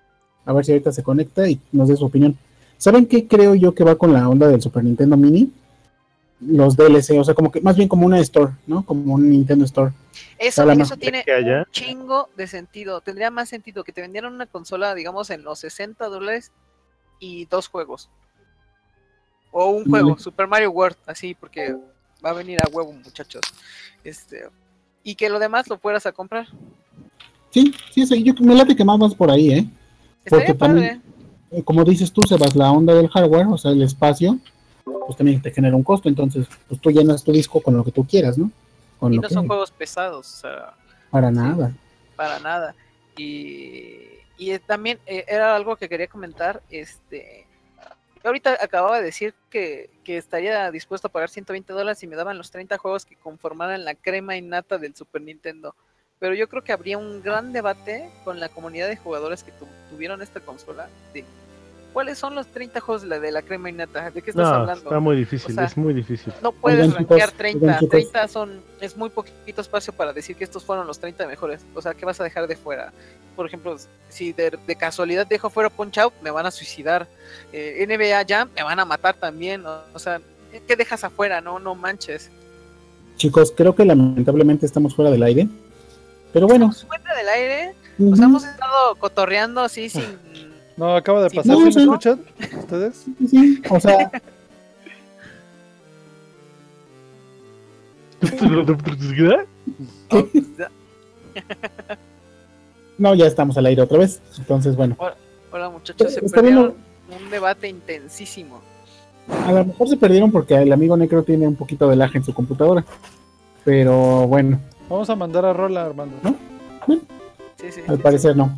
A 0.46 0.54
ver 0.54 0.66
si 0.66 0.74
ahorita 0.74 0.92
se 0.92 1.02
conecta 1.02 1.48
y 1.48 1.60
nos 1.72 1.88
dé 1.88 1.96
su 1.96 2.06
opinión. 2.06 2.38
¿Saben 2.78 3.06
qué 3.06 3.28
creo 3.28 3.56
yo 3.56 3.74
que 3.74 3.84
va 3.84 3.96
con 3.96 4.14
la 4.14 4.28
onda 4.28 4.48
del 4.48 4.62
Super 4.62 4.84
Nintendo 4.84 5.18
Mini? 5.18 5.52
Los 6.42 6.76
DLC, 6.76 7.18
o 7.20 7.24
sea, 7.24 7.34
como 7.34 7.52
que 7.52 7.62
más 7.62 7.78
bien 7.78 7.88
como 7.88 8.06
una 8.06 8.20
store, 8.20 8.54
¿no? 8.68 8.86
Como 8.86 9.14
un 9.14 9.30
Nintendo 9.30 9.66
Store. 9.66 9.94
Eso, 10.38 10.66
tiene 10.98 11.24
un 11.28 11.66
chingo 11.72 12.30
de 12.36 12.48
sentido. 12.48 13.00
Tendría 13.02 13.32
más 13.32 13.50
sentido 13.50 13.84
que 13.84 13.94
te 13.94 14.02
vendieran 14.02 14.34
una 14.34 14.46
consola, 14.46 14.94
digamos, 14.94 15.30
en 15.30 15.44
los 15.44 15.60
60 15.60 16.08
dólares 16.10 16.52
y 17.20 17.46
dos 17.46 17.68
juegos. 17.70 18.10
O 19.52 19.70
un 19.70 19.86
juego, 19.90 20.10
Vale. 20.10 20.22
Super 20.22 20.48
Mario 20.48 20.72
World, 20.72 20.98
así, 21.06 21.34
porque 21.34 21.76
va 22.24 22.32
a 22.32 22.34
venir 22.34 22.60
a 22.60 22.68
huevo, 22.70 22.92
muchachos. 22.92 23.42
Este, 24.04 24.50
y 25.04 25.16
que 25.16 25.30
lo 25.30 25.40
demás 25.40 25.70
lo 25.70 25.78
fueras 25.78 26.06
a 26.06 26.12
comprar. 26.12 26.48
Sí, 27.52 27.74
sí, 27.92 28.06
sí, 28.06 28.22
yo 28.22 28.34
me 28.42 28.54
late 28.54 28.76
que 28.76 28.84
más 28.84 29.00
vas 29.00 29.16
por 29.16 29.32
ahí, 29.32 29.52
¿eh? 29.52 29.66
Estaría 30.26 30.48
Porque 30.48 30.56
padre. 30.56 30.86
Eh, 30.88 31.02
Como 31.64 31.84
dices 31.84 32.12
tú, 32.12 32.22
Sebas, 32.24 32.56
la 32.56 32.72
onda 32.72 32.94
del 32.94 33.10
hardware, 33.10 33.48
o 33.48 33.58
sea, 33.58 33.72
el 33.72 33.82
espacio, 33.82 34.38
pues 34.84 35.18
también 35.18 35.42
te 35.42 35.52
genera 35.52 35.76
un 35.76 35.84
costo, 35.84 36.10
entonces, 36.10 36.48
pues 36.68 36.82
tú 36.82 36.92
llenas 36.92 37.24
tu 37.24 37.32
disco 37.32 37.62
con 37.62 37.78
lo 37.78 37.84
que 37.84 37.92
tú 37.92 38.06
quieras, 38.06 38.38
¿no? 38.38 38.52
Con 39.00 39.14
Y 39.14 39.20
no 39.20 39.30
son 39.30 39.48
juegos 39.48 39.72
pesados, 39.72 40.34
o 40.34 40.38
sea, 40.42 40.74
para 41.10 41.32
nada. 41.32 41.74
para 42.16 42.40
nada. 42.40 42.76
Y, 43.18 44.00
y 44.38 44.52
eh, 44.52 44.60
también 44.60 45.00
eh, 45.06 45.26
era 45.28 45.56
algo 45.56 45.76
que 45.76 45.88
quería 45.88 46.08
comentar. 46.08 46.62
Este, 46.70 47.46
yo 48.24 48.30
ahorita 48.30 48.58
acababa 48.62 48.98
de 48.98 49.04
decir 49.04 49.34
que, 49.50 49.90
que 50.04 50.18
estaría 50.18 50.72
dispuesto 50.72 51.08
a 51.08 51.12
pagar 51.12 51.30
120 51.30 51.72
dólares 51.72 52.00
si 52.00 52.08
me 52.08 52.16
daban 52.16 52.38
los 52.38 52.52
30 52.52 52.78
juegos 52.78 53.06
que 53.06 53.16
conformaran 53.16 53.86
la 53.86 53.96
crema 53.96 54.36
innata 54.36 54.78
del 54.78 54.96
Super 54.96 55.22
Nintendo. 55.22 55.76
Pero 56.20 56.34
yo 56.34 56.48
creo 56.48 56.64
que 56.64 56.72
habría 56.72 56.98
un 56.98 57.22
gran 57.22 57.52
debate 57.54 58.10
con 58.24 58.40
la 58.40 58.50
comunidad 58.50 58.88
de 58.88 58.96
jugadores 58.98 59.44
que 59.44 59.52
tu- 59.52 59.68
tuvieron 59.90 60.22
esta 60.22 60.40
consola 60.40 60.88
de 61.14 61.26
cuáles 61.94 62.18
son 62.18 62.36
los 62.36 62.48
30 62.48 62.80
juegos 62.80 63.02
de 63.04 63.08
la, 63.10 63.20
de 63.20 63.32
la 63.32 63.42
crema 63.42 63.70
innata. 63.70 64.10
¿De 64.12 64.22
qué 64.22 64.30
estás 64.32 64.48
No, 64.50 64.54
hablando? 64.54 64.84
está 64.84 65.00
muy 65.00 65.16
difícil, 65.18 65.52
O 65.52 65.56
sea, 65.56 65.66
es 65.66 65.78
muy 65.78 65.94
difícil. 65.94 66.34
No 66.42 66.52
puedes 66.54 66.94
rankear 66.94 67.30
oigan, 67.30 67.38
30. 67.38 67.74
chicos. 67.80 67.90
30 67.90 68.28
son, 68.30 68.62
es 68.82 68.96
muy 68.98 69.10
poquito 69.10 69.62
espacio 69.62 69.92
para 69.94 70.14
decir 70.14 70.36
que 70.36 70.44
estos 70.46 70.64
fueron 70.64 70.88
los 70.88 71.00
30 71.00 71.28
mejores. 71.28 71.62
O 71.74 71.82
sea, 71.82 71.94
¿qué 71.94 72.06
vas 72.06 72.20
a 72.22 72.24
dejar 72.24 72.48
de 72.48 72.56
fuera? 72.56 72.92
Por 73.36 73.46
ejemplo, 73.46 73.76
si 74.10 74.32
de, 74.32 74.58
de 74.66 74.76
casualidad 74.78 75.28
dejo 75.28 75.50
fuera 75.50 75.70
Punch 75.70 75.98
Out, 75.98 76.14
me 76.22 76.32
van 76.32 76.46
a 76.46 76.52
suicidar. 76.52 77.08
Eh, 77.52 77.86
NBA 77.88 78.26
Jam, 78.28 78.50
me 78.56 78.64
van 78.64 78.80
a 78.80 78.86
matar 78.86 79.16
también. 79.16 79.66
O, 79.66 79.80
o 79.94 80.00
sea, 80.00 80.22
¿qué 80.66 80.76
dejas 80.78 81.04
afuera? 81.04 81.42
No, 81.42 81.60
no 81.60 81.76
manches. 81.76 82.30
Chicos, 83.18 83.54
creo 83.56 83.76
que 83.76 83.84
lamentablemente 83.86 84.66
estamos 84.66 84.96
fuera 84.96 85.12
del 85.12 85.24
aire. 85.24 85.48
Pero 86.36 86.48
bueno, 86.48 86.66
Estamos 86.66 87.00
fuera 87.00 87.16
del 87.16 87.30
aire. 87.30 87.76
Nos 87.98 88.20
hemos 88.20 88.44
estado 88.44 88.94
cotorreando 89.00 89.62
así 89.62 89.88
sin. 89.88 90.04
No, 90.76 90.94
acaba 90.94 91.24
de 91.24 91.30
pasar. 91.30 91.54
no, 91.54 91.60
¿Sí 91.60 91.64
me 91.64 91.72
sí. 91.72 91.80
escuchan? 91.80 92.20
¿Ustedes? 92.60 93.06
sí, 93.18 93.28
sí, 93.30 93.62
o 93.70 93.80
sea, 93.80 94.12
no, 102.98 103.16
ya 103.16 103.28
estamos 103.28 103.58
al 103.58 103.68
aire 103.68 103.82
otra 103.82 104.00
vez. 104.00 104.22
Entonces, 104.38 104.76
bueno, 104.76 104.98
Hola 105.54 105.70
muchachos, 105.70 106.16
se 106.16 106.26
Está 106.26 106.42
bien, 106.42 106.56
perdieron 106.56 106.76
un 107.24 107.30
debate 107.30 107.70
intensísimo. 107.70 108.60
a 109.30 109.54
lo 109.54 109.64
mejor 109.64 109.88
se 109.88 109.96
perdieron 109.96 110.34
porque 110.34 110.56
el 110.56 110.74
amigo 110.74 110.98
Necro 110.98 111.24
tiene 111.24 111.48
un 111.48 111.56
poquito 111.56 111.88
de 111.88 111.96
lag 111.96 112.14
en 112.14 112.26
su 112.26 112.34
computadora. 112.34 112.84
Pero 113.64 114.28
bueno, 114.28 114.60
Vamos 114.90 115.10
a 115.10 115.16
mandar 115.16 115.46
a 115.46 115.54
Rola, 115.54 115.86
Armando. 115.86 116.16
¿No? 116.24 116.36
Sí, 117.58 117.72
sí, 117.72 117.82
al 117.88 117.98
sí, 117.98 118.04
parecer 118.04 118.36
no. 118.36 118.56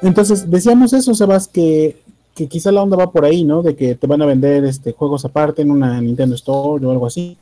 Entonces, 0.00 0.50
decíamos 0.50 0.92
eso, 0.92 1.14
Sebas, 1.14 1.48
que, 1.48 2.00
que 2.34 2.48
quizá 2.48 2.72
la 2.72 2.82
onda 2.82 2.96
va 2.96 3.10
por 3.10 3.24
ahí, 3.24 3.44
¿no? 3.44 3.62
De 3.62 3.76
que 3.76 3.94
te 3.94 4.06
van 4.06 4.22
a 4.22 4.26
vender 4.26 4.64
este 4.64 4.92
juegos 4.92 5.24
aparte 5.24 5.62
en 5.62 5.70
una 5.70 6.00
Nintendo 6.00 6.34
Store 6.34 6.84
o 6.84 6.90
algo 6.90 7.06
así. 7.06 7.36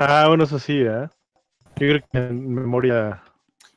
Ah, 0.00 0.24
bueno, 0.28 0.44
eso 0.44 0.58
sí, 0.58 0.80
¿eh? 0.80 1.08
Yo 1.76 1.86
creo 1.88 2.00
que 2.10 2.18
en 2.18 2.54
memoria 2.54 3.22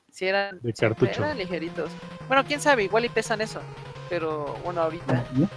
Si 0.09 0.25
eran, 0.25 0.59
de 0.61 0.71
sí, 0.73 0.79
cartucho. 0.81 1.21
eran 1.23 1.37
ligeritos. 1.37 1.89
Bueno, 2.27 2.43
quién 2.45 2.59
sabe, 2.61 2.83
igual 2.85 3.05
y 3.05 3.09
pesan 3.09 3.41
eso. 3.41 3.59
Pero 4.09 4.55
bueno, 4.63 4.81
ahorita. 4.83 5.23
¿no? 5.33 5.49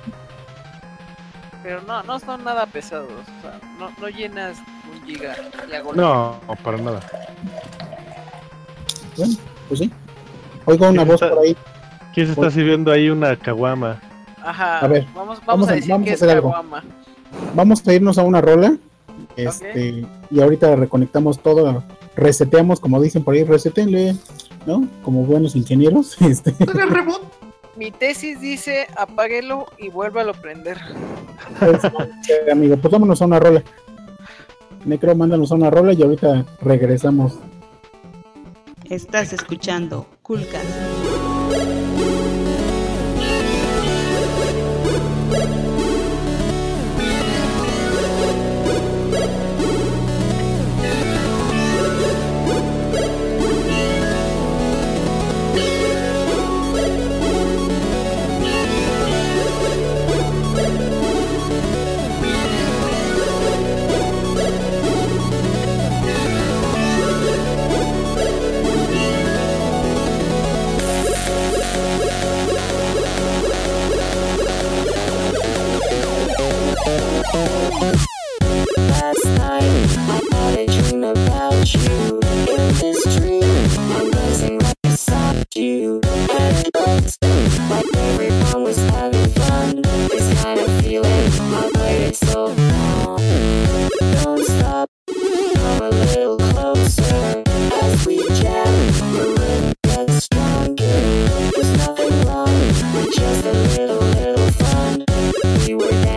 Pero 1.63 1.83
no, 1.83 2.03
no 2.03 2.19
son 2.19 2.43
nada 2.45 2.67
pesados. 2.67 3.11
O 3.11 3.43
sea, 3.43 3.61
no, 3.79 3.91
no 4.01 4.09
llenas 4.09 4.59
un 4.93 5.07
giga 5.07 5.37
golpe. 5.83 6.01
No, 6.01 6.41
para 6.65 6.79
nada. 6.79 7.01
Bueno, 9.17 9.35
pues 9.69 9.81
sí. 9.81 9.91
Oigo 10.65 10.87
una 10.89 10.97
¿Quién 11.03 11.07
voz 11.09 11.23
está- 11.23 11.35
por 11.35 11.45
ahí. 11.45 11.57
¿Quién 12.13 12.27
se 12.27 12.33
está 12.33 12.51
sirviendo 12.51 12.91
ahí 12.91 13.09
una 13.11 13.37
caguama? 13.37 14.01
Ajá. 14.43 14.79
A 14.81 14.87
ver, 14.89 15.05
vamos, 15.15 15.15
vamos, 15.17 15.47
vamos 15.47 15.69
a 15.69 15.73
a- 15.73 15.75
decir 15.77 15.91
vamos 15.91 16.05
que 16.07 16.11
a 16.11 16.15
es 16.15 16.23
hacer 16.23 16.37
algo. 16.37 16.51
caguama. 16.51 16.83
Vamos 17.55 17.87
a 17.87 17.93
irnos 17.95 18.19
a 18.19 18.23
una 18.23 18.41
rola. 18.41 18.77
Este, 19.37 20.05
y 20.31 20.41
ahorita 20.41 20.77
reconectamos 20.77 21.39
todo, 21.41 21.85
reseteamos, 22.17 22.81
como 22.81 23.01
dicen 23.01 23.23
por 23.23 23.35
ahí, 23.35 23.45
resetenle, 23.45 24.17
¿no? 24.67 24.89
Como 25.05 25.25
buenos 25.25 25.55
ingenieros. 25.57 26.17
Este, 26.27 26.55
Mi 27.77 27.91
tesis 27.91 28.41
dice 28.41 28.87
apáguelo 28.97 29.67
y 29.79 29.91
vuélvalo 29.91 30.31
a 30.31 30.35
prender. 30.35 30.79
amigo, 32.51 32.77
pues 32.77 32.93
vámonos 32.93 33.21
a 33.21 33.27
una 33.27 33.39
rola. 33.39 33.63
Necro, 34.85 35.15
mándanos 35.15 35.53
a 35.53 35.57
una 35.57 35.69
rola 35.69 35.93
y 35.93 36.03
ahorita 36.03 36.47
regresamos. 36.63 37.39
Estás 38.89 39.33
escuchando 39.33 40.07
Coolcast. 40.23 40.86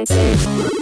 Thank 0.05 0.73
you. 0.73 0.78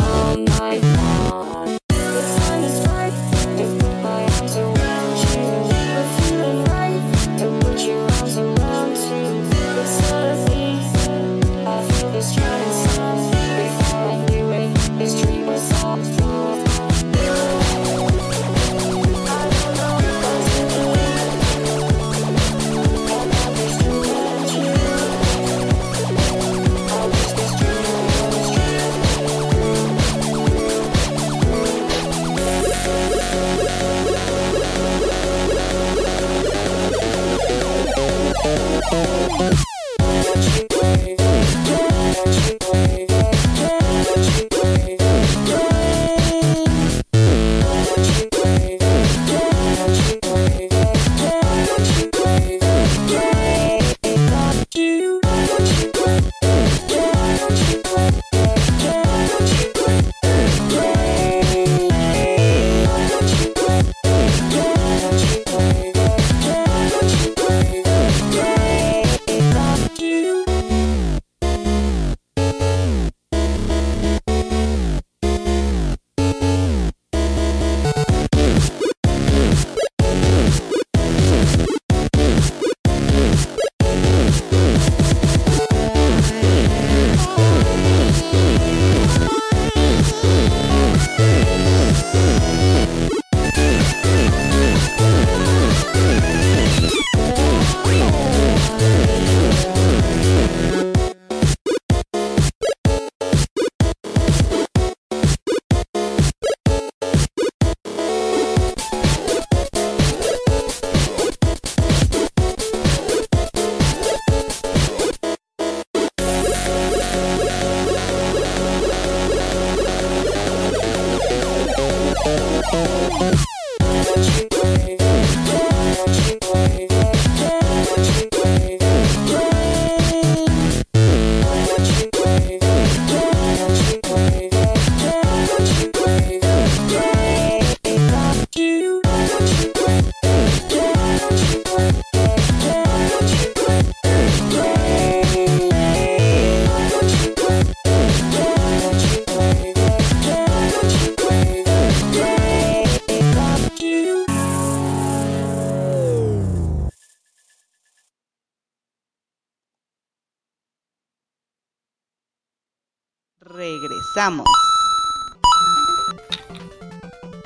Regresamos. 164.17 164.47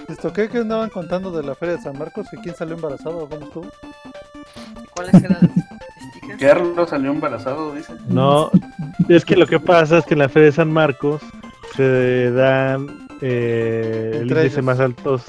¿Esto 0.07 0.31
qué? 0.31 0.48
¿Qué 0.48 0.60
andaban 0.60 0.89
contando 0.89 1.30
de 1.30 1.43
la 1.43 1.53
Feria 1.53 1.76
de 1.76 1.81
San 1.81 1.98
Marcos? 1.98 2.27
¿Que 2.31 2.38
quién 2.38 2.56
salió 2.56 2.76
embarazado 2.76 3.27
cómo 3.27 3.45
estuvo? 3.45 3.68
¿Cuáles 4.95 5.15
eran 5.15 5.38
las 5.41 5.52
stickers? 6.11 6.39
Carlos 6.39 6.89
salió 6.89 7.11
embarazado, 7.11 7.76
dice. 7.76 7.93
No, 8.07 8.49
es 9.10 9.26
que 9.26 9.35
lo 9.35 9.48
que 9.48 9.60
pasa 9.60 9.98
es 9.98 10.06
que 10.06 10.14
en 10.14 10.19
la 10.19 10.30
Feria 10.30 10.45
de 10.45 10.52
San 10.53 10.72
Marcos 10.72 11.22
se 11.76 12.31
dan 12.31 13.07
eh, 13.19 14.11
el 14.22 14.30
índice 14.30 14.45
ellos. 14.45 14.64
más 14.64 14.80
altos 14.80 15.23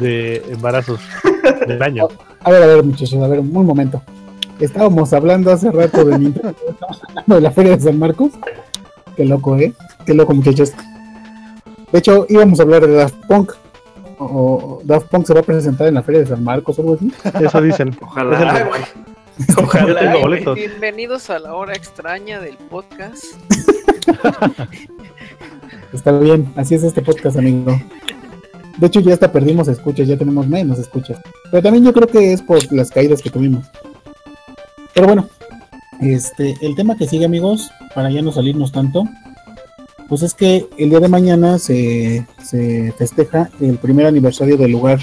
de 0.00 0.42
embarazos 0.50 0.98
del 1.68 1.80
año. 1.80 2.08
A 2.42 2.50
ver, 2.50 2.62
a 2.64 2.66
ver, 2.66 2.82
muchachos, 2.82 3.22
a 3.22 3.28
ver, 3.28 3.38
un 3.38 3.52
momento. 3.52 4.02
Estábamos 4.58 5.12
hablando 5.12 5.52
hace 5.52 5.70
rato 5.70 6.04
de 6.04 6.18
Nintendo, 6.18 6.56
estábamos 6.68 7.02
hablando 7.08 7.34
de 7.36 7.40
la 7.40 7.50
Feria 7.52 7.76
de 7.76 7.82
San 7.82 8.00
Marcos. 8.00 8.32
Qué 9.14 9.24
loco, 9.24 9.56
¿eh? 9.56 9.74
Qué 10.06 10.14
loco, 10.14 10.34
muchachos. 10.34 10.72
De 11.92 11.98
hecho, 11.98 12.26
íbamos 12.28 12.60
a 12.60 12.62
hablar 12.62 12.86
de 12.86 12.94
Daft 12.94 13.14
Punk. 13.26 13.52
O, 14.18 14.24
o 14.24 14.80
Daft 14.84 15.08
Punk 15.08 15.26
se 15.26 15.34
va 15.34 15.40
a 15.40 15.42
presentar 15.42 15.88
en 15.88 15.94
la 15.94 16.02
Feria 16.02 16.20
de 16.20 16.26
San 16.26 16.44
Marcos 16.44 16.78
o 16.78 16.82
algo 16.82 16.94
así. 16.94 17.12
Eso 17.44 17.60
dicen. 17.60 17.96
Ojalá, 18.02 18.64
güey. 18.64 18.82
Yo 19.48 19.64
Ojalá, 19.64 19.98
tengo 20.00 20.10
güey. 20.12 20.22
boletos. 20.22 20.56
Bienvenidos 20.56 21.30
a 21.30 21.38
la 21.38 21.54
hora 21.54 21.74
extraña 21.74 22.40
del 22.40 22.56
podcast. 22.56 23.24
Está 25.92 26.12
bien, 26.18 26.52
así 26.56 26.74
es 26.74 26.82
este 26.84 27.02
podcast, 27.02 27.36
amigo. 27.36 27.76
De 28.76 28.86
hecho, 28.86 29.00
ya 29.00 29.12
hasta 29.14 29.32
perdimos 29.32 29.68
escuchas, 29.68 30.06
ya 30.06 30.16
tenemos 30.16 30.46
menos 30.46 30.78
escuchas. 30.78 31.20
Pero 31.50 31.62
también 31.62 31.84
yo 31.84 31.92
creo 31.92 32.06
que 32.06 32.32
es 32.32 32.42
por 32.42 32.72
las 32.72 32.90
caídas 32.90 33.20
que 33.20 33.30
tuvimos. 33.30 33.66
Pero 34.94 35.06
bueno, 35.06 35.28
este, 36.00 36.54
el 36.62 36.74
tema 36.76 36.96
que 36.96 37.06
sigue, 37.08 37.24
amigos, 37.24 37.70
para 37.94 38.10
ya 38.10 38.22
no 38.22 38.32
salirnos 38.32 38.72
tanto, 38.72 39.04
pues 40.10 40.22
es 40.22 40.34
que 40.34 40.68
el 40.76 40.90
día 40.90 40.98
de 40.98 41.06
mañana 41.08 41.60
se, 41.60 42.26
se 42.44 42.92
festeja 42.98 43.48
el 43.60 43.78
primer 43.78 44.06
aniversario 44.06 44.56
del 44.56 44.72
lugar 44.72 44.98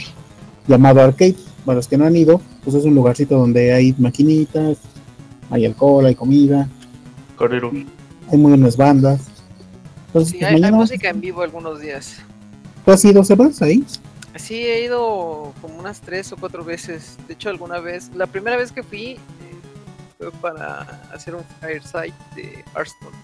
llamado 0.67 1.01
Arcade. 1.01 1.37
Para 1.65 1.77
los 1.77 1.87
que 1.87 1.97
no 1.97 2.03
han 2.05 2.15
ido, 2.17 2.41
pues 2.63 2.75
es 2.75 2.83
un 2.83 2.93
lugarcito 2.93 3.37
donde 3.37 3.73
hay 3.73 3.95
maquinitas, 3.97 4.77
hay 5.49 5.65
alcohol, 5.65 6.05
hay 6.05 6.15
comida, 6.15 6.67
Corero. 7.37 7.71
hay 8.29 8.37
muy 8.37 8.51
buenas 8.51 8.75
bandas. 8.75 9.21
Entonces, 10.07 10.31
Sí, 10.33 10.39
pues 10.39 10.51
hay, 10.53 10.61
hay 10.61 10.71
música 10.73 11.09
en 11.09 11.21
vivo 11.21 11.41
algunos 11.41 11.79
días. 11.79 12.17
¿Tú 12.83 12.91
has 12.91 13.03
ido, 13.05 13.23
Sebas, 13.23 13.61
ahí? 13.61 13.85
Sí, 14.35 14.55
he 14.55 14.83
ido 14.83 15.53
como 15.61 15.79
unas 15.79 16.01
tres 16.01 16.33
o 16.33 16.35
cuatro 16.35 16.65
veces. 16.65 17.17
De 17.29 17.33
hecho, 17.33 17.49
alguna 17.49 17.79
vez, 17.79 18.11
la 18.13 18.27
primera 18.27 18.57
vez 18.57 18.73
que 18.73 18.83
fui 18.83 19.11
eh, 19.11 19.19
fue 20.17 20.31
para 20.33 20.81
hacer 21.13 21.33
un 21.33 21.43
fireside 21.61 22.13
de 22.35 22.65
Hearthstone. 22.75 23.15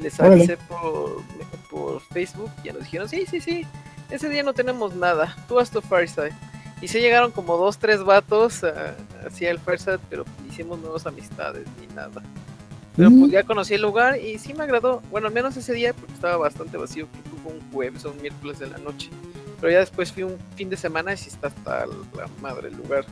Les 0.00 0.18
avisé 0.20 0.56
por, 0.56 1.22
por 1.70 2.00
Facebook 2.00 2.50
y 2.62 2.66
ya 2.68 2.72
nos 2.72 2.82
dijeron, 2.82 3.08
sí, 3.08 3.24
sí, 3.30 3.40
sí, 3.40 3.66
ese 4.10 4.28
día 4.28 4.42
no 4.42 4.52
tenemos 4.54 4.94
nada, 4.94 5.36
tú 5.48 5.58
haz 5.58 5.70
tu 5.70 5.80
fireside. 5.80 6.32
Y 6.80 6.88
se 6.88 7.00
llegaron 7.00 7.30
como 7.30 7.56
dos, 7.56 7.78
tres 7.78 8.02
vatos 8.02 8.64
ah, 8.64 8.94
hacia 9.26 9.50
el 9.50 9.58
fireside, 9.60 9.98
pero 10.10 10.24
hicimos 10.50 10.80
nuevas 10.80 11.06
amistades 11.06 11.66
ni 11.80 11.86
nada. 11.94 12.22
Pero 12.96 13.10
Mm. 13.10 13.20
pues 13.20 13.32
ya 13.32 13.42
conocí 13.44 13.74
el 13.74 13.82
lugar 13.82 14.18
y 14.20 14.38
sí 14.38 14.52
me 14.52 14.64
agradó. 14.64 15.00
Bueno, 15.10 15.28
al 15.28 15.32
menos 15.32 15.56
ese 15.56 15.72
día 15.72 15.94
porque 15.94 16.12
estaba 16.12 16.36
bastante 16.36 16.76
vacío, 16.76 17.06
que 17.10 17.40
fue 17.42 17.52
un 17.52 17.60
jueves 17.72 18.04
o 18.04 18.10
un 18.10 18.20
miércoles 18.20 18.58
de 18.58 18.66
la 18.66 18.78
noche. 18.78 19.10
Pero 19.60 19.72
ya 19.72 19.78
después 19.78 20.12
fui 20.12 20.24
un 20.24 20.36
fin 20.56 20.68
de 20.68 20.76
semana 20.76 21.12
y 21.14 21.16
sí 21.16 21.28
está 21.28 21.46
hasta 21.46 21.86
la 21.86 22.28
madre 22.40 22.68
el 22.68 22.76
lugar. 22.76 23.04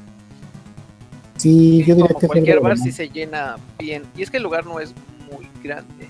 Sí, 1.37 1.79
yo 1.85 1.95
diría 1.95 2.09
Como 2.09 2.21
que 2.21 2.27
cualquier 2.27 2.61
bar 2.61 2.77
sí 2.77 2.93
se 2.93 3.09
llena 3.09 3.57
bien. 3.79 4.03
Y 4.17 4.23
es 4.23 4.31
que 4.31 4.37
el 4.39 4.43
lugar 4.43 4.67
no 4.67 4.81
es 4.81 4.93
muy 5.31 5.49
grande. 5.63 6.09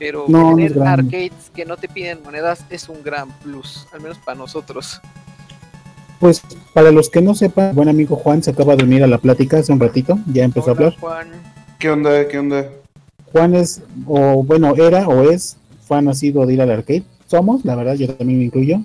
Pero 0.00 0.24
No, 0.26 0.56
tener 0.56 0.82
arcades 0.82 1.50
que 1.54 1.66
no 1.66 1.76
te 1.76 1.86
piden 1.86 2.22
monedas 2.24 2.64
es 2.70 2.88
un 2.88 3.02
gran 3.04 3.28
plus, 3.40 3.86
al 3.92 4.00
menos 4.00 4.16
para 4.18 4.38
nosotros. 4.38 4.98
Pues 6.18 6.42
para 6.72 6.90
los 6.90 7.10
que 7.10 7.20
no 7.20 7.34
sepan, 7.34 7.74
buen 7.74 7.90
amigo 7.90 8.16
Juan 8.16 8.42
se 8.42 8.50
acaba 8.50 8.76
de 8.76 8.84
unir 8.84 9.04
a 9.04 9.06
la 9.06 9.18
plática 9.18 9.58
hace 9.58 9.72
un 9.72 9.78
ratito, 9.78 10.18
ya 10.32 10.44
empezó 10.44 10.70
a 10.70 10.72
hablar. 10.72 10.96
Juan. 10.98 11.28
¿Qué 11.78 11.90
onda? 11.90 12.26
¿Qué 12.26 12.38
onda? 12.38 12.66
Juan 13.30 13.54
es, 13.54 13.82
o 14.06 14.42
bueno, 14.42 14.74
era 14.74 15.06
o 15.06 15.30
es 15.30 15.58
fan 15.86 16.06
nacido 16.06 16.46
de 16.46 16.54
ir 16.54 16.62
al 16.62 16.70
arcade. 16.70 17.04
Somos, 17.26 17.62
la 17.66 17.76
verdad, 17.76 17.94
yo 17.94 18.08
también 18.14 18.38
me 18.38 18.46
incluyo. 18.46 18.80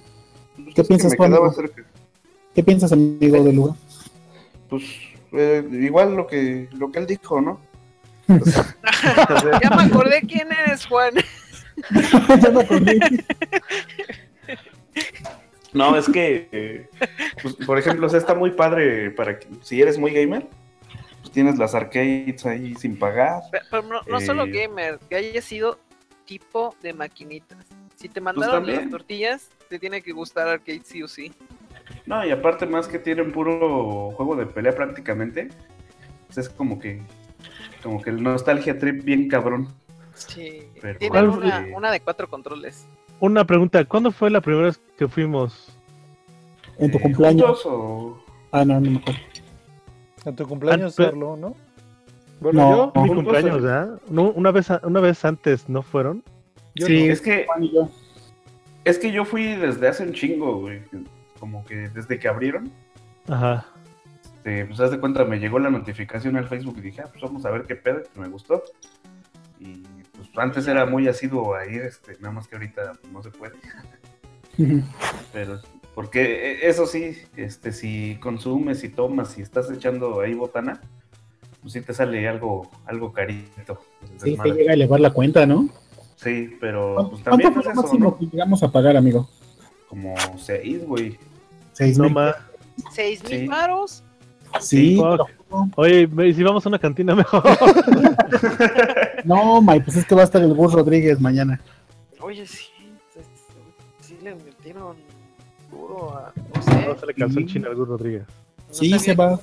¿Qué 0.58 0.70
Es 0.70 0.76
que 0.76 0.84
piensas, 0.84 1.16
Juan? 1.16 1.34
¿Qué 2.54 2.62
piensas, 2.62 2.92
amigo 2.92 3.42
del 3.42 3.56
lugar? 3.56 3.76
Pues 4.70 4.84
eh, 5.32 5.66
igual 5.72 6.16
lo 6.16 6.28
que 6.28 6.68
lo 6.74 6.92
que 6.92 7.00
él 7.00 7.08
dijo, 7.08 7.40
¿no? 7.40 7.60
O 8.28 8.46
sea, 8.46 8.76
Ya 9.62 9.70
me 9.76 9.84
acordé 9.84 10.22
quién 10.22 10.50
eres, 10.52 10.86
Juan. 10.86 11.14
Ya 12.42 12.50
me 12.52 12.62
acordé. 12.62 13.00
no, 15.74 15.98
es 15.98 16.06
que, 16.10 16.48
eh, 16.52 16.90
pues, 17.42 17.56
por 17.56 17.78
ejemplo, 17.78 18.08
o 18.08 18.10
sea, 18.10 18.20
está 18.20 18.34
muy 18.34 18.52
padre 18.52 19.12
para 19.12 19.40
que, 19.40 19.48
si 19.62 19.82
eres 19.82 19.98
muy 19.98 20.12
gamer, 20.14 20.48
pues 21.22 21.32
tienes 21.34 21.58
las 21.58 21.76
arcades 21.76 22.46
ahí 22.46 22.74
sin 22.76 22.98
pagar. 22.98 23.42
Pero, 23.52 23.66
pero 23.70 23.84
no, 23.84 24.02
no 24.08 24.22
solo 24.22 24.46
Eh. 24.46 24.52
gamer, 24.52 25.00
que 25.10 25.18
haya 25.18 25.42
sido 25.42 25.78
tipo 26.26 26.76
de 26.82 26.94
maquinitas. 26.94 27.58
Si 27.96 28.08
te 28.10 28.22
mandaron 28.22 28.66
las 28.68 28.90
tortillas, 28.90 29.50
te 29.70 29.80
tiene 29.80 30.02
que 30.02 30.12
gustar 30.14 30.48
arcade 30.48 30.82
sí 30.86 31.04
o 31.04 31.08
sí. 31.08 31.34
No, 32.06 32.26
y 32.26 32.32
aparte 32.32 32.66
más 32.66 32.88
que 32.88 33.00
tienen 33.00 33.32
puro 33.32 34.12
juego 34.12 34.36
de 34.36 34.46
pelea 34.46 34.74
prácticamente, 34.74 35.50
pues 36.28 36.38
es 36.38 36.50
como 36.50 36.80
que, 36.80 37.02
como 37.86 38.02
que 38.02 38.10
el 38.10 38.24
nostalgia 38.24 38.78
trip 38.80 39.04
bien 39.04 39.28
cabrón. 39.30 39.68
Sí. 40.16 40.64
Pero- 40.82 40.98
Tienen 40.98 41.30
¿Cuál 41.30 41.30
una, 41.76 41.92
de 41.92 42.00
cuatro 42.00 42.28
controles. 42.28 42.88
Una 43.20 43.46
pregunta, 43.46 43.86
¿cuándo 43.86 44.12
fue 44.12 44.30
la 44.32 44.42
primera 44.42 44.66
vez 44.66 44.82
que 44.98 45.08
fuimos? 45.08 45.72
En 46.80 46.92
tu 46.92 46.98
Eh, 46.98 47.02
cumpleaños. 47.02 47.62
¿juntos 47.62 47.66
o- 47.68 48.18
Ah, 48.52 48.66
no, 48.66 48.80
no 48.80 48.92
me 48.92 48.98
acuerdo. 48.98 49.20
En 50.26 50.36
tu 50.36 50.48
cumpleaños, 50.48 50.94
Ah, 50.94 50.98
pe- 50.98 51.10
Carlo, 51.12 51.38
¿no? 51.38 51.56
Bueno, 52.40 52.62
No. 52.62 52.72
yo, 52.72 52.86
Mi 53.02 53.08
juntos, 53.08 53.16
cumpleaños, 53.24 53.58
eh. 53.58 53.62
¿verdad? 53.62 54.02
No, 54.10 54.24
una 54.32 54.52
vez, 54.52 54.68
una 54.84 55.00
vez 55.00 55.24
antes, 55.24 55.70
¿no 55.70 55.82
fueron? 55.84 56.24
yo 56.74 56.88
Sí. 56.88 57.06
no. 57.06 57.14
Es 57.14 57.22
que, 57.22 57.46
Juan 57.46 57.64
y 57.64 57.72
yo. 57.74 57.90
es 58.84 58.98
que 59.00 59.12
yo 59.12 59.24
fui 59.26 59.44
desde 59.56 59.88
hace 59.88 60.04
un 60.04 60.12
chingo, 60.14 60.60
güey. 60.60 60.82
Como 61.40 61.64
que 61.66 61.90
desde 61.90 62.18
que 62.20 62.28
abrieron, 62.28 62.72
Ajá. 63.30 63.68
Este, 64.46 64.66
pues 64.66 64.80
haz 64.80 64.92
de 64.92 65.00
cuenta, 65.00 65.26
me 65.26 65.40
llegó 65.40 65.58
la 65.58 65.72
notificación 65.72 66.38
al 66.38 66.48
Facebook 66.48 66.76
y 66.78 66.82
dije, 66.82 67.02
ah, 67.02 67.10
pues 67.12 67.22
vamos 67.24 67.44
a 67.46 67.50
ver 67.52 67.64
qué 67.64 67.76
pedo, 67.76 68.04
que 68.14 68.20
me 68.20 68.28
gustó. 68.28 68.64
Y 69.60 69.82
pues 70.16 70.30
antes 70.38 70.68
era 70.68 70.86
muy 70.86 71.08
asiduo 71.08 71.56
a 71.56 71.66
ir, 71.66 71.82
este, 71.82 72.14
nada 72.20 72.32
más 72.36 72.48
que 72.48 72.56
ahorita 72.56 72.94
pues, 73.02 73.12
no 73.12 73.24
se 73.24 73.32
puede. 73.32 73.54
Pero, 75.34 75.60
porque 75.96 76.52
eh, 76.52 76.70
eso 76.70 76.86
sí, 76.86 77.18
este, 77.36 77.72
si 77.72 78.18
consumes 78.22 78.84
y 78.84 78.90
tomas 78.90 79.36
y 79.40 79.42
estás 79.42 79.72
echando 79.72 80.22
ahí 80.22 80.36
botana, 80.36 80.80
pues 81.62 81.74
sí 81.74 81.82
te 81.82 81.96
sale 81.96 82.28
algo, 82.28 82.70
algo 82.86 83.12
carito. 83.12 83.82
Sí, 84.18 84.38
te 84.38 84.52
llega 84.52 84.72
a 84.72 84.76
elevar 84.76 85.00
la 85.00 85.10
cuenta, 85.12 85.48
¿no? 85.48 85.68
Sí, 86.18 86.56
pero 86.62 86.94
¿Cuánto 86.96 87.10
pues 87.12 87.24
fue 87.24 87.32
también 87.32 87.54
lo 87.56 87.62
es 87.62 87.68
eso, 87.68 87.82
máximo 87.82 88.10
¿no? 88.12 88.18
que 88.18 88.26
llegamos 88.28 88.62
a 88.62 88.72
pagar, 88.72 88.96
amigo? 88.96 89.28
Como 89.90 90.16
seis, 90.38 90.86
güey. 90.86 91.18
Seis 91.74 91.98
No 91.98 92.06
mil. 92.06 92.14
más. 92.14 92.36
¿Seis 92.92 93.24
mil 93.24 93.40
Sí. 93.42 93.48
varos? 93.48 94.04
Sí, 94.60 95.00
Oye, 95.76 96.08
si 96.34 96.44
vamos 96.44 96.66
a 96.66 96.70
una 96.70 96.80
cantina 96.80 97.16
mejor. 97.16 97.44
no, 99.24 99.62
May, 99.62 99.80
pues 99.82 99.98
es 99.98 100.06
que 100.06 100.16
va 100.16 100.22
a 100.22 100.26
estar 100.26 100.42
el 100.42 100.54
Bus 100.54 100.74
Rodríguez 100.74 101.20
mañana. 101.20 101.60
Oye, 102.20 102.46
sí. 102.46 102.66
Sí 104.02 104.18
le 104.22 104.36
metieron 104.36 104.96
duro 105.72 106.16
a... 106.18 106.34
No 106.56 106.62
sé. 106.62 106.88
No 106.88 106.98
se 107.00 107.06
le 107.06 107.14
calzó 107.14 107.40
el 107.40 107.46
chino 107.48 107.68
al 107.70 107.76
Gus 107.76 107.88
Rodríguez. 107.88 108.24
no 108.68 108.74
Sí, 108.74 108.90
sabía- 108.90 109.00
se 109.00 109.16
va. 109.16 109.40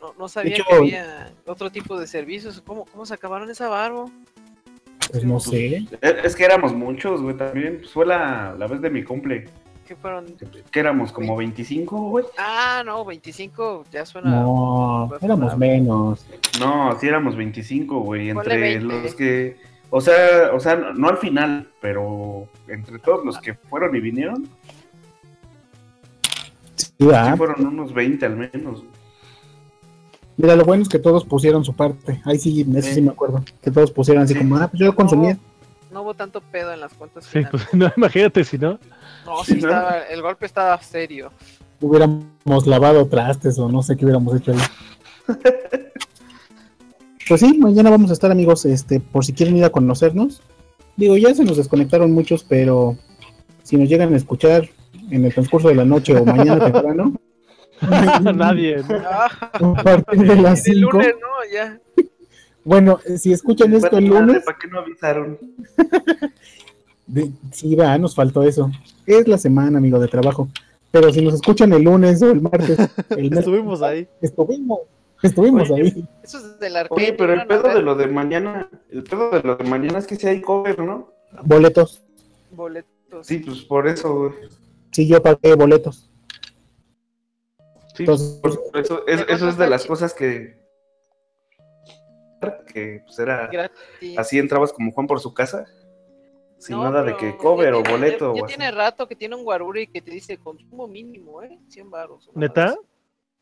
No, 0.00 0.14
no 0.18 0.28
sabía 0.28 0.54
hecho- 0.54 0.64
que 0.68 0.74
había 0.74 1.32
otro 1.46 1.70
tipo 1.70 1.98
de 1.98 2.06
servicios. 2.06 2.62
¿Cómo, 2.66 2.84
cómo 2.86 3.06
se 3.06 3.14
acabaron 3.14 3.50
esa 3.50 3.68
barbo? 3.68 4.10
Pues 5.10 5.24
no 5.24 5.38
sé. 5.40 5.86
Es, 6.00 6.14
es 6.24 6.36
que 6.36 6.44
éramos 6.44 6.74
muchos, 6.74 7.20
güey, 7.22 7.36
también. 7.36 7.78
Pues 7.78 7.90
fue 7.90 8.06
la, 8.06 8.54
la 8.58 8.66
vez 8.66 8.80
de 8.80 8.90
mi 8.90 9.02
cumple. 9.02 9.48
¿Qué 9.86 9.94
fueron? 9.96 10.24
Que 10.70 10.80
éramos 10.80 11.12
como 11.12 11.36
25, 11.36 12.08
güey. 12.10 12.24
Ah, 12.38 12.82
no, 12.86 13.04
25 13.04 13.84
ya 13.92 14.06
suena. 14.06 14.30
No, 14.30 15.10
éramos 15.20 15.58
menos. 15.58 16.24
No, 16.58 16.96
sí 16.98 17.06
éramos 17.06 17.36
25, 17.36 18.00
güey. 18.00 18.30
Entre 18.30 18.56
20. 18.58 18.84
los 19.02 19.14
que. 19.14 19.56
O 19.90 20.00
sea, 20.00 20.50
o 20.54 20.58
sea, 20.60 20.74
no, 20.76 21.08
al 21.08 21.18
final, 21.18 21.68
pero 21.80 22.48
entre 22.66 22.98
todos 22.98 23.24
los 23.24 23.38
que 23.38 23.54
fueron 23.54 23.94
y 23.94 24.00
vinieron, 24.00 24.48
Sí, 26.76 26.86
sí 26.98 27.36
fueron 27.36 27.66
unos 27.66 27.92
20 27.94 28.26
al 28.26 28.36
menos. 28.36 28.82
Mira, 30.36 30.56
lo 30.56 30.64
bueno 30.64 30.82
es 30.82 30.88
que 30.88 30.98
todos 30.98 31.24
pusieron 31.24 31.64
su 31.64 31.74
parte. 31.74 32.20
Ahí 32.24 32.38
sí, 32.38 32.66
eso 32.76 32.88
sí 32.88 32.94
Sí. 32.94 33.02
me 33.02 33.10
acuerdo. 33.10 33.44
Que 33.62 33.70
todos 33.70 33.92
pusieron 33.92 34.24
así 34.24 34.32
Sí. 34.32 34.38
como, 34.40 34.56
ah, 34.56 34.66
pues 34.68 34.80
yo 34.82 34.94
consumía. 34.94 35.34
No 35.34 35.40
hubo 36.02 36.14
tanto 36.14 36.40
pedo 36.40 36.72
en 36.72 36.80
las 36.80 36.92
cuentas. 36.94 37.24
Sí, 37.24 37.30
finales. 37.30 37.50
pues 37.50 37.68
no, 37.74 37.92
imagínate 37.96 38.44
si 38.44 38.58
no. 38.58 38.78
No, 39.24 39.36
¿no? 39.36 39.42
estaba, 39.42 39.98
el 40.02 40.22
golpe 40.22 40.46
estaba 40.46 40.80
serio. 40.82 41.32
Hubiéramos 41.80 42.66
lavado 42.66 43.06
trastes 43.06 43.58
o 43.58 43.68
no 43.68 43.82
sé 43.82 43.96
qué 43.96 44.04
hubiéramos 44.04 44.36
hecho 44.36 44.52
ahí. 44.52 44.58
Pues 47.26 47.40
sí, 47.40 47.56
mañana 47.56 47.88
vamos 47.88 48.10
a 48.10 48.12
estar 48.12 48.30
amigos, 48.30 48.66
este, 48.66 49.00
por 49.00 49.24
si 49.24 49.32
quieren 49.32 49.56
ir 49.56 49.64
a 49.64 49.70
conocernos. 49.70 50.42
Digo, 50.96 51.16
ya 51.16 51.34
se 51.34 51.42
nos 51.42 51.56
desconectaron 51.56 52.12
muchos, 52.12 52.44
pero 52.44 52.98
si 53.62 53.76
nos 53.76 53.88
llegan 53.88 54.12
a 54.12 54.16
escuchar 54.18 54.68
en 55.10 55.24
el 55.24 55.32
transcurso 55.32 55.68
de 55.68 55.74
la 55.74 55.86
noche 55.86 56.14
o 56.14 56.24
mañana 56.24 56.62
temprano, 56.72 57.14
Nadie. 58.34 58.76
¿no? 58.88 58.96
Ah, 59.06 59.28
a 59.52 59.82
partir 59.82 60.26
de 60.26 60.36
las 60.36 60.66
el 60.66 60.74
5. 60.74 60.92
lunes, 60.92 61.14
¿no? 61.20 61.52
Ya. 61.52 61.78
Bueno, 62.64 62.98
eh, 63.04 63.18
si 63.18 63.32
escuchan 63.32 63.74
esto 63.74 63.98
el 63.98 64.06
lunes, 64.06 64.42
¿Para 64.44 64.58
qué 64.58 64.68
no 64.68 64.78
avisaron? 64.80 65.38
De- 67.06 67.30
sí, 67.52 67.74
va, 67.74 67.96
nos 67.98 68.14
faltó 68.14 68.42
eso. 68.42 68.70
Es 69.06 69.28
la 69.28 69.36
semana, 69.38 69.78
amigo, 69.78 69.98
de 69.98 70.08
trabajo. 70.08 70.48
Pero 70.90 71.12
si 71.12 71.22
nos 71.22 71.34
escuchan 71.34 71.72
el 71.74 71.82
lunes 71.82 72.22
o 72.22 72.30
el 72.30 72.40
martes, 72.40 72.78
el 73.10 73.30
mes- 73.30 73.40
Estuvimos 73.40 73.82
ahí. 73.82 74.08
estuvimos, 74.22 74.78
estuvimos 75.22 75.70
Oye, 75.70 75.82
ahí. 75.82 76.08
Eso 76.22 76.38
es 76.38 76.58
del. 76.58 76.74
Oye, 76.88 77.12
pero 77.12 77.34
el 77.34 77.46
pedo 77.46 77.74
de 77.74 77.82
lo 77.82 77.94
de 77.94 78.06
mañana, 78.06 78.68
el 78.90 79.02
pedo 79.04 79.30
de 79.30 79.42
lo 79.42 79.56
de 79.56 79.64
mañana 79.64 79.98
es 79.98 80.06
que 80.06 80.16
sí 80.16 80.26
hay 80.26 80.40
cover, 80.40 80.78
¿no? 80.78 81.10
Boletos. 81.44 82.02
Boletos. 82.52 83.26
Sí, 83.26 83.38
pues 83.40 83.62
por 83.62 83.86
eso, 83.86 84.14
güey. 84.16 84.32
Sí, 84.92 85.06
yo 85.06 85.20
pagué 85.22 85.54
boletos. 85.56 86.08
Sí, 87.94 88.04
Entonces- 88.04 88.38
por 88.42 88.70
por 88.70 88.80
eso, 88.80 89.06
es- 89.06 89.26
eso 89.28 89.48
es 89.48 89.58
de 89.58 89.68
las 89.68 89.84
cosas 89.84 90.14
que. 90.14 90.63
Que 92.72 93.02
pues 93.04 93.18
era. 93.18 93.46
Gratis. 93.48 94.18
Así 94.18 94.38
entrabas 94.38 94.72
como 94.72 94.92
Juan 94.92 95.06
por 95.06 95.20
su 95.20 95.32
casa. 95.32 95.66
Sin 96.58 96.76
No, 96.76 96.84
nada 96.84 97.02
de 97.02 97.16
que 97.16 97.36
cover 97.36 97.74
o 97.74 97.82
boleto 97.82 98.32
Ya, 98.32 98.36
ya 98.36 98.42
o 98.42 98.46
así. 98.46 98.56
tiene 98.56 98.70
rato 98.70 99.06
que 99.06 99.16
tiene 99.16 99.34
un 99.34 99.44
guaruri 99.44 99.86
que 99.86 100.00
te 100.00 100.10
dice 100.10 100.38
consumo 100.38 100.86
mínimo, 100.86 101.42
¿eh? 101.42 101.58
100 101.68 101.90
baros. 101.90 102.30
¿Neta? 102.34 102.74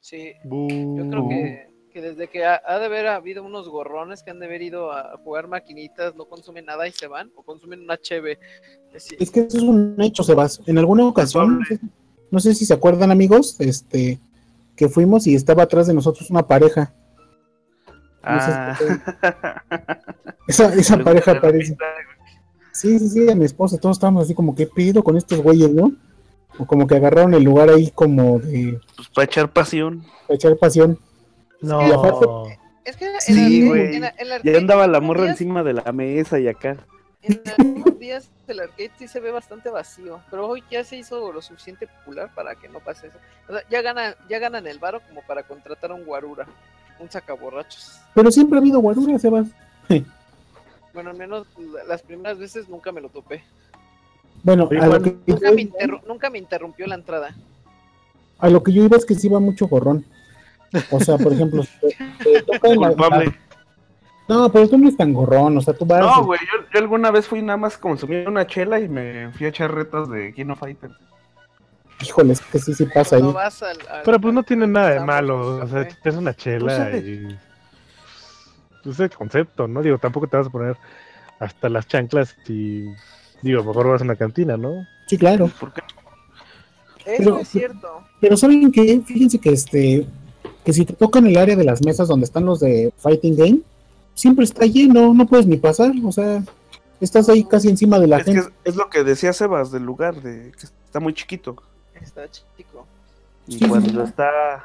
Sí. 0.01 0.33
Yo 0.45 1.09
creo 1.09 1.29
que, 1.29 1.69
que 1.93 2.01
desde 2.03 2.27
que 2.29 2.45
ha, 2.45 2.61
ha 2.67 2.81
de 2.81 2.87
haber 2.87 3.07
habido 3.07 3.45
unos 3.45 3.69
gorrones 3.69 4.25
que 4.25 4.31
han 4.33 4.41
de 4.41 4.47
haber 4.47 4.63
ido 4.63 4.91
a 4.91 5.17
jugar 5.19 5.47
maquinitas, 5.47 6.17
no 6.17 6.25
consumen 6.25 6.65
nada 6.65 6.89
y 6.89 6.93
se 6.93 7.07
van, 7.07 7.31
o 7.37 7.45
consumen 7.45 7.83
una 7.83 7.97
cheve. 7.99 8.41
Sí. 8.97 9.15
Es 9.21 9.31
que 9.31 9.41
eso 9.41 9.59
es 9.59 9.63
un 9.63 9.95
hecho, 10.01 10.25
Sebas. 10.25 10.61
En 10.67 10.79
alguna 10.79 11.07
ocasión, 11.07 11.61
no 11.61 11.65
sé, 11.65 11.79
no 12.33 12.41
sé 12.41 12.55
si 12.55 12.65
se 12.67 12.75
acuerdan, 12.75 13.13
amigos, 13.13 13.61
este, 13.61 14.19
que 14.75 14.89
fuimos 14.89 15.27
y 15.29 15.35
estaba 15.37 15.63
atrás 15.63 15.87
de 15.87 15.95
nosotros 15.95 16.29
una 16.31 16.47
pareja. 16.49 16.93
Ah. 18.23 18.79
Esa, 20.47 20.75
esa 20.75 20.99
pareja 20.99 21.41
parece. 21.41 21.77
Sí, 22.73 22.99
sí, 22.99 23.09
sí, 23.09 23.31
a 23.31 23.35
mi 23.35 23.45
esposa, 23.45 23.79
todos 23.79 23.97
estábamos 23.97 24.25
así 24.25 24.35
como, 24.35 24.55
¿qué 24.55 24.67
pido 24.67 25.03
con 25.05 25.17
estos 25.17 25.41
güeyes, 25.41 25.71
no? 25.71 25.93
O 26.59 26.67
como 26.67 26.87
que 26.87 26.97
agarraron 26.97 27.33
el 27.35 27.45
lugar 27.45 27.71
ahí 27.71 27.91
como 27.93 28.39
de 28.41 28.79
Pues 28.97 29.09
para 29.09 29.25
echar 29.25 29.49
pasión. 29.51 30.05
para 30.27 30.35
echar 30.35 30.57
pasión. 30.57 30.99
No. 31.61 31.87
Y 31.87 31.93
aparte- 31.93 32.59
Es 32.85 32.97
que 32.97 33.07
en, 33.07 33.21
Sí, 33.21 33.63
el 33.63 33.69
arcade- 33.69 34.41
güey. 34.41 34.53
Ya 34.53 34.59
andaba 34.59 34.87
la 34.89 35.01
morra 35.01 35.23
días- 35.23 35.33
encima 35.41 35.63
de 35.63 35.73
la 35.75 35.93
mesa 35.93 36.39
y 36.41 36.49
acá. 36.49 36.77
En 37.23 37.41
algunos 37.57 37.99
días 38.01 38.29
el 38.49 38.59
arcade 38.61 38.91
sí 38.99 39.07
se 39.07 39.21
ve 39.21 39.31
bastante 39.31 39.71
vacío, 39.71 40.21
pero 40.31 40.49
hoy 40.49 40.65
ya 40.71 40.83
se 40.83 40.97
hizo 40.97 41.33
lo 41.33 41.41
suficiente 41.41 41.87
popular 41.87 42.31
para 42.35 42.57
que 42.57 42.69
no 42.69 42.81
pase 42.81 43.07
eso. 43.07 43.19
O 43.49 43.53
sea, 43.53 43.63
ya 43.71 43.81
ganan, 43.81 44.15
ya 44.29 44.41
ganan 44.41 44.67
el 44.67 44.81
varo 44.81 45.01
como 45.09 45.23
para 45.23 45.45
contratar 45.45 45.93
a 45.93 45.95
un 45.95 46.05
guarura, 46.05 46.47
un 47.03 47.11
sacaborrachos. 47.11 48.01
Pero 48.15 48.31
siempre 48.31 48.57
ha 48.59 48.61
habido 48.61 48.81
guarura, 48.81 49.19
Sebas. 49.19 49.49
Bueno, 50.95 51.09
al 51.09 51.17
menos 51.17 51.47
la- 51.57 51.85
las 51.85 52.03
primeras 52.03 52.39
veces 52.39 52.69
nunca 52.69 52.93
me 52.93 53.01
lo 53.01 53.09
topé. 53.09 53.43
Bueno, 54.43 54.69
Oye, 54.71 54.79
a 54.79 54.85
lo, 54.87 54.91
Juan, 54.91 55.03
que, 55.05 55.17
Nunca 55.27 55.53
me, 55.53 55.71
nunca 56.07 56.29
me 56.31 56.39
interrumpió 56.39 56.87
la 56.87 56.97
entrada. 56.97 57.35
a 58.39 58.49
lo 58.51 58.63
que 58.63 58.73
yo 58.75 58.85
iba 58.85 58.99
es 58.99 59.07
que 59.07 59.15
sí 59.15 59.27
va 59.29 59.41
mucho 59.41 59.69
gorrón. 59.69 60.05
O 60.91 61.01
sea, 61.01 61.17
por 61.17 61.33
ejemplo, 61.33 61.65
te- 61.81 62.43
te 62.43 62.77
la-. 62.77 63.33
No, 64.29 64.53
pero 64.53 64.69
tú 64.69 64.77
no 64.77 64.87
es 64.89 64.97
tan 64.97 65.15
gorrón, 65.15 65.57
o 65.57 65.61
sea, 65.63 65.73
tú 65.75 65.87
vas... 65.87 66.01
No, 66.01 66.25
güey, 66.27 66.41
yo, 66.41 66.63
yo 66.73 66.79
alguna 66.79 67.11
vez 67.11 67.27
fui 67.27 67.41
nada 67.41 67.57
más 67.57 67.79
consumí 67.79 68.17
una 68.27 68.47
chela 68.47 68.79
y 68.79 68.87
me 68.89 69.31
fui 69.33 69.47
a 69.47 69.49
echar 69.49 69.75
retos 69.75 70.11
de 70.11 70.33
King 70.35 70.51
of 70.51 70.59
Fighters. 70.61 70.95
Híjole, 72.01 72.33
es 72.33 72.41
que 72.41 72.59
sí, 72.59 72.75
sí 72.75 72.87
pasa 72.87 73.17
ahí. 73.17 73.23
No 73.23 73.33
vas 73.33 73.63
al, 73.63 73.79
al- 73.91 74.03
Pero 74.05 74.21
pues 74.21 74.35
no 74.35 74.43
tiene 74.43 74.67
nada 74.67 74.91
de 74.91 75.01
malo. 75.01 75.63
O 75.63 75.67
sea, 75.69 75.83
es 76.05 76.15
una 76.17 76.35
chela 76.35 76.89
Pues, 76.91 77.05
y. 77.05 77.27
pues, 78.83 78.95
Es 78.95 79.01
el 79.01 79.11
concepto, 79.11 79.69
¿no? 79.69 79.83
Digo, 79.83 79.99
tampoco 79.99 80.27
te 80.27 80.37
vas 80.37 80.47
a 80.47 80.51
poner 80.51 80.77
hasta 81.39 81.69
las 81.69 81.87
chanclas 81.87 82.35
y. 82.49 82.87
Digo, 83.43 83.65
mejor 83.65 83.89
vas 83.89 84.01
a 84.01 84.05
una 84.05 84.17
cantina, 84.17 84.57
¿no? 84.57 84.87
Sí, 85.07 85.19
claro. 85.19 85.49
¿Por 85.61 85.73
qué? 85.73 85.83
Eso 87.05 87.17
Pero- 87.19 87.39
es 87.39 87.49
cierto. 87.49 88.03
Pero 88.21 88.37
¿saben 88.37 88.71
qué? 88.71 89.01
Fíjense 89.05 89.39
que 89.39 89.51
este 89.51 90.07
que 90.65 90.73
si 90.73 90.85
te 90.85 90.93
tocan 90.93 91.27
el 91.27 91.37
área 91.37 91.57
de 91.57 91.65
las 91.65 91.85
mesas 91.85 92.07
donde 92.07 92.25
están 92.25 92.45
los 92.45 92.61
de 92.61 92.93
Fighting 92.99 93.37
Game, 93.37 93.59
siempre 94.15 94.45
está 94.45 94.65
lleno, 94.65 95.13
no 95.13 95.27
puedes 95.27 95.45
ni 95.45 95.57
pasar, 95.57 95.91
o 96.05 96.13
sea, 96.13 96.41
estás 97.01 97.29
ahí 97.29 97.43
casi 97.43 97.69
encima 97.69 97.99
de 97.99 98.07
la 98.07 98.19
Es 98.19 98.25
que 98.27 98.33
gente. 98.35 98.49
es, 98.65 98.73
es 98.75 98.77
lo 98.77 98.89
que 98.89 99.03
decía 99.03 99.33
Sebas 99.33 99.73
del 99.73 99.83
lugar, 99.83 100.23
de 100.23 100.53
que 100.53 100.67
está 100.85 101.01
muy 101.01 101.15
chiquito. 101.15 101.57
Está 102.03 102.29
chico. 102.31 102.87
Y 103.47 103.59
Sí, 103.59 103.69
cuando 103.69 103.89
sí. 103.91 103.99
está 104.11 104.65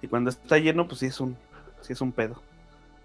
y 0.00 0.06
cuando 0.06 0.30
está 0.30 0.58
lleno, 0.58 0.86
pues 0.86 1.00
sí 1.00 1.06
es 1.06 1.20
un 1.20 1.36
sí 1.80 1.92
es 1.92 2.00
un 2.00 2.12
pedo. 2.12 2.40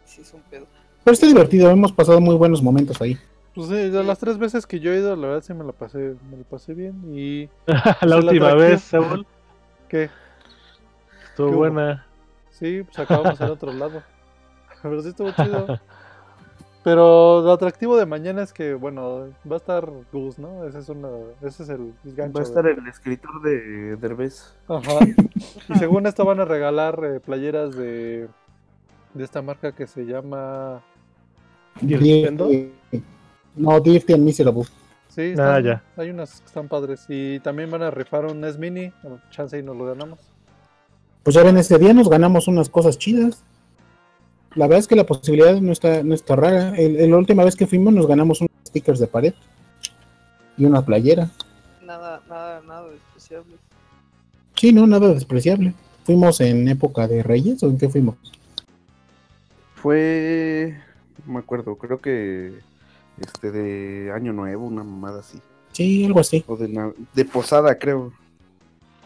Sí, 0.06 0.22
es 0.22 0.34
un 0.34 0.42
pedo. 0.42 0.66
Pero 1.04 1.14
está 1.14 1.28
divertido, 1.28 1.70
hemos 1.70 1.92
pasado 1.92 2.20
muy 2.22 2.36
buenos 2.36 2.62
momentos 2.62 3.02
ahí. 3.02 3.18
Pues 3.56 3.68
sí, 3.68 3.76
de 3.76 4.04
las 4.04 4.18
tres 4.20 4.38
veces 4.38 4.66
que 4.66 4.80
yo 4.80 4.92
he 4.94 4.98
ido, 4.98 5.16
la 5.16 5.28
verdad 5.28 5.44
sí 5.44 5.54
me 5.54 5.64
la 5.64 5.74
pasé, 5.74 6.16
me 6.32 6.38
la 6.38 6.44
pasé 6.44 6.74
bien. 6.74 7.02
Y 7.16 7.50
la 8.06 8.18
última 8.18 8.54
vez, 8.56 8.82
Saúl, 8.82 9.26
que 9.90 10.10
estuvo 11.30 11.48
¿Qué 11.48 11.54
hubo? 11.54 11.58
buena. 11.60 12.06
sí, 12.52 12.84
pues 12.84 12.98
acabamos 13.00 13.40
en 13.42 13.50
otro 13.50 13.72
lado. 13.74 14.02
Pero 14.82 15.02
sí 15.02 15.10
estuvo 15.10 15.32
chido. 15.32 15.80
Pero 16.84 17.42
lo 17.42 17.52
atractivo 17.54 17.96
de 17.96 18.06
mañana 18.06 18.44
es 18.44 18.52
que, 18.52 18.74
bueno, 18.74 19.30
va 19.50 19.56
a 19.56 19.58
estar 19.58 19.90
Gus, 20.12 20.38
¿no? 20.38 20.66
Ese 20.66 20.80
es, 20.80 20.90
una, 20.90 21.08
ese 21.42 21.64
es 21.64 21.70
el, 21.70 21.94
el 22.04 22.14
gancho. 22.16 22.34
Va 22.36 22.42
a 22.42 22.44
estar 22.44 22.68
el 22.68 22.86
escritor 22.88 23.42
de 23.42 23.96
Derbez. 23.96 24.54
Ajá. 24.68 25.00
Y 25.70 25.78
según 25.80 26.06
esto 26.08 26.26
van 26.26 26.42
a 26.42 26.46
regalar 26.46 27.00
eh, 27.06 27.20
playeras 27.22 27.74
de, 27.76 28.28
de 29.14 29.24
esta 29.24 29.42
marca 29.42 29.72
que 29.72 29.88
se 29.88 30.06
llama... 30.06 30.82
No, 33.56 33.80
Dirty 33.80 34.14
and 34.14 34.24
Miserable. 34.24 34.64
Sí, 35.08 35.22
Ah, 35.38 35.60
están- 35.60 35.64
ya. 35.64 35.84
hay 35.96 36.10
unas 36.10 36.40
que 36.42 36.48
están 36.48 36.68
padres. 36.68 37.06
Y 37.08 37.40
también 37.40 37.70
van 37.70 37.84
a 37.84 37.92
rifar 37.92 38.26
un 38.26 38.42
NES 38.42 38.58
Mini. 38.58 38.92
bueno, 39.04 39.20
Chance 39.30 39.60
y 39.60 39.64
nos 39.64 39.78
lo 39.78 39.86
ganamos. 39.86 40.20
Pues 41.24 41.36
ya 41.36 41.44
ven, 41.44 41.58
ese 41.58 41.78
día 41.78 41.94
nos 41.94 42.10
ganamos 42.10 42.48
unas 42.48 42.70
cosas 42.70 42.98
chidas. 42.98 43.44
La 44.56 44.68
verdad 44.68 44.80
es 44.80 44.88
que 44.88 44.96
la 44.96 45.06
posibilidad 45.06 45.60
no 45.60 45.72
está, 45.72 46.04
no 46.04 46.14
está 46.14 46.36
rara. 46.36 46.76
El, 46.78 46.98
el- 46.98 47.10
la 47.12 47.18
última 47.18 47.44
vez 47.44 47.56
que 47.56 47.68
fuimos 47.68 47.94
nos 47.94 48.08
ganamos 48.08 48.40
unos 48.42 48.52
stickers 48.68 49.00
de 49.00 49.08
pared 49.08 49.34
y 50.58 50.66
una 50.66 50.84
playera. 50.86 51.30
Nada, 51.86 52.22
nada, 52.30 52.62
nada 52.68 52.88
despreciable. 52.90 53.56
Sí, 54.56 54.72
no, 54.72 54.86
nada 54.88 55.08
despreciable. 55.14 55.74
¿Fuimos 56.06 56.40
en 56.42 56.68
época 56.68 57.08
de 57.08 57.24
Reyes 57.24 57.64
o 57.64 57.68
en 57.70 57.78
qué 57.78 57.90
fuimos? 57.90 58.16
Fue 59.76 60.76
no 61.26 61.34
me 61.34 61.40
acuerdo, 61.40 61.76
creo 61.76 62.00
que 62.00 62.54
este 63.20 63.52
de 63.52 64.12
Año 64.12 64.34
Nuevo, 64.34 64.66
una 64.66 64.84
mamada 64.84 65.20
así. 65.22 65.40
Sí, 65.72 66.06
algo 66.06 66.20
así. 66.20 66.44
O 66.48 66.56
de, 66.58 66.94
de 67.14 67.26
posada, 67.26 67.78
creo. 67.78 68.12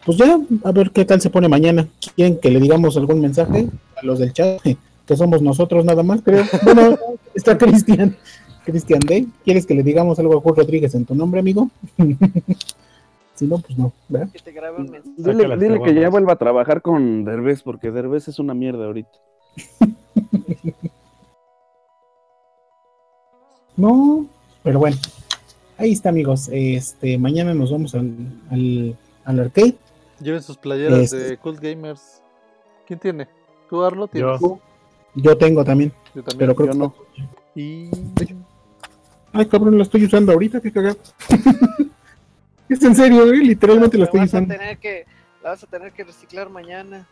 Pues 0.04 0.18
ya, 0.18 0.38
a 0.64 0.72
ver 0.72 0.90
qué 0.90 1.04
tal 1.04 1.20
se 1.20 1.30
pone 1.30 1.48
mañana. 1.48 1.88
¿Quieren 2.14 2.38
que 2.40 2.50
le 2.50 2.60
digamos 2.60 2.96
algún 2.96 3.20
mensaje 3.20 3.68
a 3.96 4.04
los 4.04 4.18
del 4.18 4.32
chat? 4.32 4.60
Que 5.08 5.16
somos 5.16 5.40
nosotros 5.42 5.84
nada 5.86 6.02
más, 6.02 6.20
creo. 6.22 6.44
Bueno, 6.62 6.98
está 7.34 7.56
Cristian. 7.56 8.14
Cristian 8.64 9.00
D. 9.00 9.26
¿Quieres 9.42 9.64
que 9.64 9.74
le 9.74 9.82
digamos 9.82 10.18
algo 10.18 10.36
a 10.36 10.40
Juan 10.42 10.54
Rodríguez 10.56 10.94
en 10.94 11.06
tu 11.06 11.14
nombre, 11.14 11.40
amigo? 11.40 11.70
si 13.34 13.46
no, 13.46 13.58
pues 13.58 13.78
no, 13.78 13.92
¿verdad? 14.08 14.28
Que 14.30 14.38
te 14.38 14.52
grabe 14.52 14.76
un 14.76 14.90
mensaje. 14.90 15.14
Dile, 15.16 15.56
dile 15.56 15.80
que 15.80 15.94
ya 15.94 16.02
caguamas. 16.02 16.10
vuelva 16.10 16.32
a 16.34 16.36
trabajar 16.36 16.82
con 16.82 17.24
Derbez, 17.24 17.62
porque 17.62 17.90
Derbez 17.90 18.28
es 18.28 18.38
una 18.38 18.52
mierda 18.54 18.84
ahorita. 18.84 19.10
No, 23.76 24.26
pero 24.64 24.80
bueno. 24.80 24.96
Ahí 25.76 25.92
está, 25.92 26.08
amigos. 26.08 26.48
Este, 26.52 27.16
mañana 27.16 27.54
nos 27.54 27.70
vamos 27.70 27.94
al, 27.94 28.12
al, 28.50 28.96
al 29.24 29.38
arcade. 29.38 29.76
Lleven 30.20 30.42
sus 30.42 30.56
playeras 30.58 30.98
Este. 30.98 31.16
de 31.16 31.36
Cult 31.36 31.60
Gamers. 31.60 32.20
¿Quién 32.88 32.98
tiene? 32.98 33.28
¿Tú, 33.70 33.80
Arlo? 33.84 34.08
¿Tienes? 34.08 34.40
Yo. 34.40 34.58
Yo 35.22 35.36
tengo 35.36 35.64
también, 35.64 35.92
Yo 36.14 36.22
también. 36.22 36.38
pero 36.38 36.54
creo 36.54 36.66
Yo 36.68 36.72
que 36.72 36.78
no. 36.78 36.94
Y... 37.54 37.90
Ay, 39.32 39.46
cabrón, 39.46 39.76
la 39.76 39.82
estoy 39.82 40.04
usando 40.04 40.32
ahorita, 40.32 40.60
qué 40.60 40.72
cagado. 40.72 40.96
es 42.68 42.82
en 42.82 42.94
serio, 42.94 43.32
¿eh? 43.32 43.36
literalmente 43.38 43.98
la 43.98 44.04
estoy 44.04 44.20
vas 44.20 44.34
a 44.34 44.36
usando. 44.38 44.54
tener 44.54 44.78
que, 44.78 45.06
la 45.42 45.50
vas 45.50 45.62
a 45.62 45.66
tener 45.66 45.92
que 45.92 46.04
reciclar 46.04 46.48
mañana. 46.48 47.06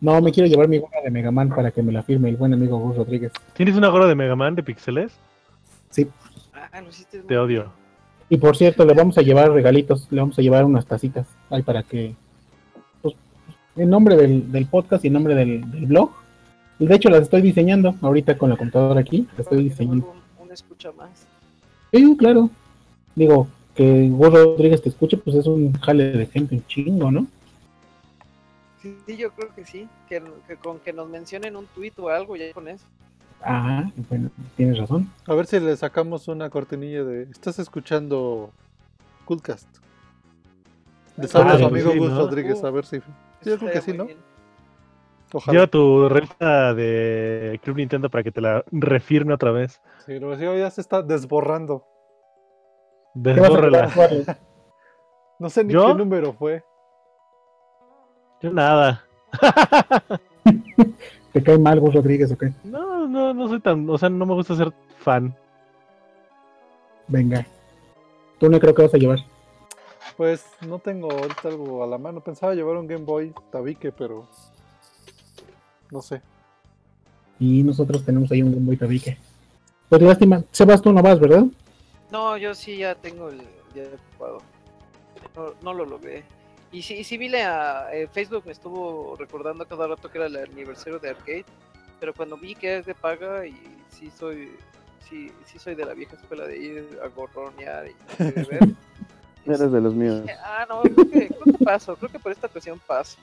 No, 0.00 0.20
me 0.20 0.32
quiero 0.32 0.48
llevar 0.48 0.68
mi 0.68 0.78
gorra 0.78 1.00
de 1.04 1.10
Mega 1.10 1.30
Man 1.30 1.48
para 1.48 1.70
que 1.70 1.82
me 1.82 1.92
la 1.92 2.02
firme 2.02 2.28
el 2.28 2.36
buen 2.36 2.52
amigo 2.52 2.78
Gus 2.78 2.96
Rodríguez. 2.96 3.32
¿Tienes 3.54 3.76
una 3.76 3.88
gorra 3.88 4.06
de 4.06 4.14
Mega 4.14 4.36
Man 4.36 4.54
de 4.54 4.62
pixeles? 4.62 5.12
Ah, 6.54 6.80
lo 6.80 6.88
hiciste 6.88 7.20
Te 7.20 7.38
odio. 7.38 7.72
Y 8.28 8.36
por 8.38 8.56
cierto, 8.56 8.84
le 8.84 8.94
vamos 8.94 9.18
a 9.18 9.22
llevar 9.22 9.50
regalitos, 9.52 10.08
le 10.10 10.20
vamos 10.20 10.38
a 10.38 10.42
llevar 10.42 10.64
unas 10.64 10.86
tacitas. 10.86 11.26
Ay, 11.50 11.62
para 11.62 11.82
que. 11.82 12.14
Pues, 13.02 13.14
en 13.76 13.90
nombre 13.90 14.16
del, 14.16 14.50
del 14.50 14.66
podcast 14.66 15.04
y 15.04 15.08
en 15.08 15.12
nombre 15.14 15.34
del, 15.34 15.70
del 15.70 15.86
blog. 15.86 16.10
Y 16.78 16.86
de 16.86 16.94
hecho 16.94 17.10
las 17.10 17.22
estoy 17.22 17.42
diseñando 17.42 17.94
ahorita 18.00 18.36
con 18.38 18.50
la 18.50 18.56
computadora 18.56 19.00
aquí. 19.00 19.26
Las 19.32 19.40
estoy 19.40 19.64
diseñando. 19.64 20.14
un, 20.38 20.46
un 20.46 20.52
escucha 20.52 20.90
más. 20.92 21.26
Sí, 21.92 22.16
claro. 22.18 22.50
Digo, 23.14 23.46
que 23.74 24.08
Gus 24.08 24.32
Rodríguez 24.32 24.82
te 24.82 24.88
escuche, 24.88 25.16
pues 25.16 25.36
es 25.36 25.46
un 25.46 25.72
jale 25.74 26.12
de 26.12 26.26
gente, 26.26 26.54
un 26.56 26.66
chingo, 26.66 27.10
¿no? 27.10 27.26
Sí, 28.80 28.96
sí, 29.06 29.16
yo 29.16 29.30
creo 29.32 29.54
que 29.54 29.64
sí. 29.64 29.88
Que, 30.08 30.22
que 30.48 30.56
con 30.56 30.78
que 30.80 30.92
nos 30.92 31.08
mencionen 31.08 31.56
un 31.56 31.66
tuit 31.66 31.96
o 31.98 32.08
algo, 32.08 32.36
ya 32.36 32.52
con 32.52 32.68
eso. 32.68 32.84
Ah, 33.44 33.90
bueno, 34.08 34.30
tienes 34.56 34.78
razón. 34.78 35.10
A 35.26 35.34
ver 35.34 35.46
si 35.46 35.58
le 35.60 35.76
sacamos 35.76 36.28
una 36.28 36.48
cortinilla 36.50 37.04
de. 37.04 37.22
Estás 37.24 37.58
escuchando 37.58 38.50
Coolcast. 39.24 39.68
Les 41.16 41.34
habla 41.34 41.52
Ah, 41.54 41.58
su 41.58 41.68
pues 41.68 41.72
amigo 41.84 41.92
sí, 41.92 41.98
Gus 41.98 42.10
¿no? 42.10 42.18
Rodríguez, 42.18 42.64
a 42.64 42.70
ver 42.70 42.84
si. 42.86 42.98
Yo 43.44 43.58
creo 43.58 43.72
que 43.72 43.80
sí, 43.80 43.92
¿no? 43.92 44.06
Ojalá. 45.32 45.52
Lleva 45.52 45.66
tu 45.66 46.08
revista 46.08 46.74
de 46.74 47.58
Club 47.62 47.76
Nintendo 47.76 48.10
para 48.10 48.22
que 48.22 48.32
te 48.32 48.40
la 48.40 48.64
refirme 48.70 49.32
otra 49.34 49.50
vez. 49.50 49.80
Sí, 50.04 50.18
lo 50.18 50.30
decía, 50.30 50.54
ya 50.56 50.70
se 50.70 50.80
está 50.80 51.02
desborrando. 51.02 51.84
¿Qué 53.14 53.30
vas 53.30 53.38
a 53.38 53.42
Desbórrela. 53.42 53.90
jugar, 53.90 53.94
Juárez? 54.10 54.26
No 55.38 55.50
sé 55.50 55.64
ni 55.64 55.72
¿Yo? 55.72 55.86
qué 55.88 55.94
número 55.94 56.32
fue. 56.34 56.62
Yo 58.42 58.52
nada. 58.52 59.04
¿Te 61.32 61.42
cae 61.42 61.58
mal 61.58 61.80
Gus 61.80 61.94
Rodríguez 61.94 62.30
o 62.32 62.36
qué? 62.38 62.52
No, 62.64 63.06
no, 63.08 63.32
no 63.32 63.48
soy 63.48 63.60
tan. 63.60 63.88
O 63.88 63.96
sea, 63.96 64.08
no 64.10 64.26
me 64.26 64.34
gusta 64.34 64.54
ser 64.54 64.72
fan. 64.98 65.34
Venga. 67.08 67.46
Tú 68.38 68.50
no 68.50 68.60
creo 68.60 68.74
que 68.74 68.82
vas 68.82 68.94
a 68.94 68.98
llevar. 68.98 69.18
Pues 70.16 70.44
no 70.66 70.78
tengo 70.78 71.10
ahorita 71.10 71.48
algo 71.48 71.82
a 71.82 71.86
la 71.86 71.96
mano. 71.98 72.20
Pensaba 72.20 72.54
llevar 72.54 72.76
un 72.76 72.86
Game 72.86 73.04
Boy 73.04 73.32
tabique, 73.50 73.92
pero. 73.92 74.26
No 75.92 76.00
sé. 76.02 76.22
Y 77.38 77.62
nosotros 77.62 78.04
tenemos 78.04 78.32
ahí 78.32 78.42
un 78.42 78.52
Game 78.52 78.66
Boy 78.66 78.76
tabique. 78.76 79.18
Pues 79.88 80.00
lástima. 80.00 80.42
Sebas, 80.50 80.80
tú 80.80 80.90
no 80.92 81.02
vas, 81.02 81.20
¿verdad? 81.20 81.44
No, 82.10 82.36
yo 82.38 82.54
sí 82.54 82.78
ya 82.78 82.94
tengo 82.94 83.28
el 83.28 83.42
ya 83.74 83.82
ocupado. 83.84 84.38
No, 85.36 85.52
no 85.62 85.74
lo 85.74 85.84
logré. 85.84 86.24
Y 86.72 86.80
sí, 86.80 86.94
y 86.94 87.04
sí 87.04 87.18
vi 87.18 87.34
a 87.36 87.92
eh, 87.92 88.08
Facebook 88.10 88.44
me 88.46 88.52
estuvo 88.52 89.14
recordando 89.18 89.66
cada 89.66 89.86
rato 89.86 90.10
que 90.10 90.16
era 90.16 90.26
el 90.26 90.36
aniversario 90.36 90.98
de 90.98 91.10
Arcade, 91.10 91.44
pero 92.00 92.14
cuando 92.14 92.38
vi 92.38 92.54
que 92.54 92.78
es 92.78 92.86
de 92.86 92.94
paga 92.94 93.46
y 93.46 93.54
sí 93.90 94.10
soy 94.18 94.50
sí, 95.08 95.30
sí 95.44 95.58
soy 95.58 95.74
de 95.74 95.84
la 95.84 95.92
vieja 95.92 96.16
escuela 96.16 96.46
de 96.46 96.56
ir 96.56 96.98
a 97.04 97.08
gorronear 97.08 97.88
y 97.88 97.94
beber. 98.18 98.70
Eres 99.44 99.72
de 99.72 99.80
los 99.80 99.94
míos. 99.94 100.22
ah, 100.42 100.64
no, 100.68 100.80
creo 100.82 101.10
que, 101.10 101.28
creo 101.28 101.58
que 101.58 101.64
paso, 101.64 101.96
creo 101.96 102.10
que 102.10 102.18
por 102.18 102.32
esta 102.32 102.46
ocasión 102.46 102.80
paso. 102.86 103.18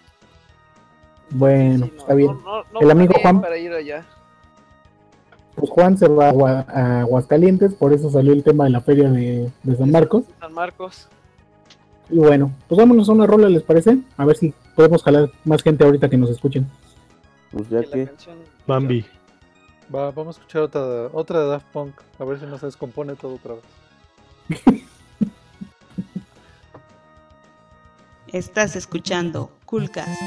Bueno, 1.31 1.85
Sí, 1.85 1.91
no, 1.95 2.01
está 2.01 2.13
bien. 2.15 2.27
no- 2.31 2.41
no- 2.43 2.63
no 2.73 2.79
El 2.81 2.91
amigo 2.91 3.13
Juan. 3.21 3.41
para 3.41 3.57
ir 3.57 3.71
allá. 3.73 4.05
Pues 5.55 5.69
Juan 5.71 5.97
se 5.97 6.07
va 6.07 6.25
a, 6.27 6.29
Agua- 6.29 6.65
a 6.69 6.99
Aguascalientes, 7.01 7.73
por 7.73 7.91
eso 7.93 8.09
salió 8.09 8.31
el 8.33 8.43
tema 8.43 8.63
de 8.63 8.69
la 8.71 8.81
feria 8.81 9.09
de, 9.09 9.51
de 9.63 9.75
San 9.75 9.91
Marcos. 9.91 10.23
San 10.39 10.53
Marcos. 10.53 11.07
Y 12.09 12.17
bueno, 12.17 12.51
pues 12.67 12.79
vámonos 12.79 13.07
a 13.09 13.11
una 13.11 13.27
rola, 13.27 13.49
¿les 13.49 13.61
parece? 13.63 13.99
A 14.17 14.25
ver 14.25 14.37
si 14.37 14.53
podemos 14.75 15.03
jalar 15.03 15.29
más 15.43 15.61
gente 15.61 15.83
ahorita 15.83 16.09
que 16.09 16.17
nos 16.17 16.29
escuchen. 16.29 16.67
Pues 17.51 17.69
ya 17.69 17.81
que 17.81 17.87
la 17.87 17.93
que. 17.93 18.05
canción- 18.07 18.37
Bambi. 18.65 19.05
Va, 19.93 20.11
vamos 20.11 20.37
a 20.37 20.39
escuchar 20.39 20.61
otra, 20.63 20.81
otra 21.13 21.39
de 21.41 21.47
Daft 21.47 21.65
Punk. 21.73 21.93
A 22.19 22.23
ver 22.23 22.39
si 22.39 22.45
no 22.45 22.57
se 22.57 22.65
descompone 22.67 23.15
todo 23.15 23.35
otra 23.35 23.55
vez. 23.55 23.63
Estás 28.27 28.75
escuchando 28.75 29.51
Coolcast. 29.65 30.21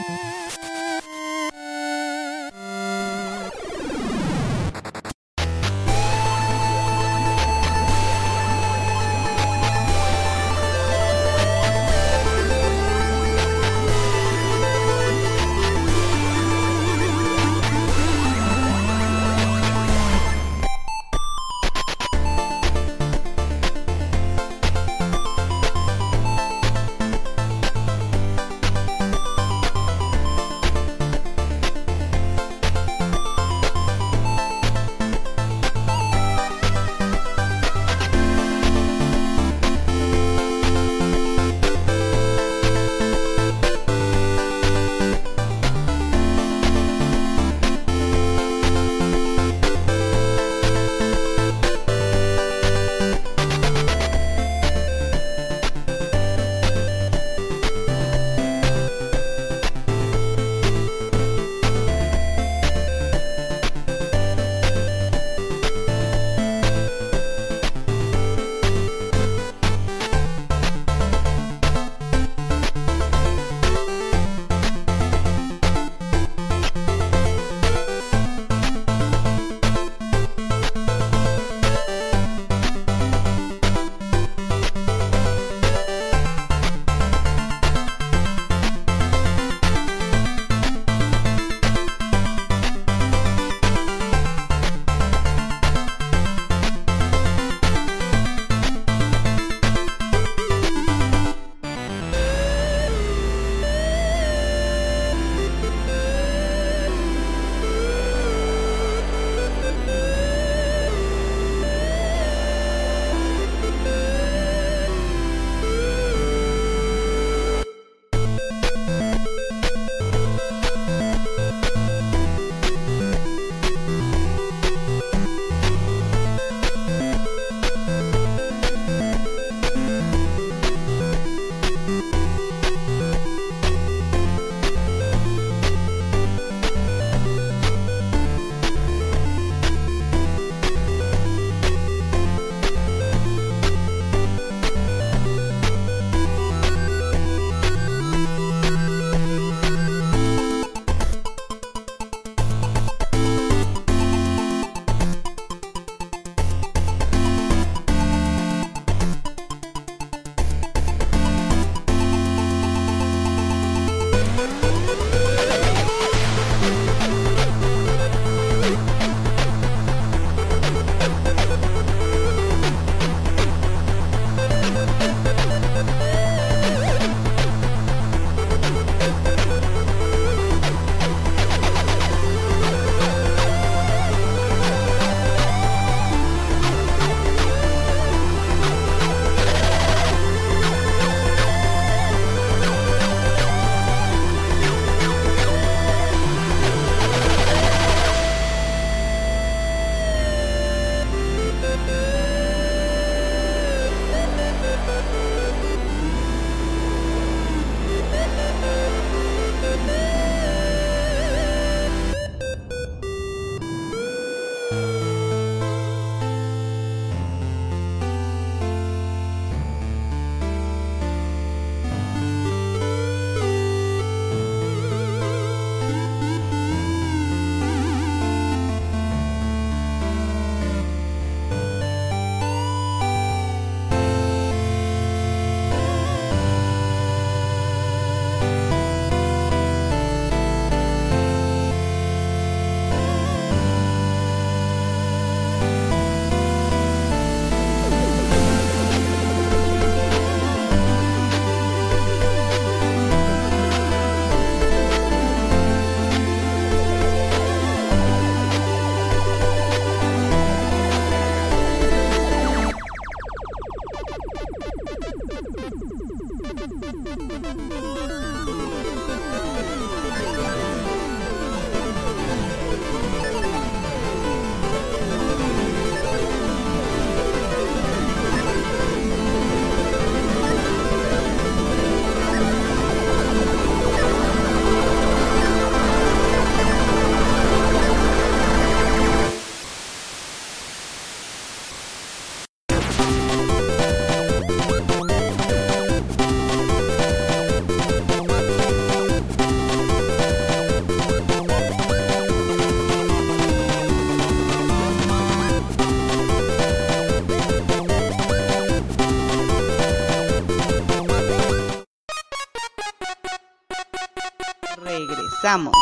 Regresamos. 315.42 315.74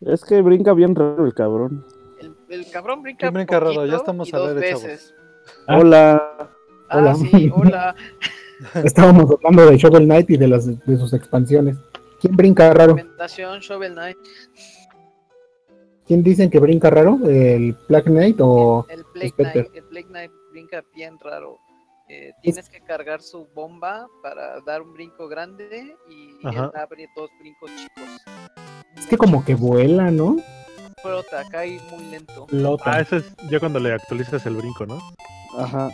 Es 0.00 0.24
que 0.24 0.42
brinca 0.42 0.74
bien 0.74 0.94
raro 0.94 1.24
el 1.24 1.32
cabrón. 1.32 1.84
El, 2.20 2.34
el 2.50 2.70
cabrón 2.70 3.02
brinca, 3.02 3.28
Sí, 3.28 3.34
brinca 3.34 3.60
raro, 3.60 3.86
ya 3.86 3.96
estamos 3.96 4.28
chavos. 4.28 4.54
veces. 4.54 5.14
Ah. 5.66 5.78
Hola. 5.78 6.50
Ah, 6.88 6.98
Hola. 6.98 7.14
sí, 7.14 7.50
hola. 7.54 7.94
Estábamos 8.84 9.30
hablando 9.30 9.70
de 9.70 9.78
Shovel 9.78 10.04
Knight 10.04 10.30
y 10.30 10.36
de, 10.36 10.48
las, 10.48 10.66
de 10.66 10.96
sus 10.98 11.12
expansiones. 11.14 11.76
¿Quién 12.20 12.36
brinca 12.36 12.72
raro? 12.74 12.94
Recomendación 12.94 13.60
Shovel 13.60 13.92
Knight. 13.94 14.18
¿Quién 16.06 16.22
dicen 16.22 16.50
que 16.50 16.58
brinca 16.58 16.90
raro? 16.90 17.18
¿El 17.24 17.74
Black 17.88 18.04
Knight 18.04 18.36
o 18.40 18.84
El 18.90 19.04
Plague 19.14 19.28
Spectre. 19.30 19.62
Knight, 19.64 19.76
el 19.76 19.84
Plague 19.84 20.06
Knight 20.08 20.32
brinca 20.50 20.84
bien 20.94 21.18
raro. 21.20 21.58
Eh, 22.14 22.34
tienes 22.42 22.68
que 22.68 22.78
cargar 22.82 23.22
su 23.22 23.46
bomba 23.54 24.06
para 24.22 24.60
dar 24.66 24.82
un 24.82 24.92
brinco 24.92 25.28
grande 25.28 25.96
y 26.10 26.46
él 26.46 26.70
abre 26.74 27.08
dos 27.16 27.30
brincos 27.40 27.70
chicos. 27.74 28.10
Es 28.98 29.06
que 29.06 29.16
como 29.16 29.42
que 29.42 29.54
vuela, 29.54 30.10
¿no? 30.10 30.36
Flota, 31.00 31.42
cae 31.50 31.80
muy 31.90 32.04
lento. 32.10 32.46
Flota. 32.48 32.84
Ah, 32.84 33.00
ese 33.00 33.16
es 33.16 33.24
ya 33.50 33.58
cuando 33.58 33.78
le 33.80 33.94
actualizas 33.94 34.44
el 34.44 34.56
brinco, 34.56 34.84
¿no? 34.84 34.98
Ajá. 35.58 35.88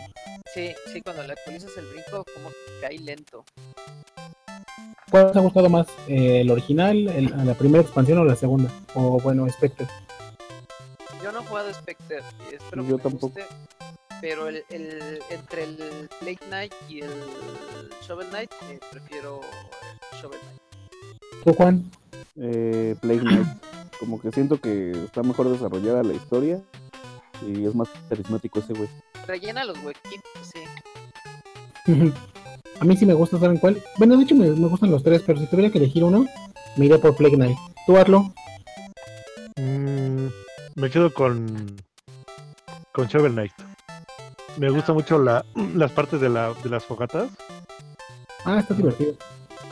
Sí, 0.53 0.73
sí, 0.91 1.01
cuando 1.01 1.23
le 1.23 1.31
actualizas 1.31 1.71
el 1.77 1.85
brinco, 1.85 2.25
como 2.35 2.49
que 2.49 2.81
cae 2.81 2.99
lento. 2.99 3.45
¿Cuál 5.09 5.31
te 5.31 5.39
ha 5.39 5.41
gustado 5.41 5.69
más? 5.69 5.87
Eh, 6.09 6.41
¿El 6.41 6.51
original, 6.51 7.07
el- 7.07 7.33
la 7.47 7.53
primera 7.53 7.81
expansión 7.81 8.17
o 8.19 8.25
la 8.25 8.35
segunda? 8.35 8.69
O 8.93 9.21
bueno, 9.21 9.47
Spectre. 9.49 9.87
Yo 11.23 11.31
no 11.31 11.39
he 11.39 11.45
jugado 11.45 11.73
Spectre 11.73 12.19
y 12.51 12.55
espero 12.55 12.83
Yo 12.83 12.97
que 12.97 13.03
me 13.03 13.09
tampoco. 13.09 13.27
guste, 13.27 13.45
pero 14.21 14.47
el, 14.47 14.63
el- 14.69 15.19
entre 15.29 15.63
el 15.63 16.09
Plague 16.19 16.39
Knight 16.47 16.73
y 16.89 17.01
el 17.01 17.09
Shovel 18.07 18.27
Knight, 18.29 18.51
eh, 18.69 18.79
prefiero 18.91 19.41
el 20.11 20.19
Shovel 20.21 20.39
Knight. 20.39 21.43
¿Tú, 21.45 21.53
Juan? 21.53 21.89
Eh, 22.35 22.95
Plague 23.01 23.19
Knight. 23.21 23.47
Como 23.99 24.19
que 24.21 24.31
siento 24.31 24.59
que 24.59 24.91
está 24.91 25.23
mejor 25.23 25.49
desarrollada 25.49 26.03
la 26.03 26.13
historia. 26.13 26.61
Y 27.45 27.65
es 27.65 27.73
más 27.75 27.87
carismático 28.09 28.59
ese 28.59 28.73
güey. 28.73 28.89
Rellena 29.27 29.63
los 29.63 29.77
huequitos, 29.83 30.23
sí. 30.53 30.59
A 32.81 32.85
mí 32.85 32.95
sí 32.95 33.05
me 33.05 33.13
gusta, 33.13 33.37
¿saben 33.39 33.57
cuál? 33.57 33.81
Bueno, 33.97 34.15
de 34.17 34.23
hecho 34.23 34.35
me, 34.35 34.49
me 34.51 34.67
gustan 34.67 34.91
los 34.91 35.03
tres, 35.03 35.21
pero 35.25 35.39
si 35.39 35.47
tuviera 35.47 35.69
que 35.71 35.77
elegir 35.79 36.03
uno, 36.03 36.25
me 36.77 36.85
iría 36.85 36.97
por 36.97 37.15
Plague 37.15 37.35
Knight. 37.35 37.57
¿Tú, 37.85 37.97
Arlo? 37.97 38.33
Mm, 39.57 40.27
me 40.75 40.89
quedo 40.89 41.13
con 41.13 41.75
con 42.93 43.07
Shovel 43.07 43.33
Knight. 43.33 43.51
Me 44.59 44.69
gusta 44.69 44.93
mucho 44.93 45.17
la, 45.19 45.43
las 45.75 45.91
partes 45.91 46.19
de, 46.21 46.29
la, 46.29 46.53
de 46.63 46.69
las 46.69 46.83
fogatas. 46.83 47.29
Ah, 48.45 48.59
está 48.59 48.73
divertido. 48.73 49.13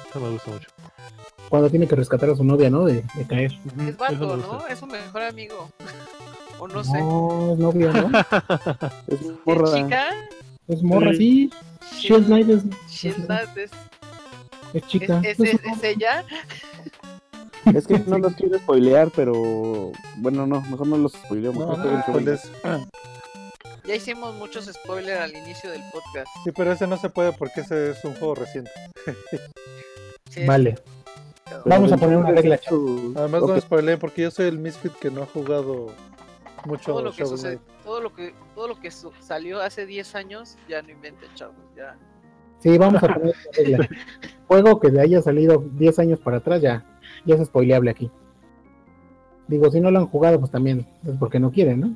Eso 0.09 0.19
me 0.19 0.29
gusta 0.31 0.51
mucho. 0.51 0.67
Cuando 1.49 1.69
tiene 1.69 1.87
que 1.87 1.95
rescatar 1.95 2.29
a 2.29 2.35
su 2.35 2.43
novia, 2.43 2.69
¿no? 2.69 2.85
De, 2.85 3.03
de 3.15 3.27
caer. 3.27 3.51
Es 3.87 3.97
vato, 3.97 4.35
¿no? 4.37 4.67
Es 4.67 4.79
su 4.79 4.87
mejor 4.87 5.21
amigo. 5.23 5.69
o 6.59 6.67
no 6.67 6.83
sé. 6.83 6.99
No, 6.99 7.53
es 7.53 7.59
novia, 7.59 7.91
¿no? 7.93 8.19
Es 9.07 9.21
¿Es 9.21 9.27
morra. 9.45 9.73
chica? 9.77 10.03
Es 10.67 10.83
morra, 10.83 11.11
Sí. 11.13 11.49
sí. 11.91 11.99
Shield 12.07 12.25
Knight 12.25 12.49
es, 12.49 12.63
Shield 12.89 13.25
Knight 13.25 13.57
es, 13.57 13.71
es 14.73 14.87
chica. 14.87 15.21
es, 15.23 15.39
Es 15.39 15.53
es- 15.53 15.61
es 15.63 15.83
ella. 15.83 16.25
Es 17.73 17.87
que 17.87 17.99
no 17.99 18.17
los 18.17 18.33
quiero 18.33 18.57
spoilear, 18.59 19.09
pero. 19.15 19.91
Bueno, 20.17 20.45
no, 20.47 20.61
mejor 20.61 20.87
no 20.87 20.97
los 20.97 21.13
spoileamos. 21.13 21.65
No, 21.65 21.77
no 21.77 22.01
jueguen 22.03 22.37
no, 22.63 22.87
Ya 23.87 23.95
hicimos 23.95 24.35
muchos 24.35 24.65
spoilers 24.65 25.21
al 25.21 25.35
inicio 25.35 25.71
del 25.71 25.81
podcast. 25.91 26.27
Sí, 26.43 26.51
pero 26.55 26.71
ese 26.73 26.87
no 26.87 26.97
se 26.97 27.09
puede 27.09 27.31
porque 27.31 27.61
ese 27.61 27.91
es 27.91 28.03
un 28.03 28.13
juego 28.15 28.35
reciente. 28.35 28.71
Sí, 30.29 30.45
Vale. 30.45 30.75
Vamos 31.65 31.91
a 31.93 31.97
poner 31.97 32.17
una 32.17 32.31
regla, 32.31 32.57
Su- 32.57 33.13
Además 33.15 33.41
Ok, 33.43 33.49
no 33.49 33.61
spoileen 33.61 33.97
porque 33.97 34.23
yo 34.23 34.29
soy 34.29 34.47
el 34.47 34.59
misfit 34.59 34.91
que 34.93 35.09
no 35.09 35.23
ha 35.23 35.25
jugado 35.25 35.87
mucho 36.65 36.91
Todo 36.91 37.01
lo 37.03 37.11
que 37.13 37.25
sucede, 37.25 37.59
todo 37.83 38.01
lo 38.01 38.13
que 38.13 38.35
todo 38.53 38.67
lo 38.67 38.77
que 38.79 38.91
su- 38.91 39.13
salió 39.21 39.61
hace 39.61 39.85
10 39.85 40.13
años 40.15 40.57
ya 40.67 40.81
no 40.81 40.89
inventen, 40.91 41.29
chavos, 41.33 41.55
ya. 41.75 41.95
Sí, 42.59 42.77
vamos 42.77 43.01
a 43.01 43.07
poner 43.07 43.21
una 43.33 43.33
regla. 43.55 43.89
Juego 44.49 44.79
que 44.81 44.89
le 44.89 44.99
haya 45.01 45.21
salido 45.21 45.63
10 45.75 45.97
años 45.99 46.19
para 46.19 46.37
atrás 46.37 46.61
ya, 46.61 46.85
ya 47.25 47.35
es 47.35 47.47
spoileable 47.47 47.89
aquí. 47.89 48.11
Digo, 49.47 49.71
si 49.71 49.79
no 49.79 49.89
lo 49.91 49.99
han 49.99 50.07
jugado, 50.07 50.39
pues 50.39 50.51
también 50.51 50.85
es 51.07 51.15
porque 51.17 51.39
no 51.39 51.51
quieren, 51.51 51.79
¿no? 51.79 51.95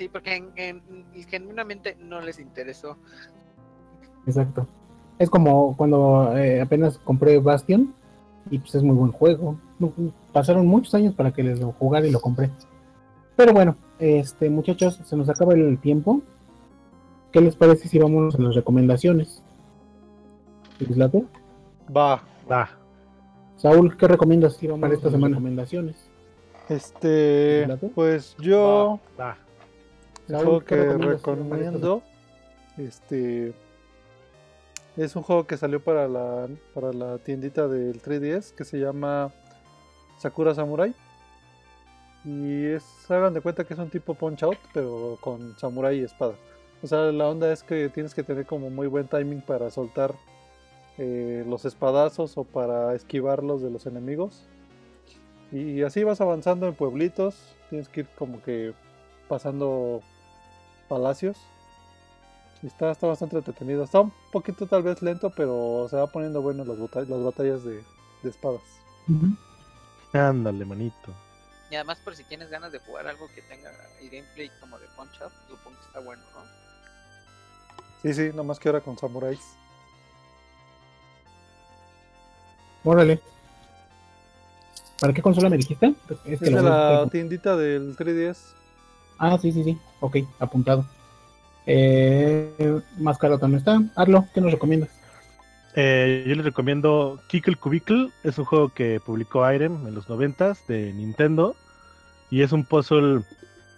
Sí, 0.00 0.08
porque 0.08 0.34
en- 0.34 0.50
en- 0.56 0.82
genuinamente 1.28 1.94
no 2.00 2.22
les 2.22 2.38
interesó. 2.40 2.96
Exacto. 4.26 4.66
Es 5.18 5.28
como 5.28 5.76
cuando 5.76 6.34
eh, 6.38 6.62
apenas 6.62 6.96
compré 6.96 7.38
Bastion 7.38 7.92
y 8.50 8.60
pues 8.60 8.76
es 8.76 8.82
muy 8.82 8.96
buen 8.96 9.12
juego. 9.12 9.58
Pasaron 10.32 10.66
muchos 10.66 10.94
años 10.94 11.14
para 11.14 11.32
que 11.34 11.42
les 11.42 11.60
lo 11.60 11.72
jugara 11.72 12.06
y 12.06 12.10
lo 12.10 12.18
compré. 12.18 12.48
Pero 13.36 13.52
bueno, 13.52 13.76
este 13.98 14.48
muchachos, 14.48 14.98
se 15.04 15.16
nos 15.18 15.28
acaba 15.28 15.52
el 15.52 15.78
tiempo. 15.78 16.22
¿Qué 17.30 17.42
les 17.42 17.54
parece 17.54 17.86
si 17.86 17.98
vamos 17.98 18.34
a 18.34 18.40
las 18.40 18.54
recomendaciones? 18.54 19.42
¿Les 20.78 20.96
late? 20.96 21.26
Va. 21.94 22.22
Va. 22.50 22.70
Saúl, 23.56 23.98
¿qué 23.98 24.08
recomiendas 24.08 24.56
para 24.80 24.94
esta 24.94 25.10
semana? 25.10 25.34
Recomendaciones. 25.34 25.96
Este, 26.70 27.68
pues 27.94 28.34
yo 28.38 28.98
Va. 29.20 29.36
El 30.30 30.36
Saúl, 30.36 30.44
juego 30.44 30.60
¿qué 30.60 30.76
que 30.76 30.92
recomiendo 30.92 32.02
este 32.78 33.52
es 34.96 35.16
un 35.16 35.22
juego 35.22 35.46
que 35.46 35.56
salió 35.56 35.82
para 35.82 36.08
la 36.08 36.48
para 36.74 36.92
la 36.92 37.18
tiendita 37.18 37.68
del 37.68 38.00
3DS 38.02 38.54
que 38.54 38.64
se 38.64 38.78
llama 38.78 39.32
Sakura 40.18 40.54
Samurai. 40.54 40.94
Y 42.24 42.66
es 42.66 42.84
hagan 43.10 43.32
de 43.32 43.40
cuenta 43.40 43.64
que 43.64 43.72
es 43.74 43.80
un 43.80 43.90
tipo 43.90 44.14
punch 44.14 44.42
out 44.42 44.58
pero 44.74 45.18
con 45.20 45.58
samurai 45.58 45.98
y 45.98 46.04
espada. 46.04 46.34
O 46.82 46.86
sea 46.86 47.12
la 47.12 47.28
onda 47.28 47.52
es 47.52 47.62
que 47.62 47.88
tienes 47.88 48.14
que 48.14 48.22
tener 48.22 48.46
como 48.46 48.70
muy 48.70 48.86
buen 48.86 49.08
timing 49.08 49.40
para 49.40 49.70
soltar 49.70 50.14
eh, 50.98 51.44
los 51.48 51.64
espadazos 51.64 52.36
o 52.36 52.44
para 52.44 52.94
esquivarlos 52.94 53.62
de 53.62 53.70
los 53.70 53.86
enemigos. 53.86 54.44
Y 55.50 55.82
así 55.82 56.04
vas 56.04 56.20
avanzando 56.20 56.68
en 56.68 56.74
pueblitos 56.74 57.56
tienes 57.70 57.88
que 57.88 58.00
ir 58.00 58.08
como 58.16 58.42
que 58.42 58.74
pasando 59.28 60.02
palacios. 60.90 61.38
Está, 62.62 62.90
está 62.90 63.06
bastante 63.06 63.38
entretenido. 63.38 63.84
Está 63.84 64.00
un 64.00 64.12
poquito 64.32 64.66
tal 64.66 64.82
vez 64.82 65.00
lento, 65.00 65.30
pero 65.30 65.86
se 65.88 65.96
va 65.96 66.06
poniendo 66.08 66.42
bueno 66.42 66.62
las, 66.64 66.78
bata- 66.78 67.00
las 67.08 67.22
batallas 67.22 67.64
de, 67.64 67.82
de 68.22 68.28
espadas. 68.28 68.60
Ándale, 70.12 70.64
manito. 70.66 71.14
Y 71.70 71.76
además 71.76 71.98
por 72.04 72.14
si 72.16 72.24
tienes 72.24 72.50
ganas 72.50 72.72
de 72.72 72.80
jugar 72.80 73.06
algo 73.06 73.28
que 73.34 73.40
tenga 73.42 73.70
el 74.00 74.10
gameplay 74.10 74.50
como 74.60 74.78
de 74.78 74.86
Punch 74.96 75.22
Up, 75.24 75.32
supongo 75.48 75.78
que 75.78 75.86
está 75.86 76.00
bueno, 76.00 76.22
¿no? 76.34 76.42
Sí, 78.02 78.12
sí, 78.12 78.30
nomás 78.34 78.58
que 78.58 78.68
ahora 78.68 78.80
con 78.82 78.98
samuráis. 78.98 79.40
Órale. 82.84 83.20
¿Para 85.00 85.12
qué 85.12 85.22
consola 85.22 85.48
me 85.48 85.56
dijiste? 85.56 85.94
Es 86.24 86.42
Es 86.42 86.50
de 86.50 86.62
la 86.62 87.06
tiendita 87.10 87.56
del 87.56 87.96
3DS. 87.96 88.54
Ah, 89.20 89.38
sí, 89.38 89.52
sí, 89.52 89.62
sí. 89.62 89.78
Ok, 90.00 90.16
apuntado. 90.38 90.86
Eh, 91.66 92.80
más 92.98 93.18
caro 93.18 93.38
también 93.38 93.58
está. 93.58 93.80
Arlo, 93.94 94.24
¿qué 94.34 94.40
nos 94.40 94.50
recomiendas? 94.50 94.88
Eh, 95.76 96.24
yo 96.26 96.34
les 96.34 96.44
recomiendo 96.44 97.20
Kickle 97.28 97.56
Cubicle. 97.56 98.08
Es 98.24 98.38
un 98.38 98.46
juego 98.46 98.70
que 98.70 98.98
publicó 98.98 99.48
Irem 99.52 99.86
en 99.86 99.94
los 99.94 100.08
90 100.08 100.54
de 100.66 100.94
Nintendo. 100.94 101.54
Y 102.30 102.40
es 102.40 102.52
un 102.52 102.64
puzzle 102.64 103.20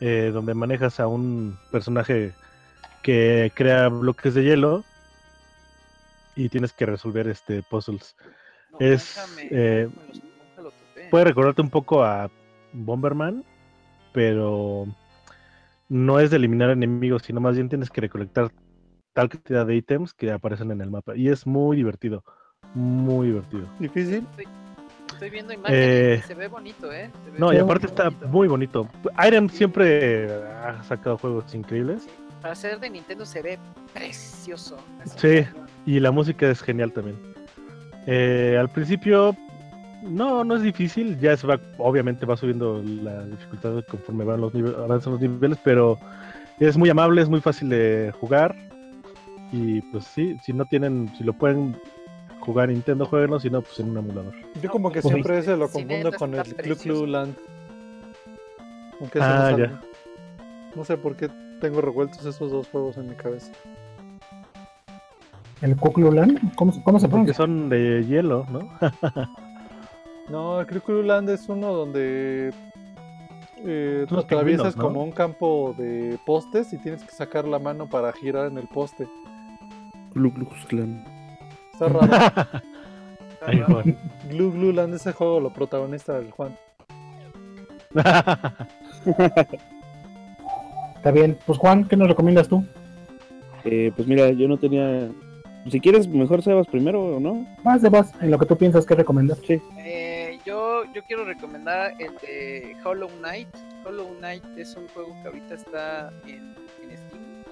eh, 0.01 0.31
donde 0.32 0.55
manejas 0.55 1.01
a 1.01 1.09
un 1.09 1.59
personaje 1.73 2.32
que 3.02 3.51
crea 3.52 3.89
bloques 3.89 4.35
de 4.35 4.44
hielo. 4.44 4.85
Y 6.36 6.51
tienes 6.51 6.73
que 6.73 6.86
resolver 6.86 7.27
este 7.27 7.64
puzzles. 7.64 8.14
No, 8.70 8.78
Es, 8.78 9.19
eh, 9.51 9.89
los-. 10.56 10.73
Puede 11.10 11.24
recordarte 11.24 11.62
un 11.62 11.70
poco 11.70 12.05
a 12.05 12.31
Bomberman, 12.73 13.44
pero 14.12 14.86
no 15.93 16.19
es 16.19 16.31
de 16.31 16.36
eliminar 16.39 16.70
enemigos, 16.70 17.23
sino 17.23 17.39
más 17.39 17.55
bien 17.55 17.69
tienes 17.69 17.90
que 17.90 18.01
recolectar 18.01 18.51
tal 19.12 19.28
cantidad 19.28 19.66
de 19.66 19.77
ítems 19.77 20.14
que 20.14 20.32
aparecen 20.32 20.70
en 20.70 20.81
el 20.81 20.90
mapa. 20.90 21.14
Y 21.14 21.28
es 21.28 21.47
muy 21.47 21.77
divertido, 21.77 22.24
muy 22.73 23.27
divertido. 23.27 23.66
Difícil. 23.78 24.27
Estoy, 24.31 24.47
estoy 25.12 25.28
viendo 25.31 25.52
imágenes 25.52 25.78
Eh, 25.78 26.23
y 26.24 26.27
se 26.27 26.35
ve 26.35 26.48
bonito, 26.48 26.90
¿eh? 26.90 27.10
Se 27.24 27.31
ve 27.31 27.39
No, 27.39 27.52
y 27.52 27.59
aparte 27.59 27.89
está 27.89 28.09
muy 28.09 28.48
bonito. 28.48 28.89
Irem 29.23 29.51
siempre 29.51 30.32
ha 30.32 30.82
sacado 30.82 31.19
juegos 31.19 31.55
increíbles. 31.55 32.09
Para 32.40 32.55
ser 32.55 32.81
de 32.81 32.89
Nintendo 32.89 33.27
se 33.27 33.43
ve 33.43 33.59
precioso. 33.93 34.78
Sí, 35.16 35.44
y 35.85 36.01
la 36.01 36.10
música 36.10 36.48
es 36.51 36.62
genial 36.62 36.90
también. 36.93 37.19
Eh, 38.06 38.56
al 38.59 38.70
principio, 38.70 39.36
no, 40.03 40.45
no 40.45 40.57
es 40.57 40.62
difícil. 40.62 41.19
Ya 41.19 41.37
se 41.37 41.47
va, 41.47 41.59
obviamente 41.79 42.27
va 42.27 42.37
subiendo 42.37 42.83
la 43.03 43.24
dificultad 43.24 43.83
conforme 43.91 44.24
van 44.24 44.41
los 44.41 44.53
niveles, 44.55 44.79
avanzan 44.79 45.12
los 45.15 45.23
niveles, 45.23 45.59
pero 45.62 45.99
es 46.61 46.77
muy 46.77 46.91
amable, 46.91 47.23
es 47.23 47.29
muy 47.29 47.41
fácil 47.41 47.69
de 47.69 48.12
jugar. 48.20 48.55
Y 49.53 49.81
pues 49.83 50.05
sí, 50.05 50.37
si 50.43 50.53
no 50.53 50.65
tienen, 50.65 51.12
si 51.19 51.24
lo 51.24 51.33
pueden 51.35 51.77
jugar 52.41 52.69
Nintendo, 52.70 53.05
jueguenlo, 53.07 53.39
si 53.39 53.51
no, 53.51 53.61
pues 53.62 53.79
en 53.81 53.91
un 53.91 53.99
emulador. 53.99 54.35
Yo 54.62 54.70
como 54.70 54.91
que 54.91 55.03
siempre 55.03 55.39
ese 55.39 55.57
lo 55.57 55.69
confundo 55.69 56.12
con 56.12 56.35
el 56.35 56.43
Clu 56.57 56.77
Clu. 56.77 57.07
Land. 57.07 57.35
Aunque 59.01 59.19
no 59.19 59.24
Ah, 59.24 59.51
sale. 59.51 59.62
ya. 59.69 59.81
No 60.74 60.85
sé 60.85 60.97
por 60.97 61.16
qué 61.16 61.29
tengo 61.61 61.81
revueltos 61.81 62.24
esos 62.24 62.51
dos 62.51 62.66
juegos 62.69 62.97
en 62.97 63.11
mi 63.11 63.15
cabeza. 63.15 63.53
¿El 65.61 65.77
Kukulkan? 65.77 66.39
¿Cómo, 66.57 66.73
se- 66.73 66.83
¿Cómo 66.83 66.99
se 66.99 67.07
Porque 67.09 67.33
pronuncia? 67.33 67.35
son 67.35 67.69
de 67.69 68.05
hielo, 68.09 68.47
¿no? 68.51 68.69
No, 70.28 70.65
Clu 70.66 71.03
Land 71.03 71.31
es 71.31 71.49
uno 71.49 71.73
donde 71.73 72.53
eh, 73.65 74.07
atraviesas 74.11 74.77
¿no? 74.77 74.82
como 74.82 75.03
un 75.03 75.12
campo 75.12 75.74
de 75.77 76.19
postes 76.24 76.73
y 76.73 76.78
tienes 76.78 77.03
que 77.05 77.12
sacar 77.12 77.47
la 77.47 77.59
mano 77.59 77.89
para 77.89 78.12
girar 78.12 78.47
en 78.47 78.59
el 78.59 78.66
poste. 78.69 79.09
Glu. 80.15 80.32
Está 81.73 81.89
raro. 81.89 82.09
Ahí, 83.47 83.61
Juan. 83.61 83.97
Glu 84.31 84.53
Glu 84.53 84.73
Land, 84.73 84.94
ese 84.94 85.12
juego 85.12 85.40
lo 85.40 85.53
protagoniza 85.53 86.19
el 86.19 86.31
Juan. 86.31 86.57
Está 90.97 91.11
bien. 91.12 91.36
Pues 91.47 91.59
Juan, 91.59 91.85
¿qué 91.85 91.97
nos 91.97 92.09
recomiendas 92.09 92.49
tú? 92.49 92.65
Eh, 93.65 93.93
pues 93.94 94.07
mira, 94.09 94.31
yo 94.31 94.49
no 94.49 94.57
tenía. 94.57 95.09
Si 95.70 95.81
quieres, 95.81 96.09
mejor 96.09 96.43
Sebas 96.43 96.66
primero, 96.66 97.16
¿o 97.16 97.20
no? 97.20 97.47
Más 97.65 97.82
de 97.82 97.90
más, 97.90 98.12
en 98.20 98.31
lo 98.31 98.39
que 98.39 98.47
tú 98.47 98.57
piensas 98.57 98.85
que 98.85 98.94
recomendar. 98.94 99.36
Sí. 99.47 99.61
Eh, 99.78 100.11
yo, 100.44 100.85
yo 100.93 101.05
quiero 101.05 101.24
recomendar 101.24 101.94
el 101.98 102.14
de 102.19 102.77
Hollow 102.85 103.09
Knight. 103.19 103.48
Hollow 103.85 104.14
Knight 104.19 104.44
es 104.56 104.74
un 104.77 104.89
juego 104.89 105.14
que 105.23 105.28
ahorita 105.28 105.55
está 105.55 106.12
en, 106.27 106.55
en 106.82 106.98
Steam, 106.98 107.44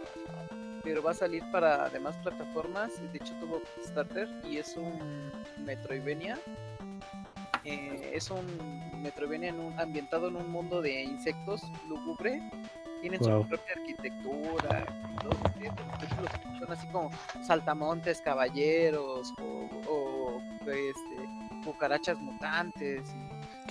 pero 0.82 1.02
va 1.02 1.10
a 1.12 1.14
salir 1.14 1.42
para 1.50 1.88
demás 1.90 2.16
plataformas. 2.18 2.92
De 3.12 3.18
hecho, 3.18 3.34
tuvo 3.40 3.60
Kickstarter 3.74 4.28
y 4.44 4.58
es 4.58 4.76
un 4.76 5.32
Metroidvania. 5.64 6.38
Eh, 7.64 8.12
es 8.14 8.30
un 8.30 8.46
Metroidvania 9.02 9.54
ambientado 9.76 10.28
en 10.28 10.36
un 10.36 10.50
mundo 10.50 10.80
de 10.80 11.02
insectos 11.02 11.62
lúgubre. 11.88 12.42
Tienen 13.00 13.20
Wow. 13.20 13.42
su 13.42 13.48
propia 13.48 13.74
arquitectura. 13.76 14.84
eh, 15.60 15.70
los 16.14 16.58
Son 16.58 16.72
así 16.72 16.86
como 16.88 17.10
saltamontes, 17.46 18.20
caballeros 18.22 19.32
o, 19.40 19.68
o, 19.88 20.42
este, 20.62 21.64
cucarachas 21.64 22.18
mutantes. 22.18 23.02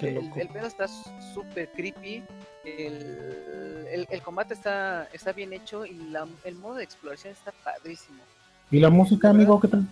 el, 0.02 0.32
el 0.36 0.50
pedo 0.50 0.68
está 0.68 0.88
súper 0.88 1.72
creepy. 1.72 2.24
El, 2.64 3.88
el- 3.92 4.08
el 4.10 4.22
combate 4.22 4.54
está, 4.54 5.08
está 5.14 5.32
bien 5.34 5.52
hecho 5.54 5.86
y 5.86 5.94
la- 5.96 6.28
el 6.44 6.56
modo 6.56 6.76
de 6.76 6.84
exploración 6.84 7.34
está 7.34 7.52
padrísimo. 7.64 8.20
¿Y 8.72 8.80
la 8.80 8.90
música, 8.90 9.30
amigo? 9.30 9.60
¿Qué 9.60 9.68
tal? 9.68 9.84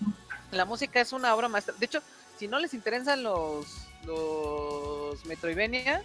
La 0.51 0.65
música 0.65 1.01
es 1.01 1.11
una 1.13 1.33
obra 1.35 1.47
maestra. 1.49 1.73
De 1.77 1.85
hecho, 1.85 1.99
si 2.37 2.47
no 2.47 2.59
les 2.59 2.73
interesan 2.73 3.23
los, 3.23 3.87
los 4.05 5.25
Metroidvania, 5.25 6.03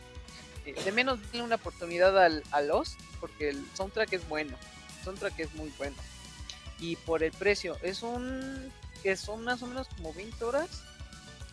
de 0.65 0.93
menos 0.93 1.21
denle 1.31 1.43
una 1.43 1.57
oportunidad 1.57 2.17
al, 2.23 2.43
a 2.51 2.61
Lost, 2.61 2.99
porque 3.21 3.51
el 3.51 3.65
soundtrack 3.75 4.13
es 4.13 4.29
bueno. 4.29 4.57
El 4.99 5.05
soundtrack 5.05 5.39
es 5.41 5.55
muy 5.55 5.73
bueno. 5.79 5.97
Y 6.79 6.97
por 6.97 7.23
el 7.23 7.33
precio, 7.33 7.77
es 7.83 8.03
un. 8.03 8.73
que 9.03 9.17
son 9.17 9.45
más 9.45 9.63
o 9.63 9.67
menos 9.67 9.89
como 9.89 10.13
20 10.13 10.45
horas 10.45 10.69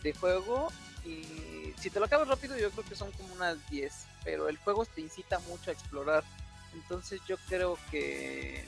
de 0.02 0.12
juego. 0.12 0.68
Y 1.04 1.72
si 1.80 1.90
te 1.90 1.98
lo 1.98 2.06
acabas 2.06 2.28
rápido, 2.28 2.58
yo 2.58 2.70
creo 2.70 2.84
que 2.84 2.94
son 2.94 3.10
como 3.12 3.32
unas 3.34 3.56
10. 3.70 3.92
Pero 4.24 4.48
el 4.48 4.58
juego 4.58 4.84
te 4.84 5.00
incita 5.00 5.38
mucho 5.40 5.70
a 5.70 5.72
explorar. 5.72 6.24
Entonces, 6.74 7.20
yo 7.26 7.36
creo 7.48 7.78
que 7.90 8.64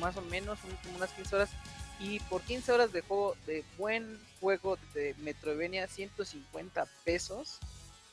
más 0.00 0.16
o 0.16 0.22
menos 0.22 0.58
son 0.60 0.70
como 0.82 0.96
unas 0.96 1.10
15 1.10 1.36
horas 1.36 1.50
y 1.98 2.20
por 2.20 2.42
15 2.42 2.72
horas 2.72 2.92
de 2.92 3.00
juego, 3.00 3.36
de 3.46 3.64
buen 3.78 4.18
juego 4.40 4.76
de 4.94 5.14
Metroidvania, 5.18 5.86
150 5.86 6.86
pesos, 7.04 7.58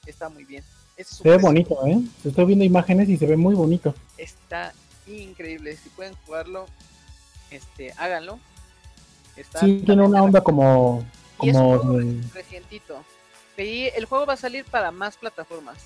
está 0.05 0.30
muy 0.30 0.43
bien. 0.43 0.63
Es 0.97 1.07
Se 1.07 1.30
ve 1.30 1.38
bonito, 1.38 1.85
¿eh? 1.88 1.99
Estoy 2.23 2.45
viendo 2.45 2.65
imágenes 2.65 3.09
y 3.09 3.17
se 3.17 3.25
ve 3.25 3.35
muy 3.38 3.55
bonito. 3.55 3.95
Está 4.17 4.73
increíble. 5.07 5.75
Si 5.77 5.89
pueden 5.89 6.13
jugarlo, 6.25 6.67
este, 7.51 7.91
háganlo. 7.97 8.39
Está 9.35 9.59
Sí, 9.61 9.81
tiene 9.85 10.03
una 10.05 10.21
onda 10.21 10.41
como... 10.41 11.03
y 11.41 11.49
es 11.49 11.55
un 11.55 11.77
como 11.77 11.93
de- 11.97 12.21
recientito. 12.34 13.03
Y 13.57 13.85
el 13.95 14.05
juego 14.05 14.25
va 14.25 14.34
a 14.34 14.38
salir 14.38 14.65
para 14.65 14.91
más 14.91 15.17
plataformas. 15.17 15.77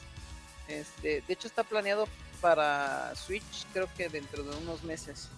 Este, 0.67 1.23
de 1.25 1.33
hecho 1.33 1.47
está 1.47 1.63
planeado 1.63 2.07
para 2.41 3.15
Switch, 3.15 3.65
creo 3.73 3.87
que 3.95 4.09
dentro 4.09 4.43
de 4.43 4.55
unos 4.57 4.83
meses. 4.83 5.29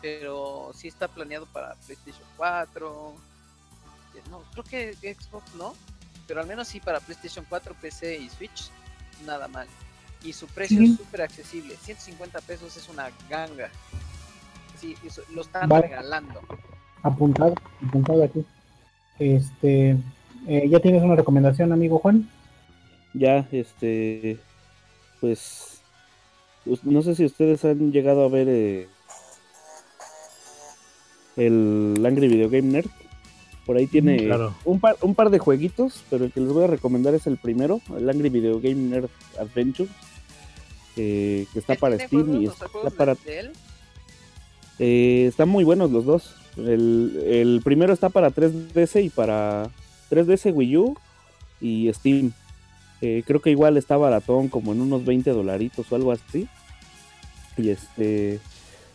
Pero 0.00 0.72
sí 0.74 0.88
está 0.88 1.08
planeado 1.08 1.46
para 1.46 1.74
PlayStation 1.86 2.24
4. 2.36 3.14
eh, 4.16 4.22
No, 4.30 4.42
creo 4.52 4.64
que 4.64 4.94
Xbox 5.14 5.54
no, 5.54 5.74
pero 6.32 6.40
al 6.40 6.46
menos 6.46 6.66
sí 6.66 6.80
para 6.80 6.98
PlayStation 6.98 7.44
4, 7.46 7.74
PC 7.78 8.16
y 8.18 8.30
Switch, 8.30 8.70
nada 9.26 9.48
mal. 9.48 9.66
Y 10.24 10.32
su 10.32 10.46
precio 10.46 10.78
Sí. 10.78 10.84
es 10.92 10.96
súper 10.96 11.20
accesible, 11.20 11.76
150 11.76 12.40
pesos 12.40 12.74
es 12.74 12.88
una 12.88 13.10
ganga. 13.28 13.68
Sí, 14.80 14.96
eso 15.04 15.20
lo 15.34 15.42
están 15.42 15.68
Vale. 15.68 15.88
regalando. 15.88 16.40
apuntado, 17.02 17.54
apuntado 17.86 18.24
aquí. 18.24 18.46
Este, 19.18 19.90
eh, 20.48 20.68
¿ya 20.70 20.80
tienes 20.80 21.02
una 21.02 21.16
recomendación, 21.16 21.70
amigo 21.70 21.98
Juan? 21.98 22.26
Ya, 23.12 23.46
este. 23.52 24.38
Pues. 25.20 25.82
No 26.82 27.02
sé 27.02 27.14
si 27.14 27.26
ustedes 27.26 27.62
han 27.66 27.92
llegado 27.92 28.24
a 28.24 28.28
ver 28.30 28.48
eh, 28.48 28.88
el 31.36 32.02
Angry 32.06 32.28
Video 32.28 32.48
Game 32.48 32.68
Nerd. 32.72 32.88
Por 33.66 33.76
ahí 33.76 33.86
tiene 33.86 34.24
Claro. 34.26 34.54
un, 34.64 34.80
par, 34.80 34.96
un 35.02 35.14
par 35.14 35.30
de 35.30 35.38
jueguitos, 35.38 36.02
pero 36.10 36.24
el 36.24 36.32
que 36.32 36.40
les 36.40 36.50
voy 36.52 36.64
a 36.64 36.68
recomendar 36.68 37.14
es 37.14 37.26
el 37.26 37.36
primero, 37.36 37.80
el 37.96 38.08
Angry 38.10 38.28
Video 38.28 38.60
Game 38.60 38.74
Nerd 38.74 39.08
Adventure, 39.38 39.88
eh, 40.96 41.46
que 41.52 41.58
está 41.60 41.74
¿Él 41.74 41.78
para 41.78 41.98
Steam 41.98 42.42
y 42.42 42.46
está 42.46 42.66
para 42.96 43.14
de 43.14 43.38
él? 43.38 43.52
Eh, 44.78 45.26
están 45.28 45.48
muy 45.48 45.64
buenos 45.64 45.90
los 45.90 46.04
dos. 46.04 46.34
El, 46.56 47.22
el 47.24 47.60
primero 47.62 47.92
está 47.92 48.08
para 48.10 48.30
3DS 48.30 49.04
y 49.04 49.08
para 49.10 49.70
3DS 50.10 50.52
Wii 50.54 50.76
U 50.76 50.96
y 51.60 51.90
Steam. 51.92 52.32
Eh, 53.00 53.22
creo 53.26 53.40
que 53.40 53.50
igual 53.50 53.76
está 53.76 53.96
baratón, 53.96 54.48
como 54.48 54.72
en 54.72 54.80
unos 54.80 55.04
20 55.04 55.30
dolaritos 55.30 55.90
o 55.90 55.94
algo 55.96 56.12
así. 56.12 56.46
Y 57.56 57.68
este, 57.70 58.38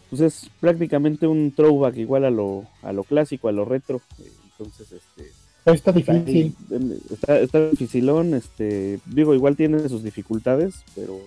pues 0.10 0.22
es 0.22 0.50
prácticamente 0.60 1.26
un 1.28 1.52
throwback 1.52 1.98
igual 1.98 2.26
a 2.26 2.30
lo, 2.32 2.66
a 2.84 2.92
lo 2.94 3.04
clásico, 3.04 3.48
a 3.48 3.52
lo 3.52 3.66
retro. 3.66 4.02
Eh, 4.20 4.32
Entonces, 4.58 4.92
este, 4.92 5.32
está 5.66 5.92
difícil. 5.92 6.56
está, 7.12 7.40
está 7.40 7.70
dificilón, 7.70 8.34
este, 8.34 9.00
digo, 9.06 9.34
igual 9.34 9.56
tiene 9.56 9.88
sus 9.90 10.04
dificultades, 10.04 10.84
pero, 10.96 11.20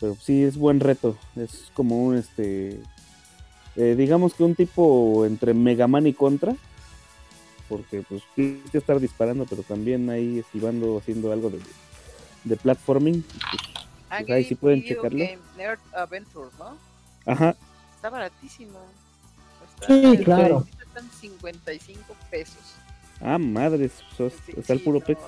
pero 0.00 0.16
sí 0.20 0.42
es 0.42 0.56
buen 0.56 0.80
reto. 0.80 1.16
Es 1.36 1.70
como 1.74 2.04
un, 2.04 2.16
este, 2.16 2.80
eh, 3.76 3.94
digamos 3.96 4.34
que 4.34 4.44
un 4.44 4.54
tipo 4.54 5.24
entre 5.26 5.54
Mega 5.54 5.86
Man 5.86 6.06
y 6.06 6.12
Contra, 6.12 6.56
porque 7.68 8.02
pues 8.08 8.22
tienes 8.34 8.70
que 8.70 8.78
estar 8.78 8.98
disparando, 9.00 9.46
pero 9.46 9.62
también 9.62 10.10
ahí 10.10 10.38
esquivando, 10.38 10.98
haciendo 10.98 11.32
algo 11.32 11.50
de, 11.50 11.60
de 12.44 12.56
platforming. 12.56 13.22
pues, 13.22 13.62
Angry 14.10 14.32
ahí 14.32 14.44
sí 14.44 14.54
pueden 14.54 14.82
checarlo. 14.84 15.18
Game 15.18 15.38
Nerd 15.56 15.80
Adventure, 15.92 16.50
¿no? 16.58 16.76
ajá, 17.26 17.56
Está 17.96 18.10
baratísimo. 18.10 18.78
Sí, 19.86 20.18
claro. 20.24 20.64
Están 20.80 21.08
55 21.10 22.14
pesos. 22.30 22.74
ah, 23.20 23.38
sos- 24.16 24.32
Sí, 24.46 24.52
está 24.56 24.72
el 24.72 24.80
puro 24.80 25.00
no, 25.00 25.04
pet. 25.06 25.18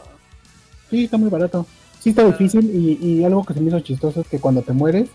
Sí, 0.91 1.05
está 1.05 1.17
muy 1.17 1.29
barato. 1.31 1.67
Sí, 2.01 2.11
está 2.11 2.25
difícil 2.25 2.71
y, 2.73 2.99
y 3.05 3.25
algo 3.25 3.45
que 3.45 3.55
se 3.55 3.61
me 3.61 3.69
hizo 3.69 3.81
chistoso 3.81 4.21
es 4.21 4.29
que 4.29 4.39
cuando 4.39 4.63
te 4.63 4.73
mueres, 4.73 5.09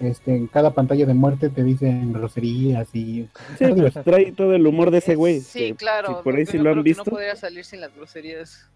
este, 0.00 0.34
en 0.34 0.46
cada 0.46 0.70
pantalla 0.72 1.04
de 1.06 1.14
muerte 1.14 1.50
te 1.50 1.62
dicen 1.62 2.12
groserías 2.12 2.88
y... 2.94 3.28
Sí, 3.58 3.66
pues, 3.76 3.94
trae 4.04 4.32
todo 4.32 4.54
el 4.54 4.66
humor 4.66 4.90
de 4.90 4.98
ese 4.98 5.14
güey. 5.14 5.40
Sí, 5.40 5.58
que 5.68 5.74
claro. 5.76 6.08
Si 6.18 6.24
por 6.24 6.34
ahí 6.36 6.46
sí 6.46 6.56
no 6.56 6.64
lo 6.64 6.70
han 6.70 6.82
visto. 6.82 7.04
No 7.04 7.10
podría 7.10 7.36
salir 7.36 7.64
sin 7.64 7.80
las 7.80 7.94
groserías. 7.94 8.66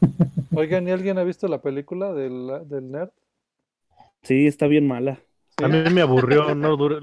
Oigan, 0.54 0.86
¿y 0.86 0.90
alguien 0.90 1.16
ha 1.18 1.24
visto 1.24 1.48
la 1.48 1.62
película 1.62 2.12
del, 2.12 2.50
del 2.68 2.90
nerd? 2.90 3.10
Sí, 4.22 4.46
está 4.46 4.66
bien 4.66 4.86
mala. 4.86 5.18
A 5.62 5.68
mí 5.68 5.78
me 5.90 6.02
aburrió, 6.02 6.54
no 6.54 6.76
duró- 6.76 7.00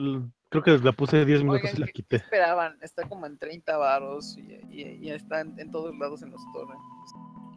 creo 0.61 0.77
que 0.79 0.83
la 0.85 0.91
puse 0.91 1.25
10 1.25 1.39
minutos 1.43 1.61
Oigan, 1.63 1.75
y 1.77 1.79
la 1.79 1.85
¿qué- 1.87 1.91
quité. 1.93 2.17
qué 2.17 2.23
esperaban? 2.23 2.73
Está 2.81 3.07
como 3.07 3.25
en 3.25 3.37
30 3.37 3.77
varos 3.77 4.37
y, 4.37 4.41
y, 4.71 4.99
y 5.01 5.09
está 5.09 5.41
en, 5.41 5.57
en 5.59 5.71
todos 5.71 5.97
lados 5.97 6.21
en 6.23 6.31
los 6.31 6.41
torrents. 6.53 6.83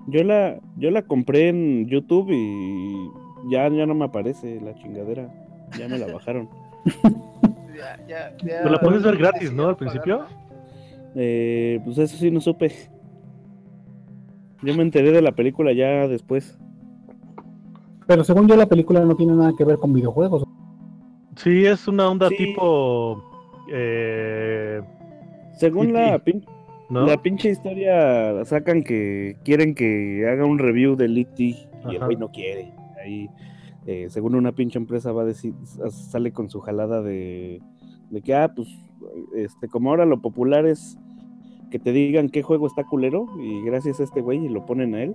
Yo 0.08 0.22
la, 0.24 0.58
yo 0.76 0.90
la 0.90 1.02
compré 1.02 1.48
en 1.48 1.86
YouTube 1.88 2.30
y 2.30 3.10
ya, 3.50 3.68
ya 3.68 3.86
no 3.86 3.94
me 3.94 4.04
aparece 4.04 4.60
la 4.60 4.74
chingadera. 4.74 5.32
Ya 5.78 5.88
me 5.88 5.98
la 5.98 6.06
bajaron. 6.12 6.48
Ya, 7.76 7.98
ya, 8.08 8.30
ya 8.38 8.60
Pero 8.62 8.70
la 8.70 8.80
puedes 8.80 9.02
ver 9.02 9.18
gratis, 9.18 9.52
¿no? 9.52 9.68
Al 9.68 9.76
principio. 9.76 10.24
Eh, 11.14 11.78
pues 11.84 11.98
eso 11.98 12.16
sí 12.16 12.30
no 12.30 12.40
supe. 12.40 12.72
Yo 14.62 14.74
me 14.74 14.82
enteré 14.82 15.12
de 15.12 15.20
la 15.20 15.32
película 15.32 15.74
ya 15.74 16.08
después. 16.08 16.58
Pero 18.06 18.24
según 18.24 18.48
yo 18.48 18.56
la 18.56 18.64
película 18.64 19.00
no 19.00 19.14
tiene 19.14 19.34
nada 19.34 19.52
que 19.58 19.64
ver 19.64 19.76
con 19.76 19.92
videojuegos. 19.92 20.44
Sí, 21.36 21.64
es 21.66 21.86
una 21.88 22.08
onda 22.10 22.28
Sí. 22.28 22.36
tipo. 22.36 23.22
Eh, 23.72 24.80
Según 25.54 25.88
Y- 25.88 25.92
la 25.92 26.16
y- 26.16 26.18
pin- 26.18 26.44
¿no? 26.90 27.06
La 27.06 27.16
pinche 27.22 27.48
historia 27.48 28.44
sacan 28.44 28.82
que 28.82 29.36
quieren 29.42 29.74
que 29.74 30.26
haga 30.30 30.44
un 30.44 30.58
review 30.58 30.96
del 30.96 31.16
E.T. 31.16 31.42
y 31.42 31.94
el 31.94 31.98
güey 32.04 32.16
no 32.16 32.30
quiere. 32.30 32.74
Ahí, 33.02 33.30
eh, 33.86 34.06
según 34.10 34.34
una 34.34 34.52
pinche 34.52 34.78
empresa, 34.78 35.12
va 35.12 35.22
a 35.22 35.24
decir, 35.24 35.54
sale 35.88 36.30
con 36.32 36.50
su 36.50 36.60
jalada 36.60 37.00
de, 37.00 37.62
de 38.10 38.20
que, 38.20 38.34
ah, 38.34 38.52
pues, 38.54 38.68
este, 39.34 39.66
como 39.68 39.88
ahora 39.90 40.04
lo 40.04 40.20
popular 40.20 40.66
es 40.66 40.98
que 41.70 41.78
te 41.78 41.92
digan 41.92 42.28
qué 42.28 42.42
juego 42.42 42.66
está 42.66 42.84
culero, 42.84 43.26
y 43.40 43.62
gracias 43.64 43.98
a 44.00 44.04
este 44.04 44.20
güey 44.20 44.44
y 44.44 44.48
lo 44.50 44.66
ponen 44.66 44.94
a 44.94 45.02
él, 45.04 45.14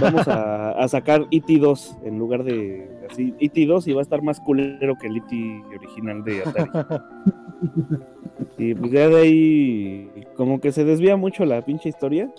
vamos 0.00 0.28
a, 0.28 0.72
a 0.72 0.88
sacar 0.88 1.26
E.T. 1.30 1.58
2 1.58 1.96
en 2.04 2.18
lugar 2.18 2.44
de 2.44 2.88
así, 3.10 3.34
E.T. 3.40 3.66
2 3.66 3.88
y 3.88 3.92
va 3.92 4.00
a 4.00 4.02
estar 4.02 4.22
más 4.22 4.40
culero 4.40 4.96
que 4.98 5.06
el 5.08 5.16
E.T. 5.18 5.62
original 5.76 6.24
de 6.24 6.42
Atari. 6.42 6.70
Y 8.58 8.74
pues 8.74 8.92
ya 8.92 9.08
de 9.08 9.16
ahí 9.16 10.10
como 10.36 10.60
que 10.60 10.72
se 10.72 10.84
desvía 10.84 11.16
mucho 11.16 11.44
la 11.44 11.64
pinche 11.64 11.88
historia. 11.88 12.30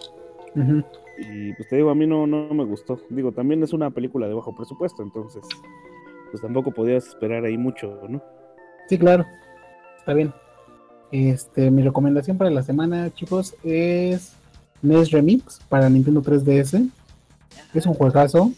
Y 1.18 1.54
pues 1.54 1.70
te 1.70 1.78
digo, 1.78 1.90
a 1.90 1.96
mí 1.96 2.06
no, 2.06 2.28
no 2.28 2.54
me 2.54 2.64
gustó. 2.66 3.00
Digo, 3.10 3.32
también 3.32 3.64
es 3.64 3.74
una 3.74 3.90
película 3.90 4.28
de 4.28 4.34
bajo 4.34 4.54
presupuesto, 4.54 5.02
entonces 5.02 5.44
pues 6.32 6.42
tampoco 6.42 6.72
podías 6.72 7.08
esperar 7.08 7.46
ahí 7.46 7.58
mucho, 7.58 8.00
¿no? 8.10 8.22
Sí, 8.90 8.98
claro. 8.98 9.26
Está 10.00 10.14
bien. 10.14 10.34
Este, 11.12 11.70
mi 11.70 11.84
recomendación 11.84 12.38
para 12.38 12.50
la 12.50 12.64
semana, 12.64 13.14
chicos, 13.14 13.56
es 13.64 14.34
NES 14.82 15.12
Remix 15.12 15.60
para 15.70 15.90
Nintendo 15.90 16.22
3DS. 16.22 16.90
Es 17.74 17.86
un 17.86 17.94
juegazo. 17.94 18.52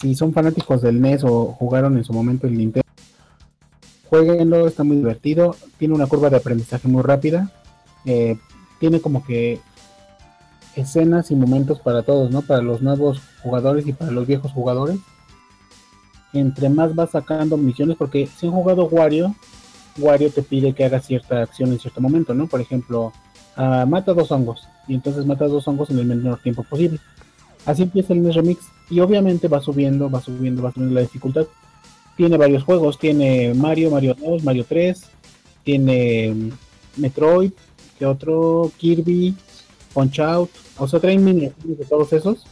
Si 0.00 0.14
son 0.14 0.32
fanáticos 0.32 0.82
del 0.82 1.00
NES 1.00 1.24
o 1.24 1.46
jugaron 1.52 1.96
en 1.96 2.04
su 2.04 2.12
momento 2.12 2.46
el 2.46 2.56
Nintendo, 2.56 2.88
jueguenlo, 4.08 4.66
está 4.66 4.82
muy 4.82 4.96
divertido. 4.96 5.56
Tiene 5.78 5.94
una 5.94 6.06
curva 6.06 6.30
de 6.30 6.36
aprendizaje 6.36 6.88
muy 6.88 7.02
rápida. 7.02 7.50
Eh, 8.04 8.36
tiene 8.78 9.00
como 9.00 9.24
que 9.24 9.60
escenas 10.74 11.30
y 11.30 11.36
momentos 11.36 11.80
para 11.80 12.02
todos, 12.02 12.30
¿no? 12.30 12.42
Para 12.42 12.62
los 12.62 12.82
nuevos 12.82 13.20
jugadores 13.42 13.86
y 13.86 13.92
para 13.92 14.10
los 14.10 14.26
viejos 14.26 14.52
jugadores. 14.52 14.98
Entre 16.32 16.68
más 16.68 16.94
vas 16.94 17.10
sacando 17.10 17.56
misiones, 17.56 17.96
porque 17.96 18.26
si 18.26 18.46
han 18.46 18.52
jugado 18.52 18.86
Wario, 18.86 19.34
Wario 19.98 20.30
te 20.30 20.42
pide 20.42 20.72
que 20.72 20.84
hagas 20.84 21.06
cierta 21.06 21.42
acción 21.42 21.72
en 21.72 21.78
cierto 21.78 22.00
momento, 22.00 22.34
¿no? 22.34 22.46
Por 22.46 22.60
ejemplo, 22.60 23.12
ah, 23.56 23.84
mata 23.86 24.14
dos 24.14 24.30
hongos 24.30 24.68
y 24.86 24.94
entonces 24.94 25.26
matas 25.26 25.50
dos 25.50 25.66
hongos 25.68 25.90
en 25.90 25.98
el 25.98 26.06
menor 26.06 26.40
tiempo 26.40 26.62
posible. 26.62 26.98
Así 27.66 27.82
empieza 27.82 28.12
el 28.12 28.22
NES 28.22 28.34
Remix 28.36 28.60
y 28.88 29.00
obviamente 29.00 29.48
va 29.48 29.60
subiendo, 29.60 30.10
va 30.10 30.20
subiendo, 30.20 30.62
va 30.62 30.72
subiendo 30.72 30.94
la 30.94 31.02
dificultad. 31.02 31.46
Tiene 32.16 32.36
varios 32.36 32.64
juegos, 32.64 32.98
tiene 32.98 33.54
Mario, 33.54 33.90
Mario 33.90 34.14
2, 34.18 34.42
Mario 34.44 34.64
3, 34.68 35.02
tiene 35.64 36.32
mm, 36.34 36.50
Metroid, 37.00 37.52
que 37.98 38.06
otro 38.06 38.70
Kirby, 38.78 39.34
Punch 39.94 40.20
Out, 40.20 40.50
o 40.78 40.88
sea, 40.88 41.00
traen 41.00 41.24
miniaturas 41.24 41.78
de 41.78 41.84
todos 41.84 42.12
esos. 42.12 42.44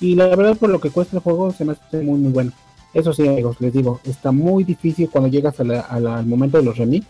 Y 0.00 0.14
la 0.14 0.26
verdad, 0.28 0.56
por 0.56 0.70
lo 0.70 0.80
que 0.80 0.90
cuesta 0.90 1.16
el 1.16 1.22
juego, 1.22 1.52
se 1.52 1.64
me 1.64 1.72
hace 1.72 2.02
muy, 2.02 2.18
muy 2.18 2.32
bueno. 2.32 2.52
Eso 2.94 3.12
sí, 3.12 3.26
amigos, 3.26 3.56
les 3.60 3.72
digo, 3.72 4.00
está 4.04 4.32
muy 4.32 4.64
difícil 4.64 5.08
cuando 5.10 5.28
llegas 5.30 5.58
a 5.60 5.64
la- 5.64 5.80
al 5.80 6.26
momento 6.26 6.58
de 6.58 6.64
los 6.64 6.76
remix. 6.76 7.06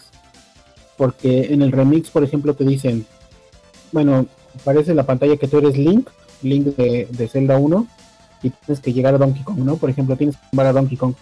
Porque 0.96 1.52
en 1.52 1.62
el 1.62 1.72
remix, 1.72 2.10
por 2.10 2.22
ejemplo, 2.22 2.54
te 2.54 2.64
dicen, 2.64 3.04
bueno, 3.90 4.26
aparece 4.60 4.90
en 4.92 4.98
la 4.98 5.06
pantalla 5.06 5.36
que 5.36 5.48
tú 5.48 5.58
eres 5.58 5.76
Link, 5.76 6.08
Link 6.42 6.76
de, 6.76 7.06
de 7.10 7.28
Zelda 7.28 7.56
1, 7.58 7.86
y 8.42 8.50
tienes 8.50 8.80
que 8.80 8.92
llegar 8.92 9.14
a 9.14 9.18
Donkey 9.18 9.42
Kong, 9.44 9.58
¿no? 9.58 9.76
Por 9.76 9.90
ejemplo, 9.90 10.16
tienes 10.16 10.36
que 10.36 10.42
llegar 10.52 10.66
a 10.66 10.72
Donkey 10.72 10.96
Kong. 10.96 11.14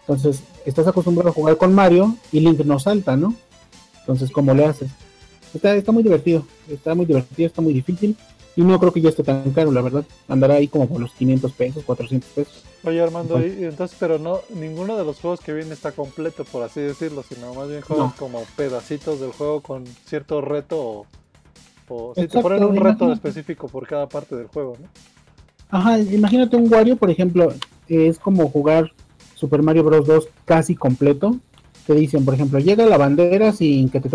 Entonces, 0.00 0.42
estás 0.66 0.86
acostumbrado 0.86 1.30
a 1.30 1.32
jugar 1.32 1.56
con 1.56 1.74
Mario 1.74 2.16
y 2.30 2.40
Link 2.40 2.60
no 2.64 2.78
salta, 2.78 3.16
¿no? 3.16 3.34
Entonces, 4.00 4.30
¿cómo 4.30 4.52
le 4.52 4.64
haces? 4.66 4.90
Está, 5.54 5.74
está 5.74 5.92
muy 5.92 6.02
divertido, 6.02 6.44
está 6.68 6.94
muy 6.94 7.06
divertido, 7.06 7.46
está 7.46 7.62
muy 7.62 7.72
difícil. 7.72 8.16
Y 8.54 8.60
no 8.62 8.78
creo 8.78 8.92
que 8.92 9.00
ya 9.00 9.08
esté 9.08 9.22
tan 9.22 9.50
caro, 9.52 9.72
la 9.72 9.80
verdad. 9.80 10.04
Andará 10.28 10.54
ahí 10.54 10.68
como 10.68 10.86
por 10.86 11.00
los 11.00 11.12
500 11.12 11.52
pesos, 11.52 11.84
400 11.84 12.30
pesos. 12.30 12.64
Oye 12.84 13.00
Armando, 13.00 13.38
y 13.40 13.64
entonces, 13.64 13.96
pero 13.98 14.18
no, 14.18 14.40
ninguno 14.54 14.98
de 14.98 15.04
los 15.04 15.20
juegos 15.20 15.40
que 15.40 15.54
viene 15.54 15.72
está 15.72 15.92
completo, 15.92 16.44
por 16.44 16.62
así 16.62 16.80
decirlo, 16.80 17.22
sino 17.26 17.54
más 17.54 17.68
bien 17.68 17.80
juegas 17.80 18.06
No. 18.08 18.14
como 18.18 18.42
pedacitos 18.56 19.20
del 19.20 19.30
juego 19.32 19.62
con 19.62 19.86
cierto 19.86 20.40
reto 20.42 20.78
o, 20.78 21.06
o 21.92 22.14
si 22.14 22.26
te 22.26 22.40
ponen 22.40 22.64
un 22.64 22.76
reto 22.76 23.04
imagínate. 23.04 23.28
específico 23.28 23.68
por 23.68 23.86
cada 23.86 24.08
parte 24.08 24.36
del 24.36 24.46
juego, 24.46 24.76
¿no? 24.80 24.88
Ajá, 25.70 25.98
imagínate 25.98 26.56
un 26.56 26.72
Wario, 26.72 26.96
por 26.96 27.10
ejemplo, 27.10 27.52
es 27.88 28.18
como 28.18 28.48
jugar 28.48 28.92
Super 29.34 29.62
Mario 29.62 29.84
Bros. 29.84 30.06
2 30.06 30.28
casi 30.44 30.74
completo. 30.76 31.36
Te 31.86 31.94
dicen, 31.94 32.24
por 32.24 32.34
ejemplo, 32.34 32.58
llega 32.58 32.86
la 32.86 32.98
bandera 32.98 33.52
sin 33.52 33.88
que 33.88 34.00
te 34.00 34.10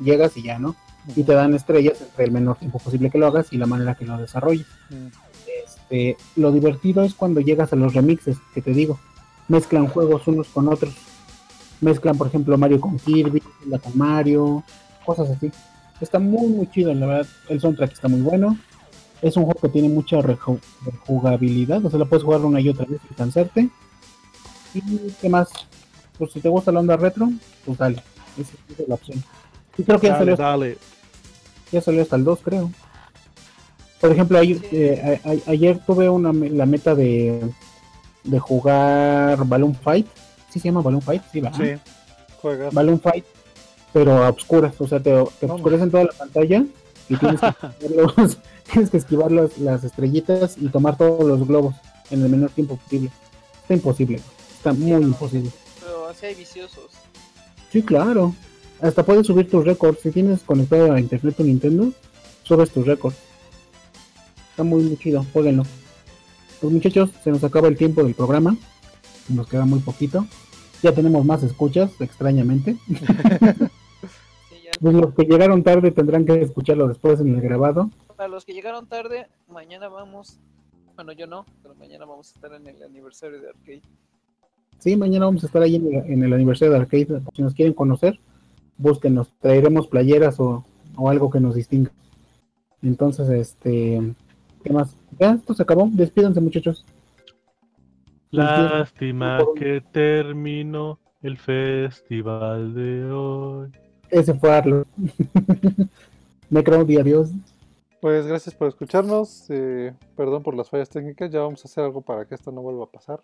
llegas 0.00 0.36
y 0.36 0.42
ya, 0.42 0.58
¿no? 0.58 0.74
Y 1.16 1.22
te 1.22 1.32
dan 1.32 1.54
estrellas 1.54 2.00
entre 2.00 2.24
el 2.24 2.32
menor 2.32 2.56
tiempo 2.56 2.78
posible 2.78 3.10
que 3.10 3.18
lo 3.18 3.28
hagas 3.28 3.52
y 3.52 3.58
la 3.58 3.66
manera 3.66 3.94
que 3.94 4.04
lo 4.04 4.18
desarrolles. 4.18 4.66
Mm. 4.90 5.06
Este, 5.64 6.16
lo 6.36 6.52
divertido 6.52 7.02
es 7.04 7.14
cuando 7.14 7.40
llegas 7.40 7.72
a 7.72 7.76
los 7.76 7.94
remixes, 7.94 8.36
que 8.52 8.60
te 8.60 8.72
digo, 8.72 8.98
mezclan 9.48 9.86
juegos 9.86 10.26
unos 10.26 10.48
con 10.48 10.68
otros. 10.68 10.94
Mezclan, 11.80 12.18
por 12.18 12.26
ejemplo, 12.26 12.58
Mario 12.58 12.80
con 12.80 12.98
Kirby, 12.98 13.42
Zelda 13.60 13.78
con 13.78 13.96
Mario, 13.96 14.64
cosas 15.04 15.30
así. 15.30 15.50
Está 16.02 16.18
muy, 16.18 16.48
muy 16.48 16.68
chido, 16.70 16.92
la 16.92 17.06
verdad. 17.06 17.26
El 17.48 17.60
soundtrack 17.60 17.92
está 17.92 18.08
muy 18.08 18.20
bueno. 18.20 18.58
Es 19.22 19.36
un 19.36 19.44
juego 19.44 19.60
que 19.60 19.68
tiene 19.68 19.88
mucha 19.88 20.16
reju- 20.18 20.60
rejugabilidad, 20.84 21.84
o 21.84 21.88
sea, 21.88 21.98
lo 22.00 22.08
puedes 22.08 22.24
jugar 22.24 22.40
una 22.40 22.60
y 22.60 22.68
otra 22.68 22.84
vez 22.86 23.00
sin 23.06 23.16
cansarte. 23.16 23.68
Y 24.74 24.82
qué 25.20 25.28
más, 25.28 25.48
pues 26.18 26.32
si 26.32 26.40
te 26.40 26.48
gusta 26.48 26.72
la 26.72 26.80
onda 26.80 26.96
retro, 26.96 27.30
pues 27.64 27.78
dale, 27.78 28.02
esa 28.36 28.52
es 28.82 28.88
la 28.88 28.94
opción. 28.96 29.22
Y 29.78 29.84
creo 29.84 30.00
que 30.00 30.08
ya 30.08 30.18
salió, 30.18 30.36
dale. 30.36 30.76
ya 31.70 31.80
salió 31.80 32.02
hasta 32.02 32.16
el 32.16 32.24
2, 32.24 32.40
creo. 32.42 32.70
Por 34.00 34.10
ejemplo, 34.10 34.38
ayer, 34.38 34.58
Sí. 34.58 34.66
eh, 34.72 35.20
a- 35.24 35.28
a- 35.28 35.52
ayer 35.52 35.78
tuve 35.86 36.08
una, 36.08 36.32
la 36.32 36.66
meta 36.66 36.96
de, 36.96 37.48
de 38.24 38.38
jugar 38.40 39.44
Balloon 39.46 39.76
Fight. 39.76 40.08
¿Sí 40.50 40.58
se 40.58 40.66
llama 40.68 40.80
Balloon 40.82 41.00
Fight? 41.02 41.22
Sí, 41.30 41.40
¿verdad? 41.40 41.58
Sí, 41.62 41.92
juegas. 42.40 42.74
Balloon 42.74 43.00
Fight, 43.00 43.24
pero 43.92 44.22
a 44.24 44.30
oscuras, 44.30 44.74
o 44.80 44.86
sea, 44.88 45.00
te, 45.00 45.10
te 45.40 45.46
No, 45.46 45.54
oscurecen 45.54 45.90
toda 45.90 46.04
la 46.04 46.12
pantalla 46.12 46.64
y 47.08 47.16
tienes 47.16 47.40
que 47.40 47.46
esquivar, 47.86 48.16
los- 48.18 48.38
tienes 48.72 48.90
que 48.90 48.96
esquivar 48.96 49.32
las, 49.32 49.58
las 49.58 49.84
estrellitas 49.84 50.56
y 50.58 50.68
tomar 50.68 50.96
todos 50.96 51.24
los 51.24 51.46
globos 51.46 51.74
en 52.10 52.22
el 52.22 52.28
menor 52.30 52.50
tiempo 52.50 52.76
posible. 52.76 53.10
Está 53.62 53.74
imposible, 53.74 54.20
está 54.56 54.72
muy 54.72 54.92
imposible. 54.92 55.50
Pero 55.80 56.06
así 56.08 56.26
hay 56.26 56.34
viciosos. 56.34 56.90
Sí, 57.70 57.82
claro. 57.82 58.34
Hasta 58.80 59.04
puedes 59.04 59.26
subir 59.26 59.48
tus 59.48 59.64
récords. 59.64 60.00
Si 60.02 60.10
tienes 60.10 60.40
conectado 60.42 60.92
a 60.92 61.00
internet 61.00 61.36
tu 61.36 61.44
Nintendo, 61.44 61.92
subes 62.42 62.70
tus 62.70 62.86
récords. 62.86 63.16
Está 64.50 64.64
muy, 64.64 64.82
muy 64.82 64.96
chido, 64.96 65.24
jueguenlo. 65.32 65.62
Pues 66.60 66.72
muchachos, 66.72 67.10
se 67.24 67.30
nos 67.30 67.42
acaba 67.44 67.68
el 67.68 67.76
tiempo 67.76 68.02
del 68.02 68.14
programa. 68.14 68.56
Nos 69.28 69.46
queda 69.48 69.64
muy 69.64 69.78
poquito. 69.78 70.26
Ya 70.82 70.92
tenemos 70.92 71.24
más 71.24 71.42
escuchas, 71.44 71.92
extrañamente. 72.00 72.76
Pues 74.82 74.94
los 74.94 75.14
que 75.14 75.22
llegaron 75.22 75.62
tarde 75.62 75.92
tendrán 75.92 76.26
que 76.26 76.42
escucharlo 76.42 76.88
después 76.88 77.20
en 77.20 77.32
el 77.36 77.40
grabado. 77.40 77.88
Para 78.16 78.28
los 78.28 78.44
que 78.44 78.52
llegaron 78.52 78.88
tarde, 78.88 79.28
mañana 79.48 79.88
vamos. 79.88 80.40
Bueno, 80.96 81.12
yo 81.12 81.28
no, 81.28 81.46
pero 81.62 81.76
mañana 81.76 82.04
vamos 82.04 82.32
a 82.32 82.34
estar 82.34 82.52
en 82.52 82.66
el 82.66 82.82
aniversario 82.82 83.40
de 83.40 83.48
Arcade. 83.50 83.82
Sí, 84.78 84.96
mañana 84.96 85.26
vamos 85.26 85.44
a 85.44 85.46
estar 85.46 85.62
ahí 85.62 85.76
en 85.76 85.86
el, 85.86 86.12
en 86.12 86.24
el 86.24 86.32
aniversario 86.32 86.74
de 86.74 86.80
Arcade. 86.80 87.22
Si 87.32 87.42
nos 87.42 87.54
quieren 87.54 87.74
conocer, 87.74 88.18
búsquenos. 88.76 89.32
Traeremos 89.38 89.86
playeras 89.86 90.40
o, 90.40 90.64
o 90.96 91.08
algo 91.08 91.30
que 91.30 91.38
nos 91.38 91.54
distinga. 91.54 91.92
Entonces, 92.82 93.28
este. 93.30 94.14
¿Qué 94.64 94.72
más? 94.72 94.96
Ya, 95.20 95.34
esto 95.34 95.54
se 95.54 95.62
acabó. 95.62 95.88
Despídanse, 95.92 96.40
muchachos. 96.40 96.84
Lástima 98.32 99.38
que 99.54 99.80
terminó 99.92 100.98
el 101.22 101.38
festival 101.38 102.74
de 102.74 103.04
hoy. 103.12 103.70
Ese 104.12 104.34
fue 104.34 104.52
Arlo. 104.52 104.84
Necro, 106.50 106.84
di 106.84 106.98
adiós. 106.98 107.30
Pues 108.02 108.26
gracias 108.26 108.54
por 108.54 108.68
escucharnos. 108.68 109.46
eh, 109.48 109.94
perdón 110.16 110.42
por 110.42 110.54
las 110.54 110.68
fallas 110.68 110.90
técnicas. 110.90 111.30
Ya 111.30 111.40
vamos 111.40 111.64
a 111.64 111.68
hacer 111.68 111.82
algo 111.82 112.02
para 112.02 112.26
que 112.26 112.34
esto 112.34 112.52
no 112.52 112.60
vuelva 112.60 112.84
a 112.84 112.90
pasar. 112.90 113.20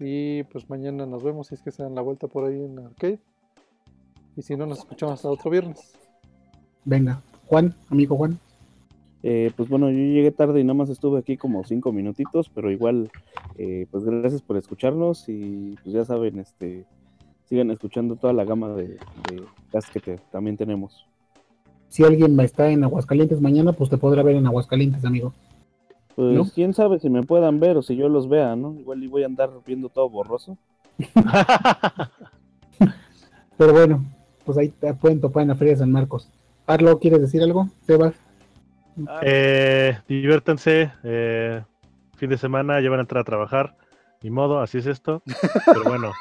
Y 0.00 0.42
pues 0.44 0.68
mañana 0.68 1.06
nos 1.06 1.22
vemos 1.22 1.46
si 1.46 1.54
es 1.54 1.62
que 1.62 1.70
se 1.70 1.84
dan 1.84 1.94
la 1.94 2.02
vuelta 2.02 2.26
por 2.26 2.44
ahí 2.44 2.60
en 2.60 2.76
arcade. 2.80 3.20
Y 4.36 4.42
si 4.42 4.56
no, 4.56 4.66
nos 4.66 4.78
escuchamos 4.78 5.14
hasta 5.14 5.28
otro 5.28 5.48
viernes. 5.48 5.96
Venga. 6.84 7.22
Juan, 7.46 7.72
amigo 7.88 8.16
Juan. 8.16 8.40
Eh, 9.22 9.52
pues 9.56 9.68
bueno, 9.68 9.90
yo 9.90 9.96
llegué 9.96 10.32
tarde 10.32 10.60
y 10.60 10.64
nada 10.64 10.74
más 10.74 10.90
estuve 10.90 11.20
aquí 11.20 11.36
como 11.36 11.62
cinco 11.62 11.92
minutitos, 11.92 12.50
pero 12.52 12.72
igual, 12.72 13.12
eh, 13.56 13.86
pues 13.92 14.02
gracias 14.04 14.42
por 14.42 14.56
escucharnos 14.56 15.28
y 15.28 15.76
pues 15.82 15.94
ya 15.94 16.04
saben, 16.04 16.40
este, 16.40 16.84
sigan 17.44 17.70
escuchando 17.70 18.16
toda 18.16 18.32
la 18.32 18.44
gama 18.44 18.68
de, 18.70 18.88
de 19.28 19.44
cast 19.72 19.90
que 19.92 20.00
te- 20.00 20.18
también 20.32 20.56
tenemos. 20.56 21.06
Si 21.88 22.02
alguien 22.04 22.38
está 22.40 22.70
en 22.70 22.82
Aguascalientes 22.84 23.40
mañana, 23.40 23.72
pues 23.72 23.88
te 23.90 23.98
podrá 23.98 24.22
ver 24.22 24.36
en 24.36 24.46
Aguascalientes, 24.46 25.04
amigo. 25.04 25.32
Pues 26.16 26.34
¿No? 26.36 26.44
quién 26.44 26.74
sabe 26.74 26.98
si 27.00 27.08
me 27.10 27.22
puedan 27.22 27.60
ver 27.60 27.76
o 27.76 27.82
si 27.82 27.96
yo 27.96 28.08
los 28.08 28.28
vea, 28.28 28.54
¿no? 28.56 28.74
Igual 28.78 29.02
y 29.02 29.08
voy 29.08 29.22
a 29.24 29.26
andar 29.26 29.50
viendo 29.66 29.88
todo 29.88 30.08
borroso. 30.08 30.56
Pero 33.56 33.72
bueno, 33.72 34.04
pues 34.44 34.58
ahí 34.58 34.68
te 34.68 34.92
pueden 34.94 35.20
topar 35.20 35.42
en 35.42 35.48
la 35.48 35.54
Feria 35.54 35.74
de 35.74 35.78
San 35.80 35.92
Marcos. 35.92 36.28
Arlo, 36.66 36.98
¿quieres 36.98 37.20
decir 37.20 37.42
algo? 37.42 37.68
Sebas. 37.86 38.14
Eh, 39.22 39.96
diviértanse. 40.08 40.90
eh, 41.02 41.62
fin 42.16 42.30
de 42.30 42.38
semana 42.38 42.80
ya 42.80 42.90
van 42.90 43.00
a 43.00 43.02
entrar 43.02 43.20
a 43.22 43.24
trabajar. 43.24 43.76
Ni 44.22 44.30
modo, 44.30 44.60
así 44.60 44.78
es 44.78 44.86
esto. 44.86 45.22
Pero 45.66 45.84
bueno, 45.84 46.12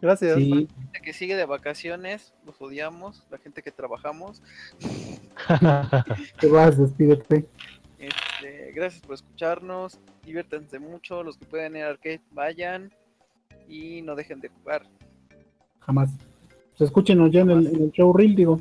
Gracias. 0.00 0.36
Sí, 0.36 0.48
la 0.48 0.56
gente 0.56 1.00
que 1.02 1.12
sigue 1.12 1.36
de 1.36 1.46
vacaciones, 1.46 2.32
los 2.44 2.60
odiamos, 2.60 3.24
la 3.30 3.38
gente 3.38 3.62
que 3.62 3.70
trabajamos. 3.70 4.42
te 6.40 6.48
vas, 6.48 6.78
despídete. 6.78 7.46
Este, 7.98 8.72
gracias 8.74 9.02
por 9.02 9.14
escucharnos, 9.14 9.98
diviértanse 10.24 10.78
mucho, 10.78 11.22
los 11.22 11.38
que 11.38 11.46
pueden 11.46 11.76
ir 11.76 11.84
al 11.84 11.92
arcade 11.92 12.20
vayan 12.32 12.92
y 13.68 14.02
no 14.02 14.14
dejen 14.14 14.40
de 14.40 14.48
jugar. 14.48 14.82
Jamás. 15.80 16.10
Pues 16.76 16.88
escúchenos 16.88 17.30
ya 17.30 17.40
en 17.40 17.50
el, 17.50 17.66
en 17.68 17.82
el 17.82 17.92
show 17.92 18.12
reel, 18.12 18.34
digo. 18.34 18.60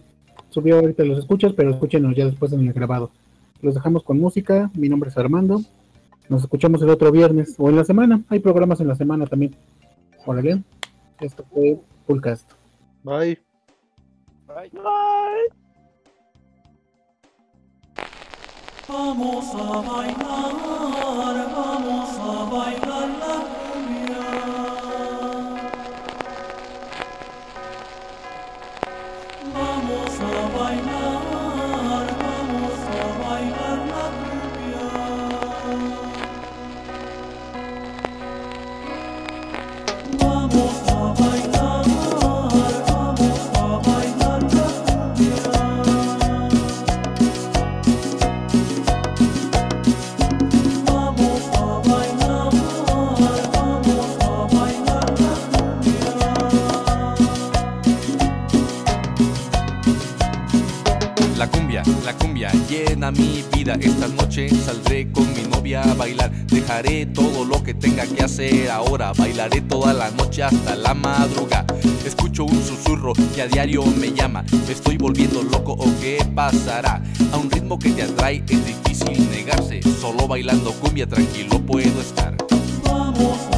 Subió 0.50 0.76
ahorita 0.80 1.04
los 1.04 1.18
escuchas, 1.18 1.52
pero 1.54 1.72
escúchenos 1.72 2.16
ya 2.16 2.26
después 2.26 2.54
en 2.54 2.68
el 2.68 2.74
grabado. 2.74 3.12
Los 3.62 3.74
dejamos 3.74 4.04
con 4.04 4.20
música. 4.20 4.70
Mi 4.76 4.88
nombre 4.88 5.10
es 5.10 5.18
Armando. 5.18 5.62
Nos 6.30 6.44
escuchamos 6.44 6.82
el 6.82 6.90
otro 6.90 7.12
viernes 7.12 7.56
o 7.58 7.70
en 7.70 7.76
la 7.76 7.84
semana. 7.84 8.22
Hay 8.30 8.40
programas 8.40 8.80
en 8.80 8.88
la 8.88 8.96
semana 8.96 9.26
también. 9.26 9.56
Órale. 10.26 10.62
Esto 11.20 11.46
fue 11.54 11.80
Fullcast. 12.08 12.52
Bye. 13.04 13.40
Bye. 14.48 14.72
Vamos 18.88 19.56
a 19.56 19.82
bailar, 19.82 20.54
vamos 21.56 22.18
a 22.20 22.50
bailar 22.52 23.23
llena 62.74 63.12
mi 63.12 63.44
vida. 63.54 63.78
Esta 63.80 64.08
noche 64.08 64.50
saldré 64.50 65.12
con 65.12 65.32
mi 65.34 65.44
novia 65.44 65.82
a 65.84 65.94
bailar. 65.94 66.32
Dejaré 66.48 67.06
todo 67.06 67.46
lo 67.46 67.64
que 67.64 67.74
tenga 67.74 68.06
que 68.06 68.24
hacer 68.24 68.70
ahora. 68.70 69.14
Bailaré 69.14 69.62
toda 69.62 69.94
la 69.94 70.10
noche 70.12 70.44
hasta 70.44 70.76
la 70.76 70.94
madruga. 70.94 71.66
Escucho 72.06 72.46
un 72.46 72.62
susurro 72.64 73.14
que 73.36 73.42
a 73.44 73.48
diario 73.48 73.86
me 73.86 74.12
llama. 74.12 74.44
¿Me 74.68 74.74
estoy 74.74 74.98
volviendo 74.98 75.44
loco 75.44 75.74
o 75.74 75.86
qué 76.02 76.18
pasará? 76.34 77.02
A 77.32 77.38
un 77.38 77.50
ritmo 77.50 77.78
que 77.78 77.92
te 77.92 78.04
atrae 78.04 78.44
es 78.50 78.66
difícil 78.66 79.30
negarse. 79.30 79.82
Solo 80.02 80.28
bailando 80.28 80.72
cumbia 80.74 81.08
tranquilo 81.08 81.60
puedo 81.60 82.02
estar. 82.02 82.36
Vamos 82.86 83.53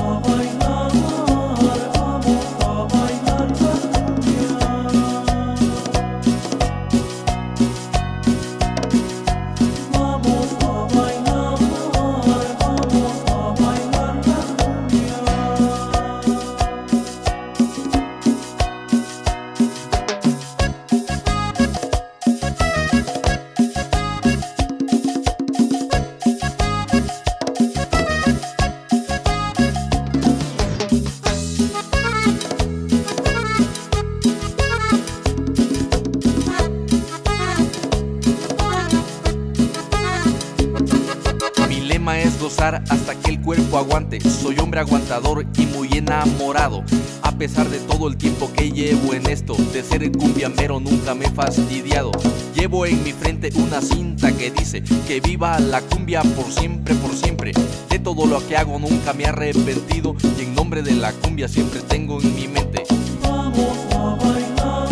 aguantador 44.78 45.46
y 45.58 45.66
muy 45.66 45.90
enamorado. 45.94 46.84
A 47.22 47.32
pesar 47.38 47.70
de 47.70 47.80
todo 47.80 48.08
el 48.08 48.18
tiempo 48.18 48.52
que 48.54 48.72
llevo 48.72 49.14
en 49.14 49.28
esto, 49.28 49.56
de 49.74 49.84
ser 49.84 50.04
el 50.04 50.12
cumbiambero 50.12 50.80
nunca 50.80 51.14
me 51.16 51.26
he 51.26 51.32
fastidiado. 51.32 52.12
Llevo 52.56 52.86
en 52.86 53.04
mi 53.04 53.12
frente 53.12 53.50
una 53.56 53.82
cinta 53.82 54.32
que 54.32 54.52
dice 54.52 54.84
que 55.08 55.20
viva 55.20 55.60
la 55.60 55.82
cumbia 55.82 56.22
por 56.22 56.52
siempre, 56.52 56.96
por 56.96 57.14
siempre. 57.16 57.52
De 57.90 58.00
todo 58.00 58.26
lo 58.26 58.46
que 58.48 58.58
hago 58.58 58.80
nunca 58.80 59.14
me 59.14 59.24
he 59.24 59.28
arrepentido 59.28 60.16
y 60.38 60.44
en 60.44 60.56
nombre 60.56 60.82
de 60.82 60.94
la 60.94 61.12
cumbia 61.12 61.48
siempre 61.48 61.82
tengo 61.82 62.22
en 62.22 62.36
mi 62.36 62.48
mente. 62.48 62.84
Vamos 63.22 63.78
a 63.92 64.16
bailar, 64.16 64.90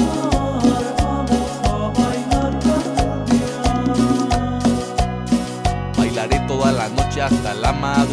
vamos 0.97 1.49
a 1.63 1.91
bailar. 1.97 2.59
Bailaré 5.97 6.39
toda 6.47 6.71
la 6.71 6.89
noche 6.89 7.21
hasta 7.21 7.53
la 7.53 7.71
madrugada. 7.73 8.12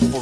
Cumbia. 0.00 0.21